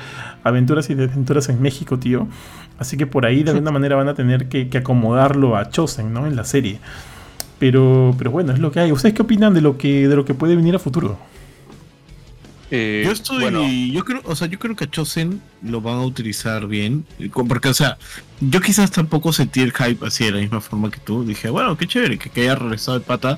[0.43, 2.27] aventuras y desventuras en México, tío.
[2.79, 6.11] Así que por ahí de alguna manera van a tener que, que, acomodarlo a Chosen,
[6.11, 6.25] ¿no?
[6.25, 6.79] En la serie.
[7.59, 8.91] Pero, pero bueno, es lo que hay.
[8.91, 11.19] ¿Ustedes qué opinan de lo que, de lo que puede venir a futuro?
[12.75, 13.67] Eh, yo estoy, bueno.
[13.67, 17.05] yo creo, o sea, yo creo que a Chosen lo van a utilizar bien,
[17.47, 17.99] porque, o sea,
[18.41, 21.23] yo quizás tampoco sentí el hype así de la misma forma que tú.
[21.23, 23.37] Dije, bueno, qué chévere que, que haya regresado el pata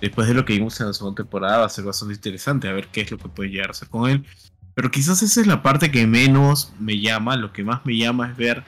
[0.00, 2.72] después de lo que vimos en la segunda temporada, va a ser bastante interesante a
[2.72, 4.24] ver qué es lo que puede llegar a hacer con él.
[4.74, 8.30] Pero quizás esa es la parte que menos me llama, lo que más me llama
[8.30, 8.62] es ver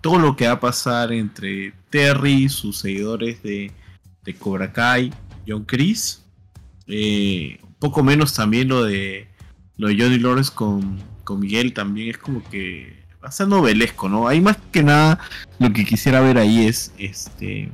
[0.00, 3.70] todo lo que va a pasar entre Terry, sus seguidores de,
[4.24, 5.12] de Cobra Kai,
[5.46, 6.24] John Chris,
[6.88, 9.28] eh, un poco menos también lo de
[9.76, 14.08] lo de Johnny Lawrence con, con Miguel también es como que va a ser novelesco,
[14.08, 14.28] ¿no?
[14.28, 15.18] Hay más que nada
[15.58, 17.70] lo que quisiera ver ahí es este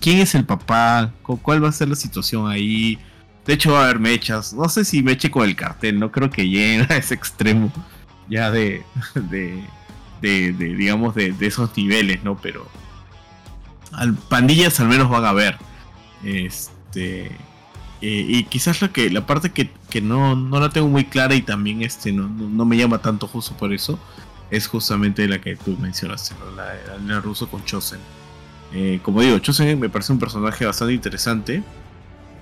[0.00, 2.98] quién es el papá, cuál va a ser la situación ahí.
[3.46, 6.30] De hecho va a haber mechas, no sé si meche con el cartel, no creo
[6.30, 7.70] que llegue a ese extremo
[8.28, 8.82] ya de,
[9.14, 9.62] de,
[10.22, 12.36] de, de digamos de, de, esos niveles, ¿no?
[12.40, 12.66] Pero
[13.92, 15.58] al, pandillas al menos van a ver.
[16.22, 17.30] Este
[18.06, 21.34] eh, y quizás la que la parte que, que no, no, la tengo muy clara
[21.34, 23.98] y también este no, no, me llama tanto justo por eso
[24.50, 28.00] es justamente la que tú mencionaste, la, la, la ruso con Chosen.
[28.74, 31.62] Eh, como digo, Chosen me parece un personaje bastante interesante,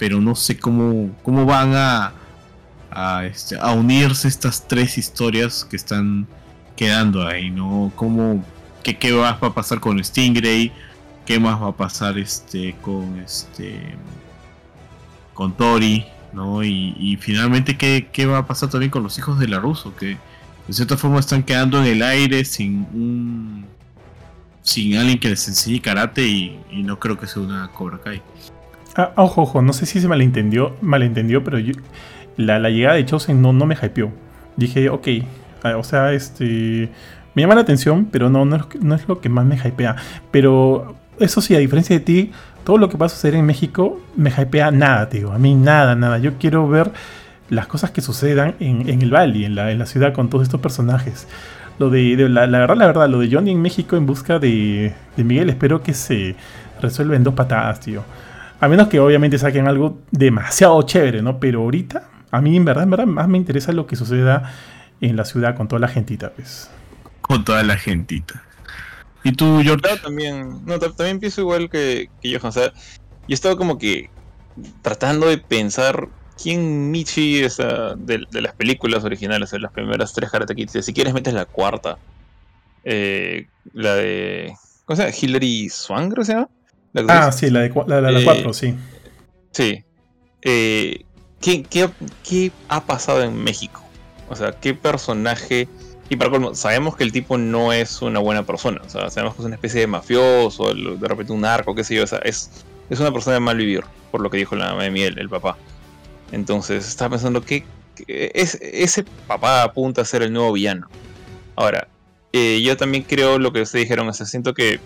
[0.01, 2.13] pero no sé cómo, cómo van a,
[2.91, 6.27] a, este, a unirse estas tres historias que están
[6.75, 7.93] quedando ahí, ¿no?
[7.95, 8.45] ¿Cómo,
[8.83, 10.73] qué, qué va a pasar con Stingray?
[11.25, 13.95] ¿Qué más va a pasar este, con este
[15.35, 16.63] con Tori, ¿no?
[16.63, 19.95] Y, y finalmente, ¿qué, ¿qué, va a pasar también con los hijos de la Russo?
[19.97, 20.17] Que
[20.67, 23.67] de cierta forma están quedando en el aire sin un.
[24.63, 28.23] sin alguien que les enseñe karate y, no creo que sea una Cobra Kai.
[28.97, 31.73] Ah, ojo, ojo, no sé si se malentendió, malentendió pero yo,
[32.37, 34.13] la, la, llegada de Chosen no, no me hypeó.
[34.57, 35.09] Dije, ok,
[35.77, 36.91] o sea, este.
[37.35, 39.97] Me llama la atención, pero no, no, no es lo que más me hypea.
[40.31, 42.33] Pero eso sí, a diferencia de ti,
[42.65, 45.33] todo lo que va a suceder en México me hypea nada, tío.
[45.33, 46.19] A mí nada, nada.
[46.19, 46.93] Yo quiero ver
[47.51, 50.45] las cosas que sucedan en, en el Valle, en la, en la, ciudad, con todos
[50.45, 51.29] estos personajes.
[51.79, 54.39] Lo de, de la, la, verdad, la verdad, lo de Johnny en México en busca
[54.39, 56.37] de, de, Miguel, espero que se
[56.81, 58.05] resuelva en dos patadas, tío.
[58.61, 61.41] A menos que obviamente saquen algo demasiado chévere, ¿no?
[61.41, 64.53] Pero ahorita, a mí en verdad, en verdad, más me interesa lo que suceda
[65.01, 66.71] en la ciudad con toda la gentita, pues.
[67.21, 68.43] Con toda la gentita.
[69.25, 69.89] ¿Y tú, George?
[69.89, 72.73] No, también, no, también pienso igual que, que yo, o sea,
[73.29, 74.11] yo estaba como que
[74.83, 76.09] tratando de pensar
[76.41, 80.85] quién Michi es uh, de, de, las películas originales, de las primeras tres Karate Kids.
[80.85, 81.99] Si quieres metes la cuarta,
[82.85, 84.53] eh, la de,
[84.85, 85.17] ¿cómo se llama?
[85.21, 86.49] Hilary Swan, creo que se llama.
[87.09, 88.75] ah, sí, la de la, la, la eh, cuatro, sí.
[89.53, 89.85] Sí.
[90.43, 91.05] Eh,
[91.41, 91.89] ¿qué, qué,
[92.29, 93.83] ¿Qué ha pasado en México?
[94.29, 95.69] O sea, ¿qué personaje
[96.13, 98.83] y para colmo, sabemos que el tipo no es una buena persona.
[98.85, 101.95] O sea, sabemos que es una especie de mafioso, de repente un narco, qué sé
[101.95, 102.05] yo.
[102.05, 102.51] O sea, es,
[102.91, 105.31] es una persona de mal vivir, por lo que dijo la mamá de Miguel, el
[105.31, 105.57] papá.
[106.31, 107.65] Entonces, estaba pensando que,
[108.09, 110.87] es, ese papá apunta a ser el nuevo villano.
[111.57, 111.89] Ahora,
[112.35, 114.13] eh, yo también creo lo que ustedes dijeron.
[114.13, 114.81] Siento que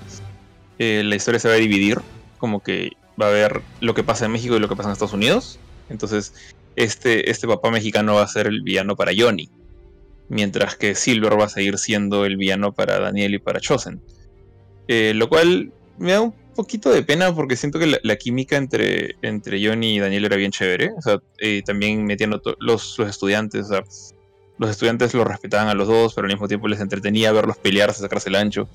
[0.79, 2.03] eh, la historia se va a dividir.
[2.39, 4.93] Como que va a haber lo que pasa en México y lo que pasa en
[4.93, 5.59] Estados Unidos.
[5.91, 6.35] Entonces,
[6.77, 9.51] este, este papá mexicano va a ser el villano para Johnny
[10.29, 14.01] mientras que Silver va a seguir siendo el villano para Daniel y para Chosen.
[14.89, 19.17] Eh, lo cual me da un poquito de pena porque siento que la, química entre,
[19.23, 20.93] entre Johnny y Daniel era bien chévere.
[20.97, 23.85] O sea, eh, también metiendo los, los estudiantes, o sea,
[24.59, 28.01] los estudiantes los respetaban a los dos, pero al mismo tiempo les entretenía verlos pelearse,
[28.01, 28.69] sacarse el ancho.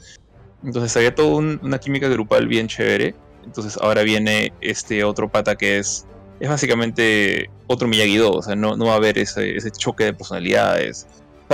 [0.63, 3.15] Entonces había toda un, una química grupal bien chévere.
[3.43, 6.05] Entonces ahora viene este otro pata que es,
[6.39, 8.31] es básicamente otro Miyagi-Do.
[8.31, 11.07] O sea, no, no va a haber ese, ese choque de personalidades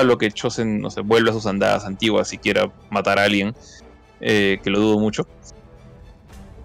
[0.04, 3.56] lo que Chosen no sé, vuelve a sus andadas antiguas si quiera matar a alguien,
[4.20, 5.28] eh, que lo dudo mucho.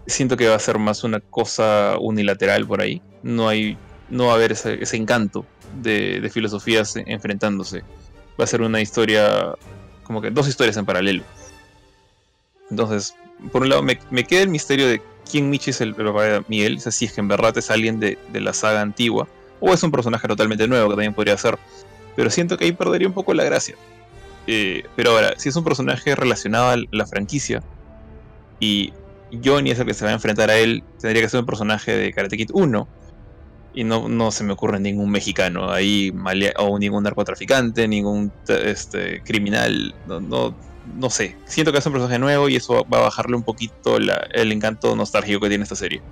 [0.07, 3.01] siento que va a ser más una cosa unilateral por ahí.
[3.23, 3.77] No hay,
[4.11, 5.47] no va a haber ese, encanto
[5.81, 7.83] de, filosofías enfrentándose.
[8.39, 9.55] Va a ser una historia,
[10.02, 11.23] como que dos historias en paralelo.
[12.70, 13.15] Entonces,
[13.52, 16.81] por un lado, me, queda el misterio de quién Michi es el, papá de Miguel.
[16.81, 19.28] Si es que en verdad es alguien de, de, la saga antigua.
[19.61, 21.59] O es un personaje totalmente nuevo que también podría ser.
[22.16, 23.76] Pero siento que ahí perdería un poco la gracia.
[24.47, 27.62] Eh, pero ahora, si es un personaje relacionado a la franquicia.
[28.60, 28.92] Y
[29.44, 30.82] Johnny es el que se va a enfrentar a él.
[31.00, 32.89] Tendría que ser un personaje de Karate Kid 1.
[33.74, 36.12] Y no, no se me ocurre ningún mexicano ahí,
[36.58, 39.94] o ningún narcotraficante, ningún este, criminal.
[40.07, 40.55] No, no,
[40.99, 41.36] no sé.
[41.47, 44.94] Siento que es un personaje nuevo y eso va a bajarle un poquito el encanto
[44.94, 46.02] nostálgico que tiene esta serie.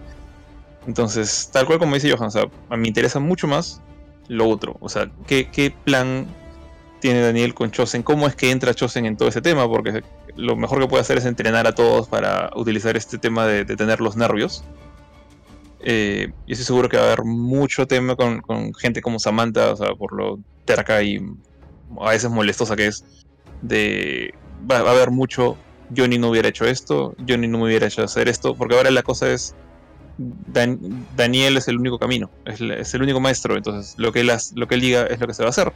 [0.87, 3.83] Entonces, tal cual como dice Johan, o sea, me interesa mucho más
[4.31, 4.77] lo otro.
[4.81, 6.27] O sea, ¿qué, qué plan
[7.01, 8.03] tiene Daniel con Chosen?
[8.03, 9.69] ¿Cómo es que entra Chosen en todo ese tema?
[9.69, 10.05] Porque
[10.37, 13.77] lo mejor que puede hacer es entrenar a todos para utilizar este tema de, de
[13.77, 14.63] tener los nervios.
[15.81, 19.77] Eh, estoy seguro que va a haber mucho tema con, con, gente como Samantha, o
[19.77, 21.19] sea, por lo terca y
[22.01, 23.05] a veces molestosa que es.
[23.63, 24.33] De
[24.71, 25.57] va, va, a haber mucho.
[25.97, 29.03] Johnny no hubiera hecho esto, Johnny no me hubiera hecho hacer esto, porque ahora la
[29.03, 29.57] cosa es.
[30.21, 34.69] Dan, Daniel es el único camino, es, el único maestro, entonces lo que, él, lo
[34.69, 35.73] que él diga es lo que se va a hacer.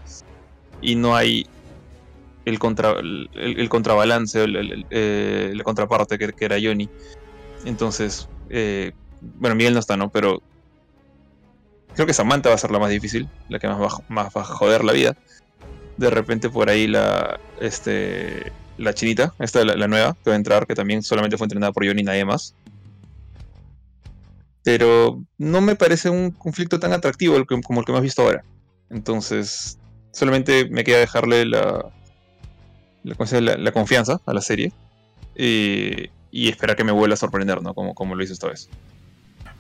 [0.82, 1.46] Y no hay
[2.44, 2.58] el,
[3.34, 4.44] el, contrabalance,
[4.90, 6.90] eh, la contraparte que, era Johnny.
[7.64, 8.92] Entonces, eh,
[9.38, 10.10] bueno, Miguel no está, ¿no?
[10.10, 10.42] Pero
[11.94, 14.42] creo que Samantha va a ser la más difícil, la que más va, más va
[14.42, 15.16] a joder la vida.
[15.96, 20.36] De repente por ahí la, este, la chinita, esta la, la nueva, que va a
[20.36, 22.54] entrar, que también solamente fue entrenada por Johnny y nadie más.
[24.64, 28.44] Pero no me parece un conflicto tan atractivo como el que hemos visto ahora.
[28.90, 29.78] Entonces,
[30.10, 31.92] solamente me queda dejarle la,
[33.02, 34.72] la, confianza a la serie
[35.36, 37.74] y, y, esperar que me vuelva a sorprender, ¿no?
[37.74, 38.70] Como, como lo hizo esta vez.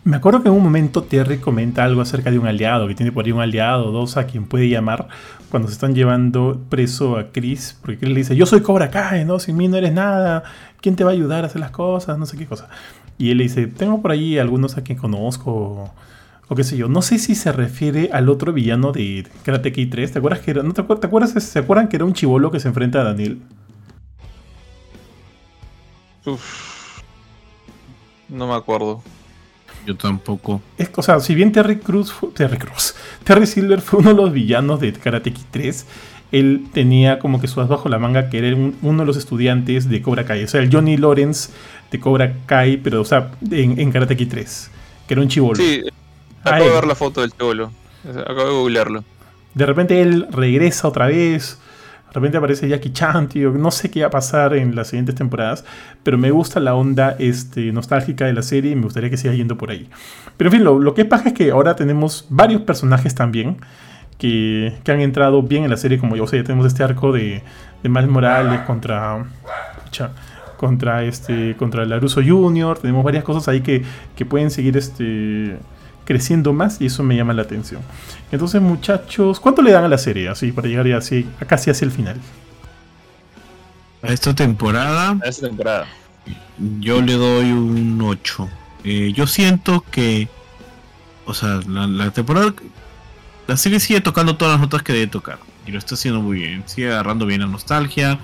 [0.04, 3.10] Me acuerdo que en un momento Terry comenta algo acerca de un aliado, que tiene
[3.10, 5.08] por ahí un aliado o dos a quien puede llamar
[5.50, 9.24] cuando se están llevando preso a Chris, porque Chris le dice, yo soy Cobra Kai,
[9.24, 9.38] ¿no?
[9.38, 10.42] Sin mí no eres nada,
[10.82, 12.18] ¿quién te va a ayudar a hacer las cosas?
[12.18, 12.68] No sé qué cosa.
[13.18, 15.94] Y él le dice, tengo por ahí algunos a quien conozco, o,
[16.48, 16.88] o qué sé yo.
[16.88, 20.12] No sé si se refiere al otro villano de Karate Kid 3.
[20.12, 22.50] ¿Te acuerdas que era, no te, acuerdas, te acuerdas, se acuerdan que era un chivolo
[22.50, 23.40] que se enfrenta a Daniel?
[26.26, 27.02] Uf,
[28.28, 29.02] no me acuerdo.
[29.86, 30.62] Yo tampoco.
[30.78, 32.94] Es, o sea, si bien Terry Cruz, fue, Terry Cruz,
[33.24, 35.86] Terry Silver fue uno de los villanos de Karate Kid 3,
[36.34, 39.16] él tenía como que su as bajo la manga que era un, uno de los
[39.16, 40.42] estudiantes de Cobra Kai.
[40.42, 41.52] O sea, el Johnny Lawrence
[41.92, 44.70] de Cobra Kai, pero, o sea, en, en Karate Kid 3,
[45.06, 45.54] que era un chivolo.
[45.54, 45.84] Sí,
[46.42, 47.70] acabo de ver la foto del chivolo.
[48.08, 49.04] Acabo de googlearlo.
[49.54, 51.60] De repente él regresa otra vez.
[52.08, 53.52] De repente aparece Jackie Chan, tío.
[53.52, 55.64] No sé qué va a pasar en las siguientes temporadas,
[56.02, 59.34] pero me gusta la onda este, nostálgica de la serie y me gustaría que siga
[59.34, 59.88] yendo por ahí.
[60.36, 63.58] Pero en fin, lo, lo que pasa es que ahora tenemos varios personajes también
[64.18, 67.12] que, que, han entrado bien en la serie, como yo sé, ya tenemos este arco
[67.12, 67.42] de,
[67.82, 69.24] de Miles Morales contra...
[70.56, 72.78] contra este contra Laruso Jr.
[72.78, 73.84] Tenemos varias cosas ahí que,
[74.16, 75.56] que pueden seguir este
[76.04, 77.82] creciendo más y eso me llama la atención.
[78.30, 81.84] Entonces, muchachos, ¿cuánto le dan a la serie así para llegar ya así, casi hacia
[81.84, 82.16] el final?
[84.02, 85.18] A esta temporada.
[85.24, 85.86] A esta temporada.
[86.80, 88.48] Yo le doy un 8.
[88.84, 90.28] Eh, yo siento que.
[91.26, 92.54] O sea, la, la, temporada.
[93.46, 95.38] La serie sigue tocando todas las notas que debe tocar.
[95.66, 96.64] Y lo está haciendo muy bien.
[96.66, 98.18] Sigue agarrando bien la nostalgia.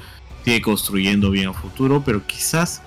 [0.44, 2.02] Sigue construyendo bien a futuro.
[2.04, 2.82] Pero quizás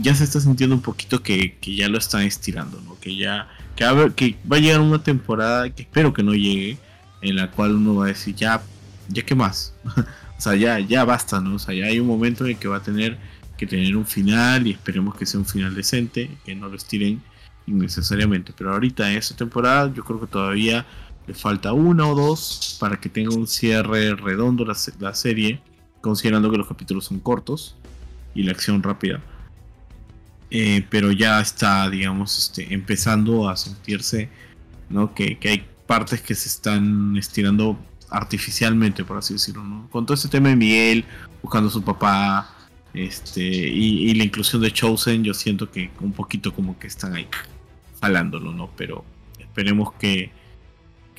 [0.00, 2.98] ya se está sintiendo un poquito que, que ya lo están estirando, ¿no?
[3.00, 6.78] Que ya que va a llegar una temporada que espero que no llegue,
[7.20, 8.62] en la cual uno va a decir, ya,
[9.08, 9.74] ya qué más.
[10.38, 11.56] o sea, ya, ya basta, ¿no?
[11.56, 13.18] O sea, ya hay un momento en el que va a tener
[13.56, 17.22] que tener un final y esperemos que sea un final decente, que no lo estiren
[17.66, 18.52] innecesariamente.
[18.56, 20.84] Pero ahorita en esta temporada yo creo que todavía
[21.26, 25.60] le falta una o dos para que tenga un cierre redondo la, la serie,
[26.00, 27.76] considerando que los capítulos son cortos
[28.34, 29.20] y la acción rápida.
[30.50, 34.28] Eh, pero ya está, digamos, este, empezando a sentirse
[34.90, 35.14] ¿no?
[35.14, 37.78] que, que, hay partes que se están estirando
[38.10, 39.64] artificialmente, por así decirlo.
[39.64, 39.88] ¿no?
[39.90, 41.04] Con todo este tema de Miguel
[41.42, 42.54] buscando a su papá
[42.92, 47.14] este, y, y, la inclusión de Chosen, yo siento que un poquito como que están
[47.14, 47.26] ahí
[48.02, 48.68] jalándolo, ¿no?
[48.76, 49.04] Pero
[49.38, 50.30] esperemos que,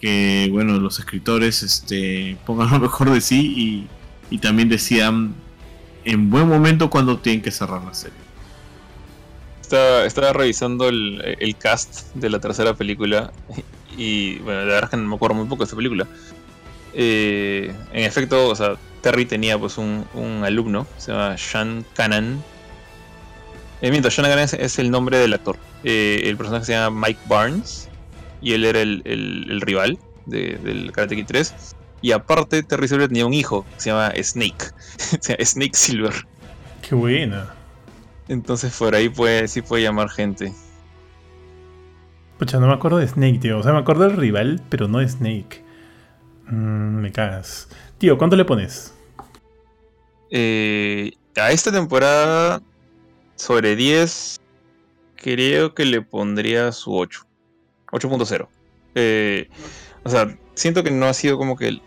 [0.04, 5.34] que bueno, los escritores este, pongan lo mejor de sí y, y también decidan
[6.04, 8.18] en buen momento cuando tienen que cerrar la serie
[9.62, 13.32] estaba, estaba revisando el, el, cast de la tercera película
[13.98, 16.06] y bueno, la verdad es que no me acuerdo muy poco de esta película.
[16.94, 22.44] Eh, en efecto, o sea, Terry tenía pues un, un alumno, se llama Sean Canan.
[23.82, 25.56] Eh, Sean Canan es, es, el nombre del actor.
[25.86, 27.88] Eh, el personaje se llama Mike Barnes
[28.44, 31.54] y él era el, el- el rival de- del Karate Kid 3.
[32.02, 34.66] Y aparte, Terry Silver tenía un hijo que se llama Snake,
[34.98, 36.14] se llama Snake Silver.
[36.88, 37.54] Qué buena.
[38.28, 40.54] Entonces por ahí puede, sí puede llamar gente.
[42.38, 43.60] Pucha, no me acuerdo de Snake, tío.
[43.60, 45.64] O sea, me acuerdo del rival, pero no de Snake.
[46.48, 47.70] Mm, me cagas.
[48.00, 48.94] Tío, ¿cuánto le pones?
[50.30, 52.62] Eh, a esta temporada,
[53.36, 54.40] sobre 10,
[55.16, 57.26] creo que le pondría su 8.
[57.94, 58.48] 8.0.
[58.96, 59.48] Eh,
[60.04, 61.68] o sea, siento que no ha sido como que...
[61.70, 61.82] el-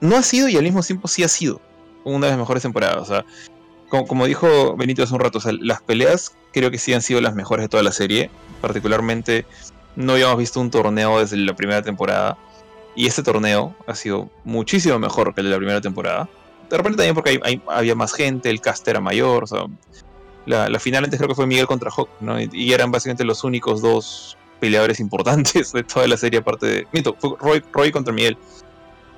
[0.00, 1.60] No ha sido y al mismo tiempo sí ha sido
[2.04, 2.96] una de las mejores temporadas.
[2.98, 3.24] O sea,
[3.88, 7.02] como, como dijo Benito hace un rato, o sea, las peleas creo que sí han
[7.02, 8.30] sido las mejores de toda la serie.
[8.60, 9.44] Particularmente,
[9.96, 12.38] no habíamos visto un torneo desde la primera temporada.
[12.96, 16.28] Y este torneo ha sido muchísimo mejor que el de la primera temporada.
[16.68, 19.44] De repente también porque hay- había más gente, el cast era mayor.
[19.44, 19.64] O sea,
[20.46, 22.40] la, la final antes creo que fue Miguel contra Hawk, ¿no?
[22.40, 26.86] Y eran básicamente los únicos dos peleadores importantes de toda la serie, aparte de.
[26.92, 28.36] Miento, fue Roy, Roy contra Miguel.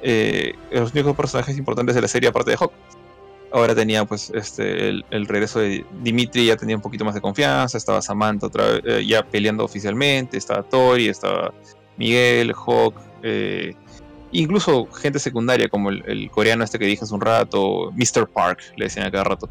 [0.02, 2.72] Eh, los únicos personajes importantes de la serie, aparte de Hawk.
[3.52, 7.76] Ahora tenía pues este el, regreso de Dimitri, ya tenía un poquito más de confianza,
[7.76, 11.52] estaba Samantha otra vez, eh, ya peleando oficialmente, estaba Tori, estaba
[11.98, 13.74] Miguel, Hawk, eh,
[14.32, 18.26] incluso gente secundaria como el, coreano este que dije hace un rato, Mr.
[18.26, 19.50] Park, le decían a cada rato,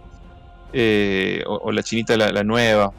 [1.45, 2.91] o, la chinita la nueva.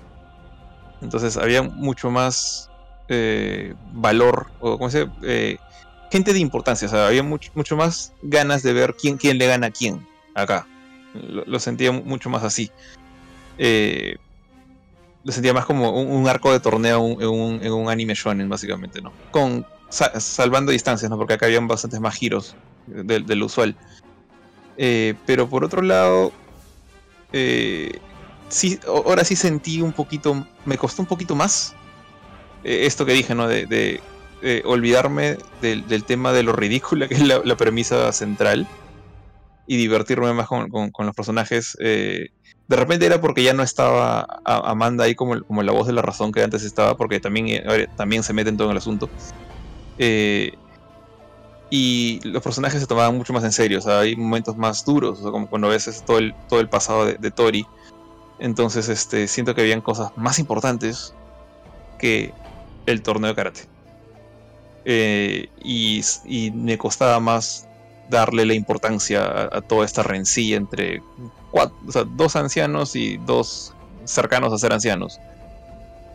[1.02, 2.70] Entonces había mucho más
[3.12, 5.56] eh, valor, o como se eh,
[6.10, 9.46] gente de importancia, o sea, había mucho, mucho más ganas de ver quién, quién le
[9.46, 10.66] gana a quién acá.
[11.14, 12.70] Lo, sentía mu- mucho más así.
[13.58, 14.16] Eh,
[15.24, 18.14] lo sentía más como un, un arco de torneo un- en un, en un anime
[18.14, 19.12] shonen, básicamente, ¿no?
[19.30, 21.16] Con, sa- salvando distancias, ¿no?
[21.18, 23.76] Porque acá habían bastantes más giros de, de lo usual.
[25.26, 26.32] Pero por otro lado,
[28.48, 31.74] sí, ahora sí sentí un poquito, me costó un poquito más
[32.64, 33.48] esto que dije, ¿no?
[33.48, 34.00] De,
[34.44, 38.66] eh, olvidarme del, tema de lo ridícula que es la, premisa central
[39.68, 41.76] y divertirme más con, los personajes.
[41.80, 42.30] eh,
[42.72, 46.00] de repente era porque ya no estaba Amanda ahí como, como la voz de la
[46.00, 49.10] razón que antes estaba, porque también, eh, también se mete en todo el asunto.
[49.98, 50.52] Eh,
[51.68, 55.20] y los personajes se tomaban mucho más en serio, o sea, hay momentos más duros,
[55.20, 57.66] como cuando ves todo el, todo el pasado de, de Tori.
[58.38, 61.14] Entonces, este, siento que habían cosas más importantes
[61.98, 62.32] que
[62.86, 63.60] el torneo de karate.
[64.84, 66.02] Eh, y,
[66.54, 67.68] me costaba más
[68.10, 71.02] darle la importancia a, toda esta rencilla entre
[72.16, 75.20] dos ancianos y dos cercanos a ser ancianos.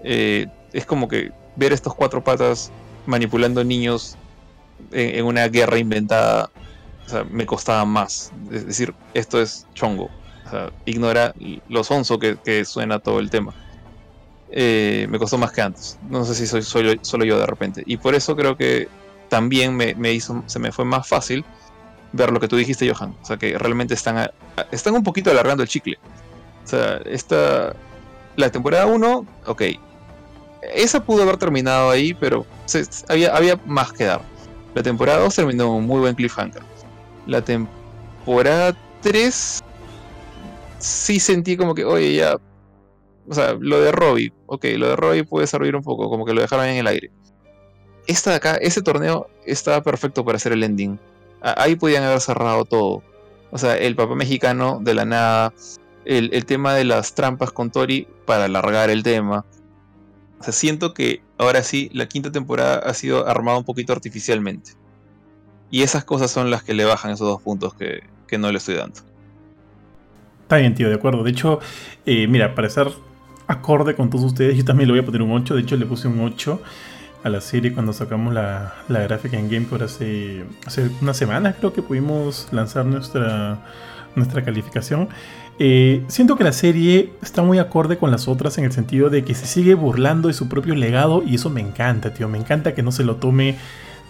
[0.04, 2.72] Eh, es como que ver estos cuatro patas
[3.06, 4.18] manipulando niños
[4.92, 6.52] en, una guerra inventada,
[7.32, 8.32] me costaba más.
[8.52, 10.10] Es decir, esto es chongo.
[10.46, 11.34] O sea, ignora
[11.68, 13.54] lo sonso que, que suena todo el tema.
[14.52, 16.00] Eh, me costó más que antes.
[16.10, 17.84] No sé si soy solo, yo de repente.
[17.86, 18.88] Y por eso creo que
[19.30, 21.44] también me, hizo, se me fue más fácil
[22.14, 23.16] ver lo que tú dijiste, Johan.
[23.22, 24.32] O sea, que realmente están,
[24.72, 25.98] están un poquito alargando el chicle.
[26.64, 27.74] O sea, esta,
[28.36, 29.62] la temporada 1, ok.
[30.74, 32.46] Esa pudo haber terminado ahí, pero
[33.10, 34.22] había, había más que dar.
[34.74, 36.62] La temporada 2 terminó un muy buen cliffhanger.
[37.26, 39.64] La temporada 3
[40.80, 42.38] sí sentí como que, oye, ya.
[43.30, 46.34] O sea, lo de Robbie, ok, lo de Robbie puede servir un poco, como que
[46.34, 47.12] lo dejaron en el aire.
[48.08, 50.98] Esta de acá, ese torneo estaba perfecto para hacer el ending.
[51.42, 53.04] Ahí podían haber cerrado todo.
[53.52, 55.54] O sea, el papá mexicano de la nada,
[56.06, 59.46] el, el tema de las trampas con Tori para alargar el tema.
[60.40, 64.72] O sea, siento que ahora sí, la quinta temporada ha sido armada un poquito artificialmente.
[65.70, 68.58] Y esas cosas son las que le bajan esos dos puntos que, que no le
[68.58, 69.02] estoy dando.
[70.44, 71.24] Está bien, tío, de acuerdo.
[71.24, 71.60] De hecho,
[72.06, 72.90] eh, mira, para estar
[73.48, 75.56] acorde con todos ustedes, yo también le voy a poner un 8.
[75.56, 76.62] De hecho, le puse un 8
[77.24, 81.54] a la serie cuando sacamos la, la gráfica en GamePro hace, hace una semana.
[81.54, 83.60] Creo que pudimos lanzar nuestra,
[84.16, 85.10] nuestra calificación.
[85.60, 89.24] Eh, siento que la serie está muy acorde con las otras en el sentido de
[89.24, 92.28] que se sigue burlando de su propio legado y eso me encanta, tío.
[92.28, 93.56] Me encanta que no se lo tome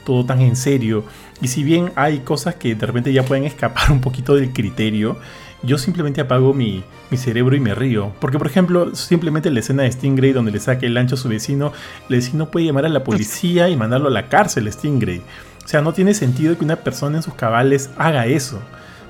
[0.05, 1.03] todo tan en serio.
[1.41, 5.17] Y si bien hay cosas que de repente ya pueden escapar un poquito del criterio,
[5.63, 8.13] yo simplemente apago mi, mi cerebro y me río.
[8.19, 11.29] Porque, por ejemplo, simplemente la escena de Stingray donde le saca el ancho a su
[11.29, 11.73] vecino,
[12.09, 15.21] el vecino puede llamar a la policía y mandarlo a la cárcel, Stingray.
[15.63, 18.61] O sea, no tiene sentido que una persona en sus cabales haga eso.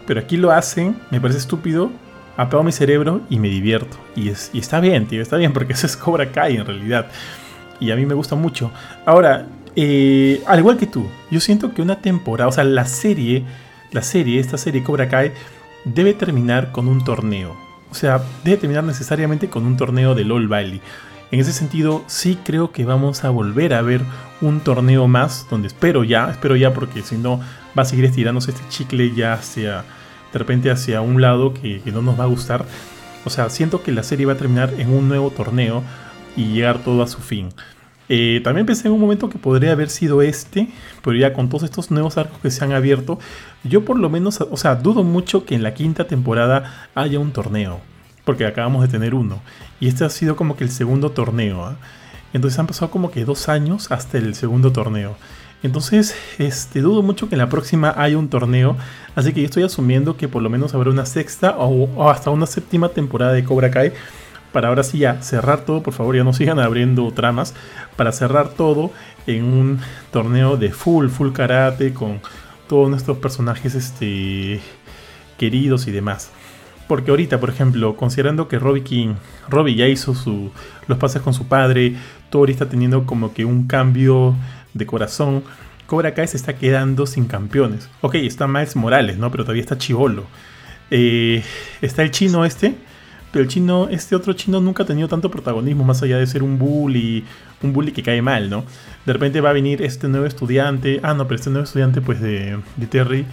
[0.06, 1.92] Pero aquí lo hacen, me parece estúpido,
[2.38, 3.98] apago mi cerebro y me divierto.
[4.16, 7.08] Y, es, y está bien, tío, está bien, porque eso es Cobra Kai en realidad.
[7.80, 8.72] Y a mí me gusta mucho.
[9.06, 13.44] Ahora, eh, al igual que tú, yo siento que una temporada, o sea, la serie,
[13.92, 15.34] la serie, esta serie Cobra Kai,
[15.86, 17.56] debe terminar con un torneo.
[17.92, 20.82] O sea, debe terminar necesariamente con un torneo del All Valley.
[21.32, 24.02] En ese sentido, sí creo que vamos a volver a ver
[24.40, 27.42] un torneo más, donde espero ya, espero ya, porque si no
[27.78, 29.84] va a seguir estirándose este chicle ya hacia,
[30.32, 32.66] de repente hacia un lado que, no nos va a gustar.
[33.26, 35.84] O sea, siento que la serie va a terminar en un nuevo torneo
[36.38, 37.50] y llegar todo a su fin.
[38.08, 40.70] Eh, también pensé en un momento que podría haber sido este,
[41.04, 43.20] pero ya con todos estos nuevos arcos que se han abierto,
[43.68, 47.32] yo por lo menos, o sea, dudo mucho que en la quinta temporada haya un
[47.32, 47.80] torneo
[48.28, 49.40] porque acabamos de tener uno.
[49.80, 51.64] Y este ha sido como que el segundo torneo.
[51.64, 51.78] ¿ah?
[52.34, 55.16] Entonces han pasado como que dos años hasta el segundo torneo.
[55.64, 58.76] Entonces, este, dudo mucho que en la próxima haya un torneo.
[59.16, 62.48] Así que yo estoy asumiendo que por lo menos habrá una sexta o, hasta una
[62.48, 63.94] séptima temporada de Cobra Kai.
[64.52, 67.54] Para ahora sí ya cerrar todo, por favor, ya no sigan abriendo tramas.
[67.96, 68.92] Para cerrar todo
[69.26, 69.80] en un
[70.12, 72.20] torneo de full, full karate con
[72.68, 74.60] todos nuestros personajes este,
[75.38, 76.32] queridos y demás.
[76.88, 79.16] Porque ahorita, por ejemplo, considerando que Robbie King,
[79.50, 80.52] Robbie ya hizo su,
[80.88, 81.96] los pases con su padre,
[82.30, 84.36] Tori está teniendo como que un cambio
[84.74, 85.44] de corazón,
[85.88, 87.90] Cobra Kai se está quedando sin campeones.
[88.02, 89.32] Ok, está Miles Morales, ¿no?
[89.32, 90.26] Pero todavía está Chivolo.
[90.92, 91.44] Eh,
[91.82, 92.76] está el chino este,
[93.32, 96.44] pero el chino, este otro chino nunca ha tenido tanto protagonismo, más allá de ser
[96.44, 97.24] un bully,
[97.62, 98.64] un bully que cae mal, ¿no?
[99.06, 102.22] De repente va a venir este nuevo estudiante, ah, no, pero este nuevo estudiante, pues
[102.22, 103.26] de, de Terry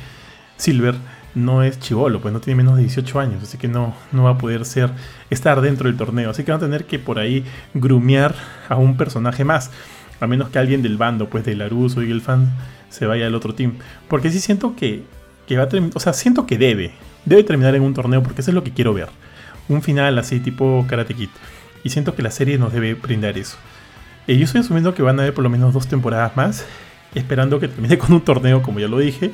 [0.57, 0.95] Silver
[1.35, 4.31] no es chivolo, pues no tiene menos de 18 años, así que no, no va
[4.31, 4.91] a poder ser
[5.31, 6.31] estar dentro del torneo.
[6.31, 8.35] Así que van a tener que por ahí grumear
[8.69, 9.71] a un personaje más.
[10.21, 12.53] A menos que alguien del bando, pues de Laruso y el fan,
[12.89, 13.75] se vaya al otro team.
[14.09, 15.03] Porque sí siento que,
[15.47, 16.93] que va a terminar, o sea, siento que debe,
[17.25, 19.09] debe terminar en un torneo porque eso es lo que quiero ver.
[19.69, 21.31] Un final así tipo Karate Kid.
[21.83, 23.57] Y siento que la serie nos debe brindar eso.
[24.27, 26.65] Y yo estoy asumiendo que van a haber por lo menos dos temporadas más,
[27.15, 29.33] esperando que termine con un torneo, como ya lo dije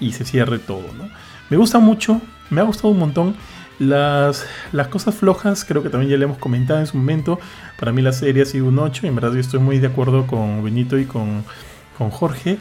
[0.00, 1.08] y se cierre todo, ¿no?
[1.50, 3.36] Me gusta mucho, me ha gustado un montón.
[3.78, 7.38] Las, las cosas flojas, creo que también ya le hemos comentado en su momento.
[7.78, 9.06] Para mí la serie ha sido un 8.
[9.06, 11.44] Y en verdad yo estoy muy de acuerdo con Benito y con,
[11.96, 12.58] con Jorge.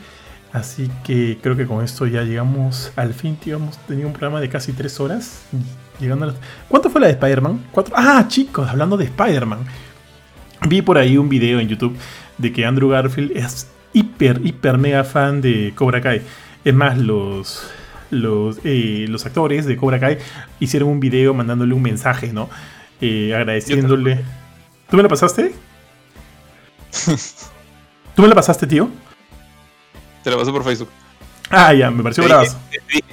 [0.54, 3.58] Así que creo que con esto ya llegamos al fin, tío.
[3.58, 5.44] Hemos tenido un programa de casi 3 horas.
[6.00, 6.34] Llegando a
[6.68, 7.66] ¿Cuánto fue la de Spider-Man?
[7.94, 9.60] Ah, chicos, hablando de Spider-Man.
[10.68, 11.98] Vi por ahí un video en YouTube
[12.38, 16.22] de que Andrew Garfield es hiper, hiper mega fan de Cobra Kai.
[16.64, 17.70] Es más, los,
[18.12, 20.18] los, eh, los actores de Cobra Kai
[20.60, 22.50] hicieron un video mandándole un mensaje, ¿no?
[23.02, 24.24] Eh, agradeciéndole.
[24.90, 25.54] ¿Tú me la pasaste?
[28.16, 28.90] ¿Tú me la pasaste, tío?
[30.24, 30.90] Te la pasé por Facebook.
[31.50, 32.58] Ah, ya, me pareció bravazo.
[32.70, 33.04] Te,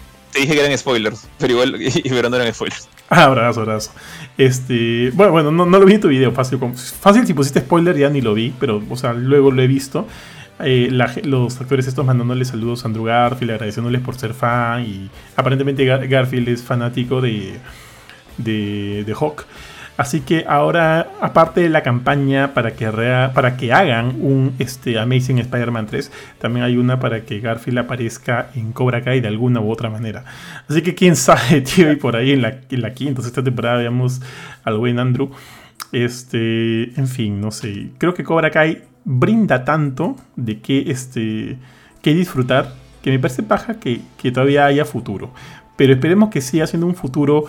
[0.40, 2.88] dije que eran spoilers, pero igual, y, pero no eran spoilers.
[3.08, 3.92] Ah, bravazo, bravazo.
[4.36, 6.58] Este, bueno, bueno, no, no, lo vi en tu video, fácil.
[6.74, 10.06] Fácil si pusiste spoiler ya ni lo vi, pero, o sea, luego lo he visto.
[10.58, 10.88] Eh,
[11.24, 16.48] los actores estos mandándoles saludos a Andrew Garfield, agradeciéndoles por ser fan y aparentemente Garfield
[16.48, 17.58] es fanático de,
[18.38, 19.44] de, de Hawk.
[19.96, 22.86] Así que ahora, aparte de la campaña para que,
[23.34, 28.50] para que hagan un este, Amazing Spider-Man 3, también hay una para que Garfield aparezca
[28.54, 30.24] en Cobra Kai de alguna u otra manera.
[30.68, 33.78] Así que quién sabe, tío, y por ahí en la, en la quinta, esta temporada
[33.78, 34.20] veamos
[34.64, 35.30] al buen Andrew.
[35.92, 37.90] Este, en fin, no sé.
[37.98, 41.56] Creo que Cobra Kai brinda tanto de que, este,
[42.02, 44.00] que disfrutar que me parece paja que,
[44.32, 45.30] todavía haya futuro.
[45.76, 47.44] Pero esperemos que siga siendo un futuro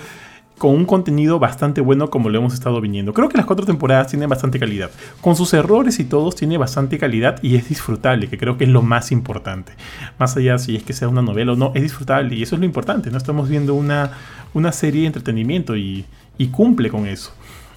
[0.57, 3.13] con un contenido bastante bueno como lo hemos estado viniendo.
[3.13, 4.89] Creo que las cuatro temporadas tienen bastante calidad.
[5.21, 8.69] Con sus errores y todos tiene bastante calidad y es disfrutable, que creo que es
[8.69, 9.73] lo más importante.
[10.17, 12.59] Más allá si es que sea una novela o no, es disfrutable y eso es
[12.59, 13.11] lo importante.
[13.11, 14.11] No estamos viendo una,
[14.53, 16.05] una serie de entretenimiento y,
[16.37, 17.33] y cumple con eso.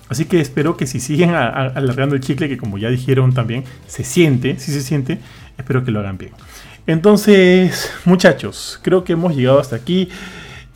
[0.09, 4.03] Así que espero que si siguen alargando el chicle, que como ya dijeron también, se
[4.03, 5.21] siente, si se siente,
[5.57, 6.33] espero que lo hagan bien.
[6.87, 10.09] Entonces, muchachos, creo que hemos llegado hasta aquí.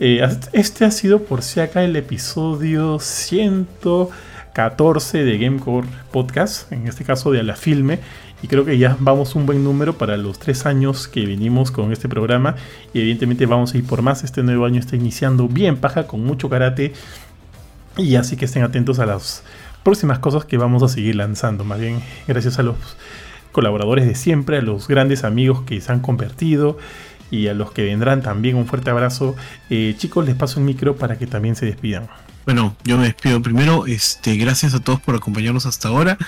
[0.00, 7.04] Eh, este ha sido por si acá el episodio 114 de Gamecore Podcast, en este
[7.04, 8.00] caso de la filme.
[8.42, 11.92] Y creo que ya vamos un buen número para los tres años que venimos con
[11.92, 12.56] este programa.
[12.92, 14.24] Y evidentemente vamos a ir por más.
[14.24, 16.92] Este nuevo año está iniciando bien paja, con mucho karate
[17.96, 19.44] y así que estén atentos a las
[19.84, 21.62] próximas cosas que vamos a seguir lanzando.
[21.64, 22.74] Más bien, gracias a los
[23.52, 26.78] colaboradores de siempre, a los grandes amigos que se han convertido
[27.30, 29.34] y a los que vendrán también un fuerte abrazo.
[29.70, 32.08] Eh, chicos, les paso el micro para que también se despidan.
[32.44, 33.86] Bueno, yo me despido primero.
[33.86, 36.18] Este, gracias a todos por acompañarnos hasta ahora.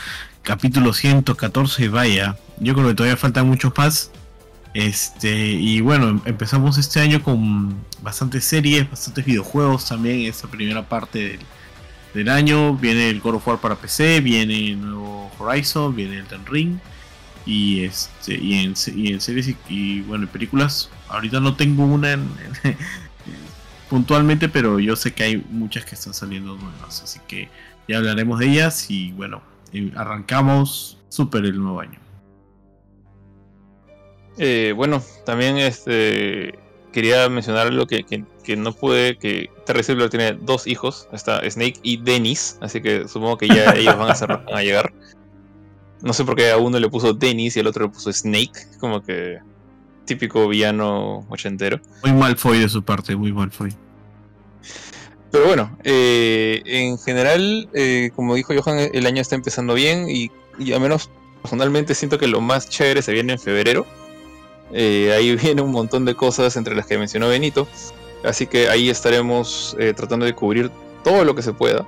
[0.42, 2.36] Capítulo 114, vaya.
[2.58, 4.10] Yo creo que todavía faltan muchos más.
[4.72, 10.20] Este, y bueno, empezamos este año con bastantes series, bastantes videojuegos también.
[10.20, 11.40] Esta primera parte del,
[12.14, 12.74] del año.
[12.74, 16.78] Viene el God of War para PC, viene el nuevo Horizon, viene el Ten Ring.
[17.46, 22.18] Y, este, y, en, series y, bueno, en películas, ahorita no tengo una
[23.88, 27.48] puntualmente, pero yo sé que hay muchas que están saliendo nuevas, así que
[27.88, 28.90] ya hablaremos de ellas.
[28.90, 29.42] Y bueno,
[29.72, 32.00] Y arrancamos súper el nuevo año.
[34.38, 36.58] Eh, bueno, también este
[36.92, 41.78] quería mencionar algo que, que, no pude, que Terry Silver tiene dos hijos, está Snake
[41.82, 44.94] y Dennis, así que supongo que ya ellos van a, van a llegar.
[46.02, 48.52] No sé por qué a uno le puso Dennis y al otro le puso Snake,
[48.80, 49.38] como que
[50.04, 51.80] típico villano ochentero.
[52.02, 53.70] Muy mal fue de su parte, muy mal fue.
[55.32, 60.30] Pero bueno, eh, en general, eh, como dijo Johan, el año está empezando bien y,
[60.58, 61.10] y al menos
[61.42, 63.86] personalmente siento que lo más chévere se viene en febrero
[64.72, 67.66] eh, ahí viene un montón de cosas entre las que mencionó Benito.
[68.24, 70.70] Así que ahí estaremos eh, tratando de cubrir
[71.04, 71.86] todo lo que se pueda.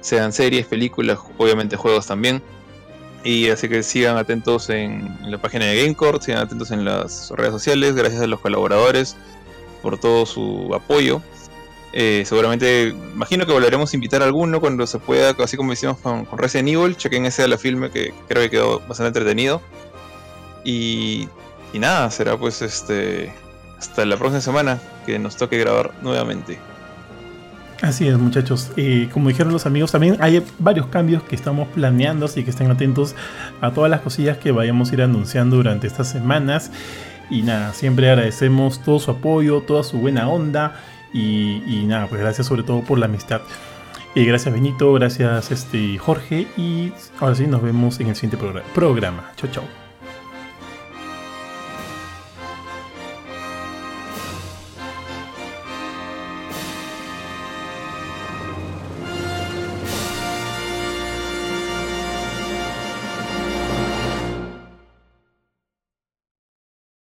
[0.00, 2.42] Sean series, películas, obviamente juegos también.
[3.24, 7.52] Y así que sigan atentos en, la página de Gamecore, sigan atentos en las redes
[7.52, 7.94] sociales.
[7.94, 9.16] Gracias a los colaboradores
[9.82, 11.22] por todo su apoyo.
[11.92, 15.98] Eh, seguramente, imagino que volveremos a invitar a alguno cuando se pueda, así como hicimos
[15.98, 16.96] con, Resident Evil.
[16.96, 19.60] Chequen ese a la filme que creo que quedó bastante entretenido.
[20.64, 21.28] Y
[21.72, 23.32] y nada, será pues este
[23.78, 26.58] hasta la próxima semana que nos toque grabar nuevamente.
[27.82, 28.70] Así es, muchachos.
[29.12, 33.16] como dijeron los amigos, también hay varios cambios que estamos planeando, así que estén atentos
[33.60, 36.70] a todas las cosillas que vayamos a ir anunciando durante estas semanas.
[37.28, 40.76] Y nada, siempre agradecemos todo su apoyo, toda su buena onda.
[41.12, 43.40] Y, nada, pues gracias sobre todo por la amistad.
[44.14, 46.46] Y gracias Benito, gracias este, Jorge.
[46.56, 48.38] Y ahora sí, nos vemos en el siguiente
[48.74, 49.32] programa.
[49.36, 49.81] Chau, chau.